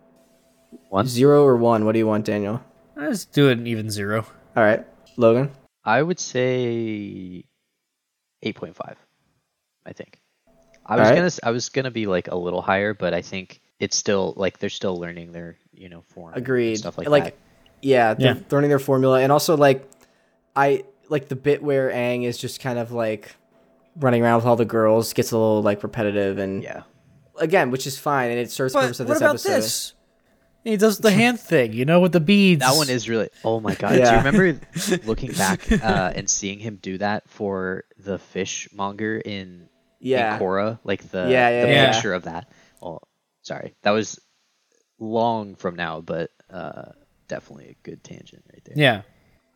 One. 0.89 1.07
zero 1.07 1.45
or 1.45 1.57
one. 1.57 1.85
What 1.85 1.93
do 1.93 1.99
you 1.99 2.07
want, 2.07 2.25
Daniel? 2.25 2.63
Let's 2.97 3.25
do 3.27 3.49
an 3.51 3.67
even 3.67 3.91
zero. 3.91 4.25
All 4.57 4.63
right, 4.63 4.87
Logan. 5.17 5.51
I 5.85 6.03
would 6.03 6.19
say 6.21 7.45
eight 8.43 8.57
point 8.57 8.77
five. 8.77 8.97
I 9.85 9.93
think. 9.93 10.21
I 10.85 10.95
was 10.97 11.01
Alright. 11.01 11.15
gonna. 11.17 11.27
s- 11.27 11.41
I 11.43 11.51
was 11.51 11.69
gonna 11.69 11.91
be 11.91 12.07
like 12.07 12.29
a 12.29 12.37
little 12.37 12.63
higher, 12.63 12.95
but 12.95 13.15
I 13.15 13.23
think 13.23 13.61
it's 13.81 13.97
still 13.97 14.35
like 14.37 14.59
they're 14.59 14.71
still 14.71 14.97
learning 14.99 15.33
their 15.33 15.57
you 15.73 15.89
know 15.89 16.03
form. 16.03 16.35
and 16.35 16.43
Agreed. 16.43 16.77
Stuff 16.79 16.99
like, 16.99 17.09
like 17.09 17.25
that. 17.25 17.35
yeah, 17.83 18.15
they're 18.15 18.35
Yeah. 18.37 18.43
learning 18.51 18.71
their 18.71 18.79
formula, 18.79 19.21
and 19.21 19.31
also 19.33 19.57
like, 19.57 19.89
I 20.55 20.85
like 21.09 21.29
the 21.29 21.37
bit 21.37 21.63
where 21.63 21.91
Aang 21.91 22.25
is 22.25 22.39
just 22.39 22.61
kind 22.61 22.79
of 22.79 22.93
like 22.93 23.35
running 23.97 24.23
around 24.23 24.37
with 24.37 24.47
all 24.47 24.57
the 24.57 24.65
girls 24.65 25.13
gets 25.13 25.33
a 25.33 25.37
little 25.39 25.63
like 25.63 25.83
repetitive, 25.83 26.39
and 26.39 26.63
Yeah. 26.63 26.83
again, 27.41 27.71
which 27.71 27.87
is 27.87 27.99
fine, 27.99 28.31
and 28.31 28.39
it 28.39 28.51
serves 28.51 28.73
the 28.73 28.81
purpose 28.81 29.01
of 29.01 29.09
what 29.09 29.15
this 29.15 29.23
about 29.23 29.31
episode. 29.31 29.51
this? 29.53 29.93
He 30.67 30.77
does 30.77 30.99
the 30.99 31.11
hand 31.23 31.39
thing, 31.39 31.73
you 31.73 31.85
know, 31.85 32.01
with 32.01 32.13
the 32.13 32.21
beads. 32.21 32.61
That 32.61 32.77
one 32.77 32.91
is 32.91 33.09
really. 33.09 33.29
Oh 33.45 33.61
my 33.61 33.75
god! 33.75 33.93
Do 33.93 33.99
you 34.01 34.17
remember 34.17 34.61
looking 35.05 35.33
back 35.33 35.71
uh, 35.71 36.13
and 36.15 36.29
seeing 36.29 36.59
him 36.59 36.79
do 36.83 36.99
that 36.99 37.29
for 37.29 37.85
the 37.99 38.19
fishmonger 38.19 39.19
in 39.19 39.69
Yeah, 40.01 40.35
in 40.35 40.41
Korra, 40.43 40.79
like 40.85 41.09
the 41.11 41.29
Yeah, 41.31 41.49
yeah, 41.51 41.67
the 41.67 41.73
yeah. 41.73 41.93
picture 41.93 42.15
of 42.15 42.25
that. 42.25 42.51
Oh, 42.83 42.99
sorry, 43.43 43.75
that 43.83 43.93
was 43.93 44.19
long 44.99 45.55
from 45.55 45.77
now, 45.77 46.01
but 46.01 46.31
uh, 46.51 46.93
definitely 47.29 47.69
a 47.69 47.77
good 47.89 48.03
tangent 48.03 48.43
right 48.53 48.63
there. 48.65 48.75
Yeah. 48.77 49.03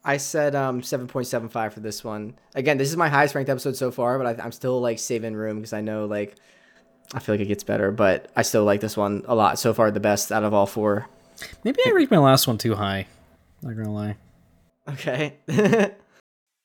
I 0.02 0.16
said 0.16 0.54
um 0.54 0.80
7.75 0.80 1.72
for 1.72 1.80
this 1.80 2.02
one. 2.02 2.38
Again, 2.54 2.78
this 2.78 2.88
is 2.88 2.96
my 2.96 3.08
highest 3.08 3.34
ranked 3.34 3.50
episode 3.50 3.76
so 3.76 3.90
far, 3.90 4.16
but 4.18 4.40
I, 4.40 4.42
I'm 4.44 4.52
still 4.52 4.80
like 4.80 4.98
saving 4.98 5.34
room 5.34 5.56
because 5.56 5.72
I 5.74 5.82
know 5.82 6.06
like 6.06 6.36
I 7.12 7.18
feel 7.18 7.34
like 7.34 7.40
it 7.40 7.48
gets 7.48 7.64
better, 7.64 7.90
but 7.90 8.30
I 8.36 8.42
still 8.42 8.64
like 8.64 8.80
this 8.80 8.96
one 8.96 9.24
a 9.26 9.34
lot. 9.34 9.58
So 9.58 9.74
far, 9.74 9.90
the 9.90 10.00
best 10.00 10.30
out 10.30 10.44
of 10.44 10.54
all 10.54 10.66
four. 10.66 11.08
Maybe 11.64 11.80
I 11.86 11.90
ranked 11.90 12.10
my 12.10 12.18
last 12.18 12.46
one 12.46 12.58
too 12.58 12.74
high. 12.74 13.06
Not 13.62 13.76
gonna 13.76 13.92
lie. 13.92 14.16
Okay. 14.88 15.34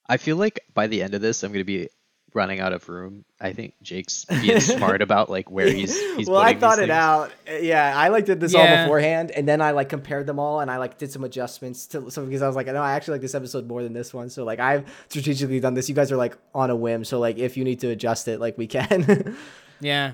I 0.08 0.18
feel 0.18 0.38
like 0.38 0.60
by 0.74 0.88
the 0.88 1.02
end 1.02 1.16
of 1.16 1.22
this, 1.22 1.44
I'm 1.44 1.52
gonna 1.52 1.64
be 1.64 1.90
running 2.36 2.60
out 2.60 2.74
of 2.74 2.88
room. 2.90 3.26
I 3.40 3.54
think 3.54 3.74
Jake's 3.82 4.26
being 4.26 4.60
smart 4.60 5.02
about 5.02 5.30
like 5.30 5.50
where 5.50 5.68
he's. 5.68 6.00
he's 6.16 6.28
well, 6.28 6.42
I 6.42 6.54
thought 6.54 6.78
it 6.78 6.84
things. 6.84 6.92
out. 6.92 7.32
Yeah, 7.48 7.98
I 7.98 8.10
like 8.10 8.26
did 8.26 8.40
this 8.40 8.54
all 8.54 8.68
beforehand, 8.68 9.32
and 9.32 9.48
then 9.48 9.62
I 9.62 9.72
like 9.72 9.90
compared 9.90 10.28
them 10.28 10.38
all, 10.38 10.60
and 10.60 10.70
I 10.70 10.78
like 10.78 11.00
did 11.00 11.12
some 11.12 11.24
adjustments 11.24 11.88
to 11.88 12.12
so 12.12 12.24
because 12.24 12.44
I 12.44 12.48
was 12.48 12.56
like, 12.56 12.68
no, 12.68 12.84
I 12.84 12.94
actually 12.94 13.14
like 13.14 13.22
this 13.22 13.36
episode 13.36 13.68
more 13.68 13.82
than 13.82 13.94
this 13.94 14.14
one. 14.14 14.30
So 14.30 14.44
like 14.44 14.60
I've 14.60 14.86
strategically 15.10 15.60
done 15.60 15.74
this. 15.74 15.90
You 15.90 15.96
guys 15.96 16.12
are 16.12 16.18
like 16.18 16.38
on 16.54 16.70
a 16.70 16.76
whim, 16.76 17.04
so 17.04 17.20
like 17.20 17.40
if 17.40 17.58
you 17.58 17.64
need 17.64 17.80
to 17.80 17.90
adjust 17.90 18.28
it, 18.28 18.40
like 18.40 18.58
we 18.60 18.68
can. 18.68 19.36
Yeah. 19.82 20.14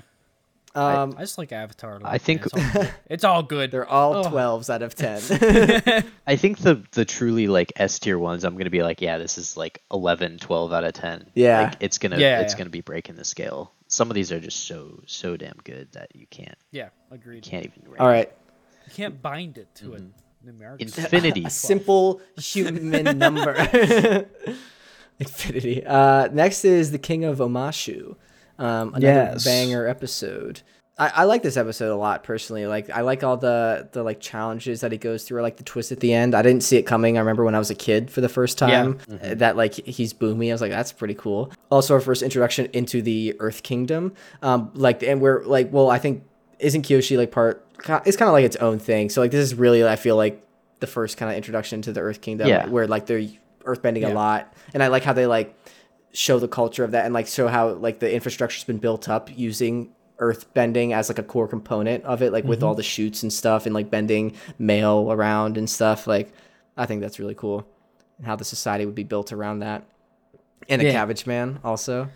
Um, 0.74 1.14
I 1.16 1.20
just 1.20 1.38
like 1.38 1.52
Avatar. 1.52 1.98
a 1.98 2.00
I 2.08 2.18
think- 2.18 2.54
man. 2.54 2.64
It's 2.64 2.72
all 2.74 2.82
good. 2.82 2.94
It's 3.10 3.24
all 3.24 3.42
good. 3.42 3.70
they're 3.70 3.86
all 3.88 4.16
Oh. 4.16 4.22
12s 4.24 4.70
out 4.70 4.82
of 4.82 4.94
10. 4.94 6.04
I 6.26 6.36
think 6.36 6.58
the 6.58 6.82
the 6.92 7.04
truly 7.04 7.46
like 7.48 7.72
S 7.76 7.98
tier 7.98 8.18
ones, 8.18 8.44
I'm 8.44 8.56
gonna 8.56 8.70
be 8.70 8.82
like, 8.82 9.00
yeah, 9.02 9.18
this 9.18 9.36
is 9.38 9.56
like 9.56 9.82
11, 9.92 10.38
12 10.38 10.72
out 10.72 10.84
of 10.84 10.92
10. 10.94 11.26
Yeah. 11.34 11.62
like, 11.62 11.76
it's 11.80 11.98
gonna 11.98 12.18
Yeah, 12.18 12.40
it's 12.40 12.54
yeah. 12.54 12.58
gonna 12.58 12.70
be 12.70 12.80
breaking 12.80 13.16
the 13.16 13.24
scale. 13.24 13.72
Some 13.88 14.10
of 14.10 14.14
these 14.14 14.32
are 14.32 14.40
just 14.40 14.66
so 14.66 15.02
so 15.06 15.36
damn 15.36 15.58
good 15.64 15.92
that 15.92 16.14
you 16.16 16.26
can't 16.30 16.56
yeah, 16.70 16.88
agreed. 17.10 17.42
can't 17.42 17.66
even. 17.66 17.82
Rank. 17.90 18.00
all 18.00 18.08
right. 18.08 18.32
You 18.86 18.92
can't 18.94 19.20
bind 19.20 19.58
it 19.58 19.74
to 19.76 19.84
Mm-hmm. 19.90 19.94
a 19.94 20.46
numerical. 20.52 20.86
system. 20.88 21.04
Infinity. 21.04 21.44
a 21.44 21.50
simple 21.50 22.20
human 22.38 23.18
number. 23.18 23.54
Infinity. 25.18 25.84
Uh, 25.86 26.28
next 26.32 26.64
is 26.64 26.90
the 26.90 26.98
King 26.98 27.24
of 27.24 27.38
Omashu. 27.38 28.16
Um, 28.62 28.88
another 28.94 29.06
Yes. 29.06 29.44
banger 29.44 29.86
episode. 29.86 30.62
I, 30.98 31.08
I 31.16 31.24
like 31.24 31.42
this 31.42 31.56
episode 31.56 31.90
a 31.92 31.96
lot 31.96 32.22
personally. 32.22 32.66
Like 32.66 32.90
I 32.90 33.00
like 33.00 33.24
all 33.24 33.36
the 33.38 33.88
the 33.92 34.02
like 34.02 34.20
challenges 34.20 34.82
that 34.82 34.92
he 34.92 34.98
goes 34.98 35.24
through. 35.24 35.40
I 35.40 35.42
like 35.42 35.56
the 35.56 35.62
twist 35.64 35.90
at 35.90 36.00
the 36.00 36.12
end. 36.12 36.34
I 36.34 36.42
didn't 36.42 36.62
see 36.62 36.76
it 36.76 36.82
coming. 36.82 37.16
I 37.16 37.20
remember 37.20 37.44
when 37.44 37.54
I 37.54 37.58
was 37.58 37.70
a 37.70 37.74
kid 37.74 38.10
for 38.10 38.20
the 38.20 38.28
first 38.28 38.58
time 38.58 38.98
uh, 39.10 39.34
that 39.36 39.56
like 39.56 39.72
he's 39.74 40.12
Bumi. 40.12 40.50
I 40.50 40.52
was 40.52 40.60
like, 40.60 40.70
that's 40.70 40.92
pretty 40.92 41.14
cool. 41.14 41.50
Also, 41.70 41.94
our 41.94 42.00
first 42.00 42.22
introduction 42.22 42.68
into 42.74 43.00
the 43.00 43.34
Earth 43.40 43.62
Kingdom. 43.62 44.12
Um, 44.42 44.70
like 44.74 45.02
and 45.02 45.20
we're 45.22 45.42
like, 45.44 45.72
well, 45.72 45.90
I 45.90 45.98
think 45.98 46.24
isn't 46.58 46.82
Kyoshi 46.82 47.16
like 47.16 47.30
part? 47.32 47.66
It's 48.04 48.16
kind 48.16 48.28
of 48.28 48.32
like 48.34 48.44
its 48.44 48.56
own 48.56 48.78
thing. 48.78 49.08
So 49.08 49.22
like 49.22 49.30
this 49.30 49.40
is 49.42 49.54
really 49.54 49.84
I 49.84 49.96
feel 49.96 50.16
like 50.16 50.46
the 50.80 50.86
first 50.86 51.16
kind 51.16 51.30
of 51.30 51.36
introduction 51.36 51.80
to 51.82 51.92
the 51.92 52.00
Earth 52.00 52.20
Kingdom, 52.20 52.48
Yeah. 52.48 52.66
where 52.66 52.86
like 52.86 53.06
they're 53.06 53.26
earthbending 53.64 54.04
a 54.08 54.12
lot, 54.12 54.52
and 54.74 54.82
I 54.82 54.88
like 54.88 55.04
how 55.04 55.12
they 55.14 55.26
like 55.26 55.54
show 56.12 56.38
the 56.38 56.48
culture 56.48 56.84
of 56.84 56.90
that 56.90 57.04
and 57.04 57.14
like 57.14 57.26
show 57.26 57.48
how 57.48 57.70
like 57.70 57.98
the 57.98 58.12
infrastructure's 58.12 58.64
been 58.64 58.78
built 58.78 59.08
up 59.08 59.30
using 59.36 59.92
earth 60.18 60.52
bending 60.54 60.92
as 60.92 61.08
like 61.08 61.18
a 61.18 61.22
core 61.22 61.48
component 61.48 62.04
of 62.04 62.22
it 62.22 62.32
like 62.32 62.44
with 62.44 62.58
mm-hmm. 62.58 62.68
all 62.68 62.74
the 62.74 62.82
shoots 62.82 63.22
and 63.22 63.32
stuff 63.32 63.64
and 63.66 63.74
like 63.74 63.90
bending 63.90 64.34
mail 64.58 65.10
around 65.10 65.56
and 65.56 65.68
stuff 65.68 66.06
like 66.06 66.32
i 66.76 66.84
think 66.86 67.00
that's 67.00 67.18
really 67.18 67.34
cool 67.34 67.66
and 68.18 68.26
how 68.26 68.36
the 68.36 68.44
society 68.44 68.84
would 68.84 68.94
be 68.94 69.04
built 69.04 69.32
around 69.32 69.60
that 69.60 69.84
and 70.68 70.82
a 70.82 70.84
Yeah. 70.84 70.92
cabbage 70.92 71.26
man 71.26 71.58
also 71.64 72.08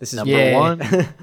this 0.00 0.12
is 0.12 0.16
Number 0.16 0.32
Yeah. 0.32 0.58
one. 0.58 0.80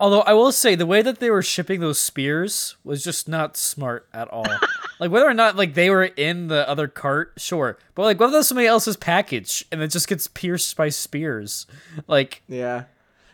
Although 0.00 0.20
I 0.22 0.32
will 0.32 0.52
say 0.52 0.74
the 0.74 0.86
way 0.86 1.02
that 1.02 1.18
they 1.20 1.30
were 1.30 1.42
shipping 1.42 1.80
those 1.80 1.98
spears 1.98 2.76
was 2.84 3.02
just 3.04 3.28
not 3.28 3.56
smart 3.56 4.08
at 4.12 4.28
all. 4.28 4.46
like 5.00 5.10
whether 5.10 5.26
or 5.28 5.34
not 5.34 5.56
like 5.56 5.74
they 5.74 5.90
were 5.90 6.04
in 6.04 6.48
the 6.48 6.68
other 6.68 6.88
cart, 6.88 7.32
sure, 7.36 7.78
but 7.94 8.02
like 8.02 8.18
what 8.20 8.26
if 8.26 8.32
that's 8.32 8.48
somebody 8.48 8.66
else's 8.66 8.96
package 8.96 9.64
and 9.72 9.82
it 9.82 9.88
just 9.88 10.08
gets 10.08 10.26
pierced 10.28 10.76
by 10.76 10.88
spears? 10.88 11.66
Like 12.06 12.42
yeah 12.48 12.84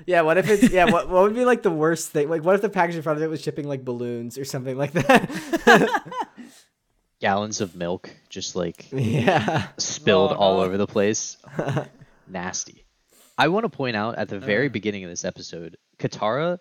yeah 0.06 0.20
what 0.20 0.38
if 0.38 0.48
it's 0.48 0.70
yeah 0.72 0.84
what, 0.90 1.08
what 1.08 1.22
would 1.22 1.34
be 1.34 1.44
like 1.44 1.62
the 1.64 1.70
worst 1.72 2.10
thing 2.10 2.28
like 2.28 2.44
what 2.44 2.54
if 2.54 2.62
the 2.62 2.68
package 2.68 2.94
in 2.94 3.02
front 3.02 3.16
of 3.16 3.22
it 3.24 3.26
was 3.28 3.40
shipping 3.42 3.66
like 3.66 3.84
balloons 3.84 4.38
or 4.38 4.44
something 4.44 4.78
like 4.78 4.92
that 4.92 6.04
Gallons 7.20 7.60
of 7.60 7.74
milk 7.74 8.08
just 8.28 8.54
like 8.54 8.86
yeah 8.92 9.66
spilled 9.76 10.30
Oh, 10.32 10.36
all 10.36 10.56
no. 10.58 10.64
over 10.64 10.76
the 10.76 10.86
place. 10.86 11.36
Nasty. 12.28 12.84
I 13.36 13.48
want 13.48 13.64
to 13.64 13.68
point 13.68 13.96
out 13.96 14.16
at 14.16 14.28
the 14.28 14.36
Uh. 14.36 14.40
very 14.40 14.68
beginning 14.68 15.02
of 15.04 15.10
this 15.10 15.24
episode, 15.24 15.76
Katara, 15.98 16.58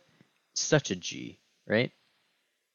such 0.53 0.91
a 0.91 0.95
G, 0.95 1.39
right? 1.67 1.91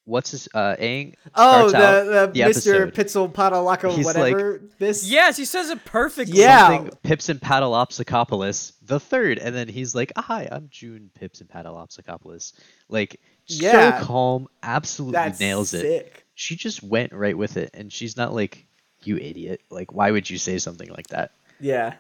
What's 0.05 0.33
his 0.33 0.49
uh 0.53 0.75
Aang 0.81 1.15
oh 1.37 1.69
starts 1.69 1.75
out 1.75 2.05
the, 2.07 2.31
the, 2.35 2.41
mr 2.41 2.89
episode. 2.89 2.95
pitzel 2.95 3.33
patalaka 3.33 3.95
He's 3.95 4.05
whatever 4.05 4.61
this 4.81 5.09
yes, 5.09 5.37
he 5.37 5.45
says 5.45 5.71
it 5.71 5.85
perfectly. 5.85 6.41
Yeah. 6.41 6.89
Pippinpaddleopsicopolis 7.05 8.73
the 8.83 8.99
third, 8.99 9.39
and 9.39 9.55
then 9.55 9.69
he's 9.69 9.95
like, 9.95 10.13
"Hi, 10.17 10.49
I'm 10.51 10.69
June 10.71 11.11
Pippinpaddleopsicopolis." 11.21 12.53
Like, 12.89 13.21
Yeah. 13.47 14.01
so 14.01 14.05
calm, 14.07 14.49
absolutely 14.63 15.13
that's 15.13 15.39
nails 15.41 15.73
it. 15.73 15.83
sick. 15.83 16.27
She 16.35 16.57
just 16.57 16.83
went 16.83 17.13
right 17.13 17.39
with 17.39 17.57
it, 17.57 17.71
and 17.75 17.93
she's 17.93 18.17
not 18.17 18.35
like, 18.35 18.67
"You 19.05 19.19
idiot!" 19.19 19.61
Like, 19.71 19.93
why 19.93 20.11
would 20.11 20.29
you 20.29 20.39
say 20.39 20.59
something 20.59 20.89
like 20.91 21.09
that? 21.09 21.31
yeah 21.61 21.95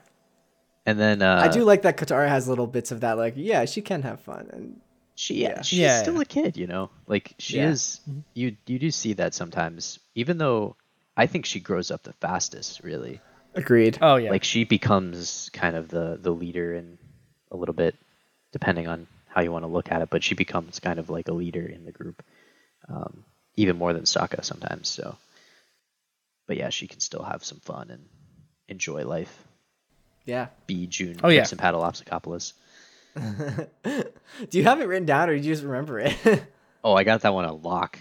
And 0.84 0.98
then 0.98 1.22
uh, 1.22 1.40
I 1.42 1.48
do 1.48 1.64
like 1.64 1.82
that 1.82 1.96
Katara 1.96 2.28
has 2.28 2.48
little 2.48 2.66
bits 2.66 2.90
of 2.90 3.00
that, 3.00 3.16
like, 3.16 3.34
yeah, 3.36 3.64
she 3.66 3.82
can 3.82 4.02
have 4.02 4.20
fun. 4.20 4.48
And 4.52 4.80
she 5.14 5.42
yeah, 5.42 5.50
Yeah. 5.56 5.62
she's 5.62 5.78
Yeah, 5.78 6.02
still 6.02 6.14
yeah. 6.14 6.20
a 6.22 6.24
kid, 6.24 6.56
you 6.56 6.66
know. 6.66 6.90
Like 7.06 7.34
she 7.38 7.58
Yeah. 7.58 7.68
is. 7.70 8.00
You 8.34 8.56
you 8.66 8.78
do 8.78 8.90
see 8.90 9.12
that 9.14 9.34
sometimes, 9.34 9.98
even 10.14 10.38
though 10.38 10.76
I 11.16 11.26
think 11.26 11.46
she 11.46 11.60
grows 11.60 11.90
up 11.90 12.02
the 12.02 12.14
fastest, 12.14 12.80
really. 12.82 13.20
agreed. 13.54 13.98
Oh 14.00 14.16
yeah. 14.16 14.30
like 14.30 14.44
she 14.44 14.64
becomes 14.64 15.50
kind 15.52 15.76
of 15.76 15.88
the 15.88 16.18
the 16.20 16.30
leader 16.32 16.74
and 16.74 16.98
a 17.50 17.56
little 17.56 17.74
bit 17.74 17.94
depending 18.50 18.88
on 18.88 19.06
how 19.28 19.42
you 19.42 19.52
want 19.52 19.62
to 19.64 19.68
look 19.68 19.92
at 19.92 20.00
it 20.02 20.08
but 20.10 20.24
she 20.24 20.34
becomes 20.34 20.80
kind 20.80 20.98
of 20.98 21.10
like 21.10 21.28
a 21.28 21.32
leader 21.34 21.66
in 21.66 21.84
the 21.84 21.92
group 21.92 22.22
um, 22.88 23.24
even 23.56 23.76
more 23.76 23.92
than 23.92 24.04
Sokka 24.04 24.42
sometimes 24.42 24.88
so 24.88 25.16
but 26.46 26.56
yeah 26.56 26.70
she 26.70 26.86
can 26.86 27.00
still 27.00 27.22
have 27.22 27.44
some 27.44 27.60
fun 27.60 27.90
and 27.90 28.04
enjoy 28.68 29.04
life 29.06 29.44
Yeah. 30.24 30.48
B 30.66 30.86
June 30.86 31.18
Oh, 31.22 31.28
yeah. 31.28 31.42
Patalopsicopoulos. 31.42 32.52
Do 34.50 34.58
you 34.58 34.64
have 34.64 34.80
it 34.80 34.86
written 34.86 35.04
down 35.06 35.28
or 35.28 35.36
do 35.38 35.42
you 35.42 35.52
just 35.52 35.62
remember 35.64 36.00
it? 36.00 36.16
Oh, 36.84 36.94
I 36.94 37.04
got 37.04 37.20
that 37.20 37.32
one 37.32 37.44
a 37.44 37.52
lock. 37.52 38.00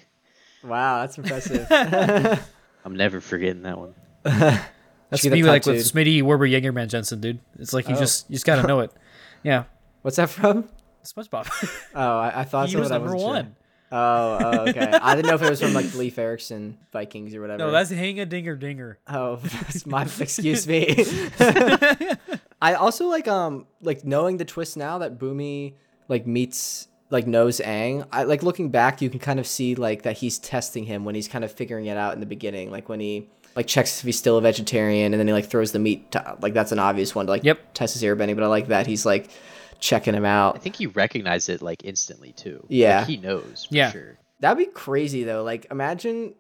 wow, 0.64 1.02
that's 1.02 1.16
impressive. 1.16 1.68
I'm 2.84 2.96
never 2.96 3.22
forgetting 3.22 3.62
that 3.62 3.78
one. 3.78 3.94
That's 4.24 5.22
Should 5.22 5.30
get 5.30 5.34
me 5.34 5.44
like 5.44 5.68
with. 5.68 5.78
Smitty 5.78 6.24
Werbenjagermanjensen, 6.24 7.22
dude. 7.22 7.40
It's 7.60 7.74
like 7.74 7.88
you 7.88 7.96
Oh. 7.96 8.00
just 8.00 8.28
you 8.28 8.34
just 8.38 8.46
gotta 8.48 8.68
know 8.68 8.80
it. 8.80 8.92
Yeah, 9.44 9.66
What's 10.02 10.18
that 10.18 10.32
from? 10.32 10.68
SpongeBob. 11.04 11.48
Oh, 11.94 12.18
I, 12.18 12.40
I 12.40 12.44
thought 12.44 12.70
he 12.70 12.74
so, 12.74 12.80
was 12.80 12.90
but 12.90 12.96
I 12.96 12.98
number 12.98 13.16
wasn't 13.16 13.46
sure. 13.50 13.56
Oh, 13.92 14.40
oh, 14.42 14.70
okay. 14.70 14.80
I 14.80 15.16
didn't 15.16 15.28
know 15.28 15.36
if 15.36 15.42
it 15.42 15.50
was 15.50 15.62
from 15.62 15.74
like 15.74 15.94
Leif 15.96 16.18
Erikson 16.18 16.78
Vikings 16.94 17.36
or 17.36 17.42
whatever. 17.42 17.58
No, 17.58 17.72
that's 17.72 17.90
Hang 17.90 18.20
a 18.20 18.26
Dinger 18.26 18.56
Dinger. 18.56 19.00
Oh, 19.08 19.36
that's 19.44 19.86
my 19.86 20.04
excuse 20.20 20.68
me. 20.68 21.06
I 22.62 22.76
also 22.76 23.08
like 23.08 23.28
um 23.28 23.66
like 23.82 24.06
knowing 24.06 24.38
the 24.38 24.46
twist 24.46 24.78
now 24.78 25.00
that 25.00 25.18
Bumi 25.20 25.74
like 26.08 26.26
meets 26.28 26.88
like 27.10 27.28
knows 27.28 27.60
Aang. 27.60 28.08
I 28.12 28.24
like 28.24 28.44
looking 28.44 28.70
back, 28.70 29.02
you 29.02 29.10
can 29.10 29.20
kind 29.20 29.40
of 29.40 29.48
see 29.48 29.76
like 29.76 30.04
that 30.04 30.18
he's 30.18 30.40
testing 30.40 30.86
him 30.86 31.04
when 31.04 31.16
he's 31.16 31.28
kind 31.28 31.44
of 31.44 31.52
figuring 31.52 31.88
it 31.88 31.98
out 31.98 32.14
in 32.14 32.20
the 32.20 32.26
beginning, 32.26 32.72
like 32.72 32.88
when 32.88 33.00
he 33.00 33.28
like 33.56 33.68
checks 33.68 34.00
if 34.00 34.06
he's 34.06 34.18
still 34.18 34.38
a 34.38 34.42
vegetarian, 34.42 35.14
and 35.14 35.20
then 35.20 35.28
he 35.28 35.34
like 35.34 35.48
throws 35.48 35.74
the 35.74 35.80
meat. 35.80 36.12
To, 36.14 36.38
like 36.42 36.54
that's 36.54 36.72
an 36.72 36.80
obvious 36.80 37.14
one 37.14 37.26
to 37.26 37.32
like 37.32 37.44
Yep. 37.44 37.74
test 37.74 37.94
his 37.96 38.04
airbending. 38.04 38.36
But 38.36 38.44
I 38.44 38.48
like 38.48 38.68
that 38.68 38.88
he's 38.88 39.06
like 39.06 39.30
checking 39.82 40.14
him 40.14 40.24
out. 40.24 40.56
I 40.56 40.60
think 40.60 40.78
he 40.78 40.86
recognized 40.88 41.50
it 41.50 41.62
like 41.62 41.84
instantly 41.84 42.32
too. 42.32 42.66
Yeah. 42.70 43.00
Like, 43.00 43.08
he 43.08 43.18
knows 43.18 43.66
for 43.70 43.76
Yeah. 43.76 43.92
sure. 43.92 44.18
That'd 44.40 44.58
be 44.58 44.72
crazy 44.72 45.24
though. 45.26 45.44
Like 45.44 45.68
imagine 45.70 46.34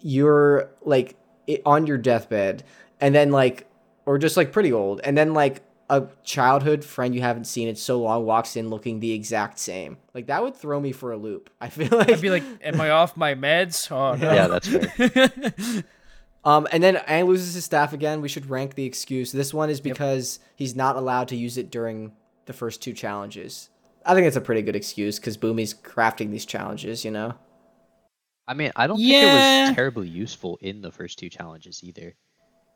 you're 0.00 0.70
like 0.82 1.16
i- 1.48 1.60
on 1.66 1.86
your 1.86 1.98
deathbed 1.98 2.62
and 3.00 3.14
then 3.14 3.30
like 3.32 3.66
or 4.06 4.18
just 4.18 4.36
like 4.36 4.52
pretty 4.52 4.72
old 4.72 5.00
and 5.02 5.16
then 5.18 5.34
like 5.34 5.62
a 5.90 6.06
childhood 6.22 6.84
friend 6.84 7.14
you 7.14 7.22
haven't 7.22 7.46
seen 7.46 7.66
in 7.66 7.74
so 7.74 7.98
long 8.00 8.24
walks 8.26 8.56
in 8.56 8.68
looking 8.68 9.00
the 9.00 9.12
exact 9.12 9.58
same. 9.58 9.96
Like 10.14 10.26
that 10.26 10.42
would 10.42 10.54
throw 10.54 10.78
me 10.78 10.92
for 10.92 11.12
a 11.12 11.16
loop. 11.16 11.48
I 11.62 11.68
feel 11.70 11.88
like 11.96 12.10
I'd 12.10 12.20
be 12.20 12.28
like, 12.28 12.42
"Am 12.62 12.78
I 12.80 12.90
off 12.90 13.16
my 13.16 13.34
meds?" 13.34 13.90
Oh 13.90 14.14
no. 14.20 14.32
Yeah, 14.34 14.46
that's 14.48 14.68
fair. 14.68 15.84
um 16.44 16.68
and 16.72 16.82
then 16.82 16.96
Aang 16.96 17.26
loses 17.26 17.54
his 17.54 17.64
staff 17.64 17.92
again. 17.94 18.20
We 18.20 18.28
should 18.28 18.50
rank 18.50 18.74
the 18.74 18.84
excuse. 18.84 19.32
This 19.32 19.52
one 19.54 19.70
is 19.70 19.80
because 19.80 20.38
he's 20.56 20.76
not 20.76 20.96
allowed 20.96 21.28
to 21.28 21.36
use 21.36 21.56
it 21.56 21.70
during 21.70 22.12
the 22.48 22.52
first 22.52 22.82
two 22.82 22.92
challenges. 22.92 23.68
I 24.04 24.14
think 24.14 24.26
it's 24.26 24.36
a 24.36 24.40
pretty 24.40 24.62
good 24.62 24.74
excuse 24.74 25.20
because 25.20 25.36
Bumi's 25.36 25.72
crafting 25.74 26.30
these 26.32 26.44
challenges, 26.44 27.04
you 27.04 27.12
know? 27.12 27.34
I 28.48 28.54
mean, 28.54 28.72
I 28.74 28.86
don't 28.88 28.96
think 28.96 29.10
it 29.12 29.66
was 29.68 29.74
terribly 29.76 30.08
useful 30.08 30.58
in 30.62 30.80
the 30.80 30.90
first 30.90 31.18
two 31.18 31.28
challenges 31.28 31.80
either. 31.84 32.14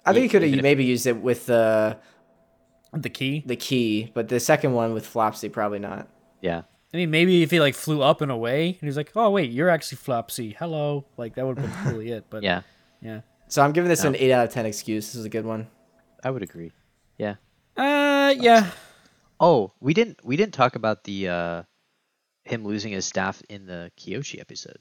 I 0.05 0.13
think 0.13 0.25
he 0.25 0.29
could 0.29 0.43
even 0.43 0.51
have 0.51 0.59
if- 0.59 0.63
maybe 0.63 0.85
used 0.85 1.07
it 1.07 1.17
with 1.21 1.47
the 1.47 1.99
the 2.93 3.09
key. 3.09 3.43
the 3.47 3.57
key, 3.57 4.11
but 4.15 4.29
the 4.29 4.39
second 4.39 4.75
one 4.75 4.93
with 4.93 5.07
Flopsy 5.07 5.49
probably 5.51 5.79
not. 5.79 6.09
Yeah. 6.43 6.63
I 6.93 6.97
mean, 6.99 7.11
maybe 7.11 7.43
if 7.43 7.51
he 7.51 7.59
like 7.59 7.75
flew 7.75 8.03
up 8.03 8.21
and 8.21 8.31
away, 8.31 8.67
and 8.67 8.81
he's 8.87 8.99
like, 8.99 9.13
"Oh 9.17 9.31
wait, 9.31 9.51
you're 9.51 9.71
actually 9.71 9.97
Flopsy. 9.97 10.55
Hello." 10.59 11.07
Like 11.17 11.37
that 11.37 11.47
would 11.47 11.57
have 11.59 11.85
been 11.85 11.93
really 11.95 12.11
it. 12.11 12.27
But 12.29 12.43
Yeah. 12.43 12.63
yeah. 13.01 13.23
So 13.49 13.63
I'm 13.63 13.73
giving 13.73 13.89
this 13.89 14.05
an 14.05 14.15
eight 14.17 14.31
out 14.31 14.45
of 14.47 14.53
ten 14.53 14.67
excuse. 14.67 15.07
This 15.07 15.15
is 15.15 15.25
a 15.25 15.31
good 15.31 15.47
one. 15.47 15.69
I 16.23 16.31
would 16.31 16.43
agree. 16.43 16.73
Yeah. 17.17 17.37
Uh, 17.79 18.35
yeah. 18.39 18.71
Oh, 19.45 19.73
we 19.81 19.93
didn't 19.93 20.25
we 20.25 20.37
didn't 20.37 20.55
talk 20.55 20.77
about 20.77 21.03
the 21.05 21.29
uh 21.29 21.63
him 22.45 22.65
losing 22.65 22.93
his 22.93 23.05
staff 23.05 23.43
in 23.49 23.67
the 23.67 23.91
Kyoshi 23.99 24.41
episode. 24.41 24.79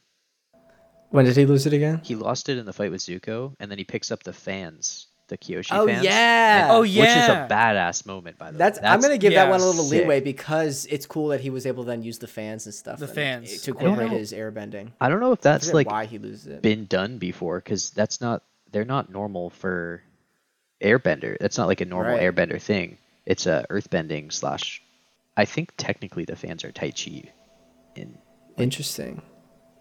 When 1.09 1.25
did 1.25 1.35
he 1.35 1.45
lose 1.45 1.65
it 1.65 1.73
again? 1.73 1.99
He 2.03 2.15
lost 2.15 2.47
it 2.47 2.57
in 2.57 2.65
the 2.65 2.71
fight 2.73 2.91
with 2.91 3.01
Zuko, 3.01 3.53
and 3.59 3.69
then 3.69 3.77
he 3.77 3.83
picks 3.83 4.11
up 4.11 4.23
the 4.23 4.31
fans, 4.33 5.07
the 5.27 5.37
Kyoshi 5.37 5.69
fans. 5.69 5.81
Oh 5.81 5.87
fans. 5.87 6.05
yeah. 6.05 6.67
Oh, 6.71 6.83
yeah, 6.83 7.01
Which 7.01 7.09
is 7.09 7.27
a 7.29 7.47
badass 7.51 8.05
moment, 8.05 8.37
by 8.37 8.51
the 8.51 8.57
That's, 8.57 8.79
way. 8.79 8.87
I'm 8.87 9.01
gonna 9.01 9.17
give 9.17 9.33
that 9.33 9.49
one 9.49 9.59
a 9.59 9.65
little 9.65 9.83
sick. 9.83 10.01
leeway 10.03 10.21
because 10.21 10.85
it's 10.89 11.05
cool 11.05 11.29
that 11.29 11.41
he 11.41 11.49
was 11.49 11.65
able 11.65 11.83
to 11.83 11.87
then 11.87 12.01
use 12.03 12.19
the 12.19 12.27
fans 12.27 12.65
and 12.65 12.73
stuff. 12.73 12.99
The 12.99 13.05
and- 13.07 13.15
fans. 13.15 13.61
to 13.63 13.71
I 13.77 13.81
incorporate 13.81 14.11
his 14.11 14.31
airbending. 14.31 14.91
I 15.01 15.09
don't 15.09 15.19
know 15.19 15.31
if 15.33 15.41
that's 15.41 15.73
like 15.73 15.87
why 15.89 16.05
he 16.05 16.17
loses 16.19 16.45
it. 16.47 16.61
been 16.61 16.85
done 16.85 17.17
before, 17.17 17.57
because 17.59 17.89
that's 17.89 18.21
not 18.21 18.43
they're 18.71 18.85
not 18.85 19.09
normal 19.11 19.49
for 19.49 20.01
airbender. 20.81 21.35
That's 21.39 21.57
not 21.57 21.67
like 21.67 21.81
a 21.81 21.85
normal 21.85 22.13
Right. 22.13 22.21
airbender 22.21 22.61
thing. 22.61 22.97
It's 23.25 23.45
a 23.45 23.65
earthbending 23.69 24.31
slash. 24.31 24.81
I 25.37 25.45
think 25.45 25.73
technically 25.77 26.25
the 26.25 26.35
fans 26.35 26.63
are 26.65 26.71
Tai 26.71 26.91
Chi 26.91 27.31
in 27.95 28.17
Interesting. 28.57 29.21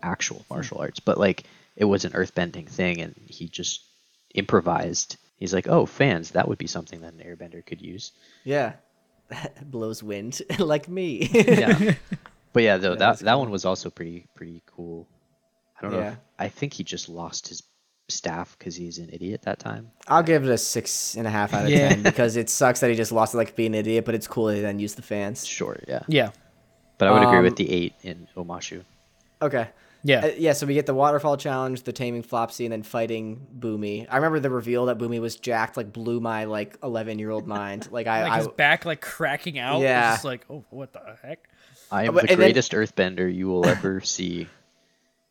actual 0.03 0.39
hmm. 0.39 0.55
martial 0.55 0.79
arts, 0.79 1.01
but 1.01 1.19
like 1.19 1.45
it 1.77 1.85
was 1.85 2.05
an 2.05 2.13
earthbending 2.13 2.69
thing, 2.69 3.01
and 3.01 3.15
he 3.27 3.49
just 3.49 3.83
improvised. 4.35 5.17
He's 5.37 5.55
like, 5.55 5.69
"Oh, 5.69 5.87
fans, 5.87 6.33
that 6.33 6.49
would 6.49 6.59
be 6.59 6.67
something 6.67 7.01
that 7.01 7.15
an 7.15 7.21
airbender 7.21 7.65
could 7.65 7.81
use." 7.81 8.13
Yeah. 8.45 8.75
Blows 9.63 10.03
wind 10.03 10.43
like 10.59 10.89
me. 10.89 11.29
Yeah, 11.33 11.95
but 12.53 12.63
yeah, 12.63 12.77
though 12.77 12.95
That 12.95 13.19
that 13.19 13.25
that 13.25 13.33
cool. 13.33 13.41
one 13.41 13.51
was 13.51 13.65
also 13.65 13.91
pretty 13.91 14.27
pretty 14.35 14.63
cool. 14.67 15.09
I 15.79 15.83
don't 15.83 15.93
know. 15.93 16.01
If, 16.01 16.19
I 16.39 16.49
think 16.49 16.75
he 16.75 16.85
just 16.85 17.09
lost 17.09 17.49
his 17.49 17.63
staff 18.11 18.57
because 18.59 18.77
he's 18.77 18.99
an 18.99 19.09
idiot 19.13 19.43
that 19.43 19.59
time. 19.59 19.91
I'll 20.09 20.23
give 20.23 20.45
it 20.45 20.51
a 20.51 20.59
six 20.59 21.15
and 21.17 21.27
a 21.27 21.31
half 21.31 21.55
out 21.55 21.65
of 21.65 21.71
Yeah. 21.71 21.89
ten 21.91 22.03
because 22.05 22.37
it 22.37 22.51
sucks 22.51 22.81
that 22.81 22.91
he 22.91 22.97
just 22.97 23.13
lost 23.13 23.35
it 23.35 23.39
like 23.39 23.57
being 23.57 23.69
an 23.75 23.81
idiot, 23.81 24.05
but 24.05 24.15
it's 24.15 24.27
cool 24.27 24.47
that 24.47 24.57
he 24.57 24.61
then 24.61 24.79
used 24.79 24.97
the 24.97 25.03
fans. 25.03 25.47
Sure, 25.47 25.79
yeah, 25.89 26.01
Yeah. 26.09 26.31
but 26.99 27.09
I 27.09 27.13
would 27.13 27.23
agree 27.23 27.39
Um, 27.39 27.45
with 27.45 27.57
the 27.57 27.71
eight 27.71 27.95
in 28.03 28.29
Omashu. 28.37 28.83
Okay. 29.43 29.69
Yeah. 30.03 30.25
Uh, 30.25 30.31
yeah, 30.39 30.55
so 30.55 30.67
we 30.67 30.73
get 30.73 30.87
the 30.87 30.95
waterfall 30.95 31.37
challenge, 31.37 31.83
the 31.83 31.93
taming 31.93 32.23
Flopsy, 32.23 32.65
and 32.65 32.73
then 32.73 32.83
fighting 32.83 33.47
Bumi. 33.59 34.07
I 34.11 34.17
remember 34.17 34.41
the 34.41 34.49
reveal 34.49 34.87
that 34.87 34.97
Bumi 34.97 35.21
was 35.21 35.37
jacked, 35.37 35.77
like 35.77 35.93
blew 35.93 36.21
my 36.21 36.45
like 36.45 36.79
eleven 36.83 37.19
year 37.19 37.31
old 37.31 37.47
mind. 37.59 37.87
Like 37.93 38.07
I, 38.07 38.23
like 38.23 38.33
I 38.33 38.37
his 38.39 38.49
back 38.49 38.87
like 38.87 39.03
cracking 39.03 39.59
out. 39.59 39.81
Yeah. 39.81 39.89
Yeah. 39.89 40.13
Just 40.13 40.25
like, 40.25 40.47
oh, 40.49 40.65
what 40.71 40.95
the 40.95 41.01
heck? 41.23 41.47
I 41.93 42.05
am 42.05 42.15
but- 42.15 42.23
the 42.25 42.31
and 42.33 42.41
then- 42.41 42.47
greatest 42.49 42.73
earthbender 42.73 43.33
you 43.35 43.49
will 43.49 43.67
ever 43.67 44.01
see. 44.01 44.47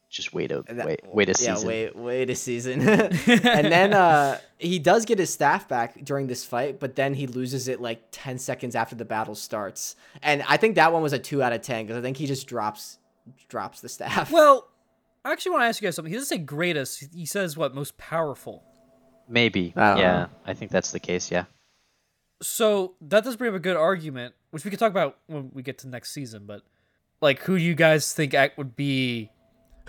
Just 0.09 0.33
wait 0.33 0.51
a 0.51 0.63
that- 0.63 0.85
wait 0.87 1.01
wait 1.05 1.29
a 1.29 1.31
yeah, 1.31 1.53
season. 1.53 1.67
wait, 1.67 1.95
wait 1.95 2.29
a 2.31 2.35
season. 2.35 2.81
and 2.89 3.71
then 3.71 3.93
uh, 3.93 4.39
he 4.57 4.79
does 4.79 5.05
get 5.05 5.19
his 5.19 5.31
staff 5.31 5.67
back 5.67 6.03
during 6.03 6.25
this 6.25 6.43
fight, 6.43 6.79
but 6.79 6.95
then 6.95 7.13
he 7.13 7.27
loses 7.27 7.67
it 7.67 7.79
like 7.79 8.01
ten 8.11 8.39
seconds 8.39 8.75
after 8.75 8.95
the 8.95 9.05
battle 9.05 9.35
starts. 9.35 9.95
And 10.23 10.43
I 10.47 10.57
think 10.57 10.75
that 10.75 10.91
one 10.91 11.03
was 11.03 11.13
a 11.13 11.19
two 11.19 11.43
out 11.43 11.53
of 11.53 11.61
ten 11.61 11.85
because 11.85 11.99
I 11.99 12.01
think 12.01 12.17
he 12.17 12.25
just 12.25 12.47
drops 12.47 12.97
drops 13.49 13.81
the 13.81 13.89
staff. 13.89 14.31
Well, 14.31 14.67
I 15.23 15.31
actually 15.31 15.51
want 15.51 15.63
to 15.63 15.67
ask 15.67 15.81
you 15.81 15.87
guys 15.87 15.95
something. 15.95 16.11
He 16.11 16.17
doesn't 16.17 16.29
say 16.29 16.43
greatest. 16.43 17.05
He 17.13 17.25
says 17.25 17.55
what 17.55 17.75
most 17.75 17.97
powerful. 17.97 18.63
Maybe. 19.27 19.73
I 19.75 19.99
yeah, 19.99 20.11
know. 20.11 20.27
I 20.45 20.53
think 20.55 20.71
that's 20.71 20.91
the 20.91 20.99
case. 20.99 21.31
Yeah. 21.31 21.45
So 22.41 22.95
that 23.01 23.23
does 23.23 23.35
bring 23.35 23.49
up 23.49 23.55
a 23.55 23.59
good 23.59 23.75
argument, 23.75 24.33
which 24.49 24.63
we 24.65 24.71
could 24.71 24.79
talk 24.79 24.91
about 24.91 25.17
when 25.27 25.51
we 25.53 25.61
get 25.61 25.77
to 25.79 25.87
next 25.87 26.11
season. 26.11 26.45
But 26.47 26.63
like, 27.21 27.41
who 27.41 27.57
do 27.59 27.63
you 27.63 27.75
guys 27.75 28.11
think 28.13 28.33
act 28.33 28.57
would 28.57 28.75
be? 28.75 29.29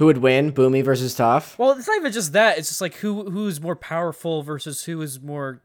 Who 0.01 0.07
would 0.07 0.17
win, 0.19 0.51
Bumi 0.51 0.83
versus 0.83 1.15
Toph? 1.15 1.59
Well, 1.59 1.73
it's 1.73 1.87
not 1.87 1.99
even 1.99 2.11
just 2.11 2.33
that. 2.33 2.57
It's 2.57 2.69
just 2.69 2.81
like 2.81 2.95
who 2.95 3.31
who's 3.31 3.61
more 3.61 3.77
powerful 3.77 4.43
versus 4.43 4.83
who 4.83 5.03
is 5.03 5.21
more. 5.21 5.61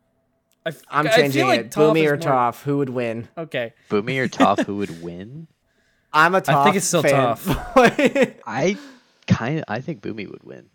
I, 0.66 0.72
am 0.72 0.76
I 0.92 1.04
feel 1.04 1.12
changing 1.14 1.48
like 1.48 1.60
it. 1.62 1.72
Toph 1.72 1.94
Bumi 1.94 2.06
or 2.06 2.18
more- 2.18 2.18
Toph? 2.18 2.62
Who 2.64 2.78
would 2.80 2.90
win? 2.90 3.30
Okay. 3.38 3.74
Bumi 3.90 4.20
or 4.20 4.28
Toph, 4.28 4.66
who 4.66 4.76
would 4.76 5.02
win? 5.02 5.48
I'm 6.14 6.36
a 6.36 6.42
Toph. 6.42 6.54
I 6.54 6.64
think 6.66 6.76
it's 6.76 6.86
still 6.86 7.02
fan. 7.02 7.38
I 8.46 8.78
kind 9.26 9.60
of 9.60 9.64
I 9.70 9.80
think 9.80 10.02
Bumi 10.02 10.30
would 10.30 10.44
win. 10.44 10.66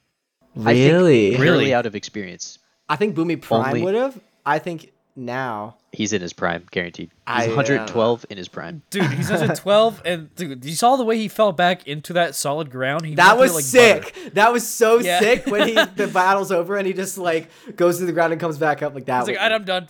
really? 0.56 1.32
Purely 1.34 1.38
Really? 1.38 1.74
out 1.74 1.84
of 1.84 1.94
experience. 1.94 2.58
I 2.88 2.96
think 2.96 3.14
Bumi 3.14 3.42
Prime 3.42 3.66
Only- 3.66 3.82
would 3.82 3.94
have. 3.94 4.18
I 4.46 4.58
think 4.58 4.90
now. 5.16 5.76
He's 5.92 6.12
in 6.12 6.22
his 6.22 6.32
prime, 6.32 6.64
guaranteed. 6.70 7.10
He's 7.26 7.46
uh, 7.46 7.50
112 7.50 8.26
in 8.30 8.36
his 8.38 8.48
prime. 8.48 8.82
Dude, 8.90 9.04
he's 9.12 9.30
under 9.32 9.54
12, 9.54 10.02
and 10.04 10.34
dude, 10.36 10.64
you 10.64 10.74
saw 10.74 10.96
the 10.96 11.04
way 11.04 11.16
he 11.18 11.28
fell 11.28 11.52
back 11.52 11.86
into 11.86 12.12
that 12.14 12.34
solid 12.34 12.70
ground. 12.70 13.04
He 13.04 13.14
That 13.16 13.36
was 13.38 13.54
like 13.54 13.64
sick. 13.64 14.14
butter. 14.14 14.30
That 14.30 14.52
was 14.52 14.68
so 14.68 15.00
Yeah. 15.00 15.18
sick 15.20 15.46
when 15.46 15.68
he 15.68 15.74
the 15.96 16.06
battle's 16.12 16.52
over 16.52 16.76
and 16.76 16.86
he 16.86 16.92
just 16.92 17.18
like 17.18 17.50
goes 17.76 17.98
to 17.98 18.06
the 18.06 18.12
ground 18.12 18.32
and 18.32 18.40
comes 18.40 18.58
back 18.58 18.82
up 18.82 18.94
like 18.94 19.06
that. 19.06 19.26
He's 19.26 19.36
like, 19.36 19.42
would- 19.42 19.52
I'm 19.52 19.64
done. 19.64 19.88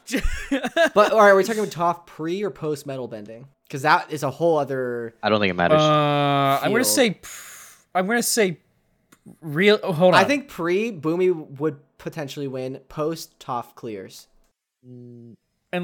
but 0.95 1.13
all 1.13 1.19
right, 1.21 1.29
are 1.31 1.37
we 1.37 1.45
talking 1.45 1.63
about 1.63 1.73
Toph 1.73 2.07
pre 2.07 2.43
or 2.43 2.51
post 2.51 2.87
metal 2.87 3.07
bending? 3.09 3.47
Because 3.65 3.83
that 3.83 4.11
is 4.11 4.23
a 4.23 4.31
whole 4.31 4.59
other. 4.59 5.15
I 5.23 5.29
don't 5.29 5.39
think 5.41 5.51
it 5.51 5.55
matters. 5.57 5.81
Uh, 5.81 6.61
I'm 6.63 6.73
gonna 6.73 6.83
say, 6.83 7.21
I'm 7.95 8.07
gonna 8.07 8.23
say, 8.23 8.59
real. 9.41 9.79
Oh, 9.83 9.93
hold 9.93 10.15
on. 10.15 10.21
I 10.21 10.25
think 10.25 10.49
pre 10.49 10.91
Bumi 10.91 11.59
would 11.61 11.79
potentially 11.99 12.49
win. 12.49 12.81
Post 12.89 13.39
Toph 13.39 13.75
clears. 13.77 14.27
And 14.83 15.37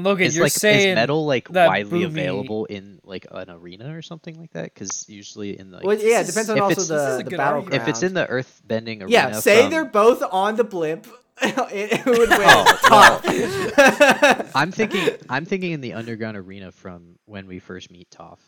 Logan, 0.03 0.27
is 0.27 0.35
you're 0.35 0.45
like 0.45 0.51
saying 0.51 0.89
is 0.89 0.95
metal 0.95 1.25
like 1.25 1.47
that 1.49 1.67
widely 1.67 2.01
Bumi- 2.01 2.05
available 2.05 2.65
in 2.65 2.99
like 3.03 3.25
an 3.31 3.49
arena 3.49 3.95
or 3.95 4.01
something 4.01 4.37
like 4.39 4.51
that? 4.51 4.65
Because 4.73 5.07
usually 5.07 5.57
in 5.57 5.71
the 5.71 5.77
like, 5.77 5.85
Well, 5.85 5.97
yeah, 5.97 6.19
it 6.19 6.21
is- 6.21 6.27
depends 6.27 6.49
on 6.49 6.57
if 6.57 6.63
also 6.63 6.81
it's- 6.95 7.17
the 7.23 7.29
the 7.29 7.37
battleground. 7.37 7.81
if 7.81 7.87
it's 7.87 8.03
in 8.03 8.13
the 8.13 8.27
earth 8.27 8.61
bending 8.65 9.01
arena, 9.01 9.11
yeah, 9.13 9.31
say 9.39 9.61
from- 9.61 9.71
they're 9.71 9.85
both 9.85 10.21
on 10.31 10.55
the 10.57 10.63
blimp. 10.65 11.07
it 11.41 11.99
who 12.01 12.11
would 12.11 12.29
win? 12.29 12.39
Oh, 12.41 13.21
Toph. 13.23 14.51
I'm 14.55 14.71
thinking 14.71 15.07
I'm 15.29 15.45
thinking 15.45 15.71
in 15.71 15.81
the 15.81 15.93
underground 15.93 16.35
arena 16.35 16.71
from 16.71 17.17
when 17.25 17.45
we 17.47 17.59
first 17.59 17.91
meet 17.91 18.09
Toph. 18.09 18.39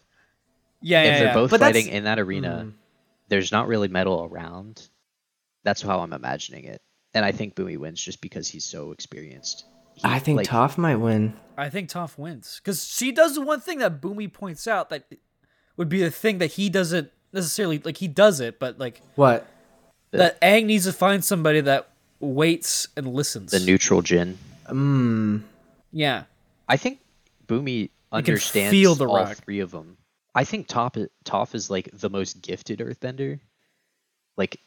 yeah, 0.81 1.03
if 1.03 1.05
yeah, 1.05 1.17
they're 1.19 1.27
yeah. 1.27 1.33
both 1.35 1.51
But 1.51 1.59
that's- 1.59 1.83
fighting 1.83 1.93
in 1.95 2.03
that 2.05 2.19
arena, 2.19 2.63
Mm. 2.67 2.73
there's 3.29 3.51
not 3.51 3.67
really 3.67 3.87
metal 3.87 4.27
around. 4.29 4.89
That's 5.63 5.81
how 5.83 5.99
I'm 5.99 6.13
imagining 6.13 6.65
it. 6.65 6.81
And 7.13 7.23
I 7.23 7.31
think 7.31 7.55
Bumi 7.55 7.77
wins 7.77 8.01
just 8.01 8.21
because 8.21 8.47
he's 8.47 8.65
so 8.65 8.91
experienced. 8.91 9.65
He- 10.01 10.07
I 10.07 10.19
think 10.19 10.37
like, 10.37 10.47
Toph 10.47 10.77
might 10.77 10.95
win. 10.97 11.33
I 11.57 11.69
think 11.69 11.89
Toph 11.89 12.17
wins 12.17 12.59
because 12.63 12.85
she 12.85 13.11
does 13.11 13.35
the 13.35 13.41
one 13.41 13.59
thing 13.59 13.79
that 13.79 13.99
Bumi 14.01 14.31
points 14.31 14.67
out 14.67 14.89
that 14.89 15.03
would 15.77 15.89
be 15.89 16.01
the 16.01 16.11
thing 16.11 16.37
that 16.37 16.47
he 16.53 16.69
doesn't 16.69 17.11
necessarily 17.33 17.79
like. 17.79 17.97
He 17.97 18.07
does 18.07 18.39
it, 18.39 18.59
but 18.59 18.79
like 18.79 19.01
What? 19.15 19.45
that 20.11 20.39
Aang 20.41 20.65
needs 20.65 20.85
to 20.85 20.93
find 20.93 21.23
somebody 21.23 21.59
that 21.61 21.89
waits 22.21 22.87
and 22.95 23.13
listens. 23.13 23.51
the 23.51 23.59
neutral 23.59 24.01
jing. 24.01 24.37
Mm. 24.67 25.43
yeah, 25.91 26.23
I 26.67 26.77
think 26.77 26.99
Bumi 27.47 27.89
understands 28.11 28.71
feel 28.71 28.95
the 28.95 29.07
all 29.07 29.17
rock. 29.17 29.37
three 29.37 29.59
of 29.59 29.71
them. 29.71 29.97
I 30.35 30.43
think 30.45 30.67
Toph 30.67 31.07
Toph 31.25 31.55
is 31.55 31.69
like 31.69 31.89
the 31.91 32.09
most 32.09 32.41
gifted 32.41 32.79
Earthbender, 32.79 33.39
like 34.37 34.59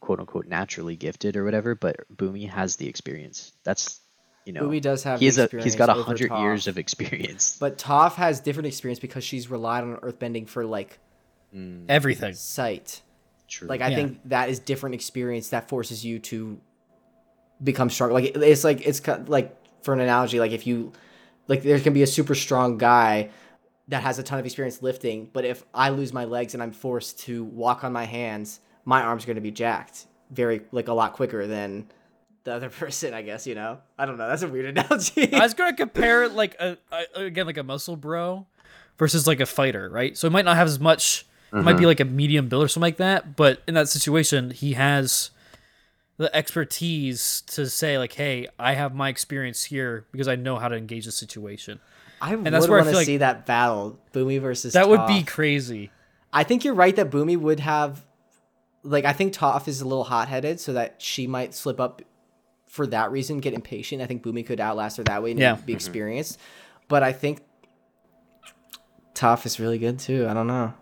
quote 0.00 0.20
unquote 0.20 0.46
naturally 0.46 0.96
gifted 0.96 1.36
or 1.36 1.44
whatever. 1.44 1.74
But 1.74 1.96
Bumi 2.14 2.48
has 2.50 2.76
the 2.76 2.86
experience. 2.88 3.52
That's 3.64 4.00
you 4.44 4.52
know 4.52 4.62
Bumi 4.62 4.80
does 4.80 5.02
have 5.04 5.20
He's 5.20 5.38
a 5.38 5.48
he's 5.62 5.76
got 5.76 5.88
a 5.88 5.94
hundred 5.94 6.30
years 6.30 6.66
of 6.66 6.78
experience. 6.78 7.56
But 7.58 7.78
Toph 7.78 8.14
has 8.14 8.40
different 8.40 8.66
experience 8.66 8.98
because 8.98 9.24
she's 9.24 9.50
relied 9.50 9.84
on 9.84 9.96
earthbending 9.96 10.48
for 10.48 10.64
like 10.64 10.98
mm. 11.54 11.84
everything. 11.88 12.34
sight. 12.34 13.02
True. 13.48 13.68
Like 13.68 13.80
I 13.80 13.88
Yeah. 13.88 13.96
think 13.96 14.20
that 14.26 14.48
is 14.48 14.58
different 14.58 14.94
experience 14.94 15.50
that 15.50 15.68
forces 15.68 16.04
you 16.04 16.18
to 16.20 16.60
become 17.62 17.90
strong. 17.90 18.12
Like 18.12 18.36
it's 18.36 18.64
like 18.64 18.86
it's 18.86 19.00
kind 19.00 19.28
like 19.28 19.56
for 19.82 19.94
an 19.94 20.00
analogy, 20.00 20.40
like 20.40 20.52
if 20.52 20.66
you 20.66 20.92
like 21.48 21.62
there 21.62 21.78
can 21.80 21.92
be 21.92 22.02
a 22.02 22.06
super 22.06 22.34
strong 22.34 22.78
guy 22.78 23.30
that 23.88 24.02
has 24.02 24.18
a 24.18 24.22
ton 24.22 24.38
of 24.38 24.46
experience 24.46 24.82
lifting, 24.82 25.28
but 25.32 25.44
if 25.44 25.62
I 25.74 25.90
lose 25.90 26.12
my 26.12 26.24
legs 26.24 26.54
and 26.54 26.62
I'm 26.62 26.72
forced 26.72 27.20
to 27.20 27.44
walk 27.44 27.84
on 27.84 27.92
my 27.92 28.04
hands, 28.04 28.60
my 28.84 29.02
arms 29.02 29.24
are 29.24 29.26
going 29.26 29.36
to 29.36 29.42
be 29.42 29.50
jacked 29.50 30.06
very 30.30 30.62
like 30.72 30.88
a 30.88 30.92
lot 30.94 31.12
quicker 31.12 31.46
than 31.46 31.86
the 32.44 32.54
other 32.54 32.70
person. 32.70 33.14
I 33.14 33.22
guess 33.22 33.46
you 33.46 33.54
know. 33.54 33.78
I 33.98 34.06
don't 34.06 34.16
know. 34.16 34.28
That's 34.28 34.42
a 34.42 34.48
weird 34.48 34.66
analogy. 34.76 35.32
I 35.32 35.40
was 35.40 35.54
gonna 35.54 35.76
compare 35.76 36.24
it 36.24 36.32
like 36.32 36.54
a, 36.60 36.78
a 36.92 37.24
again 37.24 37.46
like 37.46 37.58
a 37.58 37.62
muscle 37.62 37.96
bro 37.96 38.46
versus 38.98 39.26
like 39.26 39.40
a 39.40 39.46
fighter, 39.46 39.88
right? 39.88 40.16
So 40.16 40.28
he 40.28 40.32
might 40.32 40.44
not 40.44 40.56
have 40.56 40.68
as 40.68 40.78
much. 40.78 41.26
It 41.52 41.62
might 41.62 41.74
be 41.74 41.78
uh-huh. 41.78 41.86
like 41.86 42.00
a 42.00 42.04
medium 42.04 42.48
build 42.48 42.64
or 42.64 42.68
something 42.68 42.88
like 42.88 42.96
that, 42.96 43.36
but 43.36 43.62
in 43.68 43.74
that 43.74 43.88
situation, 43.88 44.50
he 44.50 44.72
has 44.72 45.30
the 46.16 46.34
expertise 46.34 47.42
to 47.48 47.68
say 47.68 47.96
like, 47.96 48.12
"Hey, 48.12 48.48
I 48.58 48.74
have 48.74 48.92
my 48.92 49.08
experience 49.08 49.62
here 49.62 50.04
because 50.10 50.26
I 50.26 50.34
know 50.34 50.56
how 50.58 50.68
to 50.68 50.74
engage 50.74 51.04
the 51.04 51.12
situation." 51.12 51.78
I 52.20 52.34
would 52.34 52.44
that's 52.52 52.68
where 52.68 52.78
I 52.78 52.82
want 52.82 52.90
to 52.92 52.96
like- 52.96 53.06
see 53.06 53.18
that 53.18 53.46
battle, 53.46 53.98
Bumi 54.12 54.40
versus. 54.40 54.72
That 54.72 54.88
would 54.88 55.06
be 55.06 55.22
crazy. 55.22 55.90
I 56.32 56.42
think 56.42 56.64
you're 56.64 56.74
right 56.74 56.96
that 56.96 57.10
Bumi 57.10 57.36
would 57.36 57.60
have, 57.60 58.04
like, 58.82 59.04
I 59.04 59.12
think 59.12 59.32
Toph 59.32 59.68
is 59.68 59.80
a 59.80 59.86
little 59.86 60.04
hot 60.04 60.26
headed, 60.28 60.58
so 60.58 60.72
that 60.72 61.00
she 61.00 61.28
might 61.28 61.54
slip 61.54 61.78
up 61.78 62.02
for 62.74 62.86
that 62.88 63.12
reason, 63.12 63.38
get 63.38 63.54
impatient. 63.54 64.02
I 64.02 64.06
think 64.06 64.24
Bumi 64.24 64.44
could 64.44 64.58
outlast 64.60 64.96
her 64.96 65.04
that 65.04 65.22
way 65.22 65.30
and 65.30 65.38
Yeah. 65.38 65.54
be 65.54 65.72
experienced. 65.72 66.40
But 66.88 67.04
I 67.04 67.12
think 67.12 67.40
Toph 69.14 69.46
is 69.46 69.60
really 69.60 69.78
good 69.78 69.98
too. 70.00 70.26
I 70.28 70.34
don't 70.34 70.48
know. 70.48 70.74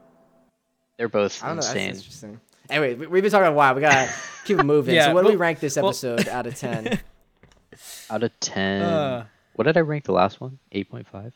They're 0.97 1.09
both 1.09 1.43
I 1.45 1.49
don't 1.49 1.57
know. 1.57 1.63
That's 1.63 1.75
insane. 1.75 1.91
interesting. 1.91 2.41
Anyway, 2.71 2.95
we- 2.95 3.07
we've 3.09 3.23
been 3.23 3.31
talking 3.33 3.49
a 3.49 3.53
while. 3.53 3.75
We 3.75 3.83
gotta 3.83 4.11
keep 4.47 4.59
it 4.59 4.63
moving. 4.65 4.95
Yeah, 4.95 5.07
so, 5.07 5.15
what 5.15 5.23
do 5.25 5.29
we 5.29 5.37
rank 5.37 5.61
this 5.61 5.77
well- 5.77 5.89
episode 5.89 6.29
out 6.29 6.47
of 6.47 6.55
ten? 6.55 6.99
Out 8.11 8.23
of 8.23 8.39
ten, 8.41 8.83
Uh. 8.83 9.27
what 9.55 9.65
did 9.65 9.79
I 9.79 9.81
rank 9.81 10.05
the 10.05 10.13
last 10.13 10.41
one? 10.43 10.59
Eight 10.73 10.91
point 10.91 11.07
five. 11.09 11.35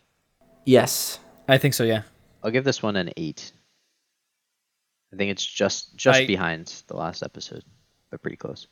yes. 0.64 1.18
I 1.48 1.58
think 1.58 1.74
so. 1.74 1.84
Yeah. 1.84 2.02
I'll 2.42 2.50
give 2.50 2.64
this 2.64 2.82
one 2.82 2.96
an 2.96 3.10
eight. 3.16 3.52
I 5.12 5.16
think 5.16 5.30
it's 5.30 5.44
just 5.44 5.96
just 5.96 6.20
I- 6.20 6.26
behind 6.26 6.82
the 6.88 6.96
last 6.96 7.22
episode, 7.22 7.64
but 8.10 8.20
pretty 8.20 8.36
close. 8.36 8.66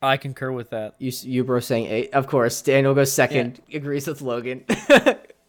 I 0.00 0.16
concur 0.16 0.52
with 0.52 0.70
that. 0.70 0.94
You, 0.98 1.10
you 1.22 1.44
bro 1.44 1.60
saying 1.60 1.86
eight. 1.86 2.14
Of 2.14 2.26
course, 2.26 2.62
Daniel 2.62 2.94
goes 2.94 3.12
second. 3.12 3.60
Agrees 3.72 4.06
with 4.06 4.22
Logan. 4.22 4.64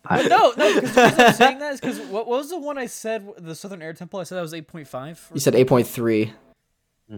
I, 0.06 0.28
No, 0.28 0.54
no. 0.58 0.74
Because 0.76 0.96
the 0.96 1.02
reason 1.04 1.22
I'm 1.22 1.34
saying 1.34 1.60
that 1.60 1.74
is 1.74 1.80
because 1.82 2.00
what, 2.00 2.26
what 2.28 2.40
was 2.40 2.50
the 2.50 2.58
one 2.60 2.78
I 2.78 2.88
said? 2.88 3.28
The 3.38 3.54
Southern 3.54 3.82
Air 3.82 3.94
Temple. 3.94 4.20
I 4.20 4.24
said 4.24 4.38
that 4.38 4.42
was 4.42 4.54
eight 4.54 4.68
point 4.68 4.88
five. 4.88 5.24
you 5.34 5.40
said 5.40 5.54
eight 5.56 5.68
point 5.68 5.88
three. 5.88 6.34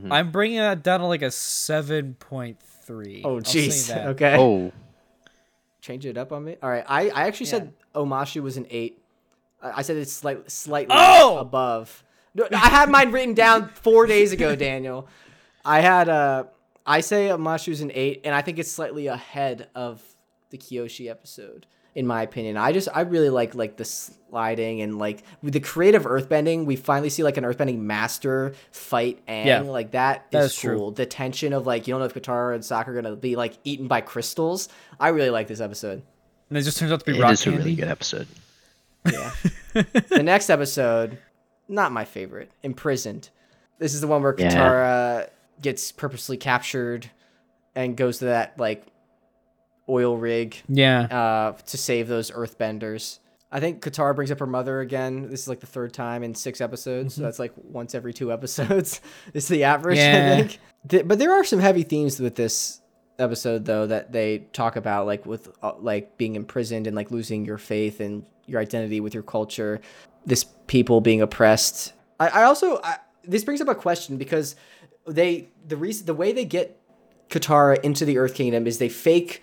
I'm 0.10 0.32
bringing 0.32 0.58
that 0.60 0.84
down 0.84 1.02
to 1.02 1.06
like 1.06 1.22
a 1.22 1.32
seven 1.32 2.16
point 2.16 2.60
three. 2.62 3.22
Oh, 3.26 3.38
jeez. 3.40 3.94
Okay. 4.12 4.38
oh, 4.40 4.72
change 5.82 6.06
it 6.06 6.18
up 6.18 6.32
on 6.32 6.44
me. 6.46 6.56
All 6.64 6.70
right, 6.70 6.86
I, 6.88 7.10
I 7.10 7.28
actually 7.28 7.48
said 7.48 7.74
Omashu 7.96 8.42
was 8.42 8.56
an 8.58 8.68
eight. 8.70 9.02
I, 9.62 9.80
I 9.80 9.82
said 9.82 9.98
it's 9.98 10.14
slight, 10.14 10.50
slightly 10.52 10.96
Oh! 10.98 11.38
above. 11.40 12.04
No, 12.34 12.48
I 12.54 12.70
had 12.70 12.90
mine 12.90 13.12
written 13.12 13.34
down 13.34 13.68
four 13.70 14.06
days 14.08 14.32
ago, 14.32 14.56
Daniel. 14.70 15.08
I 15.66 15.82
had 15.82 16.08
uh, 16.08 16.46
I 16.86 17.02
say 17.02 17.28
Omashu's 17.30 17.82
an 17.82 17.92
eight, 17.94 18.22
and 18.24 18.34
I 18.34 18.42
think 18.42 18.60
it's 18.60 18.72
slightly 18.72 19.08
ahead 19.08 19.70
of 19.76 20.02
the 20.50 20.58
Kyoshi 20.58 21.10
episode, 21.10 21.66
in 21.96 22.08
my 22.08 22.24
opinion. 22.24 22.58
I 22.58 22.72
just 22.72 22.90
I 22.94 23.02
really 23.02 23.30
like 23.30 23.54
like 23.56 23.78
the 23.78 23.86
sliding 23.86 24.82
and 24.82 24.98
like 24.98 25.24
with 25.44 25.54
the 25.54 25.60
creative 25.60 26.04
earthbending. 26.04 26.66
We 26.66 26.76
finally 26.76 27.10
see 27.10 27.24
like 27.24 27.38
an 27.38 27.44
earthbending 27.44 27.80
master 27.80 28.54
fight, 28.72 29.22
and 29.28 29.48
Yeah. 29.48 29.62
like 29.62 29.92
that 29.92 30.30
That 30.32 30.46
is 30.46 30.52
is 30.52 30.58
true. 30.58 30.78
cool. 30.78 30.92
The 30.92 31.06
tension 31.06 31.54
of 31.54 31.66
like 31.68 31.88
you 31.88 31.94
don't 31.94 32.00
know 32.00 32.06
if 32.08 32.14
Katara 32.14 32.56
and 32.56 32.64
Sokka 32.64 32.88
are 32.90 32.94
gonna 32.96 33.16
be 33.16 33.36
like 33.36 33.54
eaten 33.64 33.88
by 33.88 34.02
crystals. 34.02 34.68
I 35.00 35.10
really 35.10 35.30
like 35.30 35.48
this 35.48 35.62
episode. 35.62 36.02
And 36.50 36.58
it 36.58 36.64
just 36.64 36.78
turns 36.80 36.92
out 36.92 37.00
to 37.00 37.06
be 37.06 37.18
it 37.18 37.22
rock 37.22 37.34
is 37.34 37.48
a 37.48 37.52
really 37.52 37.76
good 37.76 37.88
episode. 37.88 38.28
Yeah. 39.10 39.32
the 39.74 40.22
next 40.24 40.50
episode, 40.50 41.18
not 41.70 41.92
my 41.92 42.04
favorite. 42.06 42.52
Imprisoned. 42.64 43.30
This 43.80 43.94
is 43.94 44.02
the 44.02 44.08
one 44.08 44.22
where 44.22 44.36
Yeah. 44.38 44.50
Katara 44.52 45.30
gets 45.62 45.92
purposely 45.92 46.38
captured 46.38 47.10
and 47.76 47.96
goes 47.96 48.20
to 48.20 48.26
that 48.26 48.58
like 48.60 48.86
oil 49.90 50.18
rig 50.18 50.56
Yeah. 50.68 51.02
uh, 51.04 51.52
to 51.68 51.78
save 51.78 52.08
those 52.08 52.32
earthbenders. 52.32 53.20
I 53.52 53.60
think 53.60 53.82
Katara 53.82 54.16
brings 54.16 54.32
up 54.32 54.40
her 54.40 54.46
mother 54.48 54.80
again. 54.80 55.30
This 55.30 55.42
is 55.42 55.48
like 55.50 55.60
the 55.60 55.68
third 55.68 55.94
time 55.94 56.24
in 56.24 56.34
six 56.36 56.62
episodes. 56.62 57.16
So 57.16 57.22
that's 57.22 57.38
like 57.40 57.52
once 57.58 57.94
every 57.94 58.14
two 58.14 58.32
episodes. 58.32 59.02
is 59.34 59.48
the 59.50 59.66
average, 59.66 59.98
I 59.98 60.02
Yeah. 60.02 60.36
think. 60.38 60.60
Th- 60.88 61.08
but 61.08 61.20
there 61.20 61.34
are 61.34 61.44
some 61.44 61.60
heavy 61.60 61.84
themes 61.84 62.20
with 62.20 62.36
this 62.36 62.80
episode 63.20 63.66
though 63.66 63.86
that 63.86 64.12
they 64.12 64.40
talk 64.54 64.78
about 64.78 65.06
like 65.06 65.26
with 65.28 65.50
uh, 65.62 65.74
like 65.80 66.18
being 66.18 66.36
imprisoned 66.36 66.88
and 66.88 66.96
like 66.96 67.12
losing 67.12 67.46
your 67.46 67.58
faith 67.60 68.00
and 68.00 68.24
your 68.48 68.60
identity 68.60 69.00
with 69.00 69.14
your 69.14 69.22
culture 69.22 69.80
this 70.26 70.44
people 70.66 71.02
being 71.02 71.22
oppressed 71.22 71.94
i, 72.20 72.30
I 72.30 72.44
also 72.44 72.80
I, 72.84 72.96
this 73.24 73.44
brings 73.44 73.62
up 73.62 73.68
a 73.68 73.76
question 73.76 74.18
because 74.18 74.56
they 75.08 75.50
the 75.68 75.78
reason 75.78 76.06
the 76.06 76.14
way 76.14 76.32
they 76.32 76.46
get 76.46 76.80
katara 77.30 77.80
into 77.84 78.06
the 78.06 78.18
earth 78.18 78.34
kingdom 78.36 78.68
is 78.68 78.78
they 78.78 78.90
fake 78.90 79.42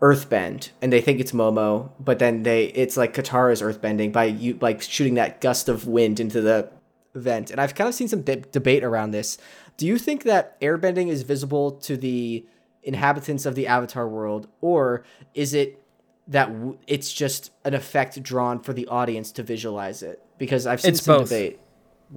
earthbend 0.00 0.70
and 0.80 0.90
they 0.92 1.00
think 1.00 1.20
it's 1.20 1.32
momo 1.32 1.90
but 2.00 2.18
then 2.18 2.42
they 2.42 2.66
it's 2.68 2.96
like 2.96 3.12
katara's 3.14 3.60
earthbending 3.60 4.10
by 4.10 4.24
you 4.24 4.56
like 4.62 4.80
shooting 4.80 5.14
that 5.14 5.40
gust 5.40 5.68
of 5.68 5.86
wind 5.86 6.18
into 6.18 6.40
the 6.40 6.70
vent. 7.14 7.50
And 7.50 7.60
i've 7.60 7.74
kind 7.74 7.88
of 7.88 7.94
seen 7.94 8.08
some 8.08 8.22
de- 8.22 8.36
debate 8.36 8.84
around 8.84 9.10
this. 9.10 9.36
Do 9.76 9.86
you 9.86 9.98
think 9.98 10.22
that 10.24 10.58
airbending 10.60 11.08
is 11.08 11.22
visible 11.22 11.72
to 11.72 11.96
the 11.96 12.46
inhabitants 12.82 13.44
of 13.46 13.54
the 13.56 13.66
avatar 13.66 14.08
world 14.08 14.46
or 14.60 15.04
is 15.34 15.52
it 15.52 15.82
that 16.28 16.46
w- 16.46 16.78
it's 16.86 17.12
just 17.12 17.50
an 17.64 17.74
effect 17.74 18.22
drawn 18.22 18.60
for 18.60 18.72
the 18.72 18.86
audience 18.86 19.32
to 19.32 19.42
visualize 19.42 20.02
it? 20.02 20.22
Because 20.38 20.66
i've 20.66 20.80
seen 20.80 20.92
It's 20.92 21.02
some 21.02 21.18
both. 21.18 21.28
debate. 21.28 21.58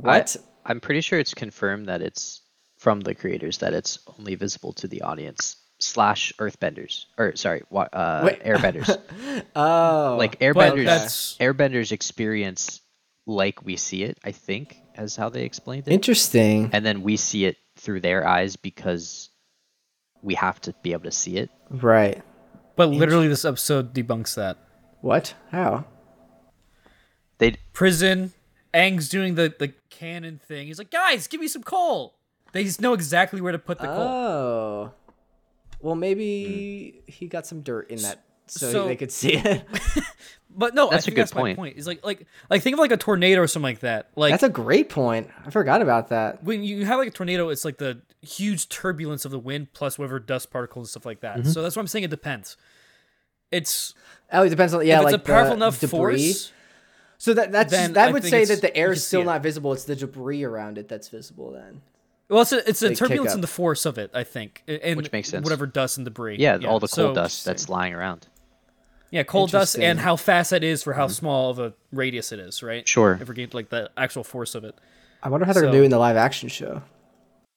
I, 0.06 0.18
what? 0.20 0.38
I'm 0.66 0.80
pretty 0.80 1.02
sure 1.02 1.20
it's 1.20 1.34
confirmed 1.34 1.88
that 1.88 2.02
it's 2.02 2.43
from 2.84 3.00
the 3.00 3.16
creators 3.16 3.60
that 3.60 3.74
it's 3.74 4.00
only 4.20 4.36
visible 4.36 4.74
to 4.74 4.88
the 4.90 5.02
audience 5.04 5.56
slash 5.80 6.34
earthbenders 6.38 7.06
or 7.18 7.36
sorry 7.36 7.62
uh, 7.74 8.22
Wait. 8.26 8.44
airbenders 8.44 8.90
oh 9.56 10.16
like 10.20 10.38
airbenders 10.40 10.86
that's- 10.86 11.38
airbenders 11.40 11.92
experience 11.92 12.82
like 13.26 13.64
we 13.66 13.76
see 13.78 14.04
it 14.04 14.18
i 14.24 14.32
think 14.32 14.78
as 14.96 15.16
how 15.16 15.30
they 15.30 15.44
explained 15.44 15.88
it 15.88 15.92
interesting 15.94 16.70
and 16.74 16.86
then 16.86 17.02
we 17.04 17.16
see 17.18 17.46
it 17.46 17.58
through 17.78 18.02
their 18.02 18.28
eyes 18.28 18.56
because 18.58 19.30
we 20.22 20.36
have 20.36 20.60
to 20.60 20.74
be 20.84 20.92
able 20.94 21.04
to 21.04 21.12
see 21.24 21.38
it 21.38 21.50
right 21.70 22.22
But 22.76 22.90
literally, 22.90 23.28
this 23.30 23.46
episode 23.46 23.94
debunks 23.94 24.36
that. 24.36 24.58
what 25.02 25.34
how 25.52 25.86
they 27.40 27.56
Prison. 27.74 28.32
ang's 28.74 29.10
doing 29.10 29.36
the 29.36 29.54
the 29.58 29.74
cannon 29.90 30.40
thing. 30.48 30.68
He's 30.68 30.80
like, 30.80 30.92
guys, 30.92 31.28
give 31.28 31.40
me 31.42 31.48
some 31.48 31.64
coal. 31.64 32.16
They 32.54 32.64
just 32.64 32.80
know 32.82 32.94
exactly 32.94 33.42
where 33.42 33.52
to 33.52 33.60
put 33.60 33.80
the 33.80 33.88
coal. 33.88 34.00
oh 34.08 34.92
well 35.82 35.96
maybe 35.96 37.02
he 37.08 37.28
got 37.28 37.46
some 37.46 37.62
dirt 37.62 37.90
in 37.92 38.02
that 38.04 38.24
so, 38.48 38.72
So- 38.72 38.88
they 38.88 38.96
could 38.96 39.12
see 39.12 39.34
it 39.36 39.66
But 40.56 40.76
no, 40.76 40.88
That's 40.92 40.94
I 40.94 40.98
a 40.98 41.02
think 41.06 41.16
good 41.16 41.22
that's 41.24 41.34
my 41.34 41.42
point. 41.42 41.58
point. 41.58 41.78
Is 41.78 41.88
like 41.88 42.06
like 42.06 42.28
like 42.48 42.62
think 42.62 42.76
of 42.76 42.80
like 42.80 42.92
a 42.92 42.98
tornado 42.98 43.42
or 43.42 43.48
something 43.48 43.64
like 43.72 43.80
that. 43.80 44.10
Like 44.16 44.34
that's 44.34 44.44
a 44.44 44.50
great 44.50 44.88
point 44.88 45.28
i 45.48 45.50
forgot 45.50 45.82
about 45.82 46.10
that 46.10 46.44
when 46.44 46.64
you 46.64 46.86
have 46.86 47.00
like 47.00 47.08
a 47.08 47.12
tornado, 47.12 47.50
it's 47.50 47.66
like 47.66 47.78
the 47.80 48.02
huge 48.22 48.70
turbulence 48.70 49.26
of 49.26 49.32
the 49.32 49.40
wind 49.40 49.74
plus 49.74 49.98
whatever 49.98 50.20
dust 50.20 50.52
particles 50.52 50.86
and 50.86 50.90
stuff 50.92 51.08
like 51.08 51.22
Mm-hmm. 51.22 51.42
that. 51.42 51.50
So 51.50 51.64
that's 51.64 51.76
why 51.76 51.80
I'm 51.80 51.88
saying 51.88 52.04
it 52.04 52.12
depends. 52.12 52.56
It's 53.50 53.96
oh 54.32 54.44
it 54.44 54.50
depends 54.50 54.76
on 54.76 54.86
yeah 54.86 54.98
if 55.00 55.04
it's 55.06 55.12
like 55.14 55.22
a 55.22 55.24
powerful 55.26 55.50
the 55.50 55.56
enough 55.56 55.80
debris. 55.80 55.98
force. 56.34 56.52
so 57.18 57.34
that 57.34 57.52
that's 57.52 57.72
that 57.72 57.98
I 57.98 58.12
would 58.12 58.24
say 58.24 58.46
that 58.46 58.62
the 58.62 58.78
air 58.78 58.92
is 58.92 59.04
see 59.04 59.08
still 59.08 59.22
it. 59.22 59.26
not 59.26 59.42
visible 59.42 59.74
it's 59.74 59.86
the 59.86 59.96
debris 59.96 60.44
around 60.44 60.78
it 60.78 60.88
that's 60.88 61.08
visible 61.10 61.50
then 61.52 61.82
Well, 62.30 62.42
it's 62.42 62.52
a, 62.54 62.70
it's 62.70 62.82
a 62.82 62.96
turbulence 62.96 63.32
up. 63.32 63.36
in 63.36 63.42
the 63.42 63.48
force 63.48 63.86
of 63.86 63.98
it, 63.98 64.12
I 64.14 64.24
think, 64.24 64.64
and 64.68 64.98
Which 64.98 65.12
makes 65.12 65.30
sense. 65.30 65.44
Whatever 65.44 65.66
dust 65.68 65.98
and 65.98 66.06
debris. 66.06 66.38
Yeah, 66.40 66.58
all 66.66 66.80
the 66.80 66.88
coal 66.88 67.08
so- 67.10 67.14
dust 67.14 67.46
that's 67.46 67.70
lying 67.70 67.94
around. 67.94 68.28
Yeah, 69.12 69.22
coal 69.24 69.46
dust 69.46 69.78
and 69.78 70.00
how 70.00 70.16
fast 70.16 70.50
that 70.50 70.64
is 70.64 70.82
for 70.82 70.94
how 70.94 71.08
small 71.08 71.52
of 71.52 71.60
a 71.60 71.74
radius 71.92 72.32
it 72.32 72.40
is, 72.40 72.64
right? 72.64 72.88
Sure. 72.88 73.20
If 73.22 73.28
we're 73.28 73.36
getting 73.36 73.52
to, 73.52 73.58
like 73.58 73.70
the 73.70 73.92
actual 73.96 74.24
force 74.24 74.56
of 74.56 74.64
it. 74.64 74.76
I 75.22 75.30
wonder 75.30 75.46
how 75.46 75.54
they're 75.54 75.66
So- 75.66 75.72
doing 75.72 75.92
the 75.92 76.00
live 76.00 76.16
action 76.18 76.50
show. 76.50 76.82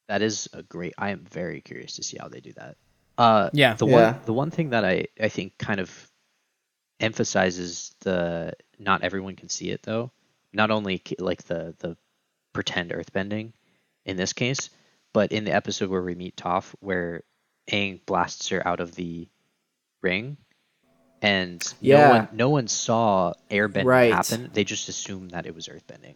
That 0.08 0.20
is 0.20 0.48
a 0.52 0.62
great. 0.62 0.92
I 0.98 1.10
am 1.10 1.24
very 1.24 1.60
curious 1.62 1.96
to 1.96 2.02
see 2.02 2.18
how 2.20 2.28
they 2.28 2.40
do 2.40 2.52
that. 2.54 2.76
Uh, 3.16 3.48
Yeah. 3.54 3.72
The 3.74 3.86
Yeah. 3.86 4.12
one, 4.12 4.20
the 4.26 4.32
one 4.34 4.50
thing 4.50 4.70
that 4.70 4.84
I 4.84 5.06
I 5.18 5.28
think 5.30 5.56
kind 5.58 5.80
of 5.80 6.10
emphasizes 7.00 7.94
the 8.00 8.52
not 8.78 9.02
everyone 9.02 9.36
can 9.36 9.48
see 9.48 9.70
it 9.70 9.82
though. 9.82 10.12
Not 10.52 10.70
only 10.70 11.02
like 11.18 11.44
the 11.44 11.74
the 11.78 11.96
pretend 12.52 12.90
earthbending 12.90 13.52
in 14.06 14.16
this 14.16 14.32
case, 14.32 14.70
but 15.12 15.32
in 15.32 15.44
the 15.44 15.52
episode 15.52 15.90
where 15.90 16.02
we 16.02 16.14
meet 16.14 16.36
Toph, 16.36 16.74
where 16.80 17.22
Aang 17.70 18.00
blasts 18.06 18.48
her 18.48 18.66
out 18.66 18.80
of 18.80 18.94
the 18.94 19.28
ring, 20.02 20.38
and 21.22 21.62
Yeah. 21.80 21.96
no 22.06 22.10
one 22.14 22.28
no 22.32 22.48
one 22.50 22.68
saw 22.68 23.34
airbending 23.50 23.84
Right. 23.84 24.12
happen. 24.12 24.50
They 24.54 24.64
just 24.64 24.88
assumed 24.88 25.32
that 25.32 25.44
it 25.46 25.54
was 25.54 25.68
earthbending. 25.68 26.14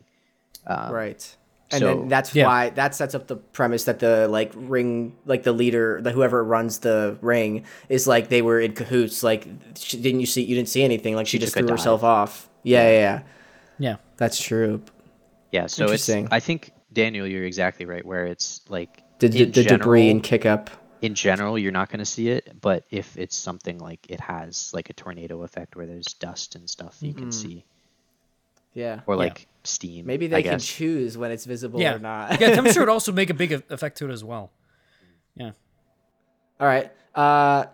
Um, 0.66 0.92
right. 0.92 1.36
And 1.72 1.80
so- 1.80 1.86
then 1.86 2.08
that's 2.08 2.34
Yeah. 2.34 2.46
why 2.46 2.70
that 2.70 2.94
sets 2.94 3.14
up 3.14 3.26
the 3.28 3.36
premise 3.36 3.84
that 3.84 3.98
the 4.00 4.28
like 4.28 4.52
ring, 4.54 5.16
like 5.24 5.42
the 5.44 5.52
leader, 5.52 6.00
the 6.02 6.10
whoever 6.12 6.42
runs 6.44 6.78
the 6.80 7.16
ring 7.22 7.64
is 7.88 8.06
like 8.06 8.28
they 8.28 8.42
were 8.42 8.60
in 8.60 8.72
cahoots. 8.72 9.22
Like, 9.22 9.46
she, 9.76 9.96
didn't 10.00 10.20
you 10.20 10.26
see? 10.26 10.42
You 10.42 10.54
didn't 10.56 10.68
see 10.68 10.82
anything. 10.82 11.14
Like 11.16 11.26
she, 11.26 11.38
She 11.38 11.44
just 11.44 11.54
threw 11.54 11.68
herself 11.68 12.02
off. 12.04 12.48
Yeah, 12.62 12.82
yeah, 12.90 12.98
yeah. 12.98 13.20
Yeah. 13.78 13.96
That's 14.18 14.40
true. 14.40 14.82
Yeah, 15.52 15.66
so 15.66 15.84
it's. 15.84 16.08
Interesting. 16.08 16.28
I 16.30 16.40
think 16.40 16.72
Daniel, 16.92 17.26
you're 17.26 17.44
exactly 17.44 17.86
right. 17.86 18.04
Where 18.04 18.26
it's 18.26 18.60
like 18.68 19.02
The, 19.18 19.28
the, 19.28 19.42
in 19.44 19.52
the 19.52 19.64
debris 19.64 20.10
and 20.10 20.22
kick 20.22 20.44
up. 20.46 20.70
in 21.02 21.14
general, 21.14 21.58
you're 21.58 21.72
not 21.72 21.88
going 21.88 22.00
to 22.00 22.04
see 22.04 22.28
it, 22.30 22.60
but 22.60 22.84
if 22.90 23.16
it's 23.16 23.36
something 23.36 23.78
like 23.78 24.10
it 24.10 24.20
has 24.20 24.70
like 24.74 24.90
a 24.90 24.92
tornado 24.92 25.42
effect 25.42 25.76
where 25.76 25.86
there's 25.86 26.14
dust 26.14 26.54
and 26.56 26.68
stuff, 26.68 26.98
you 27.00 27.14
can 27.14 27.30
see, 27.32 27.64
Yeah. 28.74 29.00
or 29.06 29.14
Yeah. 29.14 29.18
like 29.18 29.46
steam. 29.64 30.06
Maybe 30.06 30.26
I 30.26 30.28
they 30.28 30.42
can 30.42 30.52
guess. 30.52 30.66
choose 30.66 31.16
when 31.16 31.30
it's 31.30 31.44
visible 31.44 31.80
Yeah. 31.80 31.94
or 31.94 31.98
not. 31.98 32.40
yeah, 32.40 32.54
temperature 32.54 32.80
would 32.80 32.88
also 32.96 33.12
make 33.12 33.30
a 33.30 33.34
big 33.34 33.52
effect 33.52 33.98
to 33.98 34.08
it 34.08 34.12
as 34.12 34.24
well. 34.24 34.50
Yeah. 35.36 35.52
All 36.58 36.66
right. 36.66 36.90
Uh, 37.14 37.64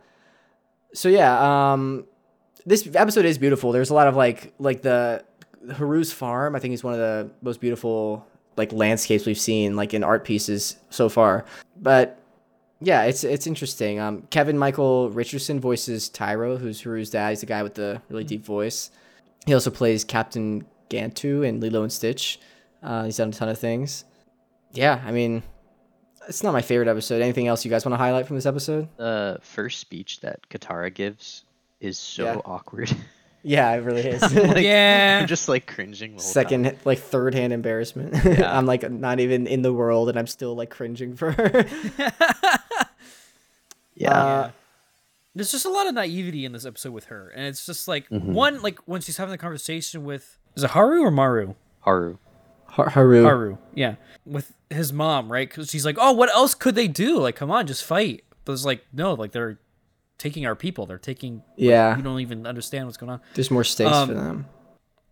so 0.92 1.08
yeah, 1.08 1.72
um, 1.72 2.06
this 2.64 2.88
episode 2.94 3.24
is 3.24 3.38
beautiful. 3.38 3.72
There's 3.72 3.90
a 3.90 3.94
lot 3.94 4.06
of 4.08 4.16
like 4.16 4.52
like 4.58 4.82
the 4.82 5.24
Haru's 5.74 6.12
farm. 6.12 6.54
I 6.54 6.58
think 6.58 6.74
is 6.74 6.84
one 6.84 6.92
of 6.94 6.98
the 7.00 7.30
most 7.42 7.60
beautiful 7.60 8.26
like 8.56 8.72
landscapes 8.72 9.26
we've 9.26 9.38
seen 9.38 9.76
like 9.76 9.94
in 9.94 10.02
art 10.04 10.24
pieces 10.24 10.76
so 10.90 11.08
far. 11.08 11.44
But 11.80 12.18
yeah, 12.80 13.04
it's 13.04 13.24
it's 13.24 13.46
interesting. 13.46 13.98
Um, 14.00 14.22
Kevin 14.30 14.58
Michael 14.58 15.10
Richardson 15.10 15.60
voices 15.60 16.08
Tyro, 16.08 16.56
who's 16.56 16.80
Haru's 16.82 17.10
dad. 17.10 17.30
He's 17.30 17.40
the 17.40 17.46
guy 17.46 17.62
with 17.62 17.74
the 17.74 18.00
really 18.08 18.24
deep 18.24 18.44
voice. 18.44 18.90
He 19.46 19.54
also 19.54 19.70
plays 19.70 20.04
Captain 20.04 20.66
Gantu 20.90 21.46
in 21.46 21.60
Lilo 21.60 21.82
and 21.82 21.92
Stitch. 21.92 22.38
Uh, 22.82 23.04
he's 23.04 23.16
done 23.16 23.30
a 23.30 23.32
ton 23.32 23.48
of 23.48 23.58
things. 23.58 24.04
Yeah, 24.72 25.00
I 25.06 25.10
mean, 25.12 25.42
it's 26.28 26.42
not 26.42 26.52
my 26.52 26.60
favorite 26.62 26.88
episode. 26.88 27.22
Anything 27.22 27.46
else 27.46 27.64
you 27.64 27.70
guys 27.70 27.84
want 27.84 27.94
to 27.94 27.96
highlight 27.98 28.26
from 28.26 28.36
this 28.36 28.46
episode? 28.46 28.88
The 28.96 29.38
first 29.42 29.80
speech 29.80 30.20
that 30.20 30.46
Katara 30.50 30.92
gives 30.92 31.44
is 31.80 31.98
so 31.98 32.24
Yeah. 32.24 32.40
awkward. 32.44 32.90
Yeah, 33.48 33.72
it 33.74 33.84
really 33.84 34.00
is. 34.02 34.20
Like, 34.34 34.64
Yeah. 34.64 35.20
I'm 35.22 35.28
just 35.28 35.48
like 35.48 35.66
cringing. 35.68 36.16
The 36.16 36.22
whole 36.22 36.32
Second, 36.32 36.64
time. 36.64 36.76
like 36.84 36.98
third 36.98 37.32
hand 37.32 37.52
embarrassment. 37.52 38.14
Yeah. 38.24 38.56
I'm 38.58 38.66
like 38.66 38.90
not 38.90 39.20
even 39.20 39.46
in 39.46 39.62
the 39.62 39.72
world, 39.72 40.08
and 40.08 40.18
I'm 40.18 40.26
still 40.26 40.56
like 40.56 40.70
cringing 40.70 41.14
for 41.14 41.30
her. 41.30 41.64
Yeah. 43.94 44.10
Uh, 44.10 44.50
There's 45.34 45.50
just 45.52 45.64
a 45.64 45.70
lot 45.70 45.86
of 45.86 45.94
naivety 45.94 46.44
in 46.44 46.52
this 46.52 46.66
episode 46.66 46.92
with 46.92 47.06
her, 47.06 47.28
and 47.34 47.46
it's 47.46 47.64
just 47.64 47.88
like 47.88 48.08
Mm-hmm. 48.10 48.32
one 48.32 48.62
like 48.62 48.78
when 48.86 49.00
she's 49.00 49.16
having 49.16 49.32
the 49.32 49.38
conversation 49.38 50.04
with 50.04 50.38
is 50.56 50.64
it 50.64 50.70
Haru 50.70 51.02
or 51.02 51.10
Maru? 51.10 51.54
Haru. 51.80 52.18
Har- 52.66 52.90
Haru. 52.90 53.22
Haru, 53.22 53.58
yeah, 53.74 53.94
with 54.26 54.52
his 54.70 54.92
mom, 54.92 55.30
right? 55.32 55.48
Because 55.48 55.70
she's 55.70 55.86
like, 55.86 55.96
oh, 56.00 56.12
what 56.12 56.28
else 56.30 56.54
could 56.54 56.74
they 56.74 56.88
do? 56.88 57.18
Like, 57.18 57.36
come 57.36 57.50
on, 57.50 57.66
just 57.66 57.84
fight. 57.84 58.24
But 58.44 58.52
it's 58.52 58.64
like, 58.66 58.84
no, 58.92 59.14
like 59.14 59.32
they're 59.32 59.58
taking 60.18 60.46
our 60.46 60.54
people. 60.54 60.86
They're 60.86 60.98
taking. 60.98 61.42
Yeah, 61.56 61.96
You 61.96 62.02
don't 62.02 62.20
even 62.20 62.46
understand 62.46 62.86
what's 62.86 62.96
going 62.96 63.10
on. 63.10 63.20
there's 63.34 63.50
more 63.50 63.64
stakes 63.64 63.92
Um, 63.92 64.08
for 64.08 64.14
them. 64.14 64.46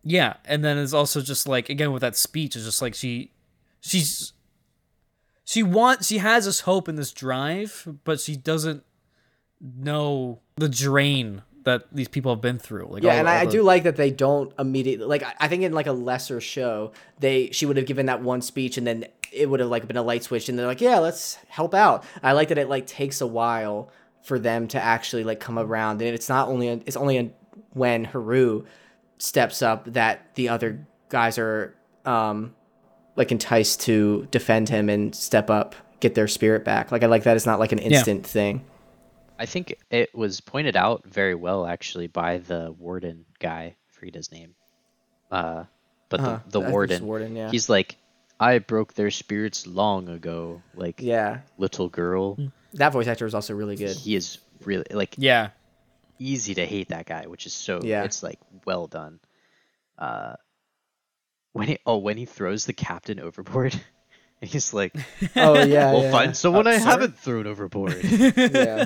Yeah, 0.03 0.35
and 0.45 0.63
then 0.63 0.77
it's 0.77 0.93
also 0.93 1.21
just 1.21 1.47
like 1.47 1.69
again 1.69 1.91
with 1.91 2.01
that 2.01 2.15
speech, 2.15 2.55
it's 2.55 2.65
just 2.65 2.81
like 2.81 2.93
she, 2.93 3.31
she's, 3.81 4.33
she 5.43 5.63
wants, 5.63 6.07
she 6.07 6.19
has 6.19 6.45
this 6.45 6.61
hope 6.61 6.87
and 6.87 6.97
this 6.97 7.11
drive, 7.11 7.87
but 8.03 8.19
she 8.19 8.35
doesn't 8.35 8.83
know 9.61 10.41
the 10.57 10.69
drain 10.69 11.41
that 11.63 11.83
these 11.91 12.07
people 12.07 12.31
have 12.31 12.41
been 12.41 12.59
through. 12.59 12.87
Like, 12.89 13.03
Yeah, 13.03 13.13
all- 13.13 13.19
and 13.19 13.29
I, 13.29 13.41
I 13.41 13.45
do 13.45 13.63
like 13.63 13.83
that 13.83 13.95
they 13.95 14.11
don't 14.11 14.53
immediately 14.59 15.05
like. 15.07 15.23
I- 15.23 15.33
I 15.39 15.47
think 15.47 15.63
in 15.63 15.73
like 15.73 15.87
a 15.87 15.91
lesser 15.91 16.39
show, 16.39 16.91
they 17.19 17.49
she 17.51 17.65
would 17.65 17.77
have 17.77 17.87
given 17.87 18.05
that 18.05 18.21
one 18.21 18.41
speech, 18.41 18.77
and 18.77 18.85
then 18.85 19.05
it 19.31 19.49
would 19.49 19.59
have 19.59 19.69
like 19.69 19.87
been 19.87 19.97
a 19.97 20.03
light 20.03 20.23
switch, 20.23 20.49
and 20.49 20.57
they're 20.59 20.67
like, 20.67 20.81
"Yeah, 20.81 20.99
let's 20.99 21.37
help 21.47 21.73
out." 21.73 22.03
I 22.21 22.33
like 22.33 22.49
that 22.49 22.59
it 22.59 22.69
like 22.69 22.85
takes 22.85 23.21
a 23.21 23.27
while 23.27 23.89
for 24.25 24.39
them 24.39 24.67
to 24.69 24.81
actually 24.81 25.23
like 25.23 25.39
come 25.39 25.57
around, 25.57 26.01
and 26.01 26.13
it's 26.13 26.29
not 26.29 26.49
only 26.49 26.67
it's 26.67 26.97
only 26.97 27.33
when 27.71 28.05
Haru 28.05 28.65
steps 29.17 29.61
up 29.61 29.85
that 29.93 30.35
the 30.35 30.49
other 30.49 30.85
guys 31.09 31.37
are 31.37 31.73
um 32.05 32.53
like 33.15 33.31
enticed 33.31 33.81
to 33.81 34.27
defend 34.31 34.67
him 34.67 34.89
and 34.89 35.15
step 35.15 35.49
up, 35.49 35.75
get 36.01 36.15
their 36.15 36.27
spirit 36.27 36.65
back. 36.65 36.91
Like 36.91 37.03
I 37.03 37.07
like 37.07 37.23
that 37.23 37.35
it's 37.37 37.45
not 37.45 37.59
like 37.59 37.71
an 37.71 37.79
instant 37.79 38.25
thing. 38.25 38.65
I 39.37 39.45
think 39.45 39.75
it 39.89 40.13
was 40.15 40.41
pointed 40.41 40.75
out 40.75 41.05
very 41.05 41.35
well 41.35 41.65
actually 41.65 42.07
by 42.07 42.39
the 42.39 42.73
warden 42.77 43.25
guy. 43.39 43.75
I 43.89 43.91
forget 43.91 44.15
his 44.15 44.31
name. 44.31 44.55
Uh, 45.31 45.65
but 46.09 46.19
Uh-huh, 46.19 46.39
the, 46.45 46.49
the 46.51 46.59
think 46.61 46.71
warden, 46.71 47.05
warden, 47.05 47.35
yeah. 47.35 47.51
he's 47.51 47.67
like, 47.69 47.97
I 48.39 48.59
broke 48.59 48.93
their 48.93 49.11
spirits 49.11 49.65
long 49.67 50.07
ago. 50.09 50.61
Like, 50.73 51.01
Yeah, 51.01 51.39
little 51.57 51.89
girl. 51.89 52.37
That 52.75 52.93
voice 52.93 53.07
actor 53.07 53.25
was 53.25 53.33
also 53.35 53.53
really 53.53 53.75
good. 53.75 53.95
He 53.95 54.15
is 54.15 54.37
really 54.63 54.85
like 54.91 55.15
yeah, 55.17 55.49
easy 56.19 56.53
to 56.55 56.65
hate 56.65 56.89
that 56.89 57.05
guy, 57.05 57.25
which 57.27 57.45
is 57.45 57.53
so 57.53 57.79
Yeah. 57.83 58.03
it's 58.03 58.23
like 58.23 58.39
well 58.65 58.87
done. 58.87 59.19
Uh, 59.97 60.35
when 61.53 61.67
he 61.69 61.77
oh 61.85 61.97
when 61.97 62.17
he 62.17 62.25
throws 62.25 62.65
the 62.65 62.73
captain 62.73 63.19
overboard, 63.19 63.73
and 64.41 64.49
he's 64.49 64.73
like, 64.73 64.93
Oh 65.35 65.63
yeah, 65.63 65.91
"We'll 65.91 66.03
yeah. 66.03 66.11
find 66.11 66.35
someone 66.37 66.67
I 66.67 66.77
sorry? 66.77 66.91
haven't 66.91 67.17
thrown 67.19 67.47
overboard 67.47 67.97
yeah. 68.03 68.85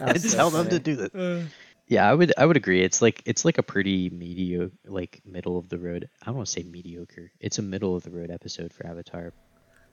and 0.00 0.20
so 0.20 0.36
tell 0.36 0.50
them 0.50 0.64
to 0.66 0.70
funny. 0.72 0.82
do 0.82 0.96
that." 0.96 1.46
Yeah, 1.86 2.10
I 2.10 2.12
would 2.12 2.32
I 2.36 2.44
would 2.44 2.56
agree. 2.58 2.82
It's 2.82 3.00
like 3.00 3.22
it's 3.24 3.44
like 3.46 3.56
a 3.56 3.62
pretty 3.62 4.10
mediocre, 4.10 4.72
like 4.84 5.22
middle 5.24 5.56
of 5.56 5.68
the 5.70 5.78
road. 5.78 6.10
I 6.20 6.26
don't 6.26 6.34
want 6.36 6.46
to 6.48 6.52
say 6.52 6.62
mediocre. 6.64 7.30
It's 7.40 7.58
a 7.58 7.62
middle 7.62 7.96
of 7.96 8.02
the 8.02 8.10
road 8.10 8.30
episode 8.30 8.74
for 8.74 8.86
Avatar. 8.86 9.32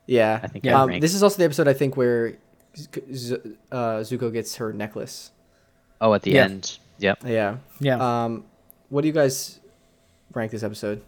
Yeah. 0.05 0.39
I 0.43 0.47
think 0.47 0.65
Yeah. 0.65 0.81
Um, 0.81 0.99
this 0.99 1.13
is 1.13 1.23
also 1.23 1.37
the 1.37 1.45
episode 1.45 1.69
I 1.69 1.73
think 1.73 1.95
where 1.95 2.37
Z- 2.75 3.35
uh, 3.71 3.99
Zuko 4.03 4.31
gets 4.31 4.55
her 4.57 4.73
necklace. 4.73 5.31
Oh, 6.01 6.13
at 6.13 6.23
the 6.23 6.31
Yeah. 6.31 6.43
end. 6.45 6.77
Yep. 6.99 7.23
Yeah. 7.25 7.57
yeah. 7.79 7.97
Um, 8.25 8.45
what 8.89 9.01
do 9.01 9.07
you 9.07 9.13
guys 9.13 9.59
rank 10.33 10.51
this 10.51 10.63
episode? 10.63 11.01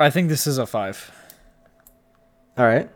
I 0.00 0.10
think 0.10 0.28
this 0.28 0.46
is 0.46 0.58
a 0.58 0.66
five, 0.66 1.10
All 2.56 2.64
right. 2.66 2.88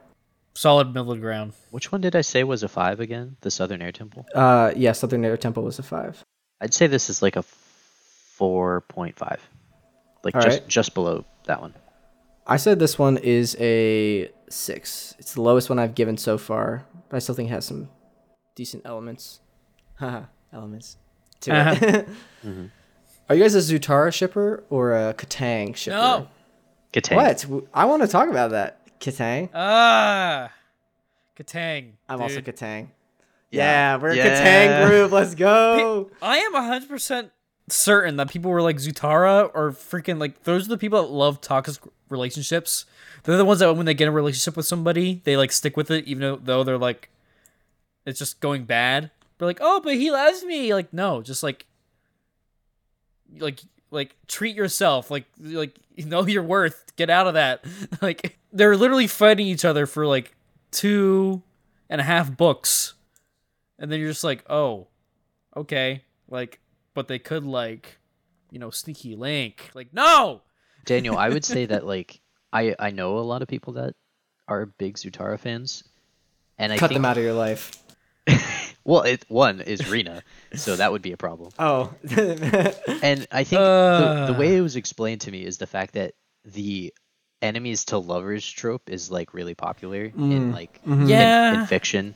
solid 0.54 0.94
middle 0.94 1.16
ground. 1.16 1.52
Which 1.70 1.90
one 1.90 2.00
did 2.00 2.14
I 2.14 2.20
say 2.20 2.44
was 2.44 2.62
a 2.62 2.68
five 2.68 3.00
again? 3.00 3.36
The 3.40 3.50
Southern 3.50 3.82
Air 3.82 3.92
Temple. 3.92 4.24
Uh, 4.34 4.72
yeah, 4.76 4.92
Southern 4.92 5.24
Air 5.24 5.36
Temple 5.36 5.62
was 5.64 5.78
a 5.78 5.82
five. 5.82 6.22
I'd 6.60 6.72
say 6.74 6.86
this 6.86 7.10
is 7.10 7.20
like 7.22 7.36
a 7.36 7.42
four 7.42 8.82
point 8.82 9.16
five, 9.18 9.40
like 10.22 10.34
All 10.36 10.42
just 10.42 10.60
right. 10.60 10.68
just 10.68 10.94
below 10.94 11.24
that 11.46 11.60
one. 11.60 11.74
I 12.46 12.56
said 12.56 12.78
this 12.78 12.98
one 12.98 13.16
is 13.18 13.56
a 13.60 14.30
six. 14.48 15.14
It's 15.18 15.34
the 15.34 15.42
lowest 15.42 15.68
one 15.70 15.78
I've 15.78 15.94
given 15.94 16.16
so 16.16 16.38
far, 16.38 16.84
but 17.08 17.16
I 17.16 17.18
still 17.18 17.34
think 17.34 17.48
it 17.50 17.52
has 17.52 17.64
some 17.66 17.88
decent 18.54 18.84
elements. 18.86 19.40
Haha, 19.96 20.24
elements. 20.52 20.96
To 21.42 21.50
it. 21.52 22.08
Mm-hmm. 22.44 22.66
Are 23.28 23.36
you 23.36 23.42
guys 23.42 23.54
a 23.54 23.58
Zutara 23.58 24.12
shipper 24.12 24.64
or 24.68 24.92
a 24.92 25.14
Kataang 25.14 25.76
shipper? 25.76 25.96
No. 25.96 26.28
Kataang. 26.92 27.46
What? 27.46 27.68
I 27.72 27.84
want 27.84 28.02
to 28.02 28.08
talk 28.08 28.28
about 28.28 28.50
that. 28.50 28.98
Kataang. 28.98 29.48
Ah, 29.54 30.50
Kataang. 31.38 31.92
I'm 32.08 32.20
also. 32.20 32.40
Kataang. 32.40 32.88
Yeah. 33.50 33.94
Yeah, 33.94 33.96
we're 33.96 34.10
a 34.10 34.16
Kataang 34.16 34.88
group. 34.88 35.12
Let's 35.12 35.34
go. 35.36 36.10
I 36.20 36.38
am 36.38 36.52
hundred 36.52 36.88
percent 36.88 37.30
certain 37.68 38.16
that 38.16 38.28
people 38.28 38.50
were 38.50 38.60
like 38.60 38.76
Zutara 38.76 39.50
or 39.54 39.70
freaking 39.70 40.18
like 40.18 40.42
those 40.42 40.66
are 40.66 40.70
the 40.70 40.78
people 40.78 41.00
that 41.00 41.08
love 41.08 41.40
toxic 41.40 41.82
relationships. 42.08 42.86
They're 43.22 43.36
the 43.36 43.44
ones 43.44 43.60
that 43.60 43.72
when 43.76 43.86
they 43.86 43.94
get 43.94 44.04
in 44.04 44.08
a 44.08 44.12
relationship 44.16 44.56
with 44.56 44.66
somebody, 44.66 45.20
they 45.24 45.36
like 45.36 45.52
stick 45.52 45.76
with 45.76 45.90
it, 45.90 46.04
even 46.06 46.20
though, 46.20 46.36
though 46.36 46.64
they're 46.64 46.78
like, 46.78 47.08
it's 48.06 48.18
just 48.18 48.40
going 48.40 48.64
bad. 48.64 49.10
They're 49.38 49.48
like, 49.48 49.60
oh, 49.60 49.80
but 49.82 49.94
he 49.94 50.10
loves 50.10 50.44
me. 50.44 50.74
Like, 50.74 50.92
no, 50.92 51.22
just 51.22 51.42
like, 51.42 51.66
like, 53.38 53.60
like 53.90 54.16
treat 54.28 54.56
yourself. 54.56 55.10
Like, 55.10 55.26
like 55.38 55.76
you 55.94 56.04
know 56.06 56.26
your 56.26 56.42
worth. 56.42 56.94
Get 56.96 57.10
out 57.10 57.26
of 57.26 57.34
that. 57.34 57.64
Like, 58.02 58.38
they're 58.52 58.76
literally 58.76 59.06
fighting 59.06 59.46
each 59.46 59.64
other 59.64 59.86
for 59.86 60.06
like 60.06 60.34
two 60.70 61.42
and 61.88 62.00
a 62.00 62.04
half 62.04 62.36
books, 62.36 62.94
and 63.78 63.90
then 63.90 64.00
you're 64.00 64.10
just 64.10 64.24
like, 64.24 64.44
oh, 64.50 64.88
okay, 65.56 66.02
like, 66.28 66.58
but 66.94 67.06
they 67.08 67.18
could 67.18 67.44
like, 67.44 67.98
you 68.50 68.58
know, 68.58 68.70
sneaky 68.70 69.14
link. 69.14 69.70
Like, 69.74 69.92
no, 69.92 70.42
Daniel, 70.84 71.16
I 71.16 71.28
would 71.28 71.44
say 71.44 71.66
that 71.66 71.86
like 71.86 72.20
I 72.52 72.74
I 72.78 72.90
know 72.90 73.18
a 73.18 73.20
lot 73.20 73.42
of 73.42 73.48
people 73.48 73.74
that 73.74 73.94
are 74.48 74.66
big 74.66 74.96
Zutara 74.96 75.38
fans, 75.38 75.84
and 76.58 76.72
I 76.72 76.78
Cut 76.78 76.88
think 76.88 76.98
them 76.98 77.04
out 77.04 77.16
of 77.16 77.22
your 77.22 77.34
life. 77.34 77.81
well, 78.84 79.02
it 79.02 79.24
one 79.28 79.60
is 79.60 79.88
Rena, 79.90 80.22
so 80.54 80.76
that 80.76 80.92
would 80.92 81.02
be 81.02 81.12
a 81.12 81.16
problem. 81.16 81.50
Oh. 81.58 81.92
And 83.02 83.26
I 83.32 83.44
think 83.44 83.60
the, 83.60 84.24
the 84.28 84.34
Uh. 84.34 84.38
way 84.38 84.56
it 84.56 84.60
was 84.60 84.76
explained 84.76 85.22
to 85.22 85.30
me 85.30 85.44
is 85.44 85.58
the 85.58 85.66
fact 85.66 85.94
that 85.94 86.14
the 86.44 86.92
enemies 87.40 87.86
to 87.86 87.98
lovers 87.98 88.48
trope 88.48 88.88
is 88.90 89.10
like 89.10 89.34
really 89.34 89.54
popular 89.54 90.04
in 90.04 90.52
like 90.52 90.80
in- 90.86 91.08
Yeah. 91.08 91.60
in, 91.60 91.66
fiction. 91.66 92.14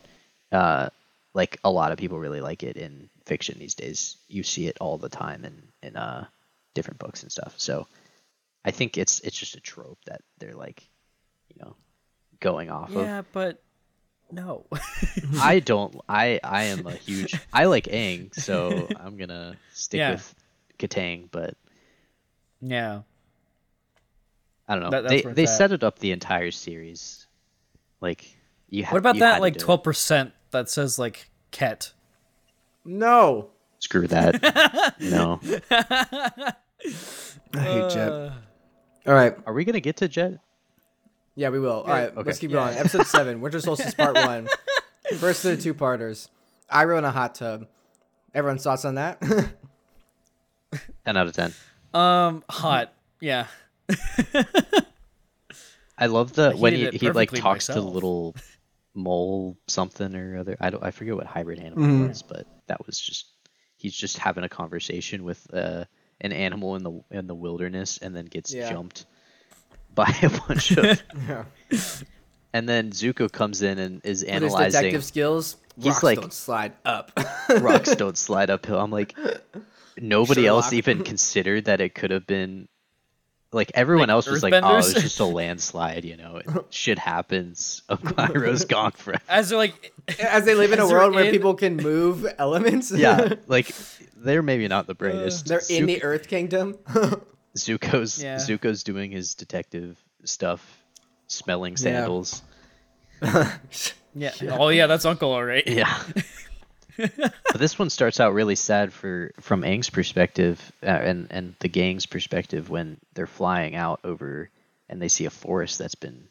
Uh, 0.51 0.89
like 1.33 1.59
a 1.63 1.69
lot 1.69 1.91
of 1.91 1.97
people 1.97 2.17
really 2.17 2.41
like 2.41 2.63
it 2.63 2.77
in 2.77 3.09
fiction 3.25 3.59
these 3.59 3.75
days. 3.75 4.17
You 4.27 4.43
see 4.43 4.67
it 4.67 4.77
all 4.79 4.97
the 4.97 5.09
time 5.09 5.43
in 5.45 5.61
in 5.83 5.95
uh 5.97 6.25
different 6.73 6.99
books 6.99 7.23
and 7.23 7.31
stuff. 7.31 7.53
So 7.57 7.87
I 8.63 8.71
think 8.71 8.97
it's 8.97 9.19
it's 9.19 9.37
just 9.37 9.55
a 9.55 9.59
trope 9.61 9.99
that 10.05 10.21
they're 10.39 10.55
like, 10.55 10.87
you 11.49 11.57
know, 11.61 11.75
going 12.39 12.69
off 12.69 12.89
of. 12.95 13.03
yeah, 13.03 13.21
but 13.33 13.61
no. 14.31 14.65
I 15.39 15.59
don't. 15.59 15.99
I 16.09 16.39
I 16.43 16.63
am 16.65 16.85
a 16.87 16.91
huge. 16.93 17.35
I 17.53 17.65
like 17.65 17.85
Aang, 17.85 18.33
so 18.35 18.87
I'm 18.99 19.17
gonna 19.17 19.55
stick 19.73 19.99
Yeah. 19.99 20.11
with 20.11 20.35
Kataang. 20.79 21.29
But 21.31 21.55
yeah, 22.61 23.01
I 24.67 24.73
don't 24.75 24.83
know. 24.83 24.89
That- 24.89 25.03
that's 25.03 25.11
they 25.13 25.21
where 25.21 25.33
they 25.33 25.43
it's 25.43 25.51
at. 25.53 25.57
set 25.57 25.71
it 25.71 25.83
up 25.83 25.99
the 25.99 26.11
entire 26.11 26.51
series. 26.51 27.27
Like 28.01 28.35
you. 28.69 28.85
Ha- 28.85 28.91
what 28.91 28.99
about 28.99 29.15
you 29.15 29.23
had 29.23 29.31
that 29.31 29.35
to 29.37 29.41
like 29.41 29.53
do 29.53 29.57
it. 29.57 29.63
twelve 29.63 29.83
percent 29.83 30.33
that 30.51 30.69
says 30.69 30.97
like 30.99 31.29
Ket? 31.51 31.93
no. 32.85 33.49
Screw 33.79 34.07
that. 34.07 34.95
no. 34.99 35.39
I 35.69 36.53
hate 37.53 37.89
Jet. 37.91 38.11
Uh, 38.11 38.31
All 39.05 39.13
right. 39.13 39.35
Are 39.45 39.53
we 39.53 39.65
gonna 39.65 39.79
get 39.79 39.97
to 39.97 40.07
Jet? 40.07 40.39
Yeah, 41.37 41.49
we 41.49 41.59
will. 41.59 41.81
All 41.81 41.85
right, 41.87 42.13
let's 42.17 42.39
keep 42.39 42.49
Yeah. 42.51 42.65
going. 42.65 42.77
Episode 42.77 43.05
seven, 43.05 43.41
Winter 43.41 43.59
Solstice 43.61 43.93
Part 43.93 44.15
One. 44.15 44.49
First 45.19 45.45
of 45.45 45.55
the 45.55 45.61
two 45.63 45.73
parters. 45.75 46.29
Iroh 46.71 46.97
in 46.97 47.05
a 47.05 47.11
hot 47.11 47.35
tub. 47.35 47.67
Everyone's 48.33 48.63
thoughts 48.63 48.83
on 48.85 48.95
that? 48.95 49.21
Ten 51.05 51.15
out 51.15 51.27
of 51.27 51.33
ten. 51.33 51.53
um, 51.93 52.43
hot. 52.49 52.91
Yeah. 53.21 53.45
I 55.97 56.07
love 56.07 56.33
the 56.33 56.51
when 56.51 56.73
he, 56.73 56.79
he 56.89 57.07
like 57.11 57.29
perfectly 57.29 57.39
talks 57.39 57.67
to 57.67 57.73
the 57.73 57.81
little 57.81 58.35
mole 58.93 59.57
something 59.67 60.13
or 60.15 60.37
other. 60.39 60.57
I 60.59 60.69
don't. 60.69 60.83
I 60.83 60.91
forget 60.91 61.15
what 61.15 61.25
hybrid 61.25 61.59
animal 61.59 61.83
Mm-hmm. 61.85 62.05
it 62.05 62.07
was, 62.09 62.23
but 62.23 62.45
that 62.67 62.85
was 62.85 62.99
just 62.99 63.27
he's 63.77 63.95
just 63.95 64.17
having 64.17 64.43
a 64.43 64.49
conversation 64.49 65.23
with 65.23 65.47
uh, 65.53 65.85
an 66.21 66.33
animal 66.33 66.75
in 66.75 66.83
the 66.83 67.01
in 67.11 67.27
the 67.27 67.35
wilderness, 67.35 67.97
and 67.99 68.15
then 68.15 68.25
gets 68.25 68.53
Yeah. 68.53 68.69
jumped 68.69 69.05
by 69.97 70.15
a 70.21 70.29
bunch 70.47 70.71
of. 70.77 71.03
yeah. 71.27 71.43
and 72.53 72.69
then 72.69 72.91
Zuko 72.91 73.29
comes 73.29 73.61
in 73.61 73.79
and 73.79 73.99
is 74.05 74.23
With 74.23 74.41
his 74.43 74.53
detective 74.53 75.03
skills, 75.03 75.57
He's 75.75 75.87
rocks 75.87 76.03
like- 76.03 76.19
don't 76.21 76.33
slide 76.33 76.73
up. 76.85 77.11
Rocks 77.59 77.95
don't 77.95 78.17
slide 78.17 78.49
uphill. 78.49 78.79
I'm 78.79 78.91
like, 78.91 79.13
nobody 79.99 80.47
else 80.47 80.71
even 80.73 81.03
considered 81.03 81.65
that 81.65 81.81
it 81.81 81.93
could 81.93 82.11
have 82.11 82.25
been. 82.25 82.67
Like 83.53 83.71
everyone 83.75 84.09
Like 84.09 84.13
else 84.15 84.27
was 84.27 84.43
like, 84.43 84.53
oh, 84.53 84.77
it's 84.77 84.93
just 84.93 85.19
a 85.21 85.25
landslide, 85.25 86.03
you 86.03 86.17
know. 86.17 86.37
It, 86.37 86.47
shit 86.69 86.99
happens. 86.99 87.81
Iroh's 87.89 88.65
gone 88.65 88.91
forever. 88.91 89.21
As 89.29 89.49
they're 89.49 89.57
like, 89.57 89.93
As 90.19 90.43
they 90.45 90.53
live 90.53 90.73
in 90.73 90.79
a 90.79 90.83
as 90.83 90.89
they're 90.89 90.97
world 90.99 91.15
where 91.15 91.23
in- 91.25 91.31
people 91.31 91.53
can 91.55 91.77
move 91.77 92.27
elements. 92.37 92.91
yeah, 92.91 93.35
like 93.47 93.71
they're 94.17 94.43
maybe 94.43 94.67
not 94.67 94.85
the 94.85 94.95
brightest. 94.95 95.47
They're 95.47 95.61
in 95.69 95.85
the 95.85 96.03
Earth 96.03 96.27
Kingdom. 96.27 96.77
Zuko's 97.57 98.21
Yeah. 98.21 98.35
Zuko's 98.37 98.83
doing 98.83 99.11
his 99.11 99.35
detective 99.35 99.97
stuff, 100.23 100.61
smelling 101.27 101.77
sandals. 101.77 102.41
yeah, 104.13 104.31
oh 104.51 104.69
yeah, 104.69 104.87
that's 104.87 105.05
Uncle, 105.05 105.31
all 105.31 105.43
right. 105.43 105.63
Yeah. 105.67 106.01
but 106.97 107.33
this 107.59 107.77
one 107.77 107.89
starts 107.89 108.19
out 108.19 108.33
really 108.33 108.55
sad 108.55 108.91
for 108.91 109.31
from 109.39 109.61
Aang's 109.61 109.89
perspective 109.89 110.71
uh, 110.81 110.87
and 110.87 111.27
and 111.29 111.55
the 111.59 111.67
gang's 111.67 112.05
perspective 112.05 112.69
when 112.69 112.97
they're 113.13 113.27
flying 113.27 113.75
out 113.75 113.99
over 114.03 114.49
and 114.89 115.01
they 115.01 115.07
see 115.07 115.25
a 115.25 115.29
forest 115.29 115.77
that's 115.77 115.95
been 115.95 116.27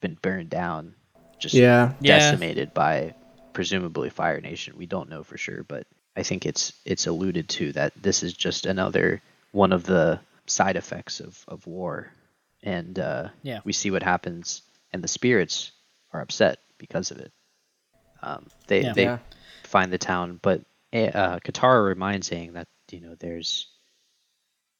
been 0.00 0.16
burned 0.20 0.50
down, 0.50 0.94
just 1.38 1.54
Yeah. 1.54 1.92
Yeah. 2.00 2.18
decimated 2.18 2.74
by 2.74 3.14
presumably 3.52 4.10
Fire 4.10 4.40
Nation. 4.40 4.76
We 4.76 4.86
don't 4.86 5.10
know 5.10 5.22
for 5.22 5.36
sure, 5.36 5.62
but 5.62 5.86
I 6.16 6.22
think 6.22 6.46
it's 6.46 6.72
it's 6.84 7.06
alluded 7.06 7.48
to 7.50 7.72
that 7.72 7.92
this 8.00 8.22
is 8.22 8.32
just 8.32 8.66
another 8.66 9.22
one 9.52 9.72
of 9.72 9.84
the 9.84 10.20
side 10.50 10.76
effects 10.76 11.20
of, 11.20 11.42
of 11.48 11.66
war. 11.66 12.12
And 12.62 12.98
uh, 12.98 13.28
Yeah. 13.42 13.60
we 13.64 13.72
see 13.72 13.90
what 13.90 14.02
happens, 14.02 14.62
and 14.92 15.02
the 15.02 15.08
spirits 15.08 15.72
are 16.12 16.20
upset 16.20 16.58
because 16.78 17.10
of 17.10 17.18
it. 17.18 17.32
Um, 18.22 18.46
they 18.66 18.82
Yeah. 18.82 18.92
they 18.92 19.04
Yeah. 19.04 19.18
find 19.64 19.92
the 19.92 19.98
town, 19.98 20.38
but 20.42 20.60
uh, 20.92 21.38
Katara 21.40 21.86
reminds 21.86 22.30
Aang 22.30 22.52
that 22.54 22.68
you 22.90 23.00
know 23.00 23.14
there's 23.14 23.68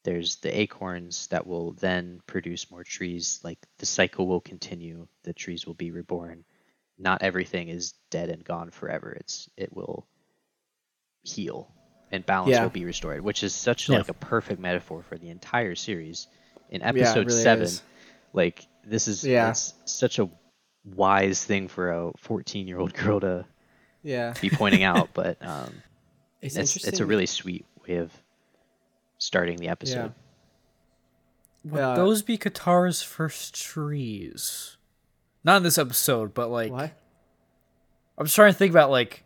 there's 0.03 0.37
the 0.37 0.59
acorns 0.61 1.27
that 1.29 1.47
will 1.47 1.73
then 1.73 2.21
produce 2.27 2.71
more 2.71 2.85
trees. 2.85 3.41
Like 3.43 3.59
the 3.79 3.87
cycle 3.87 4.27
will 4.27 4.41
continue, 4.41 5.07
the 5.23 5.33
trees 5.33 5.67
will 5.67 5.75
be 5.75 5.91
reborn. 5.91 6.45
Not 6.99 7.23
everything 7.23 7.69
is 7.69 7.93
dead 8.11 8.29
and 8.29 8.45
gone 8.45 8.71
forever. 8.71 9.13
It's 9.13 9.49
it 9.57 9.75
will 9.75 10.07
heal 11.23 11.73
and 12.13 12.25
balance 12.27 12.51
Yeah. 12.53 12.63
will 12.63 12.71
be 12.71 12.85
restored, 12.85 13.21
which 13.23 13.43
is 13.43 13.55
such 13.55 13.89
Yeah. 13.89 13.99
like 13.99 14.09
a 14.09 14.15
perfect 14.15 14.61
metaphor 14.61 15.03
for 15.03 15.17
the 15.19 15.29
entire 15.31 15.75
series. 15.75 16.27
In 16.71 16.83
it 16.83 16.87
episode 16.87 17.27
really 17.27 17.43
seven, 17.43 17.65
is. 17.65 17.83
like 18.33 18.67
this 18.85 19.09
is 19.09 19.25
Yeah. 19.25 19.53
such 19.53 20.19
a 20.19 20.29
wise 20.85 21.45
thing 21.45 21.69
for 21.69 21.91
a 21.93 22.13
14 22.19 22.67
year 22.69 22.79
old 22.79 22.95
girl 22.95 23.21
to 23.21 23.45
Yeah. 24.03 24.35
be 24.41 24.51
pointing 24.51 24.83
out, 24.83 25.11
but 25.15 25.37
um, 25.45 25.83
It's, 26.41 26.57
it's, 26.57 26.77
it's 26.87 27.01
a 27.01 27.07
really 27.07 27.27
sweet 27.27 27.67
way 27.87 27.97
of 27.97 28.13
starting 29.19 29.57
the 29.59 29.69
episode. 29.69 30.15
Would 31.65 31.81
Uh, 31.81 31.95
those 31.97 32.23
be 32.23 32.39
Katara's 32.39 33.03
first 33.03 33.55
trees? 33.55 34.77
Not 35.45 35.59
in 35.59 35.63
this 35.63 35.77
episode, 35.79 36.33
but 36.35 36.49
like, 36.51 36.73
What? 36.73 36.93
I'm 38.17 38.27
just 38.27 38.35
trying 38.37 38.53
to 38.53 38.59
think 38.59 38.71
about 38.71 38.91
like, 38.91 39.25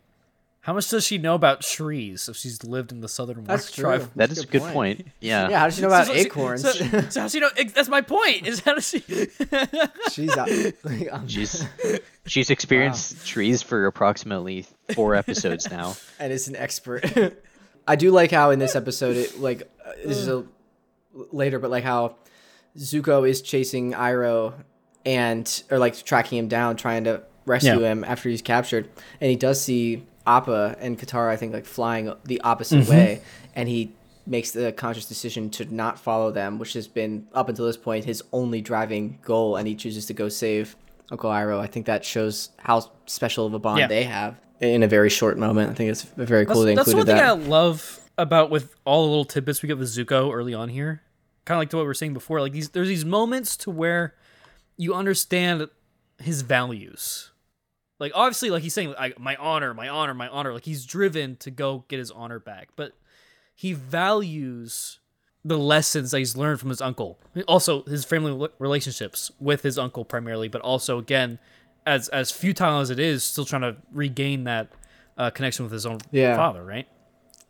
how 0.65 0.73
much 0.73 0.89
does 0.89 1.05
she 1.05 1.19
know 1.19 1.35
about 1.35 1.61
trees 1.61 2.27
if 2.27 2.35
she's 2.35 2.63
lived 2.63 2.91
in 2.91 2.99
the 3.01 3.07
southern 3.07 3.43
That's 3.43 3.71
true. 3.71 3.83
tribe? 3.83 4.01
That 4.01 4.29
That's 4.29 4.31
is 4.33 4.39
a 4.39 4.41
a 4.41 4.45
good 4.45 4.51
good 4.51 4.61
point. 4.73 4.73
point. 4.73 5.07
Yeah. 5.21 5.49
Yeah, 5.49 5.59
how 5.59 5.65
does 5.65 5.75
she 5.75 5.81
know 5.83 5.87
about 5.89 6.07
So- 6.07 6.13
so- 6.13 6.19
acorns? 6.19 6.61
So, 6.63 6.71
so 6.71 6.85
how 6.89 6.99
does 7.25 7.31
she 7.33 7.39
know? 7.39 7.49
That's 7.73 7.87
my 7.87 8.01
point. 8.01 8.47
Is 8.47 8.61
how 8.61 8.73
does 8.73 8.87
she? 8.89 8.99
She's 10.11 10.35
out. 10.35 10.49
like, 10.83 11.13
um, 11.13 11.27
She's 11.27 11.63
she's 12.25 12.49
experienced 12.49 13.25
trees 13.27 13.61
for 13.61 13.85
approximately 13.85 14.65
four 14.95 15.13
episodes 15.15 15.69
now. 15.69 15.95
and 16.19 16.33
is 16.33 16.47
an 16.47 16.55
expert. 16.55 17.05
I 17.87 17.95
do 17.95 18.09
like 18.11 18.31
how 18.31 18.49
in 18.49 18.57
this 18.57 18.75
episode, 18.75 19.15
it 19.17 19.39
like 19.39 19.69
uh, 19.85 19.91
this 20.03 20.17
is 20.17 20.27
a 20.27 20.43
later, 21.31 21.59
but 21.59 21.69
like 21.69 21.83
how 21.83 22.15
Zuko 22.77 23.29
is 23.29 23.41
chasing 23.43 23.91
Iroh 23.93 24.53
and 25.05 25.63
or 25.69 25.77
like 25.77 26.03
tracking 26.03 26.39
him 26.39 26.47
down, 26.47 26.75
trying 26.77 27.03
to 27.03 27.21
rescue 27.45 27.79
Yeah. 27.79 27.91
him 27.91 28.03
after 28.03 28.29
he's 28.29 28.41
captured, 28.41 28.89
and 29.21 29.29
he 29.29 29.35
does 29.37 29.61
see 29.61 30.03
Appa 30.27 30.77
and 30.79 30.97
Katara, 30.97 31.29
I 31.29 31.37
think, 31.37 31.53
like 31.53 31.65
flying 31.65 32.13
the 32.25 32.41
opposite 32.41 32.81
mm-hmm. 32.81 32.91
way, 32.91 33.21
and 33.55 33.69
he 33.69 33.93
makes 34.27 34.51
the 34.51 34.71
conscious 34.71 35.05
decision 35.05 35.49
to 35.51 35.73
not 35.73 35.99
follow 35.99 36.31
them, 36.31 36.57
which 36.57 36.73
has 36.73 36.87
been 36.87 37.27
up 37.33 37.47
until 37.47 37.65
this 37.65 37.77
point 37.77 38.05
his 38.05 38.23
only 38.31 38.61
driving 38.61 39.19
goal, 39.21 39.55
and 39.55 39.67
he 39.67 39.75
chooses 39.75 40.07
to 40.07 40.13
go 40.13 40.29
save 40.29 40.75
Uncle 41.11 41.29
Iroh. 41.29 41.59
I 41.59 41.67
think 41.67 41.85
that 41.85 42.03
shows 42.03 42.49
how 42.57 42.91
special 43.05 43.45
of 43.45 43.53
a 43.53 43.59
bond 43.59 43.79
Yeah. 43.79 43.87
they 43.87 44.03
have 44.03 44.35
in 44.59 44.83
a 44.83 44.87
very 44.87 45.09
short 45.09 45.37
moment. 45.37 45.71
I 45.71 45.73
think 45.73 45.91
it's 45.91 46.03
very 46.03 46.45
cool 46.45 46.61
That's, 46.61 46.65
they 46.65 46.75
that's 46.75 46.87
included 46.87 47.11
one 47.11 47.17
thing 47.17 47.25
that. 47.25 47.47
I 47.47 47.49
love 47.49 47.99
about 48.17 48.49
with 48.49 48.75
all 48.85 49.03
the 49.03 49.09
little 49.09 49.25
tidbits 49.25 49.61
we 49.61 49.67
get 49.67 49.77
with 49.77 49.89
Zuko 49.89 50.33
early 50.33 50.53
on 50.53 50.69
here. 50.69 51.01
Kind 51.45 51.57
of 51.57 51.61
like 51.61 51.69
to 51.71 51.77
what 51.77 51.83
we 51.83 51.87
were 51.87 51.93
saying 51.93 52.13
before. 52.13 52.41
Like 52.41 52.53
these, 52.53 52.69
there's 52.69 52.87
these 52.87 53.05
moments 53.05 53.55
to 53.57 53.69
where 53.69 54.15
you 54.77 54.93
understand 54.93 55.67
his 56.17 56.41
values. 56.41 57.31
Like 57.99 58.11
obviously, 58.15 58.49
like 58.49 58.63
he's 58.63 58.73
saying, 58.73 58.93
like, 58.99 59.19
my 59.19 59.35
honor, 59.37 59.73
my 59.73 59.87
honor, 59.87 60.13
my 60.13 60.27
honor. 60.27 60.53
Like 60.53 60.65
he's 60.65 60.85
driven 60.85 61.35
to 61.37 61.51
go 61.51 61.85
get 61.87 61.99
his 61.99 62.11
honor 62.11 62.39
back, 62.39 62.69
but 62.75 62.93
he 63.53 63.73
values 63.73 64.99
the 65.43 65.57
lessons 65.57 66.11
that 66.11 66.17
he's 66.19 66.35
learned 66.35 66.59
from 66.59 66.69
his 66.69 66.81
uncle. 66.81 67.19
Also, 67.47 67.83
his 67.83 68.03
family 68.03 68.49
relationships 68.59 69.31
with 69.39 69.61
his 69.61 69.77
uncle 69.77 70.03
primarily, 70.03 70.47
but 70.47 70.61
also 70.61 70.97
again, 70.97 71.39
as 71.85 72.09
as 72.09 72.31
futile 72.31 72.79
as 72.81 72.89
it 72.89 72.99
is, 72.99 73.23
still 73.23 73.45
trying 73.45 73.61
to 73.61 73.75
regain 73.93 74.43
that 74.45 74.69
uh, 75.17 75.29
connection 75.29 75.63
with 75.63 75.71
his 75.71 75.85
own 75.85 75.99
Yeah. 76.11 76.35
father, 76.35 76.63
right? 76.63 76.87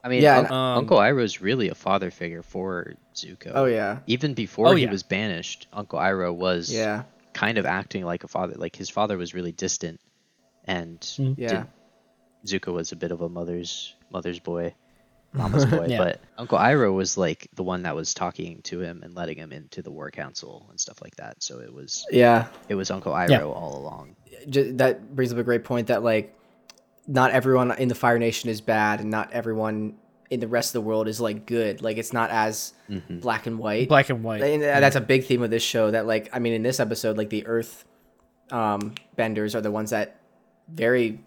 I 0.03 0.09
mean, 0.09 0.22
Yeah, 0.22 0.38
Un- 0.39 0.45
and- 0.45 0.53
Um, 0.53 0.77
Uncle 0.80 0.97
Iroh's 0.97 1.41
really 1.41 1.69
a 1.69 1.76
father 1.76 2.11
figure 2.11 2.43
for 2.43 2.93
Zuko. 3.15 3.51
Oh 3.55 3.65
yeah, 3.65 3.99
Even 4.05 4.34
before 4.35 4.67
Oh, 4.67 4.76
he 4.76 4.84
yeah. 4.84 4.91
was 4.91 5.01
banished, 5.01 5.65
Uncle 5.73 5.97
Iroh 5.97 6.35
was 6.35 6.72
yeah, 6.72 7.03
kind 7.34 7.57
of 7.57 7.65
acting 7.65 8.03
like 8.05 8.23
a 8.23 8.27
father. 8.27 8.53
Like 8.55 8.76
his 8.76 8.89
father 8.89 9.17
was 9.17 9.34
really 9.34 9.51
distant, 9.53 9.99
and 10.66 11.04
hmm. 11.18 11.34
Yeah. 11.38 11.48
did- 11.48 11.68
Zuko 12.46 12.74
was 12.74 12.92
a 12.92 12.96
bit 12.96 13.12
of 13.12 13.22
a 13.22 13.30
mother's 13.30 13.96
mother's 14.12 14.40
boy, 14.40 14.76
mama's 15.34 15.66
boy. 15.78 15.88
Yeah. 15.90 15.98
But 15.98 16.22
Uncle 16.38 16.58
Iroh 16.58 16.94
was 16.94 17.18
like 17.18 17.48
the 17.56 17.64
one 17.64 17.84
that 17.84 17.96
was 17.96 18.14
talking 18.14 18.62
to 18.64 18.82
him 18.82 19.02
and 19.04 19.16
letting 19.16 19.38
him 19.38 19.52
into 19.52 19.82
the 19.82 19.92
War 19.92 20.12
Council 20.12 20.68
and 20.70 20.80
stuff 20.80 21.02
like 21.02 21.16
that. 21.16 21.42
So 21.42 21.60
it 21.60 21.74
was 21.74 22.06
Yeah. 22.12 22.48
it 22.70 22.76
was 22.76 22.92
Uncle 22.92 23.14
Iroh 23.14 23.30
Yeah. 23.30 23.44
all 23.44 23.78
along. 23.78 24.16
That 24.48 25.16
brings 25.16 25.32
up 25.34 25.40
a 25.40 25.44
great 25.44 25.64
point 25.64 25.88
that 25.88 26.04
like 26.04 26.38
not 27.08 27.32
everyone 27.32 27.72
in 27.78 27.88
the 27.88 27.96
Fire 27.96 28.20
Nation 28.20 28.50
is 28.50 28.62
bad 28.62 29.00
and 29.00 29.10
not 29.10 29.32
everyone 29.32 29.96
in 30.30 30.40
the 30.40 30.48
rest 30.48 30.70
of 30.70 30.82
the 30.82 30.88
world 30.88 31.08
is 31.08 31.20
like 31.20 31.46
good. 31.46 31.82
Like 31.82 31.98
it's 31.98 32.14
not 32.14 32.30
as 32.32 32.74
mm-hmm. 32.90 33.20
black 33.20 33.48
and 33.48 33.60
white. 33.60 33.88
Black 33.88 34.10
and 34.10 34.24
white. 34.24 34.42
And 34.42 34.64
uh, 34.64 34.80
that's 34.80 34.96
a 34.96 35.02
big 35.02 35.26
theme 35.26 35.44
of 35.44 35.50
this 35.50 35.64
show 35.64 35.92
that 35.92 36.08
like 36.08 36.30
I 36.34 36.40
mean 36.40 36.54
in 36.54 36.64
this 36.64 36.80
episode 36.80 37.18
like 37.18 37.30
the 37.30 37.46
earth 37.48 37.86
um 38.52 38.94
benders 39.16 39.56
are 39.56 39.62
the 39.62 39.72
ones 39.72 39.90
that 39.90 40.20
very 40.68 41.20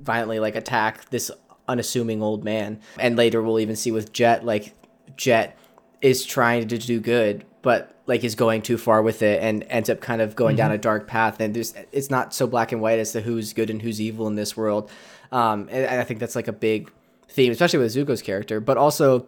violently 0.00 0.40
like 0.40 0.56
attack 0.56 1.10
this 1.10 1.30
unassuming 1.68 2.22
old 2.22 2.44
man. 2.44 2.80
And 2.98 3.16
later 3.16 3.42
we'll 3.42 3.60
even 3.60 3.76
see 3.76 3.90
with 3.90 4.12
Jet 4.12 4.44
like 4.44 4.74
Jet 5.16 5.56
is 6.00 6.24
trying 6.24 6.68
to 6.68 6.78
do 6.78 7.00
good 7.00 7.44
but 7.62 7.96
like 8.06 8.22
is 8.22 8.36
going 8.36 8.62
too 8.62 8.78
far 8.78 9.02
with 9.02 9.22
it 9.22 9.42
and 9.42 9.64
ends 9.68 9.90
up 9.90 10.00
kind 10.00 10.20
of 10.20 10.36
going 10.36 10.54
down 10.54 10.70
a 10.70 10.78
dark 10.78 11.08
path 11.08 11.40
and 11.40 11.54
there's 11.54 11.74
it's 11.90 12.10
not 12.10 12.32
so 12.32 12.46
black 12.46 12.70
and 12.70 12.80
white 12.80 12.98
as 12.98 13.12
to 13.12 13.20
who's 13.20 13.52
good 13.52 13.70
and 13.70 13.82
who's 13.82 14.00
evil 14.00 14.26
in 14.26 14.34
this 14.34 14.56
world. 14.56 14.90
Um 15.32 15.62
and, 15.70 15.84
and 15.86 16.00
I 16.00 16.04
think 16.04 16.20
that's 16.20 16.36
like 16.36 16.48
a 16.48 16.52
big 16.52 16.92
theme 17.28 17.50
especially 17.52 17.80
with 17.80 17.94
Zuko's 17.94 18.22
character 18.22 18.60
but 18.60 18.76
also 18.76 19.26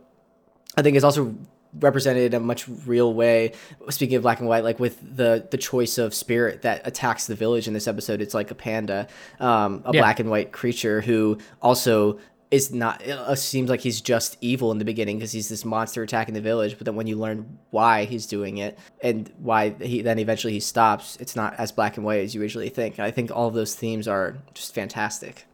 I 0.76 0.82
think 0.82 0.96
it's 0.96 1.04
also 1.04 1.34
represented 1.74 2.34
in 2.34 2.40
a 2.42 2.44
much 2.44 2.66
real 2.86 3.12
way. 3.12 3.52
Speaking 3.90 4.16
of 4.16 4.22
black 4.22 4.40
and 4.40 4.48
white, 4.48 4.64
like 4.64 4.78
with 4.80 4.98
the 5.16 5.46
the 5.50 5.58
choice 5.58 5.98
of 5.98 6.14
spirit 6.14 6.62
that 6.62 6.86
attacks 6.86 7.26
the 7.26 7.34
village 7.34 7.68
in 7.68 7.74
this 7.74 7.86
episode, 7.88 8.20
it's 8.20 8.34
like 8.34 8.50
a 8.50 8.54
panda, 8.54 9.06
um, 9.40 9.82
a 9.84 9.92
Yeah. 9.94 10.00
black 10.00 10.20
and 10.20 10.30
white 10.30 10.52
creature 10.52 11.00
who 11.00 11.38
also 11.62 12.18
is 12.50 12.72
not. 12.72 13.02
It 13.02 13.10
uh, 13.10 13.34
seems 13.34 13.68
like 13.68 13.80
he's 13.80 14.00
just 14.00 14.38
evil 14.40 14.72
in 14.72 14.78
the 14.78 14.84
beginning 14.86 15.18
because 15.18 15.32
he's 15.32 15.50
this 15.50 15.66
monster 15.66 16.02
attacking 16.02 16.32
the 16.32 16.40
village. 16.40 16.78
But 16.78 16.86
then 16.86 16.96
when 16.96 17.06
you 17.06 17.16
learn 17.18 17.58
why 17.70 18.04
he's 18.06 18.24
doing 18.26 18.56
it 18.56 18.78
and 19.02 19.30
why 19.38 19.68
he 19.70 20.00
then 20.00 20.18
eventually 20.18 20.54
he 20.54 20.60
stops, 20.60 21.18
it's 21.20 21.36
not 21.36 21.54
as 21.58 21.72
black 21.72 21.98
and 21.98 22.06
white 22.06 22.24
as 22.24 22.34
you 22.34 22.40
usually 22.40 22.70
think. 22.70 22.96
And 22.96 23.04
I 23.04 23.10
think 23.10 23.30
all 23.30 23.48
of 23.48 23.54
those 23.54 23.74
themes 23.74 24.08
are 24.08 24.38
just 24.54 24.74
fantastic. 24.74 25.44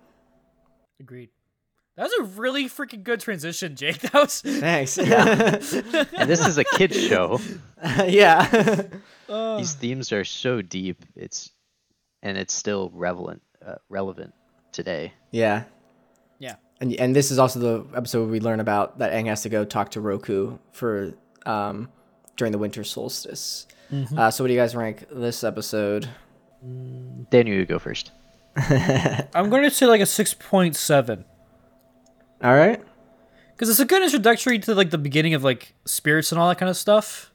Agreed. 1.01 1.31
That 1.97 2.05
was 2.05 2.13
a 2.21 2.41
really 2.41 2.65
freaking 2.65 3.05
good 3.05 3.21
transition, 3.21 3.77
Jake. 3.77 3.99
That 4.13 4.15
was 4.15 4.41
Thanks. 4.41 4.97
Yeah. 4.99 5.61
And 6.17 6.29
this 6.29 6.45
is 6.47 6.59
a 6.59 6.65
kids 6.65 7.01
show. 7.01 7.41
yeah. 8.07 8.83
These 9.29 9.75
themes 9.75 10.13
are 10.13 10.25
so 10.25 10.61
deep. 10.61 11.05
It's 11.15 11.51
and 12.23 12.37
it's 12.37 12.55
still 12.55 12.91
relevant 12.93 13.43
uh, 13.65 13.77
relevant 13.89 14.35
today. 14.73 15.13
yeah. 15.31 15.65
yeah. 16.39 16.57
And 16.81 16.93
and 16.95 17.15
this 17.15 17.31
is 17.31 17.39
also 17.39 17.61
the 17.61 17.97
episode 17.97 18.23
where 18.23 18.31
we 18.31 18.41
learn 18.41 18.59
about 18.61 18.99
that 18.99 19.13
Aang 19.13 19.27
has 19.27 19.43
to 19.43 19.49
go 19.49 19.65
talk 19.65 19.93
to 19.93 20.01
Roku 20.01 20.59
for 20.73 21.15
um 21.47 21.89
during 22.37 22.51
the 22.51 22.59
winter 22.59 22.83
solstice. 22.83 23.67
Uh, 24.17 24.29
so 24.29 24.43
what 24.43 24.49
do 24.49 24.55
you 24.55 24.59
guys 24.59 24.75
rank 24.75 25.05
this 25.13 25.45
episode? 25.45 26.09
Daniel, 27.31 27.57
you 27.57 27.65
go 27.65 27.79
first. 27.79 28.11
I'm 28.57 29.51
going 29.51 29.63
to 29.63 29.71
say 29.71 29.87
like 29.87 30.01
a 30.01 30.07
six 30.07 30.35
point 30.35 30.75
seven 30.75 31.25
All 32.45 32.55
right. 32.55 32.81
because 33.55 33.71
it's 33.71 33.81
a 33.81 33.85
good 33.87 34.03
introductory 34.03 34.59
to 34.61 34.75
like 34.75 34.91
the 34.91 34.99
beginning 34.99 35.33
of 35.35 35.43
like 35.43 35.75
spirits 35.87 36.31
and 36.31 36.41
all 36.41 36.49
that 36.49 36.59
kind 36.59 36.69
of 36.71 36.77
stuff. 36.77 37.33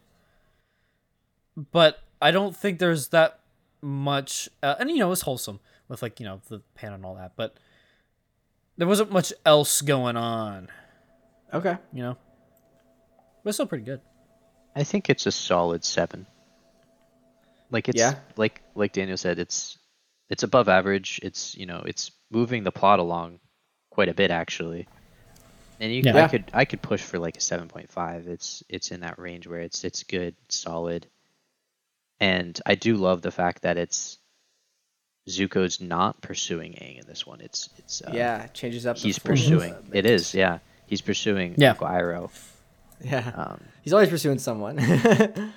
But 1.71 1.99
I 2.21 2.31
don't 2.31 2.55
think 2.55 2.79
there's 2.79 3.09
that 3.09 3.39
much, 3.81 4.49
uh, 4.63 4.75
and 4.79 4.89
you 4.89 4.97
know 4.99 5.11
it's 5.11 5.21
wholesome 5.21 5.59
with 5.87 6.01
like 6.01 6.19
you 6.19 6.25
know 6.25 6.41
the 6.47 6.61
pan 6.75 6.93
and 6.93 7.03
all 7.05 7.15
that, 7.15 7.33
but 7.35 7.57
there 8.77 8.87
wasn't 8.87 9.11
much 9.11 9.33
else 9.45 9.81
going 9.81 10.15
on, 10.15 10.69
Okay. 11.53 11.77
you 11.91 12.03
know. 12.03 12.17
But 13.43 13.49
it's 13.49 13.55
still 13.57 13.65
pretty 13.67 13.83
good. 13.85 14.01
I 14.75 14.83
think 14.83 15.09
it's 15.09 15.25
a 15.25 15.31
solid 15.31 15.83
seven. 15.83 16.27
Like 17.71 17.89
it's 17.89 17.99
Yeah. 17.99 18.15
like 18.37 18.61
like 18.75 18.93
Daniel 18.93 19.17
said, 19.17 19.39
it's 19.39 19.77
it's 20.29 20.43
above 20.43 20.69
average. 20.69 21.19
It's 21.23 21.55
you 21.57 21.65
know 21.65 21.81
it's 21.85 22.11
moving 22.29 22.63
the 22.63 22.71
plot 22.71 22.99
along 22.99 23.39
quite 23.89 24.07
a 24.09 24.13
bit 24.13 24.31
actually. 24.31 24.87
And 25.79 25.93
you, 25.93 26.01
Yeah. 26.05 26.25
I 26.25 26.27
could 26.27 26.45
I 26.53 26.65
could 26.65 26.81
push 26.81 27.01
for 27.01 27.19
like 27.19 27.37
a 27.37 27.41
seven 27.41 27.67
point 27.67 27.89
five. 27.89 28.27
It's 28.27 28.63
it's 28.69 28.91
in 28.91 29.01
that 29.01 29.17
range 29.19 29.47
where 29.47 29.61
it's 29.61 29.83
it's 29.83 30.03
good, 30.03 30.35
solid. 30.49 31.07
And 32.19 32.59
I 32.65 32.75
do 32.75 32.95
love 32.95 33.21
the 33.21 33.31
fact 33.31 33.61
that 33.61 33.77
it's 33.77 34.17
Zuko's 35.29 35.79
not 35.79 36.21
pursuing 36.21 36.73
Aang 36.73 36.99
in 36.99 37.05
this 37.07 37.25
one. 37.25 37.39
It's 37.41 37.69
it's 37.77 38.01
uh, 38.01 38.11
yeah, 38.13 38.43
it 38.43 38.53
changes 38.53 38.85
up. 38.85 38.97
he's 38.97 39.17
formula 39.17 39.49
pursuing. 39.57 39.73
a 39.73 39.81
bit. 39.91 40.05
It 40.05 40.11
is 40.11 40.33
yeah. 40.33 40.59
He's 40.87 41.01
pursuing 41.01 41.55
Yeah. 41.57 41.71
Uncle 41.71 41.87
Iroh. 41.87 42.29
Yeah. 43.01 43.31
Um, 43.35 43.61
He's 43.83 43.93
always 43.93 44.09
pursuing 44.09 44.39
someone. 44.39 44.77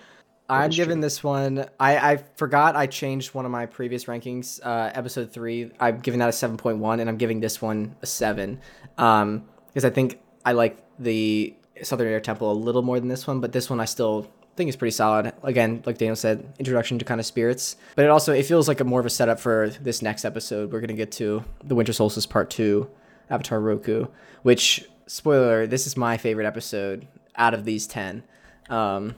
I'm 0.49 0.71
giving 0.71 0.97
true. 0.97 1.03
this 1.03 1.25
one. 1.25 1.67
I, 1.81 2.13
I 2.13 2.17
forgot 2.37 2.77
I 2.77 2.87
changed 2.87 3.33
one 3.35 3.45
of 3.47 3.51
my 3.51 3.67
previous 3.67 4.05
rankings. 4.05 4.61
Uh, 4.63 4.91
episode 4.95 5.33
three, 5.33 5.73
I'm 5.81 5.99
giving 6.01 6.21
that 6.21 6.29
a 6.29 6.33
7.1, 6.33 7.01
and 7.01 7.09
I'm 7.09 7.17
giving 7.17 7.41
this 7.41 7.61
one 7.63 7.97
a 8.03 8.07
seven. 8.07 8.61
Um, 8.99 9.49
because 9.73 9.85
I 9.85 9.91
think 9.91 10.21
I 10.45 10.53
like 10.53 10.79
the 10.99 11.55
Southern 11.83 12.09
Air 12.09 12.21
Temple 12.21 12.51
a 12.51 12.55
little 12.55 12.83
more 12.83 12.99
than 13.01 13.09
this 13.09 13.27
one, 13.27 13.41
but 13.41 13.53
this 13.53 13.69
one 13.71 13.81
I 13.81 13.85
still 13.87 14.31
think 14.57 14.69
is 14.69 14.77
pretty 14.77 14.93
solid. 14.93 15.33
Again, 15.43 15.83
like 15.87 15.99
Daniel 15.99 16.17
said, 16.17 16.53
introduction 16.59 16.99
to 16.99 17.05
kind 17.05 17.19
of 17.21 17.27
spirits, 17.27 17.77
but 17.97 18.05
it 18.05 18.11
also 18.11 18.33
it 18.33 18.45
feels 18.45 18.69
like 18.69 18.81
a 18.81 18.85
more 18.85 19.01
of 19.01 19.07
a 19.07 19.11
setup 19.11 19.41
for 19.41 19.71
this 19.81 20.03
next 20.03 20.25
episode. 20.25 20.73
We're 20.73 20.81
gonna 20.81 20.93
get 20.95 21.13
to 21.13 21.45
the 21.65 21.75
Winter 21.75 21.93
Solstice 21.93 22.27
Part 22.27 22.51
Two, 22.51 22.91
Avatar 23.31 23.61
Roku, 23.61 24.07
which 24.43 24.85
spoiler, 25.07 25.67
this 25.67 25.87
is 25.87 25.97
my 25.97 26.17
favorite 26.17 26.47
episode 26.47 27.07
out 27.37 27.55
of 27.55 27.65
these 27.65 27.87
ten. 27.87 28.23
Um, 28.69 29.17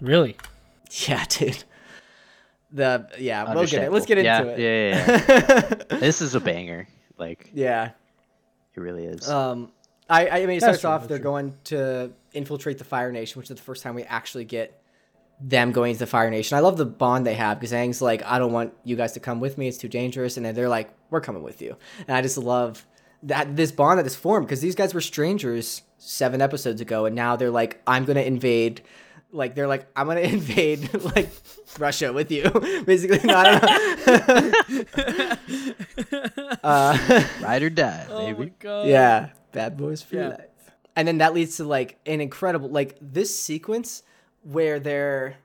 Really? 0.00 0.36
yeah, 1.06 1.24
dude. 1.28 1.62
The 2.72 3.08
yeah, 3.18 3.52
we'll 3.52 3.66
get 3.66 3.82
it. 3.84 3.92
Let's 3.92 4.06
get 4.06 4.18
into 4.18 4.26
yeah, 4.30 4.42
it. 4.42 4.58
Yeah, 4.58 4.90
yeah, 4.90 5.74
yeah. 5.90 5.98
this 5.98 6.20
is 6.22 6.34
a 6.34 6.40
banger. 6.40 6.86
Like 7.18 7.50
Yeah. 7.52 7.90
it 8.74 8.80
really 8.80 9.04
is. 9.06 9.28
Um, 9.28 9.72
I, 10.10 10.28
I 10.28 10.46
mean, 10.46 10.56
it 10.56 10.60
That's 10.60 10.62
starts 10.62 10.80
true, 10.80 10.90
off. 10.90 11.08
They're 11.08 11.18
true. 11.18 11.24
going 11.24 11.54
to 11.64 12.10
infiltrate 12.32 12.78
the 12.78 12.84
Fire 12.84 13.12
Nation, 13.12 13.38
which 13.38 13.50
is 13.50 13.56
the 13.56 13.62
first 13.62 13.82
time 13.82 13.94
we 13.94 14.02
actually 14.02 14.44
get 14.44 14.82
them 15.40 15.72
going 15.72 15.94
to 15.94 15.98
the 15.98 16.06
Fire 16.06 16.30
Nation. 16.30 16.56
I 16.58 16.60
love 16.60 16.76
the 16.76 16.84
bond 16.84 17.26
they 17.26 17.34
have 17.34 17.58
because 17.58 17.72
Aang's 17.72 18.02
like, 18.02 18.22
I 18.24 18.38
don't 18.38 18.52
want 18.52 18.74
you 18.84 18.96
guys 18.96 19.12
to 19.12 19.20
come 19.20 19.40
with 19.40 19.56
me. 19.56 19.68
It's 19.68 19.78
too 19.78 19.88
dangerous. 19.88 20.36
And 20.36 20.44
then 20.44 20.54
they're 20.54 20.68
like, 20.68 20.90
we're 21.08 21.20
coming 21.20 21.42
with 21.42 21.62
you. 21.62 21.76
And 22.06 22.16
I 22.16 22.20
just 22.20 22.36
love 22.36 22.84
that 23.22 23.56
this 23.56 23.72
bond 23.72 23.98
that 23.98 24.06
is 24.06 24.16
formed 24.16 24.46
because 24.46 24.60
these 24.60 24.74
guys 24.74 24.94
were 24.94 25.00
strangers 25.00 25.82
seven 25.98 26.40
episodes 26.40 26.80
ago, 26.80 27.04
and 27.04 27.14
now 27.14 27.36
they're 27.36 27.50
like, 27.50 27.80
I'm 27.86 28.04
gonna 28.04 28.22
invade. 28.22 28.82
Like 29.32 29.54
they're 29.54 29.68
like, 29.68 29.86
I'm 29.94 30.06
gonna 30.06 30.20
invade 30.38 30.92
like 31.14 31.28
Russia 31.78 32.12
with 32.12 32.30
you, 32.30 32.50
basically. 32.86 33.20
No, 33.24 33.34
I 33.36 33.58
don't 33.58 35.38
uh, 36.62 37.22
Ride 37.42 37.62
or 37.62 37.70
die, 37.70 38.06
Oh 38.10 38.26
my 38.26 38.32
baby. 38.32 38.52
god. 38.58 38.86
yeah, 38.86 39.28
bad 39.52 39.76
boys 39.76 40.02
for 40.02 40.16
Yeah. 40.16 40.28
life. 40.28 40.40
And 40.96 41.06
then 41.06 41.18
that 41.18 41.34
leads 41.34 41.56
to 41.58 41.64
like 41.64 41.98
an 42.06 42.20
incredible 42.20 42.68
like 42.68 42.96
this 43.00 43.36
sequence 43.38 44.02
where 44.42 44.80
they're 44.80 45.36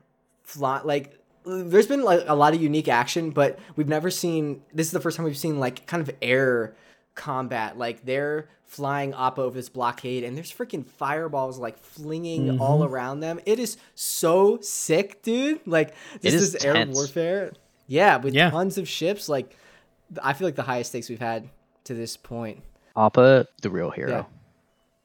fly 0.42 0.80
like 0.82 1.18
there's 1.44 1.86
been 1.86 2.02
like 2.02 2.24
a 2.26 2.34
lot 2.34 2.54
of 2.54 2.60
unique 2.62 2.88
action, 2.88 3.30
but 3.30 3.58
we've 3.76 3.88
never 3.88 4.10
seen 4.10 4.62
this 4.74 4.86
is 4.88 4.92
the 4.92 5.00
first 5.00 5.16
time 5.16 5.24
we've 5.24 5.38
seen 5.38 5.60
like 5.60 5.86
kind 5.86 6.02
of 6.02 6.10
air 6.20 6.74
combat. 7.14 7.78
Like 7.78 8.04
they're 8.04 8.48
flying 8.66 9.14
up 9.14 9.38
over 9.38 9.54
this 9.54 9.68
blockade 9.68 10.24
and 10.24 10.36
there's 10.36 10.52
freaking 10.52 10.84
fireballs 10.84 11.58
like 11.58 11.78
flinging 11.78 12.46
mm-hmm. 12.48 12.60
all 12.60 12.84
around 12.84 13.20
them. 13.20 13.40
It 13.46 13.58
is 13.58 13.76
so 13.94 14.58
sick, 14.60 15.22
dude. 15.22 15.60
Like 15.66 15.94
this 16.20 16.34
is 16.34 16.54
is 16.54 16.64
air 16.64 16.86
warfare. 16.86 17.52
Yeah, 17.86 18.16
with 18.16 18.34
Yeah. 18.34 18.50
tons 18.50 18.76
of 18.76 18.88
ships. 18.88 19.28
Like 19.28 19.56
I 20.22 20.32
feel 20.32 20.46
like 20.48 20.56
the 20.56 20.62
highest 20.62 20.90
stakes 20.90 21.08
we've 21.08 21.20
had 21.20 21.48
to 21.84 21.94
this 21.94 22.16
point. 22.16 22.62
Appa, 22.96 23.46
the 23.62 23.70
real 23.70 23.90
hero, 23.90 24.10
Yeah. 24.10 24.24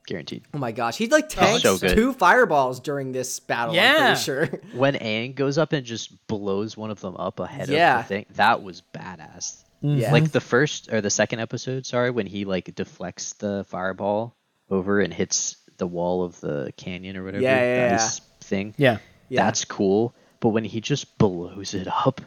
guaranteed. 0.07 0.43
Oh 0.53 0.57
my 0.57 0.71
gosh, 0.71 0.97
he 0.97 1.07
like 1.07 1.25
oh, 1.25 1.27
tanks 1.27 1.63
so 1.63 1.77
two 1.77 2.13
fireballs 2.13 2.79
during 2.79 3.11
this 3.11 3.39
battle. 3.39 3.71
I'm 3.71 3.75
Yeah. 3.75 4.05
pretty 4.07 4.21
sure. 4.21 4.45
When 4.73 4.95
Aang 4.95 5.35
goes 5.35 5.57
up 5.57 5.71
and 5.73 5.85
just 5.85 6.25
blows 6.27 6.75
one 6.75 6.89
of 6.89 6.99
them 6.99 7.15
up 7.17 7.39
ahead 7.39 7.69
Yeah. 7.69 7.99
of 7.99 8.05
the 8.05 8.07
thing, 8.07 8.25
that 8.35 8.63
was 8.63 8.81
badass. 8.93 9.63
Yeah, 9.81 10.11
Like 10.11 10.31
the 10.31 10.41
first 10.41 10.91
or 10.91 11.01
the 11.01 11.09
second 11.09 11.39
episode, 11.39 11.85
sorry, 11.85 12.11
when 12.11 12.27
he 12.27 12.45
like 12.45 12.73
deflects 12.75 13.33
the 13.33 13.65
fireball 13.67 14.35
over 14.69 15.01
and 15.01 15.13
hits 15.13 15.57
the 15.77 15.87
wall 15.87 16.23
of 16.23 16.39
the 16.41 16.71
canyon 16.77 17.17
or 17.17 17.23
whatever 17.23 17.43
Yeah, 17.43 17.59
yeah, 17.59 17.91
yeah. 17.91 18.09
thing. 18.41 18.73
Yeah. 18.77 18.97
yeah. 19.29 19.43
That's 19.45 19.65
cool. 19.65 20.13
But 20.39 20.49
when 20.49 20.63
he 20.63 20.81
just 20.81 21.17
blows 21.17 21.73
it 21.73 21.87
up 21.87 22.21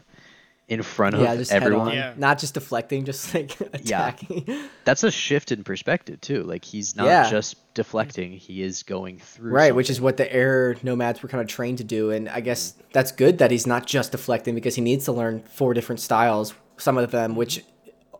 in 0.67 0.81
front 0.81 1.15
yeah, 1.17 1.33
of 1.33 1.39
just 1.39 1.51
everyone, 1.51 1.93
Yeah. 1.93 2.13
not 2.17 2.39
just 2.39 2.55
deflecting, 2.55 3.05
just 3.05 3.33
like 3.33 3.59
attacking. 3.73 4.47
that's 4.83 5.03
a 5.03 5.11
shift 5.11 5.51
in 5.51 5.63
perspective 5.63 6.19
too. 6.21 6.43
Like 6.43 6.65
he's 6.65 6.95
not 6.95 7.05
Yeah. 7.05 7.29
just 7.29 7.73
deflecting; 7.75 8.31
he 8.33 8.63
is 8.63 8.83
going 8.83 9.19
through. 9.19 9.51
Right, 9.51 9.75
which 9.75 9.89
is 9.89 10.01
what 10.01 10.17
the 10.17 10.31
air 10.31 10.75
nomads 10.81 11.21
were 11.21 11.29
kind 11.29 11.41
of 11.41 11.47
trained 11.47 11.77
to 11.79 11.83
do, 11.83 12.09
and 12.11 12.27
I 12.27 12.39
guess 12.39 12.71
mm. 12.71 12.81
that's 12.93 13.11
good 13.11 13.37
that 13.37 13.51
he's 13.51 13.67
not 13.67 13.85
just 13.85 14.11
deflecting 14.11 14.55
because 14.55 14.75
he 14.75 14.81
needs 14.81 15.05
to 15.05 15.11
learn 15.11 15.43
four 15.43 15.73
different 15.73 15.99
styles. 15.99 16.53
Some 16.77 16.97
of 16.97 17.11
them, 17.11 17.35
which 17.35 17.63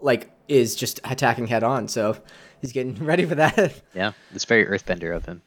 like 0.02 0.32
is 0.48 0.76
just 0.76 0.99
attacking 1.03 1.48
head 1.48 1.64
on. 1.64 1.88
So 1.88 2.18
he's 2.61 2.72
getting 2.72 2.95
ready 3.06 3.26
for 3.26 3.36
that. 3.36 3.82
Yeah, 3.94 4.14
it's 4.34 4.45
very 4.45 4.65
Earthbender 4.65 5.15
of 5.15 5.26
him. 5.26 5.41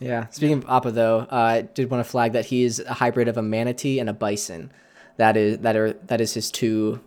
Yeah. 0.00 0.26
Speaking 0.30 0.58
of 0.58 0.68
Appa, 0.68 0.90
though, 0.90 1.20
uh, 1.30 1.34
I 1.34 1.62
did 1.62 1.90
want 1.90 2.04
to 2.04 2.10
flag 2.10 2.32
that 2.32 2.46
he 2.46 2.64
is 2.64 2.80
a 2.80 2.94
hybrid 2.94 3.28
of 3.28 3.36
a 3.36 3.42
manatee 3.42 4.00
and 4.00 4.08
a 4.08 4.12
bison. 4.12 4.72
That 5.16 5.36
is 5.36 5.58
that 5.58 5.76
are 5.76 5.92
that 5.92 6.20
is 6.20 6.34
his 6.34 6.50
two 6.50 7.00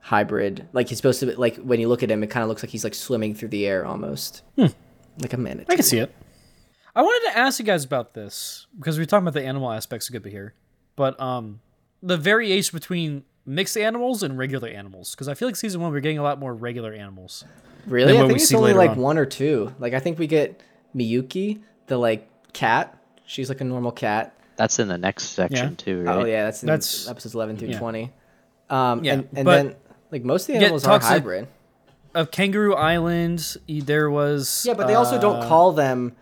hybrid. 0.00 0.68
Like 0.72 0.88
he's 0.88 0.98
supposed 0.98 1.20
to 1.20 1.26
be, 1.26 1.34
like 1.34 1.56
when 1.56 1.80
you 1.80 1.88
look 1.88 2.02
at 2.02 2.10
him, 2.10 2.22
it 2.22 2.30
kind 2.30 2.42
of 2.42 2.48
looks 2.48 2.62
like 2.62 2.70
he's 2.70 2.84
like 2.84 2.94
swimming 2.94 3.34
through 3.34 3.48
the 3.48 3.66
air 3.66 3.84
almost, 3.84 4.42
like 4.56 5.32
a 5.32 5.36
manatee. 5.36 5.66
I 5.68 5.76
can 5.76 5.84
see 5.84 5.98
it. 5.98 6.14
I 6.96 7.02
wanted 7.02 7.32
to 7.32 7.38
ask 7.38 7.58
you 7.58 7.64
guys 7.64 7.84
about 7.84 8.14
this 8.14 8.66
because 8.78 8.96
we 8.96 9.02
are 9.02 9.06
talking 9.06 9.24
about 9.26 9.34
the 9.34 9.44
animal 9.44 9.70
aspects 9.72 10.08
of 10.08 10.12
Good 10.12 10.22
bit 10.22 10.32
here, 10.32 10.54
but 10.94 11.20
um, 11.20 11.60
the 12.02 12.16
variation 12.16 12.76
between 12.76 13.24
mixed 13.46 13.76
animals 13.76 14.22
and 14.22 14.38
regular 14.38 14.68
animals 14.68 15.10
because 15.12 15.28
I 15.28 15.34
feel 15.34 15.48
like 15.48 15.56
season 15.56 15.80
one 15.80 15.92
we're 15.92 16.00
getting 16.00 16.18
a 16.18 16.22
lot 16.22 16.38
more 16.38 16.54
regular 16.54 16.92
animals. 16.92 17.44
Really, 17.86 18.14
I 18.14 18.16
think 18.16 18.28
we 18.28 18.34
it's 18.36 18.48
see 18.48 18.56
only 18.56 18.72
like 18.72 18.92
on. 18.92 18.96
one 18.98 19.18
or 19.18 19.26
two. 19.26 19.74
Like 19.78 19.92
I 19.94 20.00
think 20.00 20.18
we 20.18 20.26
get 20.26 20.60
Miyuki, 20.96 21.60
the 21.86 21.98
like 21.98 22.28
cat. 22.52 22.96
She's 23.26 23.48
like 23.48 23.60
a 23.60 23.64
normal 23.64 23.92
cat. 23.92 24.34
That's 24.56 24.78
in 24.78 24.88
the 24.88 24.96
next 24.98 25.24
section 25.30 25.70
Yeah. 25.70 25.74
too, 25.76 26.02
right? 26.04 26.16
Oh 26.16 26.24
yeah, 26.24 26.44
that's 26.44 26.62
in 26.62 26.66
That's- 26.68 27.08
episodes 27.08 27.34
eleven 27.34 27.56
through 27.56 27.68
yeah. 27.68 27.78
twenty. 27.78 28.12
Um, 28.70 29.04
Yeah, 29.04 29.14
and, 29.14 29.28
and 29.34 29.44
but- 29.44 29.62
then 29.64 29.76
like 30.10 30.24
most 30.24 30.48
of 30.48 30.54
the 30.54 30.60
animals 30.60 30.84
are 30.84 30.98
toxic- 30.98 31.08
hybrid. 31.10 31.48
Of 32.14 32.30
Kangaroo 32.30 32.74
Island, 32.76 33.56
there 33.68 34.08
was 34.08 34.64
Yeah, 34.66 34.74
but 34.74 34.86
they 34.86 34.94
also 34.94 35.20
don't 35.20 35.42
uh, 35.42 35.48
call 35.48 35.72
them 35.72 36.14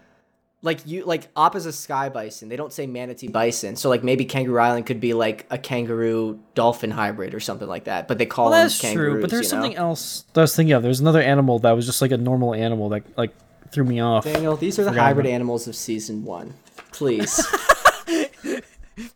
like 0.64 0.86
you 0.86 1.04
like 1.04 1.28
Appa's 1.36 1.66
a 1.66 1.72
sky 1.72 2.08
bison. 2.08 2.48
They 2.48 2.56
don't 2.56 2.72
say 2.72 2.86
manatee 2.86 3.28
bison. 3.28 3.74
So 3.76 3.88
like 3.88 4.04
maybe 4.04 4.24
Kangaroo 4.24 4.58
Island 4.60 4.86
could 4.86 5.00
be 5.00 5.12
like 5.12 5.46
a 5.50 5.58
kangaroo 5.58 6.38
dolphin 6.54 6.90
hybrid 6.92 7.34
or 7.34 7.40
something 7.40 7.66
like 7.68 7.84
that. 7.84 8.06
But 8.08 8.18
they 8.18 8.26
call 8.26 8.50
Well, 8.50 8.60
them 8.60 8.64
that's 8.68 8.78
true, 8.92 9.20
but 9.20 9.30
there's 9.30 9.50
you 9.50 9.58
know? 9.58 9.62
something 9.62 9.76
else 9.76 10.24
that 10.32 10.40
I 10.40 10.44
was 10.44 10.54
thinking 10.54 10.72
of. 10.74 10.82
There's 10.82 11.00
another 11.00 11.20
animal 11.22 11.58
that 11.60 11.72
was 11.72 11.84
just 11.86 12.00
like 12.00 12.12
a 12.12 12.16
normal 12.16 12.54
animal 12.54 12.88
that 12.90 13.02
like 13.18 13.34
threw 13.72 13.84
me 13.84 14.00
off. 14.00 14.24
Daniel, 14.24 14.56
these 14.56 14.78
are 14.78 14.84
the 14.84 14.90
Forgot 14.90 15.02
hybrid 15.02 15.26
about- 15.26 15.34
animals 15.34 15.66
of 15.66 15.74
season 15.74 16.24
one. 16.24 16.54
Please. 16.92 17.44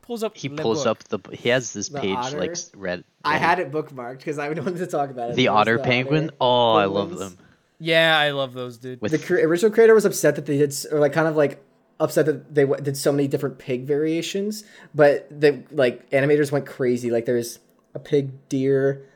Pulls 0.03 0.23
up. 0.23 0.37
He 0.37 0.49
pulls 0.49 0.85
Book. 0.85 0.87
up 0.87 1.05
the. 1.05 1.19
He 1.37 1.49
has 1.51 1.73
this 1.73 1.89
The 1.91 2.01
page 2.01 2.17
otter? 2.17 2.39
like 2.41 2.53
s- 2.53 2.71
red. 2.75 3.05
I 3.25 3.37
had 3.37 3.59
it 3.59 3.71
bookmarked 3.71 4.19
because 4.19 4.39
I 4.39 4.49
wanted 4.51 4.77
to 4.79 4.87
talk 4.87 5.11
about 5.11 5.31
it. 5.31 5.37
the 5.37 5.45
There's 5.45 5.55
otter 5.55 5.79
penguin. 5.79 6.31
otter 6.31 6.37
Oh, 6.41 6.75
I 6.75 6.85
love 6.87 7.17
them. 7.19 7.37
Yeah, 7.79 8.19
I 8.19 8.31
love 8.31 8.55
those, 8.55 8.79
dude. 8.79 9.01
With 9.01 9.13
The 9.13 9.19
cre- 9.19 9.47
original 9.47 9.71
creator 9.71 9.95
was 9.95 10.05
upset 10.05 10.35
that 10.37 10.47
they 10.47 10.57
did, 10.59 10.75
or 10.91 10.99
like 11.01 11.13
kind 11.13 11.29
of 11.29 11.37
like 11.37 11.63
upset 12.01 12.27
that 12.27 12.55
they 12.55 12.63
w- 12.63 12.83
did 12.83 12.97
so 12.97 13.13
many 13.13 13.29
different 13.29 13.59
pig 13.59 13.85
variations, 13.85 14.65
but 14.95 15.29
the 15.31 15.63
like 15.71 16.09
animators 16.11 16.51
went 16.53 16.67
crazy. 16.67 17.11
Like 17.11 17.27
there's 17.27 17.59
a 17.95 17.99
pig 17.99 18.31
deer, 18.49 19.07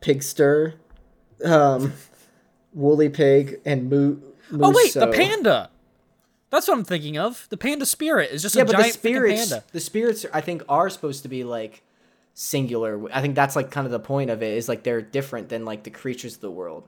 pigster, 0.00 0.74
um, 1.44 1.92
woolly 2.74 3.08
pig, 3.08 3.60
and 3.64 3.88
moo. 3.88 4.18
oh 4.52 4.70
wait, 4.74 4.92
the 4.94 5.06
panda. 5.08 5.70
That's 6.50 6.68
what 6.68 6.76
I'm 6.78 6.84
thinking 6.84 7.18
of. 7.18 7.46
The 7.50 7.56
panda 7.56 7.84
spirit 7.86 8.30
is 8.30 8.40
just 8.42 8.54
Yeah, 8.54 8.62
a 8.62 8.64
but 8.64 8.72
the 8.76 8.82
giant 8.82 8.96
freaking 8.96 8.98
spirits, 9.00 9.48
panda. 9.50 9.64
the 9.72 9.80
spirits, 9.80 10.26
I 10.32 10.40
think, 10.40 10.62
are 10.68 10.88
supposed 10.88 11.22
to 11.24 11.28
be 11.28 11.42
like 11.42 11.82
singular. 12.34 13.00
I 13.12 13.20
think 13.20 13.34
that's 13.34 13.56
like 13.56 13.70
kind 13.70 13.86
of 13.86 13.90
the 13.92 13.98
point 13.98 14.30
of 14.30 14.42
it 14.42 14.56
is 14.56 14.68
like 14.68 14.82
they're 14.84 15.02
different 15.02 15.48
than 15.48 15.64
like 15.64 15.82
the 15.84 15.90
creatures 15.90 16.34
of 16.36 16.40
the 16.42 16.50
world. 16.50 16.86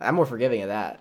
I'm 0.00 0.14
more 0.14 0.26
forgiving 0.26 0.62
of 0.62 0.68
that. 0.68 1.00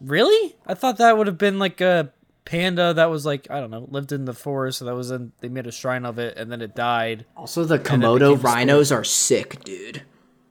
Really? 0.00 0.56
I 0.66 0.74
thought 0.74 0.98
that 0.98 1.16
would 1.16 1.26
have 1.28 1.38
been 1.38 1.58
like 1.58 1.80
a 1.80 2.12
panda 2.44 2.92
that 2.94 3.06
was 3.10 3.24
like 3.24 3.46
I 3.50 3.60
don't 3.60 3.70
know, 3.70 3.86
lived 3.90 4.12
in 4.12 4.24
the 4.24 4.34
forest. 4.34 4.78
So 4.78 4.84
that 4.86 4.94
was 4.94 5.10
in. 5.10 5.32
They 5.40 5.48
made 5.48 5.66
a 5.66 5.72
shrine 5.72 6.04
of 6.04 6.18
it, 6.18 6.36
and 6.36 6.50
then 6.50 6.60
it 6.60 6.74
died. 6.74 7.24
Also, 7.36 7.64
the 7.64 7.78
Komodo 7.78 8.34
a 8.34 8.38
spirit. 8.38 8.42
rhinos 8.42 8.92
are 8.92 9.04
sick, 9.04 9.62
dude. 9.64 10.02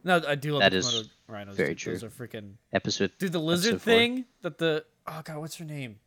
No, 0.04 0.22
I 0.28 0.36
do 0.36 0.54
love 0.54 0.62
That 0.62 0.72
the 0.72 0.78
is 0.78 0.88
Komodo 0.88 1.10
rhinos. 1.28 1.56
very 1.56 1.70
dude. 1.70 1.78
true. 1.78 1.94
Those 1.94 2.04
are 2.06 2.10
freaking. 2.10 2.54
Episode. 2.72 3.12
Dude, 3.20 3.32
the 3.32 3.40
lizard 3.40 3.76
episode 3.76 3.84
four. 3.92 3.94
thing 4.00 4.26
that 4.42 4.58
the 4.58 4.86
oh 5.08 5.22
god, 5.24 5.38
what's 5.38 5.58
her 5.58 5.66
name? 5.66 5.98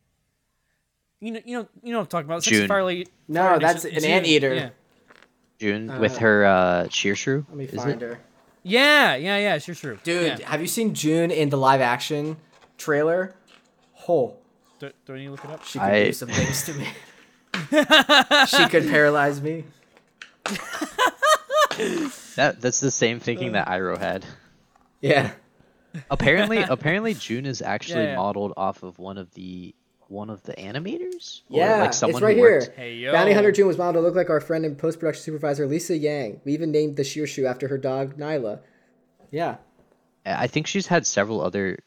You 1.20 1.32
know, 1.32 1.40
you 1.44 1.58
know, 1.58 1.68
you 1.82 1.92
know 1.92 1.98
what 1.98 2.04
I'm 2.04 2.08
talking 2.08 2.26
about. 2.26 2.38
It's 2.38 2.46
June. 2.46 2.68
Fire 2.68 2.84
Lady- 2.84 3.08
No, 3.28 3.40
Fire 3.42 3.58
that's 3.58 3.84
Nation- 3.84 3.96
an 3.96 4.02
June, 4.02 4.10
anteater. 4.12 4.54
Yeah. 4.54 4.68
June 5.58 5.98
with 5.98 6.18
her 6.18 6.44
uh, 6.44 6.84
shirshu. 6.88 7.46
Let 7.48 7.56
me 7.56 7.64
is 7.64 7.74
find 7.74 8.02
it? 8.02 8.06
her. 8.06 8.20
Yeah, 8.68 9.14
yeah, 9.14 9.38
yeah, 9.38 9.58
sure, 9.58 9.74
sure. 9.76 9.94
Dude, 10.02 10.40
yeah. 10.40 10.48
have 10.50 10.60
you 10.60 10.66
seen 10.66 10.92
June 10.94 11.30
in 11.30 11.50
the 11.50 11.56
live 11.56 11.80
action 11.80 12.36
trailer? 12.78 13.34
Oh, 14.08 14.36
Do, 14.80 14.90
do 15.06 15.14
I 15.14 15.18
need 15.18 15.24
to 15.26 15.30
look 15.30 15.44
it 15.44 15.50
up? 15.50 15.64
she 15.64 15.78
could 15.78 15.88
I- 15.88 16.04
do 16.06 16.12
some 16.12 16.28
things 16.28 16.64
to 16.64 16.74
me. 16.74 16.86
she 18.48 18.68
could 18.68 18.88
paralyze 18.88 19.40
me. 19.40 19.64
That 22.36 22.56
that's 22.60 22.80
the 22.80 22.90
same 22.90 23.20
thinking 23.20 23.52
that 23.52 23.66
Iroh 23.68 23.98
had. 23.98 24.24
Yeah. 25.00 25.30
Apparently, 26.10 26.58
apparently 26.68 27.14
June 27.14 27.46
is 27.46 27.62
actually 27.62 28.02
Yeah, 28.04 28.10
yeah. 28.10 28.16
modeled 28.16 28.52
off 28.56 28.82
of 28.82 28.98
one 28.98 29.16
of 29.18 29.32
the 29.34 29.74
one 30.08 30.30
of 30.30 30.42
the 30.44 30.52
animators. 30.54 31.42
Or, 31.50 31.58
Yeah, 31.60 31.76
like 31.82 31.92
someone 31.92 32.22
it's 32.22 32.24
right 32.24 32.36
here. 32.36 32.58
worked- 32.60 32.76
Hey 32.76 32.94
yo, 32.94 33.12
Bounty 33.12 33.32
Hunter 33.32 33.52
June 33.52 33.66
was 33.66 33.76
modeled 33.78 34.02
to 34.02 34.06
look 34.06 34.14
like 34.16 34.30
our 34.30 34.40
friend 34.40 34.64
and 34.64 34.78
post 34.78 34.98
production 35.00 35.22
supervisor 35.22 35.66
Lisa 35.66 35.96
Yang. 35.96 36.40
We 36.44 36.52
even 36.52 36.70
named 36.70 36.96
the 36.96 37.02
Shirshu 37.02 37.44
after 37.44 37.68
her 37.68 37.78
dog 37.78 38.16
Nyla. 38.16 38.60
Yeah. 39.30 39.56
I 40.24 40.46
think 40.46 40.66
she's 40.66 40.86
had 40.88 41.06
several 41.06 41.40
other 41.40 41.78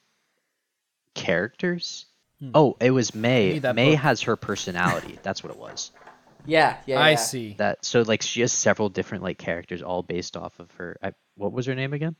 characters. 1.14 2.06
Oh, 2.54 2.78
it 2.80 2.92
was 2.92 3.14
May. 3.14 3.48
Hmm. 3.50 3.54
need 3.56 3.62
that 3.64 3.76
May 3.76 3.92
book. 3.92 4.00
has 4.00 4.22
her 4.22 4.36
personality. 4.38 5.20
That's 5.24 5.44
what 5.44 5.52
it 5.52 5.60
was. 5.60 5.92
Yeah, 6.46 6.78
yeah. 6.88 7.02
I 7.02 7.10
yeah. 7.12 7.16
see. 7.18 7.56
That 7.60 7.84
so 7.84 8.02
like 8.02 8.22
she 8.22 8.40
has 8.42 8.54
several 8.54 8.88
different 8.88 9.24
like 9.24 9.38
characters 9.38 9.84
all 9.84 10.02
based 10.02 10.38
off 10.38 10.58
of 10.62 10.72
her. 10.78 10.98
I, 11.04 11.12
what 11.36 11.52
was 11.52 11.66
her 11.66 11.76
name 11.76 11.92
again? 11.94 12.16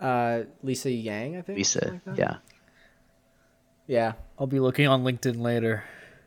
Uh, 0.00 0.44
Lisa 0.62 0.90
Yang, 0.90 1.36
I 1.36 1.42
think. 1.42 1.58
Lisa. 1.58 2.00
like 2.06 2.16
yeah, 2.18 2.36
Yeah. 3.90 4.12
I'll 4.38 4.46
be 4.46 4.60
looking 4.60 4.86
on 4.86 5.02
LinkedIn 5.02 5.40
later. 5.40 5.82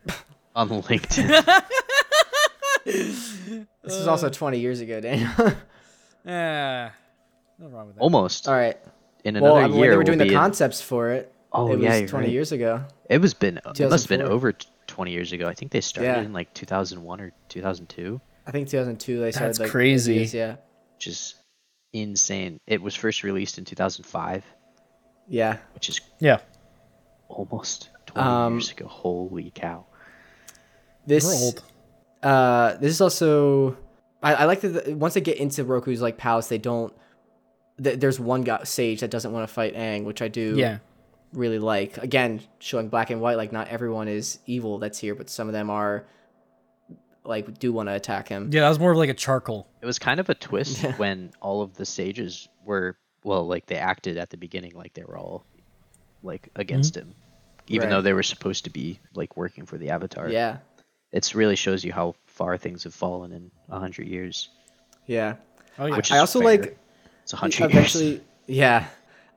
on 0.54 0.68
LinkedIn. 0.68 1.62
This 2.84 3.98
was 3.98 4.06
also 4.06 4.26
uh. 4.26 4.30
20 4.30 4.58
years 4.58 4.80
ago, 4.80 5.00
Daniel. 5.00 5.30
Yeah, 6.26 6.90
nothing 7.58 7.74
wrong 7.74 7.86
with 7.88 7.96
that. 7.96 8.00
Almost. 8.00 8.48
All 8.48 8.54
right. 8.54 8.78
In 9.24 9.34
Well, 9.40 9.56
another 9.56 9.60
I 9.60 9.62
mean, 9.68 9.72
when 9.72 9.80
year, 9.80 9.90
they 9.90 9.96
were 9.96 10.00
we'll 10.00 10.06
doing 10.06 10.18
the 10.18 10.24
be 10.24 10.30
in- 10.30 10.36
concepts 10.36 10.80
for 10.80 11.10
it. 11.10 11.30
Oh, 11.52 11.70
it 11.70 11.76
was 11.76 11.84
yeah, 11.84 11.96
you're 11.96 12.08
20 12.08 12.26
right. 12.26 12.32
years 12.32 12.52
ago. 12.52 12.82
It 13.10 13.20
was 13.20 13.34
been. 13.34 13.58
It 13.58 13.90
must 13.90 14.04
have 14.04 14.08
been 14.08 14.22
over 14.26 14.54
twenty 14.86 15.12
years 15.12 15.32
ago. 15.32 15.46
I 15.48 15.52
think 15.54 15.70
they 15.70 15.82
started 15.82 16.08
Yeah. 16.08 16.22
in 16.22 16.32
like 16.32 16.52
two 16.54 16.64
thousand 16.66 17.02
one 17.02 17.20
or 17.20 17.32
two 17.50 17.60
thousand 17.60 17.88
two, 17.90 18.20
I 18.46 18.50
think 18.52 18.68
2002 18.68 19.20
they 19.20 19.32
started 19.32 19.48
That's 19.50 19.58
like 19.60 19.70
crazy. 19.70 20.12
reviews, 20.12 20.32
Yeah. 20.34 20.56
which 20.96 21.06
is 21.08 21.34
insane. 21.92 22.58
It 22.66 22.80
was 22.80 22.94
first 22.94 23.22
released 23.22 23.58
in 23.58 23.64
two 23.66 23.76
thousand 23.76 24.04
five, 24.04 24.44
Yeah. 25.28 25.58
which 25.74 25.88
is 25.90 26.00
Yeah, 26.20 26.38
almost 27.34 27.90
twenty 28.06 28.28
Um, 28.28 28.52
years 28.54 28.70
ago. 28.70 28.86
Holy 28.86 29.50
cow! 29.54 29.86
This 31.06 31.24
we're 31.24 31.34
old. 31.34 31.62
uh 32.22 32.76
this 32.78 32.90
is 32.92 33.00
also 33.00 33.76
I, 34.22 34.34
I 34.34 34.44
like 34.46 34.60
that 34.62 34.86
the, 34.86 34.94
once 34.96 35.14
they 35.14 35.20
get 35.20 35.36
into 35.38 35.64
Roku's 35.64 36.00
like 36.00 36.16
palace 36.16 36.48
they 36.48 36.58
don't 36.58 36.94
th- 37.82 37.98
there's 38.00 38.18
one 38.18 38.42
guy 38.42 38.64
sage 38.64 39.00
that 39.00 39.10
doesn't 39.10 39.32
want 39.32 39.46
to 39.46 39.52
fight 39.52 39.74
Aang, 39.74 40.04
which 40.04 40.22
I 40.22 40.28
do 40.28 40.54
Yeah, 40.56 40.78
really 41.34 41.58
like. 41.58 41.98
Again, 41.98 42.40
showing 42.58 42.88
black 42.88 43.10
and 43.10 43.20
white 43.20 43.36
like 43.36 43.52
not 43.52 43.68
everyone 43.68 44.08
is 44.08 44.38
evil 44.46 44.78
that's 44.78 44.98
here, 44.98 45.14
but 45.14 45.28
some 45.28 45.46
of 45.48 45.52
them 45.52 45.68
are 45.68 46.06
like 47.24 47.58
do 47.58 47.72
want 47.72 47.88
to 47.88 47.94
attack 47.94 48.28
him. 48.28 48.50
yeah. 48.52 48.60
That 48.62 48.68
was 48.70 48.78
more 48.78 48.92
of 48.92 48.96
like 48.98 49.10
a 49.10 49.14
charcoal. 49.14 49.66
It 49.82 49.86
was 49.86 49.98
kind 49.98 50.20
of 50.20 50.28
a 50.30 50.34
twist 50.34 50.82
Yeah. 50.82 50.92
when 50.96 51.30
all 51.40 51.62
of 51.62 51.74
the 51.74 51.84
sages 51.86 52.48
were 52.64 52.96
well, 53.24 53.46
like 53.46 53.66
they 53.66 53.76
acted 53.76 54.16
at 54.18 54.30
the 54.30 54.36
beginning 54.36 54.72
like 54.74 54.92
they 54.94 55.02
were 55.04 55.16
all 55.18 55.44
like 56.22 56.48
against 56.56 56.94
him, 56.96 57.14
even 57.68 57.88
Right. 57.88 57.94
though 57.96 58.02
they 58.02 58.12
were 58.12 58.22
supposed 58.22 58.64
to 58.64 58.70
be 58.70 59.00
like 59.14 59.36
working 59.36 59.66
for 59.66 59.78
the 59.78 59.90
Avatar. 59.90 60.28
Yeah. 60.28 60.58
it 61.12 61.32
really 61.34 61.56
shows 61.56 61.84
you 61.84 61.92
how 61.92 62.14
far 62.26 62.56
things 62.58 62.84
have 62.84 62.94
fallen 62.94 63.32
in 63.32 63.50
a 63.68 63.78
hundred 63.78 64.08
years. 64.08 64.48
Yeah. 65.06 65.36
Oh 65.78 65.86
yeah, 65.86 65.96
Which 65.96 66.10
I 66.12 66.16
is 66.16 66.20
also 66.20 66.40
fair. 66.40 66.48
like 66.48 66.78
It's 67.22 67.32
a 67.32 67.36
hundred 67.36 67.60
years. 67.60 67.70
eventually 67.72 68.20
yeah 68.46 68.86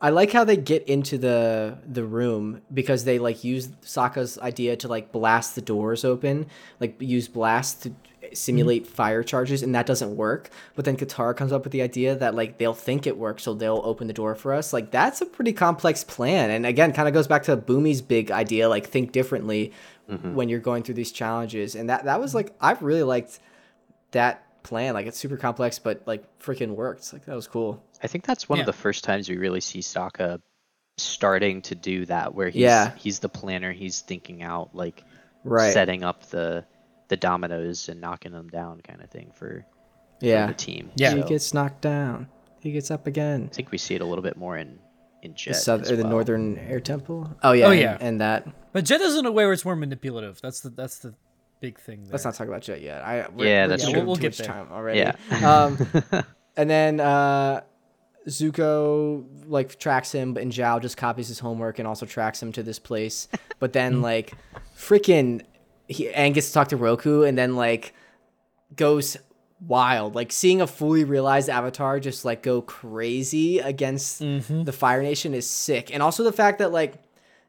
i 0.02 0.10
like 0.10 0.32
how 0.34 0.44
they 0.44 0.58
get 0.58 0.84
into 0.90 1.18
the 1.18 1.78
the 1.88 2.04
room 2.04 2.62
because 2.74 3.06
they 3.06 3.18
like 3.20 3.44
use 3.46 3.68
Sokka's 3.84 4.38
idea 4.40 4.76
to 4.76 4.88
like 4.90 5.12
blast 5.14 5.56
the 5.56 5.62
doors 5.62 6.04
open 6.04 6.46
like 6.82 7.02
use 7.02 7.28
blast 7.30 7.84
to 7.84 7.92
simulate 8.34 8.84
mm-hmm. 8.84 8.94
fire 8.94 9.24
charges 9.24 9.64
and 9.64 9.74
that 9.76 9.86
doesn't 9.86 10.16
work. 10.16 10.50
But 10.76 10.86
then 10.86 10.98
Katara 10.98 11.36
comes 11.36 11.52
up 11.52 11.64
with 11.64 11.72
the 11.72 11.82
idea 11.82 12.16
that 12.16 12.36
like 12.36 12.58
they'll 12.58 12.74
think 12.74 13.08
it 13.08 13.18
works 13.18 13.44
so 13.44 13.54
they'll 13.54 13.82
open 13.84 14.08
the 14.08 14.14
door 14.14 14.36
for 14.36 14.54
us. 14.54 14.74
Like 14.74 14.92
that's 14.92 15.22
a 15.22 15.26
pretty 15.26 15.54
complex 15.54 16.04
plan. 16.04 16.50
And 16.50 16.66
again 16.66 16.94
kind 16.94 17.08
of 17.08 17.14
goes 17.14 17.28
back 17.28 17.44
to 17.44 17.58
Bumi's 17.58 18.02
big 18.02 18.32
idea 18.32 18.70
like 18.70 18.88
think 18.88 19.12
differently 19.12 19.72
mm-hmm. 20.10 20.34
when 20.34 20.50
you're 20.50 20.60
going 20.60 20.84
through 20.84 20.96
these 20.96 21.12
challenges. 21.12 21.76
And 21.76 21.90
that 21.90 22.06
that 22.06 22.20
was 22.20 22.34
like 22.36 22.54
i 22.62 22.72
really 22.82 23.04
liked 23.04 23.40
that 24.12 24.64
plan. 24.64 24.94
Like 24.94 25.06
it's 25.08 25.18
super 25.18 25.38
complex 25.38 25.80
but 25.80 26.02
like 26.06 26.24
freaking 26.40 26.76
worked. 26.76 27.14
Like 27.14 27.26
that 27.26 27.36
was 27.36 27.48
cool. 27.48 27.84
I 28.04 28.08
think 28.08 28.26
that's 28.26 28.50
one 28.50 28.58
Yeah. 28.58 28.64
of 28.64 28.68
the 28.68 28.74
first 28.74 29.04
times 29.04 29.30
we 29.30 29.38
really 29.38 29.62
see 29.62 29.80
Sokka 29.80 30.42
starting 30.98 31.62
to 31.62 31.76
do 31.76 32.06
that, 32.08 32.34
where 32.34 32.50
he's 32.50 32.62
Yeah. 32.62 32.92
he's 32.96 33.20
the 33.20 33.30
planner, 33.30 33.72
he's 33.72 34.02
thinking 34.02 34.42
out 34.42 34.76
like 34.76 35.04
right. 35.44 35.74
setting 35.74 36.04
up 36.04 36.26
the 36.30 36.66
the 37.08 37.18
dominoes 37.18 37.90
and 37.90 38.02
knocking 38.02 38.32
them 38.32 38.50
down 38.50 38.82
kind 38.82 39.02
of 39.02 39.10
thing 39.10 39.32
for, 39.34 39.66
for 40.20 40.26
yeah 40.26 40.48
the 40.48 40.54
team. 40.54 40.92
Yeah. 40.96 41.16
he 41.16 41.24
gets 41.24 41.54
knocked 41.54 41.82
down 41.82 42.28
he 42.60 42.72
gets 42.72 42.92
up 42.92 43.08
again. 43.08 43.50
I 43.52 43.56
think 43.56 43.72
we 43.72 43.78
see 43.78 43.96
it 43.96 44.02
a 44.02 44.06
little 44.06 44.24
bit 44.24 44.38
more 44.38 44.58
in 44.58 44.80
in 45.22 45.36
Jet. 45.36 45.54
The 45.54 45.60
south 45.60 45.82
as 45.82 45.92
or 45.92 45.96
the 45.96 46.04
northern 46.04 46.58
air 46.58 46.80
temple. 46.80 47.36
Oh 47.44 47.52
yeah, 47.54 47.68
Oh, 47.68 47.72
yeah. 47.72 47.98
and, 48.00 48.22
that. 48.22 48.48
But 48.74 48.86
Jet 48.86 49.02
is 49.02 49.16
in 49.16 49.26
a 49.26 49.32
way 49.32 49.46
where 49.46 49.54
it's 49.54 49.66
more 49.66 49.76
manipulative. 49.76 50.40
That's 50.42 50.60
the 50.60 50.70
that's 50.70 51.00
the 51.00 51.14
big 51.62 51.80
thing. 51.80 52.04
There. 52.04 52.12
Let's 52.12 52.26
not 52.26 52.36
talk 52.36 52.48
about 52.48 52.62
Jet 52.62 52.82
yet. 52.82 53.02
I 53.04 53.28
we're, 53.34 53.46
Yeah, 53.48 53.64
we're 53.64 53.68
that's 53.70 53.84
taking 53.84 53.94
true. 53.96 54.02
too 54.02 54.08
We'll 54.08 54.16
get 54.18 54.32
much 54.32 54.38
there. 54.40 54.48
time 54.48 54.68
already. 54.72 55.00
Yeah. 55.00 55.64
um, 55.64 56.24
and 56.58 56.70
then 56.70 57.00
uh, 57.00 57.62
Zuko 58.28 59.26
like 59.48 59.80
tracks 59.80 60.12
him, 60.12 60.34
but 60.34 60.44
and 60.44 60.52
Zhao 60.52 60.82
just 60.82 60.98
copies 60.98 61.28
his 61.28 61.40
homework 61.40 61.80
and 61.80 61.88
also 61.88 62.06
tracks 62.06 62.42
him 62.42 62.52
to 62.54 62.64
this 62.64 62.80
place. 62.80 63.28
But 63.60 63.74
then 63.74 64.02
like, 64.10 64.34
freaking, 64.78 65.44
he 65.88 66.10
and 66.10 66.34
gets 66.34 66.48
to 66.48 66.54
talk 66.54 66.68
to 66.70 66.78
Roku, 66.78 67.24
and 67.24 67.38
then 67.38 67.56
like 67.56 67.94
goes 68.76 69.18
wild. 69.66 70.16
Like 70.16 70.32
seeing 70.32 70.62
a 70.62 70.68
fully 70.68 71.04
realized 71.04 71.50
Avatar 71.50 72.00
just 72.00 72.26
like 72.26 72.44
go 72.44 72.62
crazy 72.62 73.60
against 73.60 74.22
the 74.66 74.72
Fire 74.72 75.02
Nation 75.02 75.34
is 75.34 75.50
sick, 75.50 75.94
and 75.94 76.04
also 76.04 76.24
the 76.24 76.32
fact 76.32 76.60
that 76.60 76.72
like 76.72 76.96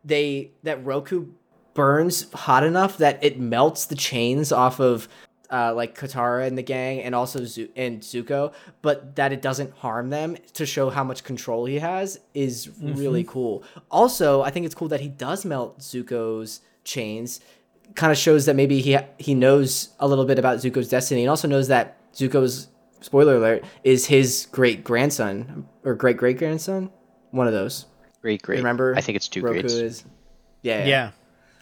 they 0.04 0.52
that 0.62 0.84
Roku 0.84 1.26
burns 1.74 2.32
hot 2.32 2.64
enough 2.64 2.98
that 2.98 3.22
it 3.22 3.38
melts 3.38 3.86
the 3.86 3.94
chains 3.94 4.50
off 4.50 4.80
of 4.80 5.08
uh, 5.50 5.72
like 5.74 5.96
Katara 5.98 6.46
and 6.46 6.58
the 6.58 6.62
gang, 6.62 7.00
and 7.00 7.14
also 7.14 7.44
Zu- 7.44 7.70
and 7.74 8.00
Zuko, 8.00 8.52
but 8.82 9.16
that 9.16 9.32
it 9.32 9.40
doesn't 9.40 9.72
harm 9.78 10.10
them 10.10 10.36
to 10.54 10.66
show 10.66 10.90
how 10.90 11.02
much 11.04 11.24
control 11.24 11.64
he 11.64 11.78
has 11.78 12.20
is 12.34 12.68
really 12.80 13.24
cool. 13.24 13.62
Also, 13.90 14.42
I 14.42 14.50
think 14.50 14.66
it's 14.66 14.74
cool 14.74 14.88
that 14.88 15.00
he 15.00 15.08
does 15.08 15.44
melt 15.46 15.78
Zuko's 15.78 16.60
chains. 16.84 17.40
Kind 17.98 18.12
of 18.12 18.16
shows 18.18 18.46
that 18.46 18.54
maybe 18.54 18.80
he 18.80 18.96
he 19.18 19.34
knows 19.34 19.88
a 19.98 20.06
little 20.06 20.24
bit 20.24 20.38
about 20.38 20.58
Zuko's 20.58 20.88
destiny, 20.88 21.22
and 21.22 21.30
also 21.30 21.48
knows 21.48 21.66
that 21.66 21.96
Zuko's 22.14 22.68
spoiler 23.00 23.34
alert 23.36 23.64
is 23.82 24.06
his 24.06 24.46
great 24.52 24.84
grandson 24.84 25.66
or 25.84 25.96
great 25.96 26.16
great 26.16 26.38
grandson, 26.38 26.90
one 27.32 27.48
of 27.48 27.52
those. 27.52 27.86
Great, 28.22 28.40
great. 28.42 28.58
Remember, 28.58 28.94
I 28.96 29.00
think 29.00 29.16
it's 29.16 29.26
two 29.26 29.42
Roku 29.42 29.60
grades. 29.62 29.74
is, 29.74 30.04
yeah, 30.62 30.86
Yeah. 30.86 31.10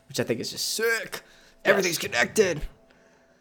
which 0.09 0.21
I 0.21 0.25
think 0.25 0.41
is 0.41 0.51
just 0.51 0.75
sick. 0.75 1.23
Everything's 1.65 1.97
connected. 1.99 2.61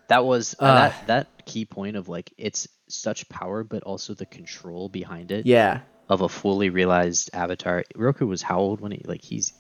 That 0.08 0.24
was 0.24 0.56
uh, 0.60 0.74
that 0.76 1.08
that 1.08 1.46
key 1.46 1.66
point 1.66 1.98
of 1.98 2.08
like 2.08 2.32
it's 2.38 2.66
such 2.88 3.28
power, 3.28 3.66
but 3.66 3.84
also 3.84 4.14
the 4.14 4.26
control 4.26 4.88
behind 4.88 5.32
it 5.34 5.46
Yeah, 5.46 5.82
of 6.08 6.22
a 6.22 6.30
fully 6.30 6.70
realized 6.70 7.30
avatar. 7.34 7.84
Roku 7.94 8.26
was 8.26 8.42
how 8.42 8.60
old 8.60 8.80
when 8.80 8.94
he 8.94 9.02
like 9.06 9.22
he's 9.22 9.52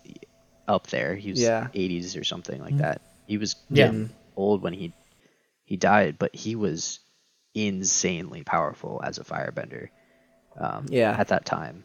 up 0.69 0.87
there. 0.87 1.15
He 1.15 1.31
was 1.31 1.41
Yeah. 1.41 1.67
80s 1.73 2.17
or 2.17 2.23
something 2.23 2.61
like 2.61 2.77
that. 2.77 3.01
He 3.27 3.37
was 3.37 3.55
Yeah. 3.69 3.93
old 4.35 4.61
when 4.61 4.73
he 4.73 4.93
he 5.65 5.77
died, 5.77 6.17
but 6.19 6.35
he 6.35 6.55
was 6.55 6.99
insanely 7.53 8.43
powerful 8.43 9.01
as 9.03 9.17
a 9.17 9.23
firebender. 9.23 9.89
Um, 10.59 10.85
Yeah. 10.89 11.15
at 11.17 11.29
that 11.29 11.45
time. 11.45 11.83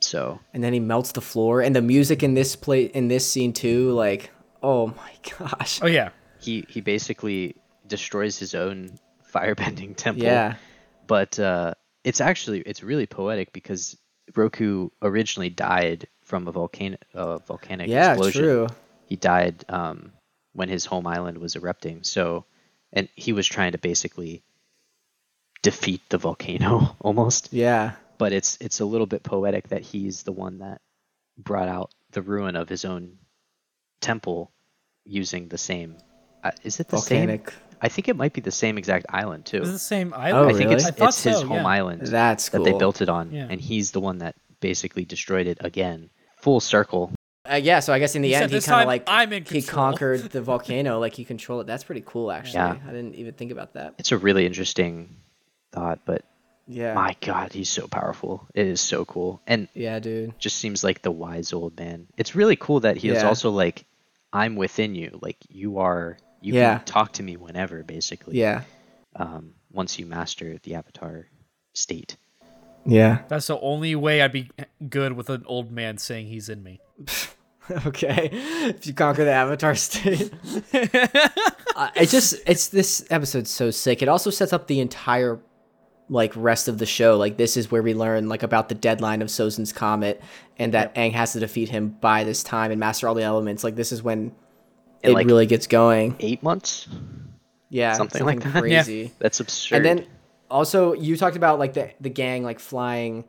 So 0.00 0.40
and 0.54 0.62
then 0.62 0.72
he 0.72 0.80
melts 0.80 1.12
the 1.12 1.20
floor, 1.20 1.60
and 1.60 1.74
the 1.74 1.82
music 1.82 2.22
in 2.22 2.34
this 2.34 2.56
play 2.56 2.84
in 2.84 3.08
this 3.08 3.30
scene 3.30 3.52
too. 3.52 3.90
Like, 3.92 4.30
oh 4.62 4.86
my 4.88 5.12
gosh. 5.38 5.80
Oh 5.82 5.86
yeah. 5.86 6.10
he 6.40 6.64
he 6.68 6.80
basically 6.80 7.56
destroys 7.86 8.38
his 8.38 8.54
own 8.54 8.98
firebending 9.34 9.96
temple. 9.96 10.24
Yeah, 10.24 10.54
but 11.06 11.38
uh, 11.38 11.74
it's 12.04 12.20
actually 12.20 12.60
it's 12.60 12.82
really 12.82 13.06
poetic 13.06 13.52
because 13.52 13.96
Roku 14.36 14.90
originally 15.02 15.50
died 15.50 16.06
from 16.24 16.46
a 16.46 16.52
volcano 16.52 16.96
uh, 17.14 17.38
volcanic 17.38 17.88
yeah, 17.88 18.12
explosion. 18.12 18.42
true. 18.42 18.66
He 19.06 19.16
died 19.16 19.64
um, 19.68 20.12
when 20.58 20.68
his 20.68 20.84
home 20.84 21.06
island 21.06 21.38
was 21.38 21.54
erupting. 21.56 22.02
So, 22.02 22.44
and 22.92 23.08
he 23.14 23.32
was 23.32 23.46
trying 23.46 23.72
to 23.72 23.78
basically 23.78 24.42
defeat 25.62 26.02
the 26.08 26.18
volcano 26.18 26.96
almost. 27.00 27.52
Yeah, 27.52 27.92
But 28.18 28.32
it's 28.32 28.58
it's 28.60 28.80
a 28.80 28.84
little 28.84 29.06
bit 29.06 29.22
poetic 29.22 29.68
that 29.68 29.82
he's 29.82 30.22
the 30.24 30.32
one 30.32 30.58
that 30.58 30.80
brought 31.36 31.68
out 31.68 31.92
the 32.10 32.22
ruin 32.22 32.56
of 32.56 32.68
his 32.68 32.84
own 32.84 33.18
temple 34.00 34.50
using 35.04 35.48
the 35.48 35.58
same. 35.58 35.96
Uh, 36.42 36.50
is 36.62 36.80
it 36.80 36.88
the 36.88 36.96
volcanic. 36.96 37.50
same? 37.50 37.60
I 37.80 37.88
think 37.88 38.08
it 38.08 38.16
might 38.16 38.32
be 38.32 38.40
the 38.40 38.50
same 38.50 38.76
exact 38.78 39.06
island 39.08 39.46
too. 39.46 39.62
Is 39.62 39.68
it 39.68 39.72
the 39.72 39.78
same 39.78 40.12
Oh, 40.12 40.18
island? 40.20 40.50
I 40.50 40.52
think 40.54 40.64
really? 40.70 40.74
it's 40.76 40.86
I 40.86 40.90
thought 40.90 41.08
it's 41.10 41.22
his 41.22 41.38
so, 41.38 41.46
home 41.46 41.58
yeah. 41.58 41.66
island 41.78 42.06
That's 42.06 42.48
cool. 42.48 42.64
that 42.64 42.72
they 42.72 42.76
built 42.76 43.00
it 43.00 43.08
on, 43.08 43.30
Yeah. 43.32 43.46
and 43.48 43.60
he's 43.60 43.92
the 43.92 44.00
one 44.00 44.18
that 44.18 44.34
basically 44.60 45.04
destroyed 45.04 45.46
it 45.46 45.58
again. 45.60 46.10
Full 46.38 46.58
circle. 46.60 47.12
Uh, 47.50 47.54
yeah, 47.56 47.80
so 47.80 47.92
I 47.92 47.98
guess 47.98 48.14
in 48.14 48.22
the 48.22 48.28
He 48.28 48.34
said, 48.34 48.42
end 48.44 48.52
he 48.52 48.60
kind 48.60 48.82
of 48.82 48.86
like 48.88 49.04
I'm 49.06 49.32
in 49.32 49.44
he 49.44 49.62
conquered 49.62 50.20
the 50.30 50.42
volcano, 50.50 50.98
like 51.00 51.14
he 51.14 51.24
controlled 51.24 51.62
it. 51.62 51.66
That's 51.66 51.84
pretty 51.84 52.02
cool, 52.04 52.30
actually. 52.30 52.54
Yeah. 52.58 52.76
I 52.86 52.90
didn't 52.92 53.14
even 53.14 53.34
think 53.34 53.52
about 53.52 53.74
that. 53.74 53.94
It's 53.98 54.12
a 54.12 54.18
really 54.18 54.44
interesting 54.46 55.16
thought, 55.72 56.00
but 56.04 56.24
Yeah, 56.66 56.94
my 56.94 57.16
God, 57.20 57.52
he's 57.52 57.70
so 57.70 57.86
powerful. 57.88 58.46
It 58.54 58.66
is 58.66 58.80
so 58.80 59.04
cool, 59.06 59.40
and 59.46 59.68
yeah, 59.74 59.98
dude. 59.98 60.38
just 60.38 60.56
seems 60.58 60.84
like 60.84 61.00
the 61.02 61.10
wise 61.10 61.52
old 61.52 61.78
man. 61.78 62.06
It's 62.16 62.34
really 62.34 62.56
cool 62.56 62.80
that 62.80 62.96
he 62.98 63.08
is 63.08 63.22
also 63.22 63.50
like, 63.50 63.84
I'm 64.32 64.54
within 64.56 64.94
you. 64.94 65.18
Like 65.22 65.36
you 65.48 65.78
are. 65.78 66.18
You 66.40 66.54
Yeah. 66.54 66.76
can 66.78 66.84
talk 66.86 67.12
to 67.14 67.22
me 67.22 67.36
whenever, 67.36 67.82
basically. 67.82 68.38
Yeah, 68.38 68.62
Um, 69.16 69.54
once 69.72 69.98
you 69.98 70.06
master 70.06 70.58
the 70.62 70.74
avatar 70.76 71.26
state. 71.72 72.16
yeah. 72.86 73.22
That's 73.28 73.48
the 73.48 73.58
only 73.58 73.96
way 73.96 74.22
I'd 74.22 74.30
be 74.32 74.50
good 74.88 75.14
with 75.14 75.30
an 75.30 75.42
old 75.46 75.72
man 75.72 75.98
saying 75.98 76.26
he's 76.28 76.48
in 76.48 76.62
me. 76.62 76.80
okay, 77.86 78.30
if 78.32 78.86
you 78.86 78.94
conquer 78.94 79.24
the 79.24 79.32
Avatar 79.32 79.74
state. 79.74 80.32
uh, 81.76 81.90
it 81.94 82.08
just 82.08 82.36
it's 82.46 82.68
this 82.68 83.06
episode's 83.10 83.50
so 83.50 83.70
sick. 83.70 84.02
It 84.02 84.08
also 84.08 84.30
sets 84.30 84.52
up 84.52 84.66
the 84.66 84.80
entire 84.80 85.38
like 86.08 86.32
rest 86.36 86.68
of 86.68 86.78
the 86.78 86.86
show. 86.86 87.16
Like 87.16 87.36
this 87.36 87.56
is 87.56 87.70
where 87.70 87.82
we 87.82 87.94
learn 87.94 88.28
like 88.28 88.42
about 88.42 88.68
the 88.68 88.74
deadline 88.74 89.22
of 89.22 89.28
Sozin's 89.28 89.72
comet 89.72 90.22
and 90.58 90.72
that 90.74 90.94
Aang 90.94 91.12
has 91.12 91.32
to 91.34 91.40
defeat 91.40 91.68
him 91.68 91.90
by 92.00 92.24
this 92.24 92.42
time 92.42 92.70
and 92.70 92.80
master 92.80 93.08
all 93.08 93.14
the 93.14 93.22
elements. 93.22 93.64
Like 93.64 93.76
this 93.76 93.92
is 93.92 94.02
when 94.02 94.32
In 95.02 95.10
it 95.10 95.12
like 95.12 95.26
really 95.26 95.46
gets 95.46 95.66
going. 95.66 96.16
eight 96.20 96.42
months. 96.42 96.88
Yeah, 97.70 97.94
something 97.94 98.24
like 98.24 98.40
that. 98.40 98.54
Yeah. 98.54 98.82
crazy. 98.82 99.12
That's 99.18 99.40
absurd. 99.40 99.76
And 99.76 99.84
then 99.84 100.06
also 100.50 100.94
you 100.94 101.16
talked 101.16 101.36
about 101.36 101.58
like 101.58 101.74
the 101.74 101.90
the 102.00 102.10
gang 102.10 102.42
like 102.42 102.60
flying 102.60 103.24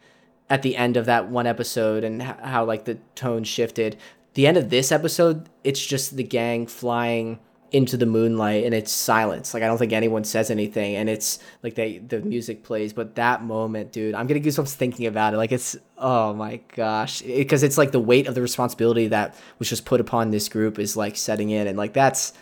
at 0.50 0.62
the 0.64 0.76
end 0.76 0.98
of 0.98 1.06
that 1.06 1.30
one 1.30 1.46
episode 1.46 2.04
and 2.04 2.22
how 2.22 2.66
like 2.66 2.86
the 2.86 2.96
tone 3.16 3.44
shifted. 3.44 3.98
The 4.36 4.48
end 4.48 4.58
of 4.58 4.70
this 4.70 4.92
episode, 4.92 5.50
it's 5.64 5.84
just 5.86 6.16
the 6.16 6.24
gang 6.24 6.68
flying 6.68 7.40
into 7.72 7.98
the 7.98 8.06
moonlight 8.08 8.64
and 8.64 8.74
it's 8.74 8.92
silence. 8.92 9.54
Like 9.54 9.62
I 9.62 9.68
don't 9.68 9.78
think 9.78 9.94
anyone 9.94 10.24
says 10.24 10.50
anything 10.50 10.96
and 10.96 11.08
it's 11.08 11.38
like 11.62 11.76
they 11.76 12.00
the 12.00 12.20
music 12.22 12.64
plays, 12.64 12.94
but 12.94 13.16
that 13.16 13.44
moment, 13.44 13.92
dude, 13.92 14.16
I'm 14.16 14.26
getting 14.28 14.42
goosebumps 14.44 14.74
thinking 14.74 15.06
about 15.06 15.34
it. 15.34 15.38
Like 15.38 15.52
it's 15.52 15.76
oh 15.98 16.34
my 16.34 16.62
gosh, 16.76 17.22
because 17.22 17.62
it's 17.62 17.78
like 17.78 17.92
the 17.92 18.00
weight 18.00 18.26
of 18.28 18.34
the 18.34 18.42
responsibility 18.42 19.08
that 19.10 19.36
was 19.60 19.70
just 19.70 19.86
put 19.86 20.02
upon 20.02 20.32
this 20.32 20.50
group 20.50 20.80
is 20.80 20.98
like 20.98 21.16
setting 21.16 21.50
in 21.52 21.68
and 21.68 21.78
like 21.78 21.94
that's 21.94 22.34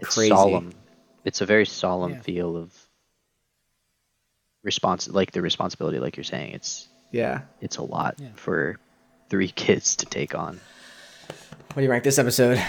it's 0.00 0.14
crazy. 0.14 0.30
solemn. 0.30 0.72
It's 1.24 1.40
a 1.40 1.46
very 1.46 1.66
solemn 1.66 2.12
Yeah. 2.14 2.20
feel 2.22 2.56
of 2.56 2.72
response, 4.62 5.08
like 5.08 5.32
the 5.32 5.42
responsibility, 5.42 5.98
like 5.98 6.16
you're 6.16 6.24
saying. 6.24 6.52
It's 6.54 6.88
yeah. 7.12 7.42
it's 7.60 7.76
a 7.76 7.82
lot 7.82 8.16
Yeah. 8.18 8.28
for 8.34 8.78
three 9.30 9.48
kids 9.64 9.96
to 9.96 10.06
take 10.06 10.34
on. 10.34 10.60
What 11.68 11.76
do 11.76 11.82
you 11.82 11.90
rank 11.90 12.04
this 12.04 12.18
episode? 12.18 12.62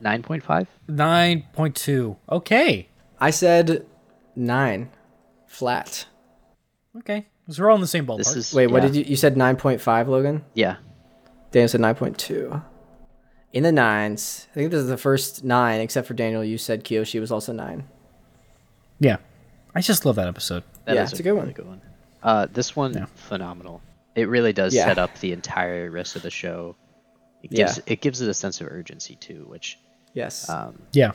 Nine 0.00 0.22
point 0.22 0.42
five. 0.42 0.66
Nine 0.88 1.44
point 1.52 1.74
two. 1.76 2.16
Okay. 2.28 2.88
I 3.20 3.30
said 3.30 3.86
nine, 4.36 4.90
flat. 5.46 6.06
Okay. 6.98 7.26
So 7.48 7.62
we're 7.62 7.70
all 7.70 7.76
in 7.76 7.80
the 7.80 7.86
same 7.86 8.06
ballpark. 8.06 8.18
This 8.18 8.36
is 8.36 8.54
Wait, 8.54 8.68
what 8.68 8.82
yeah. 8.82 8.88
did 8.88 8.96
you? 8.96 9.04
You 9.04 9.16
said 9.16 9.36
nine 9.36 9.56
point 9.56 9.80
five, 9.80 10.08
Logan. 10.08 10.44
Yeah, 10.54 10.76
Daniel 11.52 11.68
said 11.68 11.80
nine 11.80 11.94
point 11.94 12.18
two. 12.18 12.62
In 13.52 13.62
the 13.62 13.70
nines, 13.72 14.48
I 14.50 14.54
think 14.54 14.70
this 14.72 14.80
is 14.80 14.88
the 14.88 14.96
first 14.96 15.44
nine, 15.44 15.80
except 15.80 16.08
for 16.08 16.14
Daniel. 16.14 16.42
You 16.42 16.58
said 16.58 16.84
Kyoshi 16.84 17.20
was 17.20 17.30
also 17.30 17.52
nine. 17.52 17.84
yeah. 18.98 19.16
I 19.76 19.80
just 19.80 20.04
love 20.06 20.14
that 20.16 20.28
episode. 20.28 20.62
that 20.84 20.94
Yeah, 20.94 21.02
is 21.02 21.10
it's 21.10 21.20
a 21.20 21.22
good 21.24 21.32
one. 21.32 21.42
really 21.42 21.52
good 21.54 21.66
one. 21.66 21.82
Uh, 22.22 22.46
this 22.52 22.76
one 22.76 22.94
Yeah. 22.94 23.06
phenomenal. 23.16 23.82
It 24.14 24.28
really 24.28 24.52
does 24.52 24.72
Yeah. 24.72 24.84
set 24.86 24.98
up 24.98 25.18
the 25.18 25.32
entire 25.32 25.90
rest 25.90 26.14
of 26.14 26.22
the 26.22 26.30
show. 26.30 26.76
It 27.44 27.52
Yeah. 27.52 27.66
gives 27.66 27.80
it 27.86 28.00
gives 28.00 28.20
it 28.20 28.28
a 28.28 28.34
sense 28.34 28.60
of 28.60 28.68
urgency 28.68 29.16
too, 29.16 29.44
which 29.48 29.78
Yes. 30.14 30.48
um, 30.48 30.80
Yeah. 30.92 31.12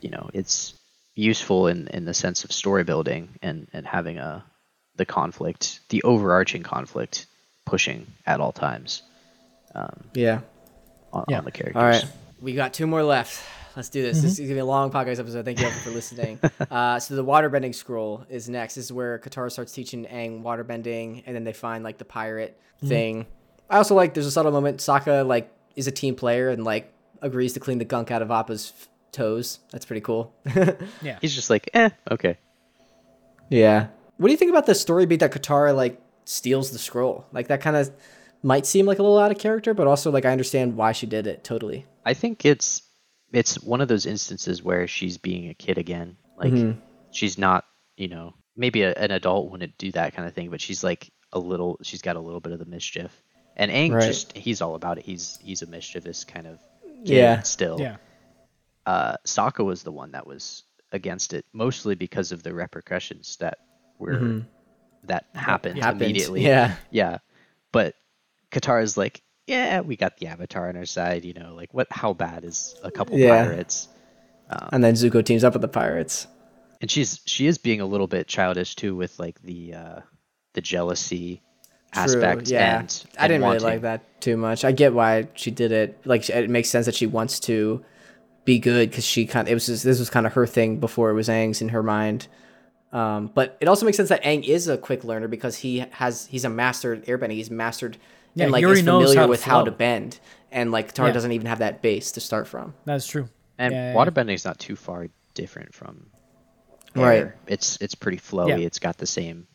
you 0.00 0.10
know 0.10 0.28
it's 0.34 0.74
useful 1.14 1.66
in 1.68 1.88
in 1.88 2.04
the 2.04 2.14
sense 2.14 2.44
of 2.44 2.52
story 2.52 2.84
building 2.84 3.38
and 3.42 3.68
and 3.72 3.86
having 3.86 4.18
a 4.18 4.44
the 4.96 5.04
conflict, 5.06 5.80
the 5.88 6.02
overarching 6.02 6.62
conflict, 6.62 7.26
pushing 7.64 8.06
at 8.26 8.40
all 8.40 8.52
times 8.52 9.02
um, 9.74 10.04
yeah. 10.14 10.40
on, 11.12 11.24
Yeah. 11.28 11.38
on 11.38 11.44
the 11.44 11.52
characters. 11.52 11.76
All 11.80 11.88
right. 11.88 12.04
We 12.42 12.54
got 12.54 12.74
two 12.74 12.86
more 12.86 13.02
left. 13.02 13.40
Let's 13.76 13.88
do 13.88 14.02
this. 14.02 14.20
This 14.20 14.32
is 14.32 14.40
gonna 14.40 14.54
be 14.54 14.58
a 14.58 14.64
long 14.64 14.90
podcast 14.90 15.20
episode. 15.20 15.44
Thank 15.44 15.60
you 15.60 15.66
all 15.66 15.72
for 15.72 15.90
listening. 15.90 16.40
uh, 16.70 16.98
so 16.98 17.14
the 17.14 17.24
waterbending 17.24 17.74
scroll 17.74 18.24
is 18.28 18.48
next. 18.48 18.74
This 18.74 18.86
is 18.86 18.92
where 18.92 19.18
Katara 19.20 19.50
starts 19.52 19.72
teaching 19.72 20.06
Aang 20.06 20.42
waterbending, 20.42 21.22
and 21.24 21.36
then 21.36 21.44
they 21.44 21.52
find 21.52 21.84
like 21.84 21.98
the 21.98 22.04
pirate 22.04 22.58
thing. 22.84 23.26
I 23.70 23.76
also 23.76 23.94
like. 23.94 24.12
There's 24.14 24.26
a 24.26 24.30
subtle 24.32 24.50
moment. 24.52 24.78
Sokka 24.78 25.24
like 25.26 25.52
is 25.76 25.86
a 25.86 25.92
team 25.92 26.14
player 26.14 26.48
and 26.50 26.64
like 26.64 26.92
agrees 27.22 27.52
to 27.54 27.60
clean 27.60 27.78
the 27.78 27.84
gunk 27.84 28.10
out 28.10 28.22
of 28.22 28.30
Appa's 28.30 28.72
f- 28.76 28.88
toes. 29.12 29.58
That's 29.72 29.84
pretty 29.84 30.00
cool. 30.02 30.34
Yeah. 31.02 31.18
He's 31.20 31.34
just 31.34 31.50
like, 31.50 31.70
eh, 31.74 31.90
okay. 32.10 32.38
Yeah. 33.48 33.88
What 34.16 34.28
do 34.28 34.32
you 34.32 34.36
think 34.36 34.50
about 34.50 34.66
the 34.66 34.74
story 34.74 35.06
beat 35.06 35.20
that 35.20 35.32
Katara 35.32 35.74
like 35.74 36.00
steals 36.24 36.70
the 36.70 36.78
scroll. 36.78 37.26
Like 37.32 37.48
that 37.48 37.60
kind 37.60 37.76
of 37.76 37.90
might 38.42 38.66
seem 38.66 38.86
like 38.86 38.98
a 38.98 39.02
little 39.02 39.18
out 39.18 39.30
of 39.32 39.38
character, 39.38 39.74
but 39.74 39.86
also 39.86 40.10
like 40.10 40.24
I 40.24 40.30
understand 40.32 40.76
why 40.76 40.92
she 40.92 41.06
did 41.06 41.26
it 41.26 41.42
totally. 41.44 41.86
I 42.04 42.14
think 42.14 42.44
it's 42.44 42.82
it's 43.32 43.60
one 43.62 43.80
of 43.80 43.88
those 43.88 44.06
instances 44.06 44.62
where 44.62 44.86
she's 44.86 45.18
being 45.18 45.48
a 45.48 45.54
kid 45.54 45.78
again. 45.78 46.16
Like 46.38 46.52
Mm-hmm. 46.52 46.80
she's 47.12 47.36
not, 47.38 47.64
you 47.96 48.08
know, 48.08 48.34
maybe 48.56 48.82
a, 48.82 48.92
an 48.94 49.10
adult 49.10 49.50
wouldn't 49.50 49.76
do 49.78 49.92
that 49.92 50.14
kind 50.14 50.26
of 50.26 50.34
thing, 50.34 50.50
but 50.50 50.60
she's 50.60 50.82
like 50.84 51.10
a 51.32 51.38
little. 51.38 51.78
She's 51.82 52.02
got 52.02 52.16
a 52.16 52.20
little 52.20 52.40
bit 52.40 52.52
of 52.52 52.58
the 52.58 52.64
mischief. 52.64 53.12
And 53.56 53.70
Aang 53.70 53.92
Right. 53.92 54.06
just 54.06 54.36
he's 54.36 54.62
all 54.62 54.74
about 54.74 54.98
it. 54.98 55.04
He's 55.04 55.38
he's 55.42 55.62
a 55.62 55.66
mischievous 55.66 56.24
kind 56.24 56.46
of 56.46 56.58
kid 57.04 57.16
Yeah. 57.16 57.42
still. 57.42 57.78
Yeah. 57.80 57.96
Uh, 58.86 59.16
Sokka 59.26 59.64
was 59.64 59.82
the 59.82 59.92
one 59.92 60.12
that 60.12 60.26
was 60.26 60.62
against 60.92 61.34
it, 61.34 61.44
mostly 61.52 61.94
because 61.94 62.32
of 62.32 62.42
the 62.42 62.52
repercussions 62.54 63.36
that 63.36 63.58
were 63.98 64.42
that 65.04 65.26
happened, 65.34 65.74
Mm-hmm. 65.76 65.82
Happened. 65.84 66.02
immediately. 66.02 66.42
Yeah. 66.42 66.76
Yeah. 66.90 67.18
But 67.72 67.94
Katara's 68.50 68.96
like, 68.96 69.22
yeah, 69.46 69.80
we 69.80 69.96
got 69.96 70.16
the 70.18 70.26
Avatar 70.28 70.68
on 70.68 70.76
our 70.76 70.86
side. 70.86 71.24
You 71.24 71.34
know, 71.34 71.54
like 71.54 71.72
what? 71.74 71.86
How 71.90 72.12
bad 72.14 72.44
is 72.44 72.74
a 72.82 72.90
couple 72.90 73.18
Yeah. 73.18 73.44
pirates? 73.44 73.88
And 74.72 74.82
then 74.82 74.94
Zuko 74.94 75.24
teams 75.24 75.44
up 75.44 75.52
with 75.52 75.62
the 75.62 75.68
pirates. 75.68 76.26
And 76.80 76.90
she's 76.90 77.20
she 77.26 77.46
is 77.46 77.58
being 77.58 77.80
a 77.80 77.86
little 77.86 78.06
bit 78.06 78.26
childish 78.26 78.74
too 78.74 78.96
with 78.96 79.18
like 79.18 79.40
the 79.42 79.74
uh 79.74 80.00
the 80.54 80.60
jealousy 80.60 81.42
True, 81.92 82.02
aspect. 82.02 82.48
yeah. 82.48 82.80
and, 82.80 83.04
I 83.18 83.26
didn't 83.28 83.42
and 83.42 83.52
really 83.52 83.64
wanting- 83.64 83.64
like 83.64 83.80
that 83.82 84.20
too 84.20 84.36
much. 84.36 84.64
I 84.64 84.72
get 84.72 84.92
why 84.94 85.28
she 85.34 85.50
did 85.50 85.72
it. 85.72 86.00
Like 86.04 86.28
it 86.30 86.48
makes 86.50 86.68
sense 86.68 86.86
that 86.86 86.94
she 86.94 87.06
wants 87.06 87.40
to 87.40 87.84
be 88.44 88.58
good 88.58 88.90
because 88.90 89.04
she 89.04 89.26
kind 89.26 89.46
of 89.48 89.52
it 89.52 89.54
was 89.54 89.66
just, 89.66 89.84
this 89.84 89.98
was 89.98 90.08
kind 90.10 90.26
of 90.26 90.32
her 90.34 90.46
thing 90.46 90.78
before 90.78 91.10
it 91.10 91.14
was 91.14 91.28
Aang's 91.28 91.60
in 91.62 91.70
her 91.70 91.82
mind. 91.82 92.28
Um, 92.92 93.30
but 93.34 93.56
it 93.60 93.68
also 93.68 93.86
makes 93.86 93.96
sense 93.96 94.08
that 94.08 94.22
Aang 94.24 94.44
is 94.44 94.66
a 94.68 94.76
quick 94.76 95.04
learner 95.04 95.28
because 95.28 95.56
he 95.58 95.84
has 95.92 96.26
he's 96.26 96.44
a 96.44 96.48
master 96.50 96.94
at 96.94 97.04
airbending. 97.06 97.32
He's 97.32 97.50
mastered 97.50 97.96
Yeah, 98.34 98.44
and 98.44 98.52
like 98.52 98.60
he 98.60 98.64
is 98.64 98.68
already 98.68 98.82
knows 98.82 99.00
familiar 99.02 99.20
how 99.20 99.26
to 99.26 99.30
with 99.30 99.44
how 99.44 99.64
to 99.64 99.70
bend. 99.70 100.18
And 100.52 100.72
like 100.72 100.92
Katara 100.94 101.06
Yeah. 101.08 101.12
doesn't 101.12 101.32
even 101.32 101.46
have 101.46 101.60
that 101.60 101.82
base 101.82 102.12
to 102.12 102.20
start 102.20 102.48
from. 102.48 102.74
That's 102.84 103.06
true. 103.06 103.28
And 103.58 103.72
Yeah, 103.72 103.92
yeah, 103.92 103.92
yeah. 103.94 104.04
waterbending's 104.04 104.44
not 104.44 104.58
too 104.58 104.74
far 104.76 105.06
different 105.34 105.74
from 105.74 106.06
Right. 106.96 107.30
It's 107.46 107.78
it's 107.80 107.94
pretty 107.94 108.18
flowy. 108.18 108.48
Yeah. 108.48 108.56
It's 108.66 108.78
got 108.80 108.98
the 108.98 109.06
same 109.06 109.46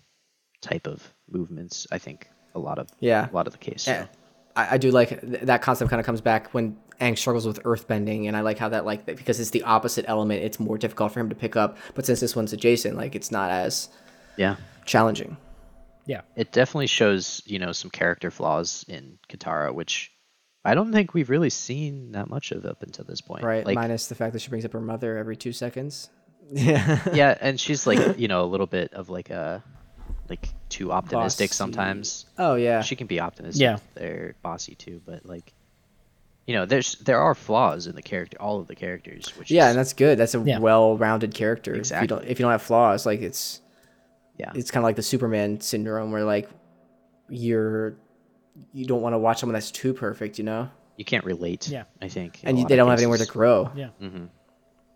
type 0.61 0.87
of 0.87 1.13
movements. 1.29 1.87
I 1.91 1.97
think 1.97 2.29
a 2.53 2.59
lot 2.59 2.79
of 2.79 2.87
Yeah. 2.99 3.29
a 3.29 3.33
lot 3.33 3.47
of 3.47 3.53
the 3.53 3.59
case. 3.59 3.87
Eh, 3.87 3.93
so. 3.93 3.99
Yeah. 4.01 4.07
I, 4.55 4.75
I 4.75 4.77
do 4.77 4.91
like 4.91 5.09
th- 5.21 5.41
that 5.43 5.61
concept 5.61 5.89
kind 5.89 5.99
of 5.99 6.05
comes 6.05 6.21
back 6.21 6.53
when 6.53 6.77
Aang 7.01 7.17
struggles 7.17 7.45
with 7.45 7.59
earth 7.65 7.87
bending, 7.87 8.27
and 8.27 8.37
I 8.37 8.41
like 8.41 8.57
how 8.57 8.69
that 8.69 8.85
like 8.85 9.05
because 9.05 9.39
it's 9.39 9.49
the 9.49 9.63
opposite 9.63 10.05
element, 10.07 10.43
it's 10.43 10.59
more 10.59 10.77
difficult 10.77 11.11
for 11.11 11.19
him 11.19 11.29
to 11.29 11.35
pick 11.35 11.55
up. 11.57 11.77
But 11.93 12.05
since 12.05 12.19
this 12.21 12.35
one's 12.35 12.53
adjacent, 12.53 12.95
like 12.95 13.15
it's 13.15 13.31
not 13.31 13.51
as 13.51 13.89
Yeah. 14.37 14.55
challenging. 14.85 15.35
Yeah. 16.05 16.21
It 16.35 16.51
definitely 16.51 16.87
shows, 16.87 17.41
you 17.45 17.57
know, 17.59 17.71
some 17.71 17.89
character 17.89 18.29
flaws 18.31 18.85
in 18.87 19.17
Katara, 19.27 19.73
which 19.73 20.11
I 20.63 20.73
don't 20.75 20.91
think 20.93 21.13
we've 21.13 21.29
really 21.29 21.49
seen 21.49 22.11
that 22.13 22.29
much 22.29 22.51
of 22.51 22.63
up 22.65 22.81
until 22.83 23.05
this 23.05 23.21
point. 23.21 23.43
Right, 23.43 23.65
Like, 23.65 23.75
minus 23.75 24.07
the 24.07 24.15
fact 24.15 24.33
that 24.33 24.39
she 24.41 24.49
brings 24.49 24.65
up 24.65 24.73
her 24.73 24.79
mother 24.81 25.17
every 25.17 25.35
two 25.35 25.51
seconds. 25.51 26.09
Yeah, 26.51 27.01
yeah, 27.13 27.35
and 27.41 27.59
she's 27.59 27.85
like, 27.87 28.19
you 28.19 28.27
know, 28.27 28.43
a 28.43 28.45
little 28.45 28.67
bit 28.67 28.93
of 28.93 29.09
like 29.09 29.31
a 29.31 29.63
like 30.29 30.49
too 30.69 30.91
optimistic 30.91 31.49
Bossy. 31.49 31.55
sometimes. 31.57 32.25
Oh 32.37 32.55
yeah, 32.55 32.81
She 32.81 32.95
can 32.95 33.07
be 33.07 33.19
optimistic. 33.19 33.61
Yeah. 33.61 33.77
They're 33.93 34.35
bossy 34.41 34.75
too, 34.75 35.01
but 35.05 35.25
like 35.25 35.53
you 36.47 36.53
know, 36.53 36.65
there's 36.65 36.95
there 36.99 37.19
are 37.19 37.33
flaws 37.33 37.87
in 37.87 37.95
the 37.95 38.01
character, 38.03 38.37
all 38.39 38.59
of 38.59 38.67
the 38.67 38.75
characters, 38.75 39.29
which 39.37 39.49
yeah, 39.49 39.65
is, 39.65 39.69
and 39.71 39.79
that's 39.79 39.93
good. 39.93 40.17
That's 40.19 40.35
a 40.35 40.39
Yeah. 40.39 40.59
well-rounded 40.59 41.33
character. 41.33 41.71
If 41.73 41.89
you 41.89 41.95
don't, 41.95 42.01
Exactly. 42.19 42.29
if 42.29 42.39
you 42.39 42.43
don't 42.43 42.51
have 42.51 42.61
flaws, 42.61 43.05
like 43.05 43.21
it's 43.21 43.61
yeah. 44.37 44.51
it's 44.53 44.69
kind 44.69 44.83
of 44.83 44.85
like 44.85 44.95
the 44.95 45.01
Superman 45.03 45.59
syndrome, 45.61 46.11
where 46.11 46.23
like 46.23 46.49
you're 47.29 47.95
you 48.73 48.85
don't 48.85 49.01
want 49.01 49.13
to 49.13 49.17
watch 49.17 49.39
someone 49.39 49.53
that's 49.53 49.71
too 49.71 49.93
perfect, 49.93 50.37
you 50.37 50.43
know, 50.43 50.69
you 50.97 51.03
can't 51.05 51.25
relate. 51.25 51.67
Yeah. 51.67 51.83
I 52.01 52.07
think. 52.07 52.39
and 52.43 52.57
you, 52.59 52.67
they 52.67 52.75
don't 52.75 52.89
have 52.89 52.99
anywhere 52.99 53.17
to 53.17 53.25
grow. 53.25 53.71
Yeah. 53.75 53.89
Mm-hmm. 54.01 54.25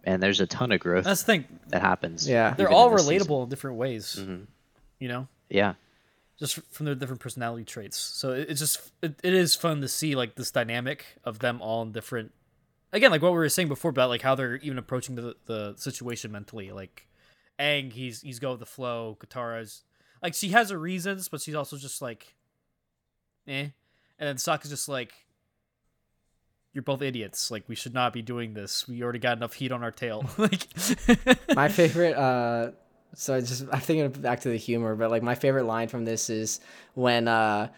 And 0.06 0.24
there's 0.24 0.40
a 0.40 0.48
ton 0.48 0.72
of 0.72 0.80
growth 0.80 1.04
That's 1.04 1.24
the 1.24 1.26
thing. 1.34 1.46
that 1.68 1.82
happens. 1.82 2.28
Yeah. 2.30 2.54
They're 2.54 2.70
all 2.72 2.90
relatable 2.90 3.20
season. 3.20 3.42
in 3.44 3.50
different 3.50 3.78
ways. 3.78 4.18
Mm-hmm. 4.20 4.44
You 5.00 5.08
know, 5.08 5.28
Yeah. 5.50 5.74
just 6.40 6.60
from 6.72 6.86
their 6.86 6.96
different 6.96 7.22
personality 7.22 7.64
traits. 7.66 7.98
So 7.98 8.32
it- 8.34 8.50
it's 8.50 8.60
just 8.60 8.92
it, 9.02 9.20
it 9.24 9.34
is 9.34 9.56
fun 9.56 9.82
to 9.82 9.88
see 9.88 10.16
like 10.16 10.36
this 10.36 10.52
dynamic 10.52 11.06
of 11.24 11.40
them 11.40 11.62
all 11.62 11.82
in 11.84 11.92
different. 11.92 12.32
Again, 12.92 13.12
like 13.12 13.22
what 13.22 13.32
we 13.32 13.38
were 13.38 13.50
saying 13.50 13.68
before 13.68 13.92
about 13.92 14.10
like 14.10 14.22
how 14.22 14.36
they're 14.36 14.56
even 14.58 14.78
approaching 14.78 15.16
the 15.16 15.36
the 15.46 15.76
situation 15.78 16.32
mentally. 16.32 16.72
Like 16.72 17.08
Aang, 17.60 17.92
he's 17.94 18.22
he's 18.22 18.40
go 18.40 18.52
with 18.52 18.60
the 18.60 18.66
flow. 18.66 19.18
Katara's 19.20 19.84
like 20.24 20.34
she 20.34 20.50
has 20.50 20.70
her 20.70 20.78
reasons, 20.80 21.28
but 21.30 21.40
she's 21.42 21.56
also 21.56 21.78
just 21.78 22.02
like, 22.02 22.36
eh. 23.48 23.68
And 24.22 24.28
then 24.28 24.36
Sokka's 24.36 24.70
just 24.70 24.90
like, 24.90 25.14
you're 26.74 26.82
both 26.84 27.02
idiots. 27.02 27.50
Like 27.52 27.64
we 27.68 27.76
should 27.76 27.94
not 27.94 28.12
be 28.14 28.22
doing 28.22 28.54
this. 28.54 28.88
We 28.88 29.02
already 29.04 29.20
got 29.20 29.38
enough 29.38 29.54
heat 29.54 29.72
on 29.72 29.84
our 29.84 29.92
tail. 29.92 30.30
like, 30.38 30.68
my 31.56 31.70
favorite 31.70 32.16
uh 32.16 32.72
so 33.16 33.34
I 33.36 33.42
just 33.42 33.66
i'm 33.72 33.80
thinking 33.80 34.22
back 34.22 34.42
to 34.42 34.50
the 34.50 34.58
humor 34.58 34.96
but 34.96 35.10
like 35.10 35.24
my 35.24 35.36
favorite 35.36 35.66
line 35.66 35.88
from 35.88 36.06
this 36.06 36.30
is 36.30 36.60
when 36.94 37.28
uh 37.28 37.70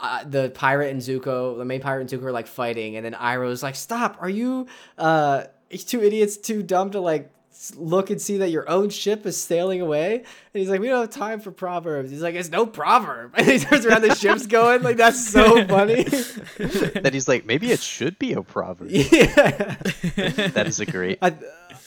uh, 0.00 0.24
the 0.24 0.50
pirate 0.50 0.90
and 0.90 1.00
Zuko, 1.00 1.56
the 1.56 1.64
main 1.64 1.80
pirate 1.80 2.02
and 2.02 2.10
Zuko 2.10 2.26
are 2.26 2.32
like 2.32 2.46
fighting, 2.46 2.96
and 2.96 3.04
then 3.04 3.14
Iroh's 3.14 3.62
like, 3.62 3.74
"Stop! 3.74 4.16
Are 4.20 4.28
you 4.28 4.66
uh, 4.98 5.44
two 5.70 6.02
idiots 6.02 6.36
too 6.36 6.62
dumb 6.62 6.90
to 6.90 7.00
like 7.00 7.30
look 7.76 8.10
and 8.10 8.20
see 8.20 8.36
that 8.38 8.50
your 8.50 8.68
own 8.68 8.90
ship 8.90 9.24
is 9.24 9.40
sailing 9.40 9.80
away?" 9.80 10.16
And 10.16 10.26
he's 10.52 10.68
like, 10.68 10.80
"We 10.80 10.88
don't 10.88 11.00
have 11.00 11.10
time 11.10 11.40
for 11.40 11.50
proverbs." 11.50 12.10
He's 12.10 12.22
like, 12.22 12.34
"It's 12.34 12.50
no 12.50 12.66
proverb." 12.66 13.34
And 13.38 13.46
he 13.46 13.58
turns 13.58 13.86
around, 13.86 14.02
the 14.02 14.14
ship's 14.14 14.46
going. 14.46 14.82
Like 14.82 14.96
that's 14.98 15.26
so 15.26 15.66
funny. 15.66 16.02
that 16.58 17.10
he's 17.12 17.28
like, 17.28 17.46
maybe 17.46 17.72
it 17.72 17.80
should 17.80 18.18
be 18.18 18.34
a 18.34 18.42
proverb. 18.42 18.90
yeah, 18.90 19.76
That 20.52 20.64
is 20.66 20.80
a 20.80 20.86
great. 20.86 21.18
I, 21.22 21.28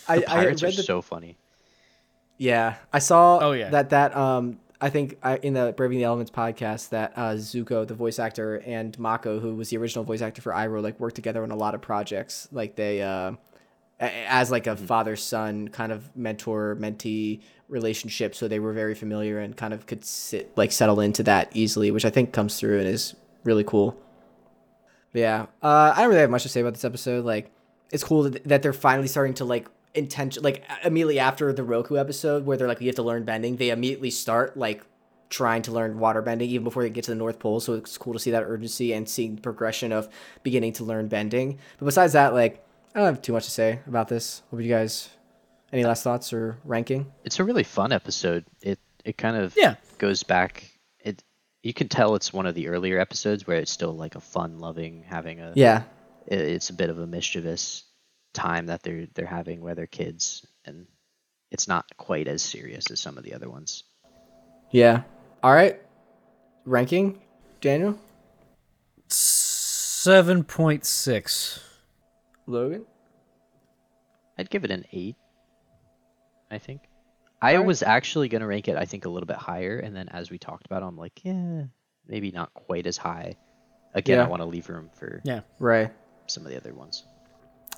I, 0.08 0.16
I 0.16 0.22
Pirates 0.22 0.64
read 0.64 0.74
are 0.74 0.78
the 0.78 0.84
so 0.84 1.02
funny. 1.02 1.38
Yeah, 2.40 2.78
I 2.92 3.00
saw. 3.00 3.38
Oh, 3.40 3.52
yeah. 3.52 3.70
that 3.70 3.92
that 3.92 4.18
um 4.18 4.60
I 4.82 4.90
think 4.90 5.18
I, 5.22 5.36
in 5.38 5.54
the 5.54 5.74
Braving 5.76 5.98
the 5.98 6.06
Elements 6.06 6.32
podcast 6.32 6.90
that 6.90 7.12
uh, 7.18 7.34
Zuko, 7.34 7.86
the 7.86 7.94
voice 7.94 8.18
actor, 8.18 8.64
and 8.66 8.98
Mako, 8.98 9.40
who 9.40 9.56
was 9.56 9.70
the 9.70 9.78
original 9.78 10.06
voice 10.06 10.22
actor 10.22 10.42
for 10.42 10.54
Iroh, 10.54 10.82
like 10.82 11.00
worked 11.02 11.18
together 11.18 11.44
on 11.44 11.52
a 11.52 11.56
lot 11.56 11.76
of 11.76 11.82
projects. 11.82 12.48
Like 12.52 12.78
they, 12.78 13.02
uh, 13.02 13.34
as 14.00 14.52
like 14.52 14.68
a 14.68 14.78
father 14.78 15.18
son 15.18 15.68
kind 15.68 15.92
of 15.92 16.16
mentor 16.16 16.78
mentee 16.80 17.42
relationship, 17.68 18.34
so 18.34 18.48
they 18.48 18.60
were 18.60 18.72
very 18.72 18.96
familiar 18.96 19.40
and 19.40 19.56
kind 19.56 19.74
of 19.74 19.86
could 19.86 20.06
sit 20.06 20.58
like 20.58 20.72
settle 20.72 21.02
into 21.02 21.24
that 21.24 21.52
easily, 21.54 21.92
which 21.92 22.06
I 22.06 22.10
think 22.10 22.32
comes 22.32 22.58
through 22.58 22.80
and 22.80 22.88
is 22.88 23.16
really 23.44 23.66
cool. 23.66 23.98
But 25.12 25.20
yeah, 25.20 25.46
uh, 25.62 25.94
I 25.94 26.02
don't 26.02 26.10
really 26.10 26.22
have 26.22 26.30
much 26.30 26.44
to 26.44 26.50
say 26.50 26.62
about 26.62 26.76
this 26.76 26.86
episode. 26.86 27.26
Like, 27.26 27.52
it's 27.92 28.04
cool 28.04 28.24
that, 28.24 28.44
that 28.46 28.62
they're 28.62 28.72
finally 28.72 29.08
starting 29.10 29.34
to 29.36 29.46
like 29.46 29.68
intention 29.96 30.44
like 30.44 30.64
immediately 30.84 31.20
after 31.20 31.52
the 31.52 31.64
Roku 31.64 31.98
episode 31.98 32.46
where 32.46 32.58
they're 32.58 32.68
like 32.68 32.80
you 32.82 32.88
have 32.88 32.96
to 32.96 33.04
learn 33.04 33.24
bending. 33.24 33.56
They 33.58 33.70
immediately 33.72 34.12
start 34.12 34.56
like 34.58 34.84
trying 35.30 35.62
to 35.64 35.72
learn 35.72 36.00
water 36.00 36.22
bending 36.22 36.50
even 36.50 36.64
before 36.64 36.82
they 36.84 36.90
get 36.90 37.04
to 37.06 37.12
the 37.12 37.16
North 37.16 37.40
Pole. 37.40 37.60
So 37.60 37.74
it's 37.74 37.98
cool 37.98 38.14
to 38.14 38.20
see 38.20 38.32
that 38.32 38.44
urgency 38.44 38.94
and 38.94 39.08
seeing 39.08 39.36
the 39.36 39.42
progression 39.42 39.92
of 39.92 40.10
beginning 40.44 40.74
to 40.74 40.84
learn 40.84 41.08
bending. 41.08 41.60
But 41.78 41.86
besides 41.86 42.14
that, 42.14 42.34
like 42.34 42.66
I 42.96 43.00
don't 43.00 43.06
have 43.14 43.22
too 43.22 43.34
much 43.34 43.46
to 43.46 43.52
say 43.52 43.80
about 43.88 44.08
this. 44.08 44.42
What 44.50 44.58
would 44.58 44.66
you 44.66 44.72
guys? 44.72 45.10
Any 45.72 45.84
last 45.84 46.02
thoughts 46.04 46.34
or 46.34 46.58
ranking? 46.66 47.12
It's 47.24 47.40
a 47.40 47.44
really 47.44 47.64
fun 47.64 47.92
episode. 47.92 48.46
It 48.62 48.80
it 49.06 49.18
kind 49.18 49.38
of 49.38 49.54
Yeah. 49.56 49.76
goes 50.00 50.24
back. 50.24 50.64
It 51.00 51.24
you 51.62 51.74
can 51.74 51.88
tell 51.90 52.16
it's 52.16 52.34
one 52.34 52.46
of 52.48 52.56
the 52.56 52.68
earlier 52.70 53.00
episodes 53.00 53.46
where 53.46 53.58
it's 53.58 53.72
still 53.72 53.96
like 53.96 54.16
a 54.16 54.20
fun 54.20 54.60
loving 54.60 55.04
having 55.08 55.40
a 55.40 55.54
Yeah, 55.56 55.84
it- 56.26 56.42
it's 56.42 56.70
a 56.72 56.74
bit 56.74 56.90
of 56.90 56.98
a 56.98 57.06
mischievous 57.06 57.84
time 58.34 58.68
that 58.68 58.84
they're 58.84 59.08
they're 59.14 59.26
having 59.26 59.62
where 59.62 59.76
they're 59.76 59.88
kids 59.88 60.46
and 60.66 60.86
it's 61.52 61.68
not 61.68 61.86
quite 61.98 62.28
as 62.28 62.42
serious 62.44 62.92
as 62.92 63.00
some 63.00 63.18
of 63.18 63.24
the 63.24 63.34
other 63.34 63.50
ones. 63.50 63.84
yeah. 64.72 65.04
All 65.42 65.54
right, 65.54 65.82
ranking, 66.66 67.22
Daniel, 67.62 67.98
Seven 69.08 70.44
point 70.44 70.86
six. 70.86 71.60
Logan. 72.46 72.86
I'd 74.38 74.50
give 74.50 74.64
it 74.64 74.72
an 74.72 74.86
eight. 74.92 75.16
I 76.52 76.58
think. 76.58 76.82
I 77.42 77.54
Alright. 77.54 77.66
was 77.68 77.84
actually 77.84 78.28
gonna 78.30 78.48
rank 78.48 78.68
it, 78.68 78.76
I 78.76 78.86
think, 78.86 79.06
a 79.06 79.10
little 79.10 79.28
bit 79.28 79.38
higher, 79.38 79.78
and 79.80 79.96
then 79.96 80.10
as 80.10 80.30
we 80.30 80.38
talked 80.38 80.66
about, 80.66 80.84
I'm 80.84 80.98
like, 80.98 81.24
yeah, 81.24 81.64
maybe 82.08 82.32
not 82.32 82.54
quite 82.54 82.86
as 82.88 82.98
high. 82.98 83.36
Again, 83.94 84.18
Yeah. 84.18 84.26
I 84.26 84.28
want 84.28 84.42
to 84.42 84.46
leave 84.46 84.68
room 84.70 84.90
for 84.94 85.22
Yeah. 85.24 85.42
Right. 85.58 85.92
some 86.28 86.46
of 86.46 86.52
the 86.52 86.58
other 86.58 86.74
ones. 86.74 87.04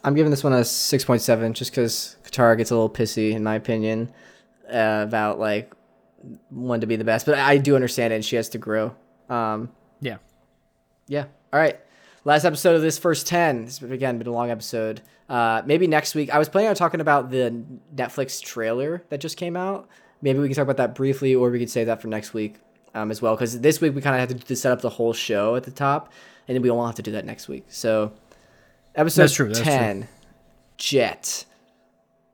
I'm 0.04 0.16
giving 0.16 0.32
this 0.32 0.44
one 0.44 0.54
a 0.54 0.62
6.7 0.62 1.54
just 1.54 1.72
because 1.72 2.16
Katara 2.24 2.58
gets 2.58 2.72
a 2.72 2.76
little 2.76 2.90
pissy, 2.90 3.32
in 3.32 3.44
my 3.44 3.56
opinion, 3.56 4.12
uh, 4.72 5.04
about 5.08 5.40
like 5.40 5.74
one 6.50 6.82
to 6.82 6.88
be 6.88 6.96
the 6.96 7.04
best. 7.04 7.26
But 7.26 7.36
I 7.36 7.58
do 7.58 7.76
understand 7.76 8.14
it, 8.14 8.18
and 8.18 8.26
she 8.26 8.36
has 8.36 8.50
to 8.50 8.58
grow. 8.58 8.96
Um, 9.30 9.70
Yeah. 10.00 10.18
yeah. 11.08 11.26
All 11.54 11.60
right. 11.60 11.80
Last 12.24 12.46
episode 12.46 12.76
of 12.76 12.82
this 12.82 12.98
first 13.00 13.28
10. 13.28 13.64
It's 13.66 13.82
again 13.82 14.18
been 14.18 14.28
a 14.28 14.32
long 14.32 14.50
episode. 14.52 15.02
Uh, 15.30 15.62
maybe 15.66 15.88
next 15.88 16.14
week. 16.16 16.30
I 16.30 16.38
was 16.40 16.50
planning 16.50 16.70
on 16.70 16.76
talking 16.76 17.00
about 17.02 17.30
the 17.32 17.64
Netflix 17.96 18.42
trailer 18.42 19.04
that 19.10 19.20
just 19.22 19.38
came 19.38 19.56
out. 19.56 19.88
Maybe 20.22 20.40
we 20.40 20.48
can 20.48 20.56
talk 20.56 20.64
about 20.64 20.78
that 20.78 20.94
briefly, 20.94 21.34
or 21.34 21.50
we 21.50 21.58
could 21.60 21.70
save 21.70 21.88
that 21.88 22.02
for 22.02 22.08
next 22.08 22.34
week. 22.34 22.56
um, 22.94 23.10
as 23.10 23.22
well 23.22 23.36
because 23.36 23.62
this 23.62 23.80
week 23.80 23.96
we 23.96 24.02
kind 24.02 24.22
of 24.22 24.30
had 24.30 24.46
to 24.46 24.56
set 24.56 24.72
up 24.72 24.82
the 24.82 24.90
whole 24.90 25.14
show 25.14 25.56
at 25.56 25.64
the 25.64 25.72
top, 25.72 26.12
and 26.48 26.56
then 26.56 26.62
we 26.62 26.70
won't 26.70 26.88
have 26.88 26.96
to 26.96 27.02
do 27.02 27.12
that 27.14 27.24
next 27.26 27.48
week. 27.48 27.64
So, 27.70 28.12
episode 28.96 29.22
That's 29.24 29.34
true, 29.34 29.48
that's 29.48 29.60
true. 29.60 29.66
ten, 29.72 30.08
Jet. 30.78 31.46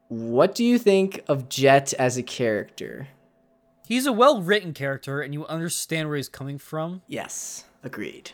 What 0.09 0.55
do 0.55 0.63
you 0.63 0.77
think 0.79 1.23
of 1.27 1.49
Jet 1.49 1.93
as 1.93 2.17
a 2.17 2.23
character? 2.23 3.09
He's 3.87 4.05
a 4.05 4.13
well 4.13 4.41
written 4.41 4.73
character, 4.73 5.21
and 5.21 5.33
you 5.33 5.45
understand 5.47 6.07
where 6.09 6.17
he's 6.17 6.29
coming 6.29 6.57
from, 6.57 7.01
Yes, 7.07 7.65
agreed. 7.83 8.31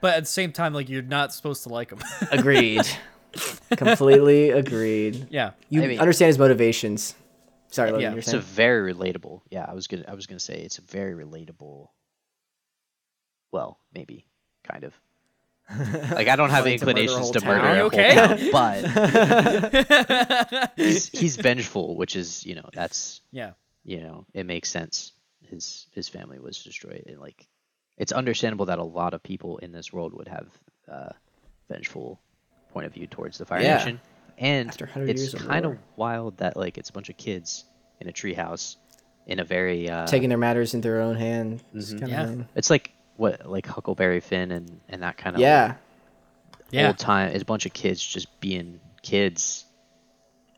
but 0.00 0.14
at 0.14 0.20
the 0.24 0.28
same 0.28 0.52
time, 0.52 0.72
like 0.74 0.88
you're 0.88 1.02
not 1.02 1.32
supposed 1.34 1.62
to 1.64 1.68
like 1.68 1.90
him. 1.90 2.00
Agreed. 2.32 2.86
Completely 3.76 4.48
agreed. 4.50 5.26
yeah. 5.30 5.50
You 5.68 5.82
I 5.82 5.86
mean- 5.88 6.00
understand 6.00 6.28
his 6.28 6.38
motivations. 6.38 7.14
Sorry, 7.68 7.90
Logan, 7.90 8.02
Yeah, 8.02 8.10
you're 8.10 8.18
It's 8.20 8.32
a 8.32 8.38
very 8.38 8.94
relatable. 8.94 9.40
Yeah, 9.50 9.66
I 9.68 9.74
was 9.74 9.86
gonna 9.86 10.04
I 10.08 10.14
was 10.14 10.26
gonna 10.26 10.40
say 10.40 10.54
it's 10.62 10.78
a 10.78 10.82
very 10.82 11.12
relatable. 11.12 11.88
Well, 13.52 13.78
maybe, 13.92 14.26
kind 14.64 14.84
of. 14.84 14.94
Like 15.68 16.28
I 16.28 16.36
don't 16.36 16.50
have 16.50 16.64
Wanting 16.64 16.78
to 16.78 16.86
murder 16.86 17.00
inclinations 17.00 17.30
to 17.32 17.44
murder 17.44 17.66
a 17.66 17.72
you 17.74 17.78
whole 17.78 17.86
okay? 17.86 18.14
town, 18.36 18.38
but 18.52 18.84
he's, 20.76 21.08
he's 21.08 21.36
vengeful, 21.36 21.96
which 21.96 22.16
is 22.16 22.44
you 22.46 22.54
know 22.54 22.68
that's 22.72 23.20
yeah. 23.32 23.52
you 23.84 24.00
know 24.00 24.24
it 24.32 24.46
makes 24.46 24.70
sense. 24.70 25.12
His 25.42 25.86
his 25.92 26.08
family 26.08 26.38
was 26.38 26.62
destroyed, 26.62 27.04
and 27.06 27.18
like 27.20 27.46
it's 27.98 28.12
understandable 28.12 28.66
that 28.66 28.78
a 28.78 28.84
lot 28.84 29.14
of 29.14 29.22
people 29.22 29.58
in 29.58 29.72
this 29.72 29.92
world 29.92 30.12
would 30.14 30.28
have 30.28 30.46
uh, 30.90 31.10
vengeful 31.68 32.20
point 32.72 32.86
of 32.86 32.92
view 32.94 33.06
towards 33.06 33.38
the 33.38 33.46
Fire 33.46 33.60
Yeah. 33.60 33.78
Nation, 33.78 34.00
and 34.38 34.70
it's 35.08 35.34
kind 35.34 35.64
of 35.64 35.72
war. 35.72 35.80
wild 35.96 36.36
that 36.38 36.56
like 36.56 36.78
it's 36.78 36.90
a 36.90 36.92
bunch 36.92 37.08
of 37.08 37.16
kids 37.16 37.64
in 38.00 38.08
a 38.08 38.12
treehouse 38.12 38.76
in 39.26 39.40
a 39.40 39.44
very 39.44 39.90
uh, 39.90 40.06
Taking 40.06 40.28
their 40.28 40.38
matters 40.38 40.74
in 40.74 40.80
their 40.80 41.00
own 41.00 41.16
hand. 41.16 41.62
Mhm. 41.74 42.08
Yeah. 42.08 42.26
thing. 42.26 42.48
It's 42.54 42.70
like 42.70 42.92
what 43.16 43.48
like 43.48 43.66
Huckleberry 43.66 44.20
Finn 44.20 44.50
and 44.50 44.80
and 44.88 45.02
that 45.02 45.16
kind 45.16 45.36
of 45.36 45.40
Yeah. 45.42 45.74
Yeah. 46.70 46.88
old 46.88 46.98
time. 46.98 47.30
is 47.34 47.42
a 47.42 47.44
bunch 47.44 47.66
of 47.66 47.72
kids 47.72 48.04
just 48.04 48.40
being 48.40 48.80
kids, 49.02 49.64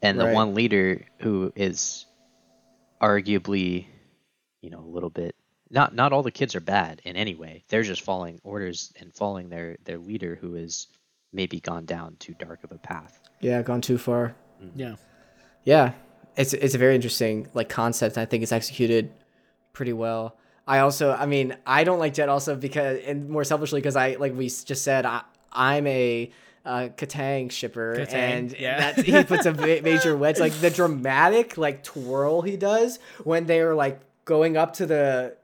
and 0.02 0.18
the 0.18 0.24
Right. 0.26 0.34
one 0.34 0.54
leader 0.54 1.04
who 1.18 1.52
is 1.54 2.06
arguably, 3.00 3.86
you 4.60 4.70
know, 4.70 4.80
a 4.80 4.90
little 4.90 5.10
bit. 5.10 5.34
Not 5.70 5.94
not 5.94 6.12
all 6.12 6.22
the 6.22 6.30
kids 6.30 6.54
are 6.54 6.60
bad 6.60 7.02
in 7.04 7.16
any 7.16 7.34
way. 7.34 7.64
They're 7.68 7.82
just 7.82 8.02
following 8.02 8.40
orders 8.42 8.92
and 8.98 9.14
following 9.14 9.50
their 9.50 9.76
their 9.84 9.98
leader 9.98 10.34
who 10.40 10.54
is 10.56 10.88
maybe 11.32 11.60
gone 11.60 11.84
down 11.84 12.16
too 12.18 12.34
dark 12.38 12.64
of 12.64 12.72
a 12.72 12.78
path. 12.78 13.20
Yeah, 13.40 13.60
gone 13.62 13.82
too 13.82 13.98
far. 13.98 14.34
Mm. 14.62 14.70
Yeah. 14.74 14.94
Yeah, 15.64 15.92
it's 16.36 16.54
it's 16.54 16.74
a 16.74 16.78
very 16.78 16.94
interesting 16.94 17.48
like 17.52 17.68
concept. 17.68 18.16
I 18.16 18.24
think 18.24 18.42
it's 18.42 18.52
executed 18.52 19.12
pretty 19.74 19.92
well. 19.92 20.38
I 20.68 20.80
also, 20.80 21.12
I 21.12 21.24
mean, 21.26 21.56
I 21.66 21.82
don't 21.82 21.98
like 21.98 22.12
Jet 22.14 22.28
also 22.28 22.54
because, 22.54 23.00
and 23.06 23.28
more 23.30 23.42
selfishly 23.42 23.80
because 23.80 23.96
I 23.96 24.14
like 24.20 24.36
we 24.36 24.48
just 24.48 24.82
said, 24.84 25.06
I 25.06 25.22
I'm 25.50 25.86
a 25.86 26.30
uh, 26.66 26.88
Kataang 26.94 27.50
shipper, 27.50 27.96
Kataang, 27.98 28.12
and 28.14 28.56
yeah. 28.60 28.92
that 28.92 29.04
he 29.04 29.24
puts 29.24 29.46
a 29.46 29.54
ma- 29.54 29.80
major 29.82 30.14
wedge. 30.14 30.38
Like 30.38 30.52
the 30.52 30.68
dramatic 30.70 31.56
like 31.56 31.82
twirl 31.82 32.42
he 32.42 32.56
does 32.58 32.98
when 33.24 33.46
they 33.46 33.60
are 33.60 33.74
like 33.74 34.00
going 34.26 34.58
up 34.58 34.74
to 34.74 34.84
the 34.86 35.36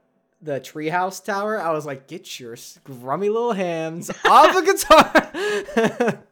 the 0.43 0.59
treehouse 0.59 1.23
tower. 1.25 1.59
I 1.59 1.71
was 1.71 1.87
like, 1.87 2.05
get 2.07 2.39
your 2.39 2.55
scrummy 2.55 3.21
little 3.21 3.53
hands 3.53 4.11
off 4.25 4.53
the 4.53 4.61
guitar. 4.61 6.23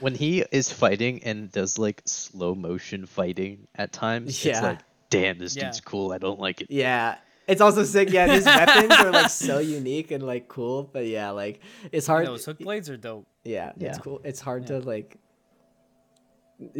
When 0.00 0.16
he 0.16 0.44
is 0.50 0.72
fighting 0.72 1.22
and 1.22 1.50
does 1.52 1.78
like 1.78 2.02
slow 2.06 2.56
motion 2.56 3.06
fighting 3.06 3.68
at 3.76 3.92
times, 3.92 4.44
Yeah. 4.44 4.52
it's 4.54 4.62
like, 4.62 4.78
damn, 5.10 5.38
this 5.38 5.54
Yeah. 5.54 5.66
dude's 5.66 5.80
cool. 5.80 6.10
I 6.12 6.18
don't 6.18 6.40
like 6.40 6.60
it. 6.60 6.66
Yeah. 6.70 7.18
It's 7.52 7.60
also 7.60 7.84
sick. 7.84 8.10
Yeah, 8.10 8.26
his 8.26 8.44
weapons 8.44 8.90
are 8.98 9.10
like 9.12 9.30
so 9.30 9.58
unique 9.78 10.10
and 10.10 10.22
like 10.22 10.48
cool. 10.48 10.88
But 10.92 11.06
yeah, 11.06 11.30
like 11.30 11.60
it's 11.92 12.06
hard. 12.06 12.26
Those 12.26 12.44
hook 12.44 12.58
blades 12.58 12.88
are 12.90 12.96
dope. 12.96 13.26
yeah, 13.44 13.72
Yeah. 13.76 13.90
it's 13.90 13.98
cool. 13.98 14.20
It's 14.24 14.40
hard 14.40 14.66
to 14.68 14.80
like 14.80 15.16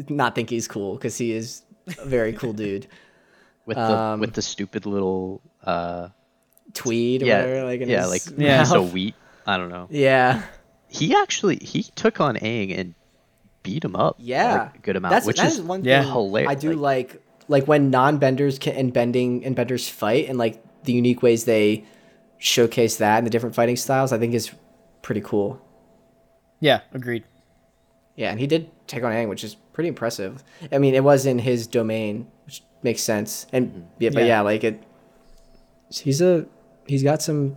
not 0.09 0.35
think 0.35 0.51
he's 0.51 0.69
cool 0.69 0.95
because 0.95 1.17
he 1.19 1.33
is 1.33 1.63
a 1.99 2.05
very 2.05 2.33
cool 2.33 2.53
dude. 2.65 2.87
With 3.67 3.77
the 3.77 3.83
Um, 3.99 4.21
with 4.21 4.33
the 4.33 4.43
stupid 4.43 4.87
little 4.87 5.41
uh 5.63 6.09
Tweed 6.75 7.23
or 7.23 7.27
yeah 7.27 7.41
whatever. 7.45 7.65
Like 7.67 7.81
in 7.81 7.89
yeah 7.89 8.03
his 8.03 8.11
like 8.11 8.39
Yeah. 8.39 8.63
piece 8.65 8.73
of 8.73 8.93
wheat. 8.93 9.15
I 9.47 9.57
don't 9.57 9.69
know. 9.71 9.89
Yeah. 9.91 10.43
He 10.89 11.15
actually 11.15 11.57
he 11.57 11.83
took 11.83 12.21
on 12.21 12.37
Aang 12.37 12.77
and 12.79 12.95
beat 13.63 13.85
him 13.85 13.95
up. 13.97 14.17
Yeah. 14.19 14.55
like, 14.65 14.77
a 14.77 14.79
good 14.79 14.97
amount, 14.97 15.13
That's 15.13 15.27
which 15.27 15.37
that 15.39 15.47
is 15.47 15.55
is 15.59 15.63
one 15.63 15.85
yeah, 15.85 16.03
thing 16.03 16.13
hilarious. 16.13 16.51
I 16.51 16.55
do 16.55 16.73
like 16.75 17.13
like 17.13 17.22
when 17.49 17.91
non-benders 17.91 18.59
can 18.59 18.75
and 18.75 18.93
bending 18.93 19.45
and 19.45 19.55
benders 19.57 19.89
fight 19.89 20.29
and 20.29 20.39
like 20.39 20.63
the 20.85 20.93
unique 20.93 21.23
ways 21.23 21.45
they 21.45 21.85
showcase 22.39 22.97
that 22.97 23.19
and 23.19 23.27
the 23.27 23.31
different 23.31 23.55
fighting 23.55 23.77
styles. 23.77 24.13
I 24.13 24.19
think 24.19 24.35
is 24.35 24.51
pretty 25.03 25.21
cool. 25.21 25.61
Yeah. 26.61 26.81
Agreed. 26.93 27.25
Yeah, 28.17 28.31
and 28.31 28.39
he 28.39 28.47
did 28.47 28.71
take 28.87 29.03
on 29.05 29.13
Aang, 29.13 29.29
which 29.29 29.43
is 29.43 29.55
pretty 29.73 29.89
impressive. 29.89 30.45
I 30.71 30.79
mean, 30.79 30.95
it 30.95 31.03
was 31.03 31.25
in 31.25 31.39
his 31.39 31.67
domain, 31.67 32.27
which 32.45 32.63
makes 32.83 33.03
sense. 33.03 33.47
And 33.53 33.87
yeah, 33.99 34.11
but 34.13 34.21
Yeah. 34.25 34.29
yeah, 34.29 34.41
like 34.43 34.65
it. 34.65 34.83
He's 35.91 36.21
a 36.21 36.47
he's 36.87 37.03
got 37.03 37.23
some 37.23 37.57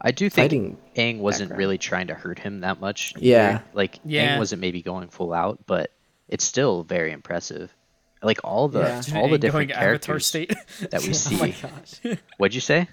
I 0.00 0.10
do 0.10 0.28
think 0.30 0.44
fighting 0.50 0.76
Aang 0.96 1.18
wasn't 1.20 1.50
background. 1.50 1.58
really 1.58 1.78
trying 1.78 2.06
to 2.08 2.14
hurt 2.14 2.38
him 2.38 2.60
that 2.60 2.80
much. 2.80 3.14
Yeah. 3.18 3.48
either. 3.56 3.64
like 3.74 3.98
Yeah. 4.04 4.36
Aang 4.36 4.38
wasn't 4.38 4.60
maybe 4.60 4.82
going 4.82 5.08
full 5.08 5.32
out, 5.32 5.60
but 5.66 5.90
it's 6.28 6.44
still 6.44 6.82
very 6.84 7.12
impressive. 7.12 7.74
Like 8.22 8.40
all 8.44 8.68
the 8.68 8.80
Yeah. 8.80 9.18
all 9.18 9.28
the 9.28 9.38
different 9.38 9.70
going 9.70 9.78
Avatar 9.78 10.18
characters 10.18 10.26
state. 10.26 10.54
that 10.90 11.02
we 11.02 11.12
see. 11.12 11.34
Oh 11.36 11.38
my 11.38 11.48
gosh! 11.50 12.18
What'd 12.38 12.54
you 12.54 12.60
say? 12.60 12.88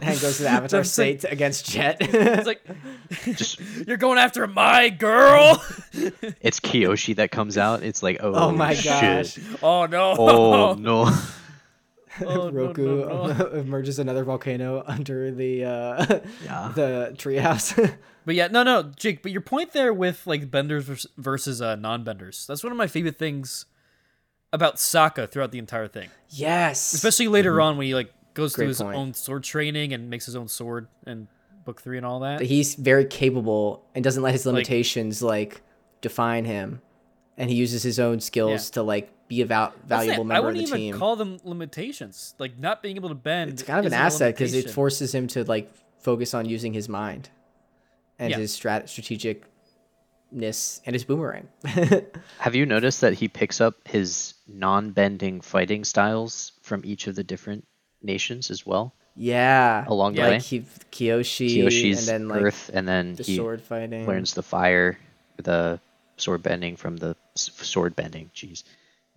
Aang 0.00 0.20
goes 0.22 0.36
to 0.36 0.44
the 0.44 0.48
Avatar 0.48 0.80
Just 0.82 0.98
like- 0.98 1.20
state 1.20 1.32
against 1.32 1.66
Jet. 1.68 1.96
it's 2.00 2.46
like 2.46 2.62
Just 3.36 3.60
you're 3.86 3.96
going 3.96 4.18
after 4.18 4.46
my 4.46 4.88
girl. 4.88 5.62
it's 6.40 6.60
Kyoshi 6.60 7.16
that 7.16 7.30
comes 7.30 7.58
out. 7.58 7.82
It's 7.82 8.02
like 8.02 8.18
oh, 8.20 8.32
oh 8.34 8.52
my 8.52 8.74
shit. 8.74 8.84
gosh! 8.86 9.38
oh 9.62 9.86
no. 9.86 10.14
Oh 10.16 10.74
no. 10.74 11.12
Oh, 12.22 12.50
Roku 12.50 12.84
no, 13.06 13.26
no. 13.32 13.46
emerges 13.52 13.98
another 13.98 14.24
volcano 14.24 14.82
under 14.86 15.30
the 15.30 15.64
uh, 15.64 16.06
Yeah. 16.44 16.72
the 16.74 17.14
treehouse. 17.16 17.94
But 18.26 18.34
yeah, 18.34 18.48
no, 18.48 18.62
no, 18.62 18.82
Jake. 18.96 19.22
But 19.22 19.32
your 19.32 19.40
point 19.40 19.72
there 19.72 19.94
with 19.94 20.26
like 20.26 20.50
benders 20.50 21.06
versus 21.16 21.62
uh, 21.62 21.76
non-benders. 21.76 22.46
That's 22.46 22.62
one 22.62 22.72
of 22.72 22.76
my 22.76 22.88
favorite 22.88 23.18
things 23.18 23.64
about 24.52 24.76
Sokka 24.76 25.30
throughout 25.30 25.52
the 25.52 25.58
entire 25.58 25.88
thing. 25.88 26.08
yes, 26.28 26.92
Especially 26.92 27.28
later 27.28 27.52
mm-hmm. 27.52 27.60
on 27.62 27.76
when 27.76 27.86
he 27.86 27.94
like 27.94 28.12
goes 28.34 28.54
Great 28.54 28.64
through 28.64 28.68
his 28.68 28.80
point. 28.82 28.96
own 28.96 29.14
sword 29.14 29.44
training 29.44 29.92
and 29.92 30.10
makes 30.10 30.26
his 30.26 30.36
own 30.36 30.48
sword 30.48 30.88
and 31.06 31.26
book 31.64 31.80
three 31.82 31.96
and 31.96 32.06
all 32.06 32.20
that. 32.20 32.40
he's 32.40 32.74
very 32.74 33.04
capable 33.04 33.84
and 33.94 34.02
doesn't 34.02 34.22
let 34.22 34.32
his 34.32 34.46
limitations 34.46 35.22
like, 35.22 35.60
define 36.00 36.44
him, 36.46 36.80
and 37.36 37.50
he 37.50 37.56
uses 37.56 37.82
his 37.82 37.98
own 38.00 38.20
skills 38.20 38.68
Yeah. 38.70 38.74
to 38.74 38.82
like 38.82 39.10
be 39.28 39.42
a 39.42 39.46
val- 39.46 39.72
That's 39.86 40.04
it. 40.04 40.06
valuable 40.08 40.24
I 40.24 40.26
member 40.26 40.38
of 40.38 40.44
wouldn't 40.54 40.70
the 40.70 40.76
even 40.76 40.78
team. 40.94 40.98
call 40.98 41.14
them 41.16 41.38
limitations. 41.44 42.34
Like 42.38 42.58
not 42.58 42.82
being 42.82 42.96
able 42.96 43.10
to 43.10 43.14
bend. 43.14 43.52
it's 43.52 43.62
kind 43.62 43.78
of 43.78 43.86
an 43.86 43.92
asset 43.92 44.34
because 44.34 44.54
it 44.54 44.70
forces 44.70 45.14
him 45.14 45.26
to 45.28 45.44
like 45.44 45.70
focus 46.00 46.32
on 46.34 46.46
using 46.46 46.72
his 46.72 46.88
mind 46.88 47.28
and 48.18 48.30
Yeah. 48.30 48.38
his 48.38 48.58
strat- 48.58 48.84
strategicness 50.32 50.80
and 50.86 50.94
his 50.94 51.04
boomerang. 51.04 51.48
Have 52.38 52.54
you 52.54 52.66
noticed 52.66 53.00
that 53.02 53.14
he 53.14 53.28
picks 53.28 53.60
up 53.60 53.74
his 53.86 54.34
non-bending 54.52 55.40
fighting 55.40 55.84
styles 55.84 56.52
from 56.62 56.82
each 56.84 57.06
of 57.06 57.14
the 57.16 57.24
different 57.24 57.66
nations 58.02 58.50
as 58.50 58.64
well? 58.66 58.94
yeah, 59.16 59.84
Along 59.86 60.14
the 60.14 60.22
like 60.22 60.30
way? 60.30 60.40
Ki- 60.40 60.64
Kiyoshi, 60.92 61.56
Kyoshi's 61.64 62.08
and 62.08 62.22
then 62.22 62.28
like 62.28 62.42
earth, 62.42 62.70
and 62.72 62.86
then 62.88 63.14
the 63.16 63.22
he 63.24 63.36
sword 63.36 63.60
fighting. 63.60 64.06
learns 64.06 64.34
the 64.34 64.42
fire, 64.42 64.98
the 65.42 65.80
sword 66.16 66.42
bending 66.42 66.76
from 66.76 66.96
the 66.96 67.16
s- 67.36 67.50
sword 67.56 67.94
bending. 67.96 68.30
Jeez, 68.34 68.62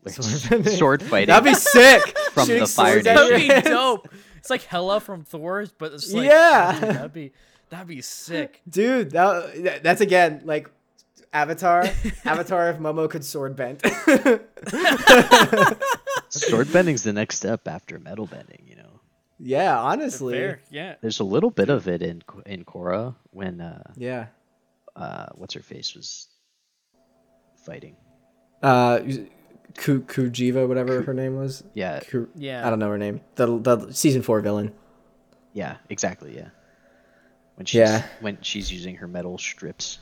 Sword 0.07 0.49
bending. 0.49 0.73
sword 0.75 1.03
fighting. 1.03 1.27
That'd 1.27 1.45
be 1.45 1.53
sick. 1.53 2.17
From 2.33 2.47
Shooting 2.47 2.63
the 2.63 2.67
Fire 2.67 2.93
swords 3.01 3.05
That'd 3.05 3.63
be 3.63 3.69
dope. 3.69 4.09
It's 4.37 4.49
like 4.49 4.63
Hela 4.63 4.99
from 4.99 5.23
Thor's, 5.23 5.71
but 5.71 5.93
it's 5.93 6.11
like 6.11 6.25
Yeah. 6.27 6.73
dude, 6.79 6.89
that'd 6.89 7.13
be 7.13 7.31
that'd 7.69 7.87
be 7.87 8.01
sick. 8.01 8.59
dude. 8.67 9.11
That, 9.11 9.81
that's 9.83 10.01
again 10.01 10.41
like 10.43 10.69
Avatar. 11.33 11.89
Avatar 12.25 12.69
if 12.69 12.77
Momo 12.77 13.09
could 13.09 13.25
sword 13.25 13.55
bend. 13.55 13.81
sword 16.29 16.71
bending's 16.71 17.03
the 17.03 17.13
next 17.13 17.37
step 17.37 17.67
after 17.67 17.99
metal 17.99 18.25
bending. 18.25 18.63
You 18.67 18.75
know, 18.77 18.99
yeah, 19.39 19.79
honestly. 19.79 20.33
Fair, 20.35 20.61
yeah. 20.69 20.95
there's 21.01 21.19
a 21.19 21.23
little 21.23 21.49
bit 21.49 21.69
of 21.69 21.87
it 21.87 22.01
in 22.01 22.21
in 22.45 22.65
Korra 22.65 23.15
when 23.31 23.61
uh, 23.61 23.83
Yeah. 23.97 24.27
uh, 24.95 25.27
what's 25.35 25.53
her 25.55 25.61
face 25.61 25.95
was 25.95 26.27
fighting. 27.65 27.95
Uh, 28.61 28.99
Ku 29.75 30.01
Kujiva, 30.01 30.67
whatever 30.67 31.01
her 31.01 31.13
name 31.13 31.35
was. 31.35 31.63
Yeah, 31.73 31.99
Ku- 32.01 32.29
Yeah. 32.35 32.65
I 32.65 32.69
don't 32.69 32.79
know 32.79 32.89
her 32.89 32.97
name. 32.97 33.21
The 33.35 33.59
the 33.59 33.91
season 33.91 34.21
four 34.21 34.39
villain. 34.41 34.71
yeah, 35.53 35.77
exactly. 35.89 36.35
Yeah, 36.35 36.49
when 37.55 37.65
she's 37.65 37.79
Yeah. 37.79 38.03
when 38.21 38.37
she's 38.41 38.71
using 38.71 38.95
her 38.97 39.07
metal 39.07 39.37
strips. 39.37 39.99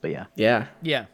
But 0.00 0.10
yeah, 0.10 0.26
Yeah. 0.34 0.66
Yeah. 0.82 1.06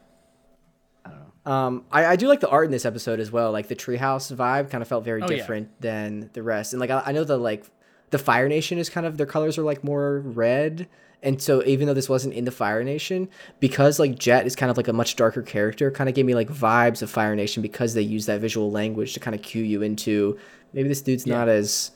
I 1.05 1.09
don't 1.09 1.19
know. 1.45 1.51
Um, 1.51 1.85
I, 1.91 2.05
I 2.05 2.15
do 2.15 2.27
like 2.27 2.39
the 2.39 2.49
art 2.49 2.65
in 2.65 2.71
this 2.71 2.85
episode 2.85 3.19
as 3.19 3.31
well. 3.31 3.51
Like 3.51 3.67
the 3.67 3.75
treehouse 3.75 4.33
vibe 4.35 4.69
kind 4.69 4.81
of 4.81 4.87
felt 4.87 5.03
very 5.03 5.21
Oh, 5.21 5.29
yeah. 5.29 5.37
different 5.37 5.81
than 5.81 6.29
the 6.33 6.43
rest. 6.43 6.73
And 6.73 6.79
like 6.79 6.89
I, 6.89 7.03
I 7.07 7.11
know 7.11 7.23
the 7.23 7.37
like 7.37 7.65
the 8.11 8.17
Fire 8.19 8.47
Nation 8.47 8.77
is 8.77 8.89
kind 8.89 9.05
of 9.05 9.17
their 9.17 9.25
colors 9.25 9.57
are 9.57 9.63
like 9.63 9.83
more 9.83 10.19
red. 10.19 10.87
And 11.23 11.41
so 11.41 11.63
even 11.63 11.87
though 11.87 11.93
this 11.93 12.09
wasn't 12.09 12.33
in 12.33 12.43
the 12.43 12.51
Fire 12.51 12.83
Nation, 12.83 13.29
because 13.61 13.97
like 13.97 14.19
Jet 14.19 14.45
is 14.45 14.55
kind 14.57 14.69
of 14.69 14.75
like 14.77 14.89
a 14.89 14.93
much 14.93 15.15
darker 15.15 15.41
character, 15.41 15.89
kind 15.89 16.09
of 16.09 16.15
gave 16.15 16.25
me 16.25 16.35
like 16.35 16.49
vibes 16.49 17.01
of 17.01 17.09
Fire 17.09 17.35
Nation 17.35 17.61
because 17.61 17.93
they 17.93 18.01
use 18.01 18.25
that 18.25 18.41
visual 18.41 18.69
language 18.71 19.13
to 19.13 19.19
kind 19.21 19.33
of 19.33 19.41
cue 19.41 19.63
you 19.63 19.81
into 19.81 20.37
maybe 20.73 20.89
this 20.89 21.01
dude's 21.01 21.25
not 21.25 21.47
as 21.47 21.91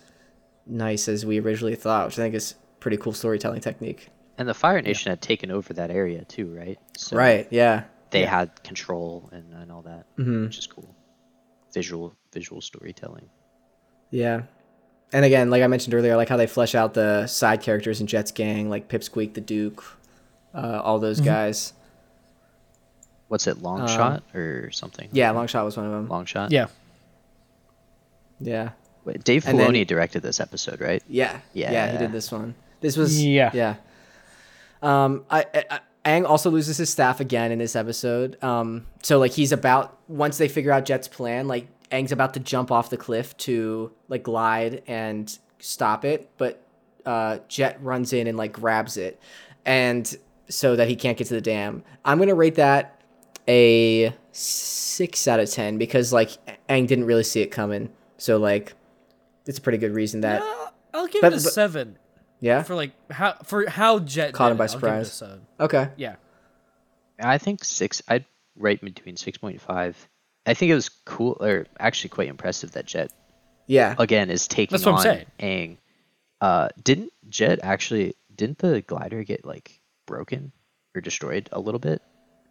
nice 0.65 1.07
as 1.09 1.25
we 1.25 1.39
originally 1.39 1.75
thought, 1.75 2.07
which 2.07 2.19
I 2.19 2.23
think 2.23 2.35
is 2.35 2.55
pretty 2.79 2.97
cool 2.97 3.11
storytelling 3.13 3.59
technique. 3.61 4.09
And 4.37 4.47
the 4.47 4.53
Fire 4.53 4.81
Nation 4.81 5.09
had 5.11 5.21
taken 5.21 5.49
over 5.51 5.73
that 5.73 5.89
area 5.89 6.23
too, 6.25 6.53
right? 6.55 6.79
So 6.97 7.17
Right, 7.17 7.47
yeah. 7.51 7.83
They 8.11 8.23
had 8.23 8.63
control 8.63 9.29
and, 9.33 9.51
and 9.53 9.71
all 9.71 9.81
that, 9.83 10.05
which 10.15 10.57
is 10.57 10.67
cool. 10.67 10.95
Visual 11.73 12.13
visual 12.33 12.61
storytelling. 12.61 13.29
Yeah. 14.11 14.43
And 15.11 15.25
again, 15.25 15.49
like 15.49 15.63
I 15.63 15.67
mentioned 15.67 15.93
earlier, 15.93 16.13
I 16.13 16.15
like 16.15 16.29
how 16.29 16.37
they 16.37 16.47
flesh 16.47 16.75
out 16.75 16.93
the 16.93 17.27
side 17.27 17.61
characters 17.61 17.99
in 18.01 18.07
Jet's 18.07 18.31
gang, 18.31 18.69
like 18.69 18.87
Pipsqueak, 18.89 19.33
the 19.33 19.41
Duke, 19.41 19.83
uh, 20.53 20.81
all 20.83 20.99
those 20.99 21.19
guys. 21.21 21.73
What's 23.27 23.47
it, 23.47 23.57
Longshot 23.57 24.21
or 24.35 24.71
something? 24.71 25.05
Um, 25.07 25.11
Yeah, 25.15 25.33
Longshot 25.33 25.65
was 25.65 25.75
one 25.77 25.85
of 25.85 25.91
them. 25.91 26.07
Longshot. 26.07 26.51
Yeah. 26.51 26.67
Yeah. 28.39 28.69
Wait, 29.03 29.23
Dave 29.23 29.45
And 29.47 29.59
then- 29.59 29.71
Filoni 29.71 29.85
directed 29.87 30.21
this 30.21 30.39
episode, 30.39 30.79
right? 30.81 31.03
Yeah. 31.07 31.39
Yeah. 31.53 31.71
Yeah, 31.71 31.91
he 31.91 31.97
did 31.97 32.11
this 32.11 32.31
one. 32.31 32.55
This 32.81 32.95
was 32.95 33.21
Yeah. 33.23 33.51
Yeah. 33.53 33.75
Um, 34.81 35.25
I, 35.29 35.45
I, 35.69 35.79
Aang 36.05 36.25
also 36.27 36.49
loses 36.49 36.77
his 36.77 36.89
staff 36.89 37.19
again 37.19 37.51
in 37.51 37.59
this 37.59 37.75
episode. 37.75 38.41
Um, 38.43 38.85
so 39.03 39.19
like 39.19 39.31
he's 39.31 39.51
about 39.51 39.97
once 40.07 40.37
they 40.37 40.47
figure 40.47 40.71
out 40.71 40.85
Jet's 40.85 41.07
plan, 41.07 41.47
like 41.47 41.67
Aang's 41.91 42.11
about 42.11 42.33
to 42.35 42.39
jump 42.39 42.71
off 42.71 42.89
the 42.89 42.97
cliff 42.97 43.35
to 43.37 43.91
like 44.07 44.23
glide 44.23 44.83
and 44.87 45.37
stop 45.59 46.05
it, 46.05 46.29
but 46.37 46.61
uh, 47.05 47.39
Jet 47.47 47.77
runs 47.81 48.13
in 48.13 48.27
and 48.27 48.37
like 48.37 48.51
grabs 48.53 48.97
it, 48.97 49.19
and 49.65 50.15
so 50.49 50.75
that 50.75 50.87
he 50.87 50.95
can't 50.95 51.17
get 51.17 51.27
to 51.27 51.33
the 51.33 51.41
dam. 51.41 51.83
I'm 52.05 52.19
gonna 52.19 52.35
rate 52.35 52.55
that 52.55 53.01
a 53.47 54.13
six 54.31 55.27
out 55.27 55.39
of 55.39 55.49
ten 55.49 55.77
because 55.77 56.11
like 56.13 56.31
Aang 56.69 56.87
didn't 56.87 57.05
really 57.05 57.23
see 57.23 57.41
it 57.41 57.47
coming. 57.47 57.89
So 58.17 58.37
like, 58.37 58.73
it's 59.45 59.57
a 59.57 59.61
pretty 59.61 59.77
good 59.77 59.93
reason 59.93 60.21
that 60.21 60.41
Uh, 60.41 60.67
I'll 60.93 61.07
give 61.07 61.21
But- 61.21 61.33
it 61.33 61.41
a 61.41 61.43
but- 61.43 61.53
seven 61.53 61.97
yeah. 62.39 62.63
for 62.63 62.75
like 62.75 62.91
how 63.11 63.33
for 63.43 63.69
how 63.69 63.99
Jet 63.99 64.33
Caught 64.33 64.51
him 64.51 64.57
by 64.57 64.65
it, 64.65 64.73
I'll 64.73 64.79
give 64.79 64.89
it 64.93 65.01
a 65.01 65.05
surprise. 65.05 65.39
Okay. 65.59 65.89
Yeah. 65.97 66.15
I 67.19 67.37
think 67.37 67.63
six. 67.63 68.01
I'd 68.07 68.25
rate 68.55 68.81
between 68.81 69.17
six 69.17 69.37
point 69.37 69.59
five. 69.61 69.95
I 70.45 70.53
think 70.53 70.71
it 70.71 70.75
was 70.75 70.89
cool, 71.05 71.37
or 71.41 71.65
actually 71.79 72.09
quite 72.09 72.29
impressive 72.29 72.71
that 72.73 72.85
Jet 72.85 73.11
Yeah. 73.65 73.95
again 73.99 74.29
is 74.29 74.47
taking 74.47 74.73
That's 74.75 74.85
what 74.85 74.95
I'm 74.95 75.01
saying. 75.01 75.25
Aang. 75.39 75.77
Uh, 76.39 76.69
didn't 76.83 77.11
Jet 77.29 77.59
actually? 77.63 78.15
Didn't 78.35 78.59
the 78.59 78.81
glider 78.81 79.23
get 79.23 79.43
like 79.45 79.81
broken 80.05 80.51
or 80.95 81.01
destroyed 81.01 81.49
a 81.51 81.59
little 81.59 81.79
bit? 81.79 82.01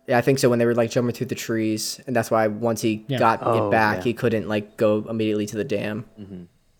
Yeah, 0.08 0.18
I 0.18 0.20
think 0.20 0.38
so. 0.40 0.48
When 0.48 0.58
they 0.58 0.66
were 0.66 0.74
like 0.74 0.90
jumping 0.90 1.14
through 1.14 1.26
the 1.28 1.34
trees, 1.36 2.00
and 2.06 2.14
that's 2.14 2.30
why 2.30 2.46
once 2.48 2.80
he 2.82 3.04
Yeah. 3.08 3.18
got 3.18 3.38
Oh, 3.42 3.68
it 3.68 3.70
back, 3.70 3.98
yeah. 3.98 4.02
he 4.04 4.14
couldn't 4.14 4.48
like 4.48 4.76
go 4.76 5.04
immediately 5.08 5.46
to 5.46 5.56
the 5.56 5.64
dam. 5.64 6.04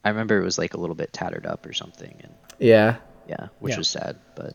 I 0.05 0.09
remember 0.11 0.41
it 0.41 0.45
was 0.45 0.59
like 0.59 0.75
a 0.75 0.81
little 0.81 0.95
bit 0.95 1.13
tattered 1.13 1.47
up 1.47 1.65
or 1.67 1.73
something, 1.73 2.15
and 2.23 2.33
Yeah, 2.59 2.97
yeah, 3.29 3.49
which 3.61 3.73
Yeah. 3.73 3.79
was 3.79 3.89
sad. 3.89 4.19
But 4.35 4.55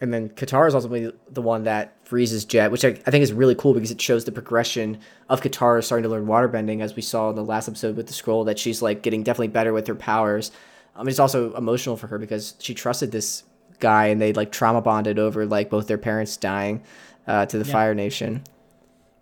and 0.00 0.12
then 0.12 0.30
Katara 0.30 0.66
is 0.66 0.74
ultimately 0.74 1.12
the 1.30 1.42
one 1.42 1.62
that 1.64 1.96
freezes 2.04 2.44
Jet, 2.44 2.72
which 2.72 2.84
I, 2.84 2.88
I 3.06 3.10
think 3.12 3.22
is 3.22 3.32
really 3.32 3.54
cool 3.54 3.72
because 3.72 3.92
it 3.92 4.00
shows 4.00 4.24
the 4.24 4.32
progression 4.32 4.98
of 5.28 5.40
Katara 5.40 5.82
starting 5.84 6.02
to 6.02 6.08
learn 6.08 6.26
waterbending, 6.26 6.80
as 6.82 6.96
we 6.96 7.02
saw 7.02 7.30
in 7.30 7.36
the 7.36 7.44
last 7.44 7.68
episode 7.68 7.96
with 7.96 8.08
the 8.08 8.12
scroll. 8.12 8.44
That 8.44 8.58
she's 8.58 8.82
like 8.82 9.02
getting 9.02 9.22
definitely 9.22 9.48
better 9.48 9.72
with 9.72 9.86
her 9.86 9.94
powers. 9.94 10.50
Um, 10.96 11.08
it's 11.08 11.18
also 11.20 11.54
emotional 11.54 11.96
for 11.96 12.08
her 12.08 12.18
because 12.18 12.54
she 12.58 12.74
trusted 12.74 13.12
this 13.12 13.44
guy, 13.78 14.08
and 14.08 14.20
they 14.20 14.32
like 14.32 14.50
trauma 14.52 14.82
bonded 14.82 15.18
over 15.18 15.46
like 15.46 15.70
both 15.70 15.86
their 15.86 15.98
parents 15.98 16.36
dying 16.36 16.82
uh, 17.26 17.46
to 17.46 17.58
the 17.58 17.64
Fire 17.64 17.94
Nation. 17.94 18.42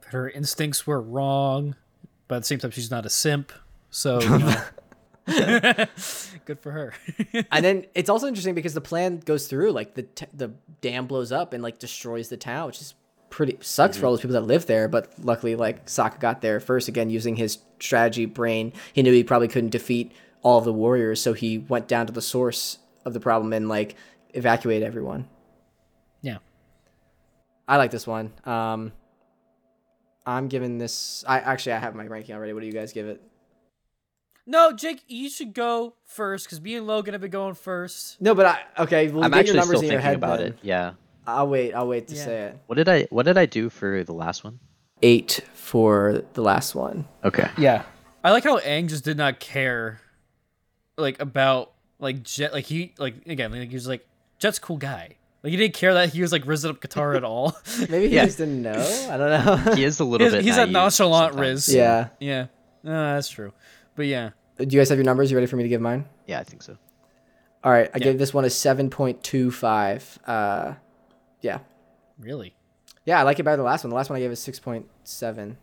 Her 0.07 0.29
instincts 0.31 0.87
were 0.87 1.01
wrong, 1.01 1.77
but 2.27 2.37
at 2.37 2.39
the 2.43 2.47
same 2.47 2.59
time 2.59 2.71
she's 2.71 2.91
not 2.91 3.05
a 3.07 3.11
simp. 3.11 3.53
So 3.91 4.21
you 4.23 4.39
know. 4.39 4.63
good 6.45 6.61
for 6.61 6.71
her. 6.73 6.93
and 7.53 7.65
then 7.65 7.87
it's 7.95 8.11
also 8.11 8.27
interesting 8.27 8.55
because 8.55 8.75
the 8.75 8.81
plan 8.81 9.19
goes 9.19 9.47
through 9.47 9.73
like 9.73 9.95
the 9.95 10.03
t- 10.03 10.27
the 10.33 10.53
dam 10.81 11.07
blows 11.07 11.33
up 11.33 11.53
and 11.53 11.63
like 11.63 11.79
destroys 11.79 12.29
the 12.29 12.37
town 12.37 12.67
which 12.67 12.81
is 12.81 12.95
pretty 13.29 13.57
sucks 13.61 13.97
for 13.97 14.07
all 14.07 14.13
those 14.13 14.21
people 14.21 14.35
that 14.35 14.43
live 14.43 14.67
there 14.67 14.89
but 14.89 15.13
luckily 15.23 15.55
like 15.55 15.87
Sokka 15.87 16.19
got 16.19 16.41
there 16.41 16.59
first 16.59 16.89
again 16.89 17.11
using 17.11 17.37
his 17.37 17.59
strategy 17.79 18.27
brain. 18.27 18.73
He 18.93 19.03
knew 19.03 19.13
he 19.13 19.25
probably 19.25 19.49
couldn't 19.49 19.71
defeat 19.71 20.13
all 20.43 20.59
of 20.59 20.65
the 20.65 20.73
warriors 20.73 21.21
so 21.21 21.33
he 21.33 21.59
went 21.59 21.87
down 21.87 22.07
to 22.07 22.13
the 22.13 22.23
source 22.23 22.79
of 23.05 23.13
the 23.15 23.21
problem 23.21 23.53
and 23.53 23.69
like 23.69 23.95
evacuated 24.35 24.87
everyone. 24.87 25.29
Yeah. 26.23 26.39
I 27.69 27.77
like 27.77 27.93
this 27.93 28.07
one. 28.07 28.33
Um 28.45 28.93
I'm 30.27 30.49
giving 30.49 30.79
this 30.79 31.25
I 31.27 31.39
actually 31.39 31.73
I 31.73 31.79
have 31.79 31.95
my 31.95 32.07
ranking 32.07 32.35
already. 32.35 32.53
What 32.53 32.61
do 32.61 32.67
you 32.67 32.73
guys 32.73 32.93
give 32.93 33.07
it 33.07 33.23
No, 34.47 34.73
Jake, 34.73 35.03
you 35.07 35.29
should 35.31 35.55
go 35.55 35.95
first 36.05 36.47
because 36.47 36.61
me 36.61 36.75
and 36.75 36.87
Logan 36.87 37.15
have 37.15 37.21
been 37.21 37.31
going 37.31 37.55
first. 37.55 38.21
no 38.21 38.35
but 38.35 38.47
I 38.47 38.61
okay 38.83 39.09
we'll 39.09 39.23
I'm 39.25 39.31
get 39.31 39.47
your 39.47 39.57
actually 39.57 39.59
numbers 39.59 39.77
still 39.79 39.89
in 39.89 39.93
your 39.93 40.01
thinking 40.01 40.05
head 40.07 40.15
about 40.17 40.39
then. 40.39 40.49
it. 40.49 40.59
Yeah. 40.63 40.93
I'll 41.27 41.47
wait 41.49 41.73
I'll 41.75 41.87
wait 41.87 42.09
to 42.09 42.15
Yeah. 42.17 42.25
say 42.25 42.41
it 42.47 42.59
What 42.67 42.75
did 42.77 42.89
I 42.89 43.05
What 43.11 43.27
did 43.27 43.39
I 43.39 43.47
do 43.47 43.69
for 43.71 44.03
the 44.05 44.13
last 44.15 44.43
one? 44.45 44.59
eight 45.03 45.41
for 45.55 46.25
the 46.35 46.43
last 46.43 46.75
one. 46.75 47.07
Okay. 47.25 47.49
Yeah. 47.57 47.85
I 48.25 48.33
like 48.33 48.45
how 48.45 48.59
Aang 48.59 48.89
just 48.89 49.03
did 49.05 49.17
not 49.17 49.41
care, 49.41 50.01
like 50.99 51.21
about 51.21 51.73
like 51.99 52.23
Jet. 52.23 52.53
Like 52.53 52.65
he 52.67 52.93
like 52.99 53.27
again 53.27 53.53
like 53.53 53.69
he 53.69 53.75
was 53.75 53.87
like 53.89 54.07
Jet's 54.39 54.59
a 54.59 54.61
cool 54.61 54.77
guy. 54.77 55.17
Like 55.43 55.53
he 55.53 55.57
didn't 55.57 55.73
care 55.75 55.95
that 55.95 56.11
he 56.11 56.21
was 56.21 56.33
like 56.33 56.47
risen 56.47 56.71
up 56.71 56.81
Katara 56.81 57.17
at 57.17 57.25
all. 57.25 57.57
Maybe 57.89 58.09
he 58.09 58.17
Yeah. 58.17 58.27
just 58.27 58.37
didn't 58.39 58.61
know. 58.61 58.73
I 59.11 59.17
don't 59.17 59.31
know. 59.67 59.73
He 59.75 59.85
is 59.85 60.01
a 60.01 60.05
little 60.05 60.27
he's 60.27 60.35
bit. 60.35 60.45
he's 60.45 60.57
a 60.57 60.61
naive 60.67 60.73
nonchalant 60.73 61.33
sometimes. 61.35 61.67
Riz. 61.69 61.75
yeah. 61.75 62.09
Yeah. 62.19 62.47
No, 62.83 63.15
that's 63.15 63.29
true. 63.31 63.53
But 63.97 64.07
yeah. 64.07 64.31
Do 64.59 64.65
you 64.65 64.79
guys 64.81 64.89
have 64.91 64.99
your 64.99 65.05
numbers? 65.05 65.31
You 65.31 65.37
ready 65.37 65.47
for 65.47 65.57
me 65.57 65.63
to 65.63 65.69
give 65.69 65.81
mine? 65.81 66.05
Yeah, 66.27 66.41
I 66.41 66.45
think 66.45 66.63
so. 66.63 66.77
All 67.65 67.73
right. 67.73 67.91
I 67.95 67.99
Yeah. 67.99 68.05
gave 68.05 68.19
this 68.19 68.33
one 68.35 68.45
a 68.45 68.51
seven 68.51 68.91
point 68.91 69.23
two 69.23 69.51
five. 69.51 70.19
Uh, 70.27 70.75
yeah, 71.41 71.59
Really. 72.19 72.55
yeah. 73.05 73.19
I 73.21 73.23
like 73.23 73.39
it 73.39 73.43
better 73.45 73.57
than 73.57 73.65
the 73.65 73.71
last 73.71 73.85
one. 73.85 73.91
The 73.91 73.97
last 73.97 74.11
one 74.11 74.17
I 74.17 74.21
gave 74.21 74.31
is 74.31 74.41
six 74.41 74.59
point 74.59 74.87
seven. 75.05 75.57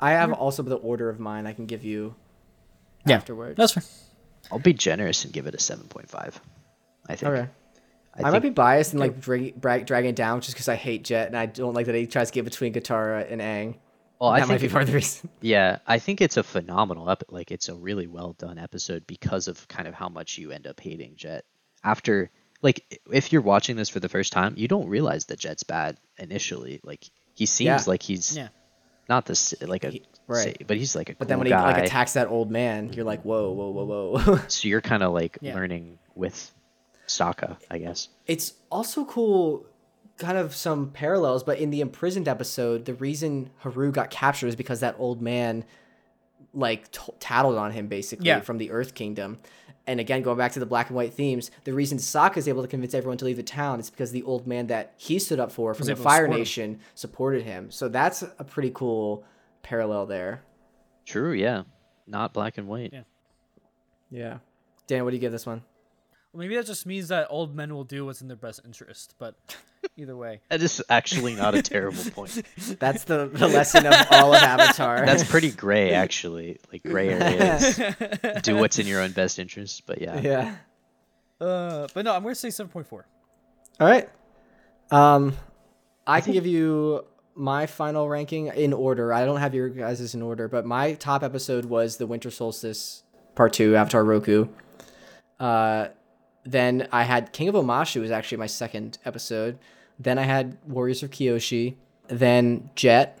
I 0.00 0.12
have 0.12 0.32
also 0.32 0.62
the 0.62 0.76
order 0.76 1.08
of 1.08 1.18
mine. 1.20 1.46
I 1.46 1.52
can 1.52 1.66
give 1.66 1.84
you 1.84 2.14
Yeah. 3.06 3.16
afterwards. 3.16 3.56
That's 3.56 3.72
fair. 3.72 3.82
I'll 4.52 4.58
be 4.58 4.74
generous 4.74 5.24
and 5.24 5.32
give 5.32 5.46
it 5.46 5.54
a 5.54 5.58
seven 5.58 5.86
point 5.88 6.08
five. 6.08 6.40
I 7.08 7.16
think. 7.16 7.32
okay. 7.32 7.48
I, 8.16 8.20
I, 8.20 8.22
think 8.22 8.32
might 8.32 8.42
be 8.42 8.50
biased 8.50 8.92
and 8.92 9.00
like 9.00 9.20
drag, 9.20 9.60
drag, 9.60 9.86
dragging 9.86 10.10
it 10.10 10.16
down 10.16 10.40
just 10.40 10.54
because 10.54 10.68
I 10.68 10.76
hate 10.76 11.02
Jet 11.02 11.26
and 11.26 11.36
I 11.36 11.46
don't 11.46 11.74
like 11.74 11.86
that 11.86 11.96
he 11.96 12.06
tries 12.06 12.28
to 12.30 12.34
get 12.34 12.44
between 12.44 12.72
Katara 12.72 13.30
and 13.30 13.40
Aang. 13.40 13.74
Well, 14.24 14.32
I 14.32 14.40
that 14.40 14.48
might 14.48 14.58
think 14.60 14.70
be 14.70 14.72
part 14.72 14.82
of 14.84 14.88
the 14.88 14.94
reason. 14.94 15.28
Yeah, 15.40 15.78
I 15.86 15.98
think 15.98 16.20
it's 16.20 16.36
a 16.36 16.42
phenomenal 16.42 17.10
ep- 17.10 17.24
like 17.30 17.50
it's 17.50 17.68
a 17.68 17.74
really 17.74 18.06
well 18.06 18.32
done 18.38 18.58
episode 18.58 19.06
because 19.06 19.48
of 19.48 19.66
kind 19.68 19.86
of 19.86 19.94
how 19.94 20.08
much 20.08 20.38
you 20.38 20.50
end 20.50 20.66
up 20.66 20.80
hating 20.80 21.16
Jet. 21.16 21.44
After 21.82 22.30
like 22.62 23.00
if 23.12 23.32
you're 23.32 23.42
watching 23.42 23.76
this 23.76 23.88
for 23.90 24.00
the 24.00 24.08
first 24.08 24.32
time, 24.32 24.54
you 24.56 24.66
don't 24.68 24.88
realize 24.88 25.26
that 25.26 25.38
Jet's 25.38 25.62
bad 25.64 25.98
initially. 26.18 26.80
Like 26.82 27.04
he 27.34 27.46
seems 27.46 27.66
Yeah. 27.86 27.90
like 27.90 28.02
he's 28.02 28.34
Yeah. 28.36 28.48
not 29.08 29.26
this 29.26 29.54
like 29.60 29.84
a 29.84 30.00
right. 30.26 30.56
sa- 30.58 30.64
but 30.66 30.78
he's 30.78 30.96
like 30.96 31.10
a 31.10 31.12
But 31.12 31.18
cool 31.18 31.28
then 31.28 31.38
when 31.38 31.46
he 31.48 31.52
like 31.52 31.84
attacks 31.84 32.14
that 32.14 32.28
old 32.28 32.50
man, 32.50 32.92
you're 32.94 33.04
like, 33.04 33.22
whoa, 33.22 33.50
whoa, 33.52 33.68
whoa, 33.70 33.84
whoa. 34.18 34.36
so 34.48 34.66
you're 34.68 34.80
kind 34.80 35.02
of 35.02 35.12
like 35.12 35.36
Yeah. 35.42 35.54
learning 35.54 35.98
with 36.14 36.50
Sokka, 37.06 37.58
I 37.70 37.76
guess. 37.78 38.08
it's 38.26 38.54
also 38.70 39.04
cool 39.04 39.66
kind 40.18 40.38
of 40.38 40.54
some 40.54 40.90
parallels 40.90 41.42
but 41.42 41.58
in 41.58 41.70
the 41.70 41.80
imprisoned 41.80 42.28
episode 42.28 42.84
the 42.84 42.94
reason 42.94 43.50
haru 43.58 43.90
got 43.90 44.10
captured 44.10 44.46
is 44.48 44.56
because 44.56 44.80
that 44.80 44.94
old 44.98 45.20
man 45.20 45.64
like 46.52 46.90
t- 46.92 47.12
tattled 47.18 47.56
on 47.56 47.72
him 47.72 47.88
basically 47.88 48.26
Yeah. 48.26 48.40
from 48.40 48.58
the 48.58 48.70
earth 48.70 48.94
kingdom 48.94 49.38
and 49.86 49.98
again 50.00 50.22
going 50.22 50.38
back 50.38 50.52
to 50.52 50.60
the 50.60 50.66
black 50.66 50.88
and 50.88 50.96
white 50.96 51.12
themes 51.14 51.50
the 51.64 51.72
reason 51.72 51.98
Sokka 51.98 52.36
is 52.36 52.46
able 52.48 52.62
to 52.62 52.68
convince 52.68 52.94
everyone 52.94 53.18
to 53.18 53.24
leave 53.24 53.36
the 53.36 53.42
town 53.42 53.80
is 53.80 53.90
because 53.90 54.12
the 54.12 54.22
old 54.22 54.46
man 54.46 54.68
that 54.68 54.94
he 54.96 55.18
stood 55.18 55.40
up 55.40 55.50
for 55.50 55.74
from 55.74 55.86
the 55.86 55.96
fire 55.96 56.22
support 56.24 56.30
him. 56.30 56.38
nation 56.38 56.80
supported 56.94 57.42
him 57.42 57.70
so 57.70 57.88
that's 57.88 58.22
a 58.22 58.44
pretty 58.44 58.70
cool 58.74 59.24
parallel 59.62 60.06
there 60.06 60.42
True, 61.06 61.32
yeah. 61.32 61.64
Not 62.06 62.32
black 62.32 62.56
and 62.56 62.66
white. 62.66 62.90
Yeah. 62.94 63.02
yeah 64.10 64.38
dan 64.86 65.04
what 65.04 65.10
do 65.10 65.16
you 65.16 65.20
give 65.20 65.32
this 65.32 65.44
one 65.46 65.62
Well, 66.32 66.40
maybe 66.40 66.56
that 66.56 66.66
just 66.66 66.86
means 66.86 67.08
that 67.08 67.26
old 67.30 67.54
men 67.54 67.74
will 67.74 67.84
do 67.84 68.06
what's 68.06 68.20
in 68.22 68.28
their 68.28 68.36
best 68.36 68.60
interest. 68.64 69.14
But 69.18 69.34
either 69.96 70.16
way. 70.16 70.40
That 70.50 70.62
is 70.62 70.82
actually 70.88 71.34
not 71.34 71.54
a 71.54 71.62
terrible 71.62 72.02
point. 72.10 72.42
that's 72.78 73.04
the, 73.04 73.26
the 73.26 73.48
lesson 73.48 73.86
of 73.86 73.94
all 74.10 74.34
of 74.34 74.42
avatar 74.42 75.04
That's 75.04 75.24
pretty 75.24 75.50
gray, 75.50 75.92
actually. 75.92 76.58
Like 76.72 76.82
gray 76.82 77.10
areas. 77.10 77.80
Do 78.42 78.56
what's 78.56 78.78
in 78.78 78.86
your 78.86 79.00
own 79.00 79.12
best 79.12 79.38
interest, 79.38 79.84
but 79.86 80.00
yeah. 80.00 80.20
yeah 80.20 80.56
Uh, 81.40 81.88
but 81.94 82.04
no, 82.04 82.14
I'm 82.14 82.22
gonna 82.22 82.34
say 82.34 82.50
seven 82.50 82.70
point 82.70 82.86
four. 82.86 83.06
All 83.80 83.88
right. 83.88 84.08
Um, 84.90 85.36
I 86.06 86.20
can 86.20 86.32
give 86.32 86.46
you 86.46 87.04
my 87.34 87.66
final 87.66 88.08
ranking 88.08 88.46
in 88.48 88.72
order. 88.72 89.12
I 89.12 89.24
don't 89.24 89.40
have 89.40 89.54
your 89.54 89.68
guys' 89.68 90.14
in 90.14 90.22
order, 90.22 90.48
but 90.48 90.64
my 90.64 90.94
top 90.94 91.22
episode 91.22 91.64
was 91.64 91.96
the 91.96 92.06
Winter 92.06 92.30
Solstice 92.30 93.02
Part 93.34 93.52
Two, 93.52 93.74
Avatar 93.74 94.04
Roku. 94.04 94.46
Uh, 95.40 95.88
then 96.44 96.88
I 96.92 97.04
had 97.04 97.32
King 97.32 97.48
of 97.48 97.54
Omashu 97.54 98.00
was 98.00 98.10
actually 98.10 98.38
my 98.38 98.46
second 98.46 98.98
episode. 99.04 99.58
Then 99.98 100.18
I 100.18 100.22
had 100.22 100.58
Warriors 100.66 101.02
of 101.02 101.10
Kyoshi. 101.10 101.76
Then 102.08 102.70
Jet 102.74 103.18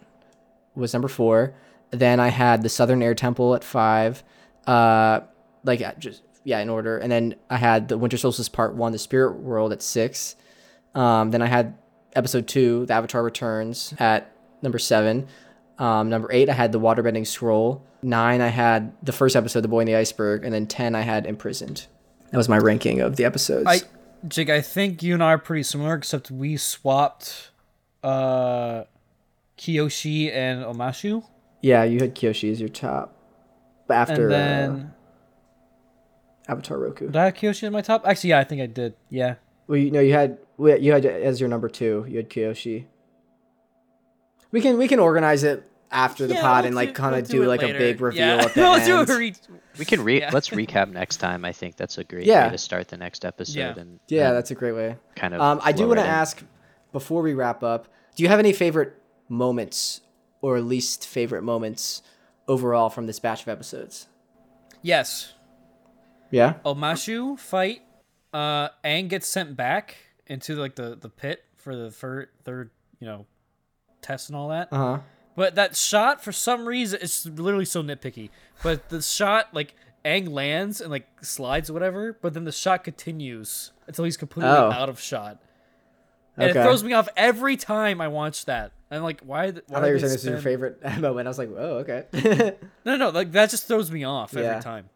was 0.74 0.92
number 0.92 1.08
four. 1.08 1.54
Then 1.90 2.20
I 2.20 2.28
had 2.28 2.62
the 2.62 2.68
Southern 2.68 3.02
Air 3.02 3.14
Temple 3.14 3.54
at 3.54 3.64
five. 3.64 4.22
Uh, 4.66 5.20
like 5.62 5.98
just 5.98 6.22
yeah, 6.44 6.58
in 6.60 6.68
order. 6.68 6.98
And 6.98 7.10
then 7.10 7.36
I 7.48 7.56
had 7.56 7.88
the 7.88 7.96
Winter 7.96 8.16
Solstice 8.16 8.48
Part 8.48 8.74
One, 8.74 8.92
the 8.92 8.98
Spirit 8.98 9.36
World 9.36 9.72
at 9.72 9.82
six. 9.82 10.36
Um, 10.94 11.30
then 11.30 11.42
I 11.42 11.46
had 11.46 11.76
episode 12.14 12.46
two, 12.46 12.86
The 12.86 12.94
Avatar 12.94 13.22
Returns 13.22 13.94
at 13.98 14.30
number 14.62 14.78
seven. 14.78 15.26
Um, 15.78 16.08
number 16.08 16.30
eight, 16.30 16.48
I 16.48 16.52
had 16.52 16.70
the 16.70 16.78
Waterbending 16.78 17.26
Scroll. 17.26 17.84
Nine, 18.02 18.40
I 18.40 18.48
had 18.48 18.92
the 19.02 19.12
first 19.12 19.34
episode, 19.34 19.62
The 19.62 19.68
Boy 19.68 19.80
in 19.80 19.86
the 19.86 19.96
Iceberg, 19.96 20.44
and 20.44 20.52
then 20.52 20.66
ten, 20.66 20.94
I 20.94 21.00
had 21.00 21.26
Imprisoned. 21.26 21.86
That 22.34 22.38
was 22.38 22.48
my 22.48 22.58
ranking 22.58 23.00
of 23.00 23.14
the 23.14 23.24
episodes. 23.24 23.64
I, 23.64 23.78
Jake, 24.26 24.50
I 24.50 24.60
think 24.60 25.04
you 25.04 25.14
and 25.14 25.22
I 25.22 25.28
are 25.34 25.38
pretty 25.38 25.62
similar, 25.62 25.94
except 25.94 26.32
we 26.32 26.56
swapped 26.56 27.52
uh, 28.02 28.82
Kiyoshi 29.56 30.32
and 30.34 30.64
Omashu. 30.64 31.22
yeah, 31.62 31.84
you 31.84 32.00
had 32.00 32.16
Kyoshi 32.16 32.50
as 32.50 32.58
your 32.58 32.68
top 32.68 33.16
after 33.88 34.24
And 34.24 34.32
then. 34.32 34.92
uh, 36.48 36.52
Avatar 36.52 36.76
Roku. 36.76 37.06
Did 37.06 37.16
I 37.16 37.26
have 37.26 37.34
Kiyoshi 37.34 37.62
as 37.62 37.70
my 37.70 37.82
top? 37.82 38.04
Actually, 38.04 38.30
yeah, 38.30 38.40
I 38.40 38.44
think 38.44 38.60
I 38.60 38.66
did. 38.66 38.94
Yeah. 39.10 39.36
Well, 39.68 39.78
you 39.78 39.92
know, 39.92 40.00
you 40.00 40.12
had 40.12 40.38
you 40.58 40.90
had 40.92 41.06
as 41.06 41.38
your 41.38 41.48
number 41.48 41.68
two. 41.68 42.04
You 42.08 42.16
had 42.16 42.28
Kyoshi. 42.28 42.86
We 44.50 44.60
can 44.60 44.76
we 44.76 44.88
can 44.88 44.98
organize 44.98 45.44
it 45.44 45.62
after 45.94 46.26
the 46.26 46.34
Yeah, 46.34 46.40
pod 46.42 46.64
we'll 46.64 46.66
and 46.68 46.76
like 46.76 46.88
do- 46.90 46.94
kind 46.94 47.12
we'll 47.12 47.22
of 47.22 47.28
do 47.28 47.36
do 47.38 47.42
it 47.44 47.46
like 47.46 47.62
a 47.62 47.72
big 47.72 48.00
reveal 48.00 48.20
Yeah. 48.20 48.44
at 48.44 48.54
the 48.54 48.60
we'll 48.60 48.74
end. 48.74 49.06
do 49.06 49.12
a 49.14 49.18
re- 49.18 49.34
We 49.78 49.84
can 49.84 50.02
re 50.04 50.20
Yeah. 50.20 50.30
let's 50.32 50.50
recap 50.50 50.90
next 50.92 51.16
time. 51.18 51.44
I 51.44 51.52
think 51.52 51.76
that's 51.76 51.96
a 51.98 52.04
great 52.04 52.26
Yeah. 52.26 52.46
way 52.46 52.52
to 52.52 52.58
start 52.58 52.88
the 52.88 52.96
next 52.96 53.24
episode 53.24 53.58
Yeah. 53.58 53.74
and 53.78 54.00
yeah, 54.08 54.28
and 54.28 54.36
that's 54.36 54.50
a 54.50 54.54
great 54.54 54.72
way. 54.72 54.96
kind 55.16 55.32
of. 55.34 55.40
Um, 55.40 55.60
I 55.62 55.72
do 55.72 55.86
want 55.88 55.98
to 55.98 56.02
right 56.02 56.08
in. 56.08 56.14
ask 56.14 56.42
before 56.92 57.22
we 57.22 57.32
wrap 57.34 57.62
up. 57.62 57.88
Do 58.16 58.22
you 58.22 58.28
have 58.28 58.38
any 58.38 58.52
favorite 58.52 59.00
moments 59.28 60.00
or 60.42 60.60
least 60.60 61.06
favorite 61.06 61.42
moments 61.42 62.02
overall 62.46 62.90
from 62.90 63.06
this 63.06 63.18
batch 63.18 63.42
of 63.42 63.48
episodes? 63.48 64.06
Yes. 64.82 65.32
Yeah. 66.30 66.54
Omashu 66.64 67.38
fight. 67.38 67.82
Uh, 68.32 68.68
Aang 68.84 69.08
gets 69.08 69.26
sent 69.28 69.56
back 69.56 69.96
into 70.26 70.56
like 70.56 70.74
the 70.74 70.96
the 71.00 71.08
pit 71.08 71.44
for 71.56 71.76
the 71.76 71.90
third 71.90 72.28
third 72.44 72.70
you 72.98 73.06
know 73.06 73.26
test 74.02 74.28
and 74.28 74.36
all 74.36 74.48
that. 74.48 74.68
Uh 74.72 74.76
huh. 74.76 74.98
But 75.36 75.54
that 75.56 75.76
shot, 75.76 76.22
for 76.22 76.30
some 76.32 76.66
reason, 76.66 77.00
it's 77.02 77.26
literally 77.26 77.64
so 77.64 77.82
nitpicky. 77.82 78.30
But 78.62 78.88
the 78.88 79.02
shot, 79.02 79.48
like 79.52 79.74
Aang 80.04 80.28
lands 80.30 80.80
and 80.80 80.90
like 80.90 81.06
slides 81.22 81.68
or 81.70 81.72
whatever, 81.72 82.16
but 82.22 82.34
then 82.34 82.44
the 82.44 82.52
shot 82.52 82.84
continues 82.84 83.72
until 83.86 84.04
he's 84.04 84.16
completely 84.16 84.50
Oh. 84.52 84.70
out 84.70 84.88
of 84.88 85.00
shot. 85.00 85.40
And 86.36 86.50
Okay. 86.50 86.60
it 86.60 86.62
throws 86.62 86.82
me 86.84 86.92
off 86.92 87.08
every 87.16 87.56
time 87.56 88.00
I 88.00 88.08
watch 88.08 88.44
that. 88.46 88.72
I'm 88.90 89.02
like, 89.02 89.20
why? 89.22 89.50
th- 89.50 89.64
why 89.66 89.78
I 89.78 89.80
thought 89.80 89.86
you 89.86 89.92
were 89.94 89.98
saying 89.98 90.08
they 90.10 90.14
this 90.14 90.24
is 90.24 90.28
your 90.30 90.38
favorite 90.38 90.80
moment. 91.00 91.26
I 91.26 91.30
was 91.30 91.38
like, 91.38 91.50
oh, 91.56 91.84
okay. 91.86 92.54
No, 92.84 92.96
no, 92.96 93.10
like 93.10 93.32
that 93.32 93.50
just 93.50 93.66
throws 93.66 93.90
me 93.90 94.04
off 94.04 94.34
Yeah. 94.34 94.40
every 94.42 94.62
time. 94.62 94.88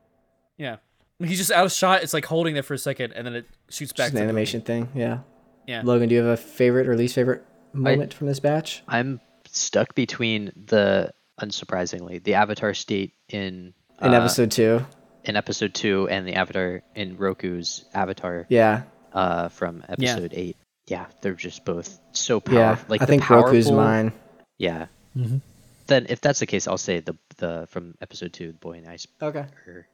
Yeah, 0.57 0.77
Like, 1.21 1.29
he's 1.31 1.39
just 1.39 1.51
out 1.53 1.65
of 1.67 1.73
shot. 1.73 2.03
It's 2.03 2.13
like 2.15 2.25
holding 2.27 2.55
there 2.55 2.63
for 2.63 2.75
a 2.75 2.79
second, 2.79 3.13
and 3.13 3.27
then 3.27 3.35
it 3.35 3.47
shoots 3.71 3.93
back. 3.93 4.07
Just 4.07 4.13
to 4.17 4.19
an 4.23 4.27
the 4.27 4.33
movie. 4.33 4.39
animation 4.41 4.61
thing. 4.61 4.89
Yeah. 4.95 5.19
Yeah. 5.67 5.83
Logan, 5.85 6.09
do 6.09 6.15
you 6.17 6.21
have 6.23 6.31
a 6.31 6.37
favorite 6.37 6.89
or 6.89 6.97
least 6.97 7.15
favorite 7.15 7.45
moment 7.73 8.13
from 8.15 8.27
this 8.27 8.41
batch? 8.41 8.83
I'm 8.89 9.21
stuck 9.59 9.95
between 9.95 10.53
the 10.67 11.13
unsurprisingly 11.41 12.23
the 12.23 12.35
Avatar 12.35 12.75
state 12.75 13.13
in 13.29 13.73
In 14.03 14.15
uh, 14.15 14.19
episode 14.19 14.51
two. 14.51 14.85
in 15.25 15.37
episode 15.37 15.75
two 15.75 16.09
and 16.09 16.27
the 16.27 16.35
Avatar 16.35 16.83
in 16.95 17.17
Roku's 17.17 17.85
Avatar 17.95 18.47
Yeah. 18.49 18.83
uh, 19.13 19.49
from 19.49 19.85
Yeah. 19.99 20.13
episode 20.15 20.33
eight. 20.35 20.57
Yeah, 20.87 21.07
they're 21.21 21.35
just 21.35 21.65
both 21.65 22.01
so 22.13 22.43
Yeah. 22.47 22.53
powerful. 22.69 22.87
Like 22.89 23.03
I 23.03 23.05
the 23.05 23.11
think 23.13 23.29
Roku's 23.31 23.71
mine. 23.71 24.13
Yeah. 24.59 24.87
Mm-hmm. 25.17 25.39
Then 25.87 26.07
if 26.09 26.21
that's 26.21 26.41
the 26.41 26.47
case, 26.47 26.67
I'll 26.67 26.79
say 26.79 27.01
the 27.01 27.15
the 27.37 27.67
from 27.71 27.95
episode 28.01 28.33
two, 28.33 28.49
the 28.53 28.59
boy 28.59 28.73
in 28.79 28.87
ice. 28.87 29.07
Okay. 29.23 29.45
Or, 29.67 29.87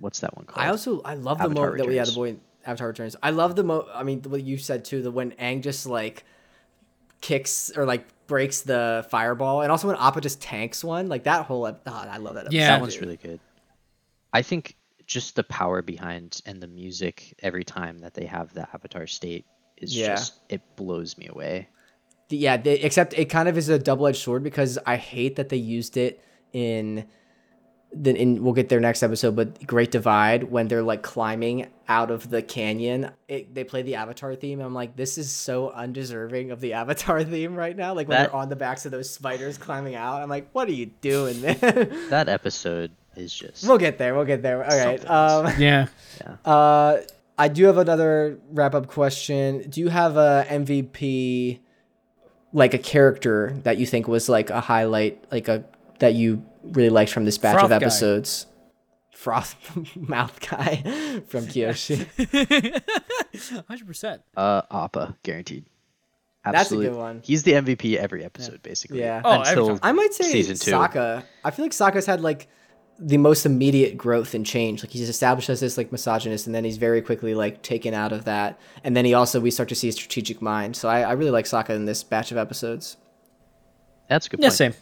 what's 0.00 0.20
that 0.20 0.36
one 0.36 0.44
called? 0.46 0.64
I 0.66 0.68
also 0.70 1.02
I 1.02 1.14
love 1.14 1.38
the 1.38 1.44
Avatar 1.44 1.64
moment 1.66 1.78
that 1.78 1.86
we 1.88 1.96
had 1.96 2.08
the 2.08 2.12
boy 2.12 2.28
in 2.30 2.40
Avatar 2.66 2.88
Returns. 2.88 3.16
I 3.22 3.30
love 3.30 3.54
the 3.56 3.62
mo. 3.64 3.86
I 3.94 4.02
mean, 4.02 4.22
what 4.22 4.42
you 4.42 4.58
said 4.58 4.84
too. 4.84 5.02
The 5.02 5.10
when 5.10 5.30
Aang 5.32 5.62
just 5.62 5.86
like 5.86 6.24
kicks 7.20 7.70
or 7.76 7.84
like 7.86 8.06
breaks 8.32 8.62
the 8.62 9.06
fireball, 9.10 9.60
and 9.60 9.70
also 9.70 9.88
when 9.88 9.96
Appa 9.98 10.22
just 10.22 10.40
tanks 10.40 10.82
one. 10.82 11.10
Like 11.10 11.24
that 11.24 11.44
whole. 11.44 11.66
ep- 11.66 11.82
Oh, 11.86 11.92
I 12.10 12.16
love 12.16 12.34
that. 12.36 12.46
Episode, 12.46 12.56
Yeah. 12.56 12.68
that 12.68 12.80
one's 12.80 12.94
dude. 12.94 13.02
really 13.02 13.16
good. 13.18 13.40
I 14.32 14.40
think 14.40 14.76
just 15.06 15.36
the 15.36 15.44
power 15.44 15.82
behind 15.82 16.40
and 16.46 16.62
the 16.62 16.66
music 16.66 17.34
every 17.42 17.62
time 17.64 17.98
that 17.98 18.14
they 18.14 18.24
have 18.24 18.54
the 18.54 18.62
Avatar 18.74 19.06
state 19.06 19.44
is 19.76 19.94
Yeah. 19.94 20.14
just 20.14 20.40
it 20.48 20.62
blows 20.76 21.18
me 21.18 21.26
away. 21.28 21.68
Yeah, 22.30 22.56
they, 22.56 22.76
except 22.80 23.12
it 23.12 23.26
kind 23.26 23.48
of 23.50 23.58
is 23.58 23.68
a 23.68 23.78
double 23.78 24.06
edged 24.06 24.22
sword 24.22 24.42
because 24.42 24.78
I 24.86 24.96
hate 24.96 25.36
that 25.36 25.50
they 25.50 25.58
used 25.58 25.98
it 25.98 26.24
in. 26.54 27.06
Then 27.94 28.16
in 28.16 28.42
we'll 28.42 28.54
get 28.54 28.70
there 28.70 28.80
next 28.80 29.02
episode, 29.02 29.36
but 29.36 29.66
Great 29.66 29.90
Divide 29.90 30.44
when 30.44 30.66
they're 30.68 30.82
like 30.82 31.02
climbing 31.02 31.66
out 31.88 32.10
of 32.10 32.30
the 32.30 32.40
canyon, 32.40 33.10
it, 33.28 33.54
they 33.54 33.64
play 33.64 33.82
the 33.82 33.96
Avatar 33.96 34.34
theme. 34.34 34.60
And 34.60 34.66
I'm 34.66 34.72
like, 34.74 34.96
this 34.96 35.18
is 35.18 35.30
so 35.30 35.70
undeserving 35.70 36.50
of 36.52 36.60
the 36.60 36.72
Avatar 36.80 37.22
theme 37.22 37.54
right 37.54 37.76
now. 37.76 37.92
Like 37.92 38.08
when 38.08 38.16
That- 38.16 38.30
they're 38.30 38.36
on 38.40 38.48
the 38.48 38.56
backs 38.56 38.86
of 38.86 38.92
those 38.92 39.10
spiders 39.10 39.58
climbing 39.58 39.94
out, 39.94 40.22
I'm 40.22 40.30
like, 40.30 40.48
what 40.52 40.68
are 40.68 40.72
you 40.72 40.86
doing, 40.86 41.40
man? 41.42 41.58
That 42.08 42.28
episode 42.30 42.92
is 43.14 43.34
just 43.34 43.68
we'll 43.68 43.76
get 43.76 43.98
there. 43.98 44.14
We'll 44.14 44.24
get 44.24 44.40
there. 44.42 44.64
All 44.64 44.70
right. 44.70 44.98
Something 45.02 45.10
else. 45.10 45.54
Um, 45.54 45.60
Yeah. 45.60 45.88
uh, 46.50 46.96
I 47.36 47.48
do 47.48 47.64
have 47.66 47.76
another 47.76 48.38
wrap 48.52 48.74
up 48.74 48.86
question. 48.86 49.68
Do 49.68 49.80
you 49.80 49.88
have 49.88 50.16
a 50.16 50.46
MVP, 50.48 51.58
like 52.54 52.72
a 52.72 52.78
character 52.78 53.54
that 53.64 53.76
you 53.78 53.84
think 53.86 54.08
was 54.08 54.28
like 54.30 54.48
a 54.50 54.60
highlight, 54.60 55.24
like 55.30 55.48
a 55.48 55.64
that 55.98 56.14
you 56.14 56.44
really 56.62 56.90
liked 56.90 57.12
from 57.12 57.24
this 57.24 57.38
batch 57.38 57.56
Froth 57.56 57.64
of 57.64 57.70
guy. 57.70 57.76
episodes? 57.76 58.46
Froth 59.14 59.54
mouth 59.96 60.38
guy 60.48 60.76
from 61.28 61.46
Kyoshi. 61.46 62.06
Hundred 63.68 63.86
percent. 63.86 64.22
uh 64.36 64.62
Appa 64.70 65.16
guaranteed. 65.22 65.66
That's 66.44 66.72
a 66.72 66.76
good 66.76 66.94
one. 66.96 67.20
He's 67.24 67.44
the 67.44 67.52
MVP 67.52 67.96
every 67.96 68.24
episode 68.24 68.62
basically. 68.62 68.98
Yeah. 68.98 69.22
Oh, 69.24 69.42
until. 69.42 69.78
I 69.82 69.92
might 69.92 70.12
say 70.12 70.24
season 70.24 70.56
two. 70.56 70.72
Sokka. 70.72 71.24
I 71.44 71.50
feel 71.52 71.64
like 71.64 71.72
Sokka's 71.72 72.06
had 72.06 72.20
like 72.20 72.48
the 72.98 73.16
most 73.16 73.46
immediate 73.46 73.96
growth 73.96 74.34
and 74.34 74.44
change. 74.44 74.82
Like 74.82 74.90
he's 74.90 75.08
established 75.08 75.48
as 75.50 75.60
this 75.60 75.76
like 75.76 75.92
misogynist, 75.92 76.46
and 76.46 76.54
then 76.54 76.64
he's 76.64 76.78
very 76.78 77.00
quickly 77.00 77.34
like 77.34 77.62
taken 77.62 77.94
out 77.94 78.12
of 78.12 78.24
that. 78.24 78.58
And 78.82 78.96
then 78.96 79.04
he 79.04 79.14
also 79.14 79.40
we 79.40 79.52
start 79.52 79.68
to 79.68 79.74
see 79.76 79.88
a 79.88 79.92
strategic 79.92 80.42
mind. 80.42 80.74
So 80.76 80.88
I, 80.88 81.02
I 81.02 81.12
really 81.12 81.30
like 81.30 81.44
Sokka 81.44 81.70
in 81.70 81.84
this 81.84 82.02
batch 82.02 82.32
of 82.32 82.38
episodes. 82.38 82.96
That's 84.08 84.26
a 84.26 84.30
good. 84.30 84.36
Point. 84.38 84.44
Yeah, 84.44 84.50
same. 84.50 84.74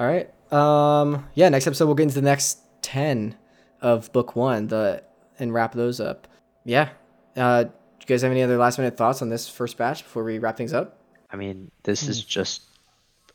Yeah. 0.00 0.06
All 0.06 0.12
right. 0.12 0.52
Um. 0.52 1.28
Yeah. 1.34 1.48
Next 1.48 1.66
episode 1.66 1.86
we'll 1.86 1.94
get 1.94 2.04
into 2.04 2.14
the 2.16 2.22
next 2.22 2.58
ten 2.82 3.36
of 3.80 4.12
book 4.12 4.34
one. 4.36 4.66
The 4.68 5.02
and 5.38 5.52
wrap 5.54 5.72
those 5.74 6.00
up. 6.00 6.26
Yeah. 6.64 6.90
Uh. 7.36 7.64
Do 7.64 7.70
you 8.00 8.06
guys 8.06 8.22
have 8.22 8.30
any 8.32 8.42
other 8.42 8.56
last 8.56 8.78
minute 8.78 8.96
thoughts 8.96 9.20
on 9.22 9.28
this 9.28 9.48
first 9.48 9.76
batch 9.76 10.02
before 10.02 10.24
we 10.24 10.38
wrap 10.38 10.56
things 10.56 10.72
up? 10.72 10.98
I 11.30 11.36
mean, 11.36 11.70
this 11.84 12.04
Hmm. 12.04 12.10
is 12.10 12.24
just 12.24 12.62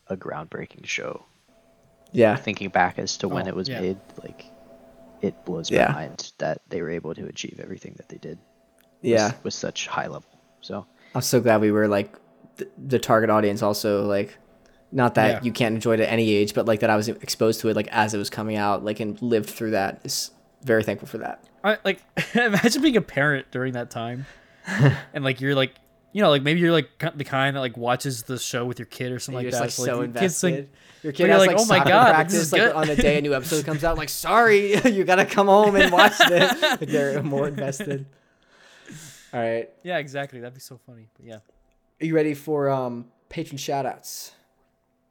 a 0.08 0.18
groundbreaking 0.18 0.86
show. 0.86 1.24
Yeah. 2.12 2.36
Thinking 2.36 2.70
back 2.70 2.98
as 3.00 3.16
to 3.18 3.28
when 3.28 3.46
Oh, 3.46 3.50
it 3.50 3.56
was 3.56 3.70
yeah. 3.70 3.80
made, 3.82 3.98
like 4.24 4.46
it 5.22 5.46
blows 5.46 5.70
Yeah. 5.72 5.88
my 5.90 5.94
mind 6.08 6.34
that 6.40 6.62
they 6.70 6.82
were 6.82 6.90
able 6.90 7.14
to 7.16 7.26
achieve 7.28 7.60
everything 7.62 7.94
that 7.98 8.10
they 8.10 8.18
did. 8.18 8.38
with- 9.02 9.12
Yeah. 9.12 9.34
with 9.44 9.54
such 9.54 9.88
high 9.88 10.08
level. 10.08 10.30
So 10.62 10.86
I'm 11.14 11.22
so 11.22 11.40
glad 11.40 11.62
we 11.62 11.72
were 11.72 11.88
like 11.88 12.16
th- 12.58 12.70
the 12.78 12.98
target 13.00 13.30
audience. 13.30 13.62
Also, 13.62 14.04
like, 14.06 14.36
not 14.96 15.16
that 15.16 15.28
Yeah. 15.28 15.40
you 15.44 15.52
can't 15.52 15.76
enjoy 15.76 15.94
it 15.96 16.00
at 16.00 16.10
any 16.12 16.34
age, 16.34 16.54
but 16.56 16.66
like 16.66 16.80
that 16.80 16.90
I 16.90 16.96
was 16.96 17.08
exposed 17.10 17.60
to 17.62 17.70
it 17.70 17.76
like 17.76 17.88
as 17.90 18.14
it 18.14 18.18
was 18.18 18.30
coming 18.30 18.56
out, 18.56 18.84
like 18.84 19.00
and 19.00 19.22
lived 19.22 19.50
through 19.50 19.72
that. 19.72 20.00
Is 20.04 20.32
very 20.64 20.84
thankful 20.84 21.08
for 21.08 21.20
that. 21.20 21.44
I, 21.64 21.78
like 21.84 22.02
imagine 22.34 22.82
being 22.82 22.98
a 22.98 23.02
parent 23.02 23.52
during 23.52 23.74
that 23.74 23.92
time, 23.92 24.26
and 25.14 25.24
like 25.24 25.42
you're 25.42 25.54
like 25.54 25.76
you 26.14 26.22
know 26.24 26.30
like 26.30 26.42
maybe 26.44 26.60
you're 26.62 26.72
like 26.72 26.90
the 27.16 27.24
kind 27.26 27.56
that 27.56 27.60
like 27.60 27.76
watches 27.78 28.24
the 28.24 28.40
show 28.40 28.66
with 28.66 28.80
your 28.80 28.86
kid 28.88 29.12
or 29.12 29.20
something 29.20 29.44
like 29.44 29.52
that. 29.52 29.62
like 29.62 29.70
so 29.72 29.86
your 29.86 30.08
kid's, 30.08 30.42
like- 30.44 30.54
invested. 30.54 30.70
Your 31.04 31.14
kid 31.14 31.30
has 31.30 31.40
like, 31.42 31.52
like, 31.52 31.60
"Oh 31.60 31.66
my 31.66 31.78
God, 31.78 32.08
this 32.08 32.14
practice 32.16 32.34
is 32.36 32.52
like 32.52 32.62
good." 32.64 32.72
on 32.72 32.88
the 32.88 32.96
day 32.96 33.20
a 33.20 33.22
new 33.22 33.36
episode 33.40 33.64
comes 33.64 33.84
out. 33.84 33.96
Like, 33.96 34.10
sorry, 34.10 34.76
you 34.90 35.04
gotta 35.04 35.26
come 35.28 35.46
home 35.46 35.76
and 35.76 35.92
watch 35.92 36.18
this. 36.18 36.60
Like, 36.64 36.80
they're 36.80 37.22
more 37.22 37.48
invested. 37.48 38.08
All 39.34 39.40
right, 39.40 39.70
yeah, 39.84 39.98
exactly. 39.98 40.40
That'd 40.40 40.56
be 40.56 40.62
so 40.62 40.80
funny. 40.88 41.10
But 41.18 41.26
yeah, 41.28 41.36
are 42.02 42.06
you 42.06 42.16
ready 42.16 42.34
for 42.34 42.70
um 42.70 43.06
patron 43.30 43.58
shoutouts? 43.58 44.32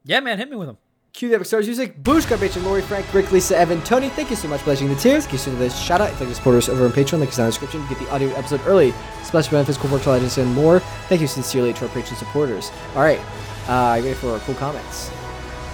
Yeah, 0.05 0.21
man, 0.21 0.39
hit 0.39 0.51
me 0.51 0.57
with 0.57 0.69
them. 0.69 0.77
Cue 1.15 1.29
the 1.29 1.37
episode 1.37 1.65
music. 1.65 2.03
Booshka, 2.03 2.39
Patron, 2.39 2.65
Lori, 2.65 2.83
Frank, 2.83 3.13
Rick, 3.15 3.31
Lisa, 3.33 3.57
Evan, 3.57 3.81
Tony. 3.83 4.09
Thank 4.11 4.31
you 4.31 4.37
so 4.37 4.49
much 4.49 4.61
for 4.61 4.65
pledging 4.65 4.89
the 4.89 4.97
tiers. 4.97 5.27
Give 5.27 5.47
you 5.47 5.57
this 5.57 5.79
shout 5.81 6.01
out. 6.01 6.13
If 6.13 6.21
you'd 6.21 6.27
like 6.27 6.29
to 6.31 6.35
support 6.35 6.57
us 6.57 6.69
over 6.69 6.85
on 6.85 6.91
Patreon, 6.91 7.21
link 7.21 7.31
is 7.31 7.37
down 7.37 7.47
in 7.47 7.53
the 7.53 7.59
description. 7.59 7.81
You 7.83 7.89
get 7.89 7.99
the 8.01 8.11
audio 8.11 8.29
episode 8.35 8.61
early, 8.67 8.93
special 9.23 9.53
benefits, 9.53 9.79
cool 9.79 9.91
virtual 9.91 10.13
items, 10.13 10.37
and 10.39 10.53
more. 10.55 10.81
Thank 11.09 11.21
you 11.21 11.27
sincerely 11.27 11.73
to 11.73 11.87
our 11.87 11.91
Patreon 11.95 12.17
supporters. 12.17 12.71
All 12.97 13.03
right, 13.03 13.21
uh, 13.69 13.95
you 13.97 14.05
ready 14.05 14.15
for 14.15 14.33
our 14.33 14.41
cool 14.41 14.57
comments? 14.57 15.11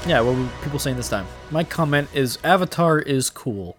Yeah, 0.06 0.20
what 0.20 0.36
were 0.36 0.48
people 0.62 0.78
saying 0.78 0.96
this 0.96 1.08
time? 1.08 1.26
My 1.50 1.64
comment 1.64 2.08
is 2.12 2.38
Avatar 2.44 2.98
is 3.00 3.30
cool. 3.30 3.76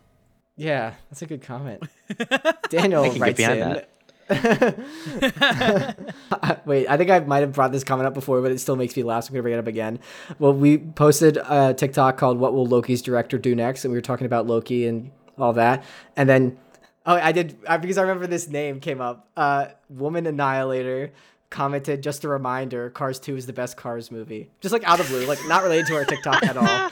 Yeah, 0.57 0.95
that's 1.09 1.21
a 1.21 1.27
good 1.27 1.43
comment. 1.43 1.83
Daniel 2.69 3.09
writes 3.13 3.37
behind 3.37 3.59
in. 3.61 3.81
Wait, 6.65 6.87
I 6.87 6.97
think 6.97 7.09
I 7.09 7.19
might 7.19 7.39
have 7.39 7.53
brought 7.53 7.71
this 7.71 7.83
comment 7.83 8.07
up 8.07 8.13
before, 8.13 8.41
but 8.41 8.51
it 8.51 8.59
still 8.59 8.75
makes 8.75 8.95
me 8.95 9.03
laugh. 9.03 9.25
So 9.25 9.29
I'm 9.29 9.33
gonna 9.33 9.43
bring 9.43 9.55
it 9.55 9.59
up 9.59 9.67
again. 9.67 9.99
Well, 10.39 10.53
we 10.53 10.77
posted 10.77 11.37
a 11.37 11.73
TikTok 11.73 12.17
called 12.17 12.39
"What 12.39 12.53
Will 12.53 12.65
Loki's 12.65 13.01
director 13.01 13.37
do 13.37 13.55
next?" 13.55 13.83
and 13.83 13.91
we 13.91 13.97
were 13.97 14.01
talking 14.01 14.25
about 14.25 14.47
Loki 14.47 14.87
and 14.87 15.11
all 15.37 15.53
that. 15.53 15.83
And 16.15 16.29
then, 16.29 16.57
oh, 17.05 17.15
I 17.15 17.31
did 17.31 17.57
uh, 17.67 17.77
because 17.77 17.97
I 17.97 18.01
remember 18.01 18.27
this 18.27 18.47
name 18.47 18.79
came 18.79 19.01
up. 19.01 19.27
Uh, 19.35 19.67
Woman 19.89 20.25
Annihilator 20.25 21.11
commented, 21.49 22.01
"Just 22.01 22.23
a 22.23 22.29
reminder: 22.29 22.89
Cars 22.89 23.19
Two 23.19 23.35
is 23.35 23.45
the 23.45 23.53
best 23.53 23.77
Cars 23.77 24.11
movie." 24.11 24.49
Just 24.61 24.73
like 24.73 24.87
out 24.87 24.99
of 24.99 25.07
blue, 25.07 25.25
like 25.25 25.39
not 25.47 25.63
related 25.63 25.87
to 25.87 25.95
our 25.95 26.05
TikTok 26.05 26.43
at 26.43 26.57
all. 26.57 26.65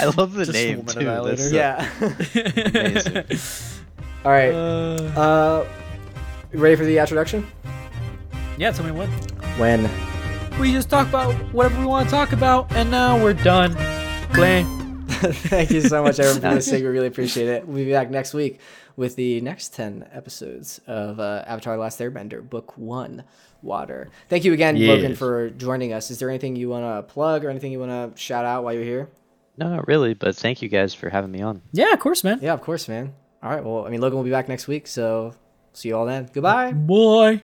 I 0.00 0.06
love 0.16 0.32
the 0.32 0.46
Just 0.46 0.52
name 0.52 0.78
Woman 0.78 0.94
too. 0.94 1.00
Annihilator. 1.00 1.36
That's 1.36 1.52
yeah. 1.52 1.88
amazing. 3.14 3.38
all 4.26 4.32
right. 4.32 4.52
Uh, 4.52 5.20
Uh, 5.20 5.66
you 6.52 6.58
ready 6.58 6.74
for 6.76 6.84
the 6.84 6.98
introduction? 6.98 7.46
yeah, 8.58 8.72
tell 8.72 8.84
me 8.84 8.90
when. 8.92 9.08
When? 9.58 9.88
We 10.60 10.72
just 10.72 10.88
talk 10.90 11.08
about 11.08 11.32
whatever 11.52 11.78
we 11.80 11.86
want 11.86 12.08
to 12.08 12.10
talk 12.14 12.32
about, 12.32 12.72
and 12.74 12.90
now 12.90 13.22
we're 13.22 13.34
done. 13.34 13.74
Blank. 14.34 14.66
Thank 15.08 15.70
you 15.70 15.80
so 15.80 16.02
much, 16.02 16.18
everyone, 16.18 16.40
for 16.40 16.50
listening. 16.56 16.82
We 16.82 16.88
really 16.88 17.06
appreciate 17.06 17.48
it. 17.48 17.66
We'll 17.66 17.84
be 17.84 17.90
back 17.92 18.10
next 18.10 18.34
week 18.34 18.60
with 18.96 19.16
the 19.16 19.40
next 19.42 19.74
10 19.74 20.08
episodes 20.12 20.80
of 20.86 21.20
uh, 21.20 21.44
Avatar 21.46 21.76
The 21.76 21.80
Last 21.82 22.00
Airbender, 22.00 22.46
Book 22.48 22.76
One 22.76 23.22
Water. 23.62 24.08
Thank 24.28 24.44
you 24.44 24.52
again, 24.52 24.76
Yes. 24.76 24.88
Logan, 24.88 25.14
for 25.14 25.50
joining 25.50 25.92
us. 25.92 26.10
Is 26.10 26.18
there 26.18 26.28
anything 26.30 26.56
you 26.56 26.68
want 26.70 26.84
to 26.84 27.12
plug 27.12 27.44
or 27.44 27.50
anything 27.50 27.70
you 27.72 27.78
want 27.80 28.14
to 28.14 28.20
shout 28.20 28.44
out 28.44 28.64
while 28.64 28.72
you're 28.74 28.82
here? 28.84 29.08
No, 29.58 29.68
not 29.70 29.86
really, 29.88 30.14
but 30.14 30.34
thank 30.36 30.60
you 30.62 30.68
guys 30.68 30.92
for 30.94 31.08
having 31.10 31.30
me 31.30 31.40
on. 31.42 31.62
Yeah, 31.72 31.92
of 31.92 31.98
course, 32.00 32.24
man. 32.24 32.40
Yeah, 32.42 32.52
of 32.54 32.60
course, 32.62 32.88
man. 32.88 33.14
All 33.42 33.50
right. 33.50 33.64
Well, 33.64 33.86
I 33.86 33.90
mean, 33.90 34.00
Logan 34.00 34.16
will 34.16 34.24
be 34.24 34.30
back 34.30 34.48
next 34.48 34.66
week. 34.68 34.86
So 34.86 35.34
see 35.72 35.88
you 35.88 35.96
all 35.96 36.06
then. 36.06 36.28
Goodbye. 36.32 36.72
Boy. 36.72 37.34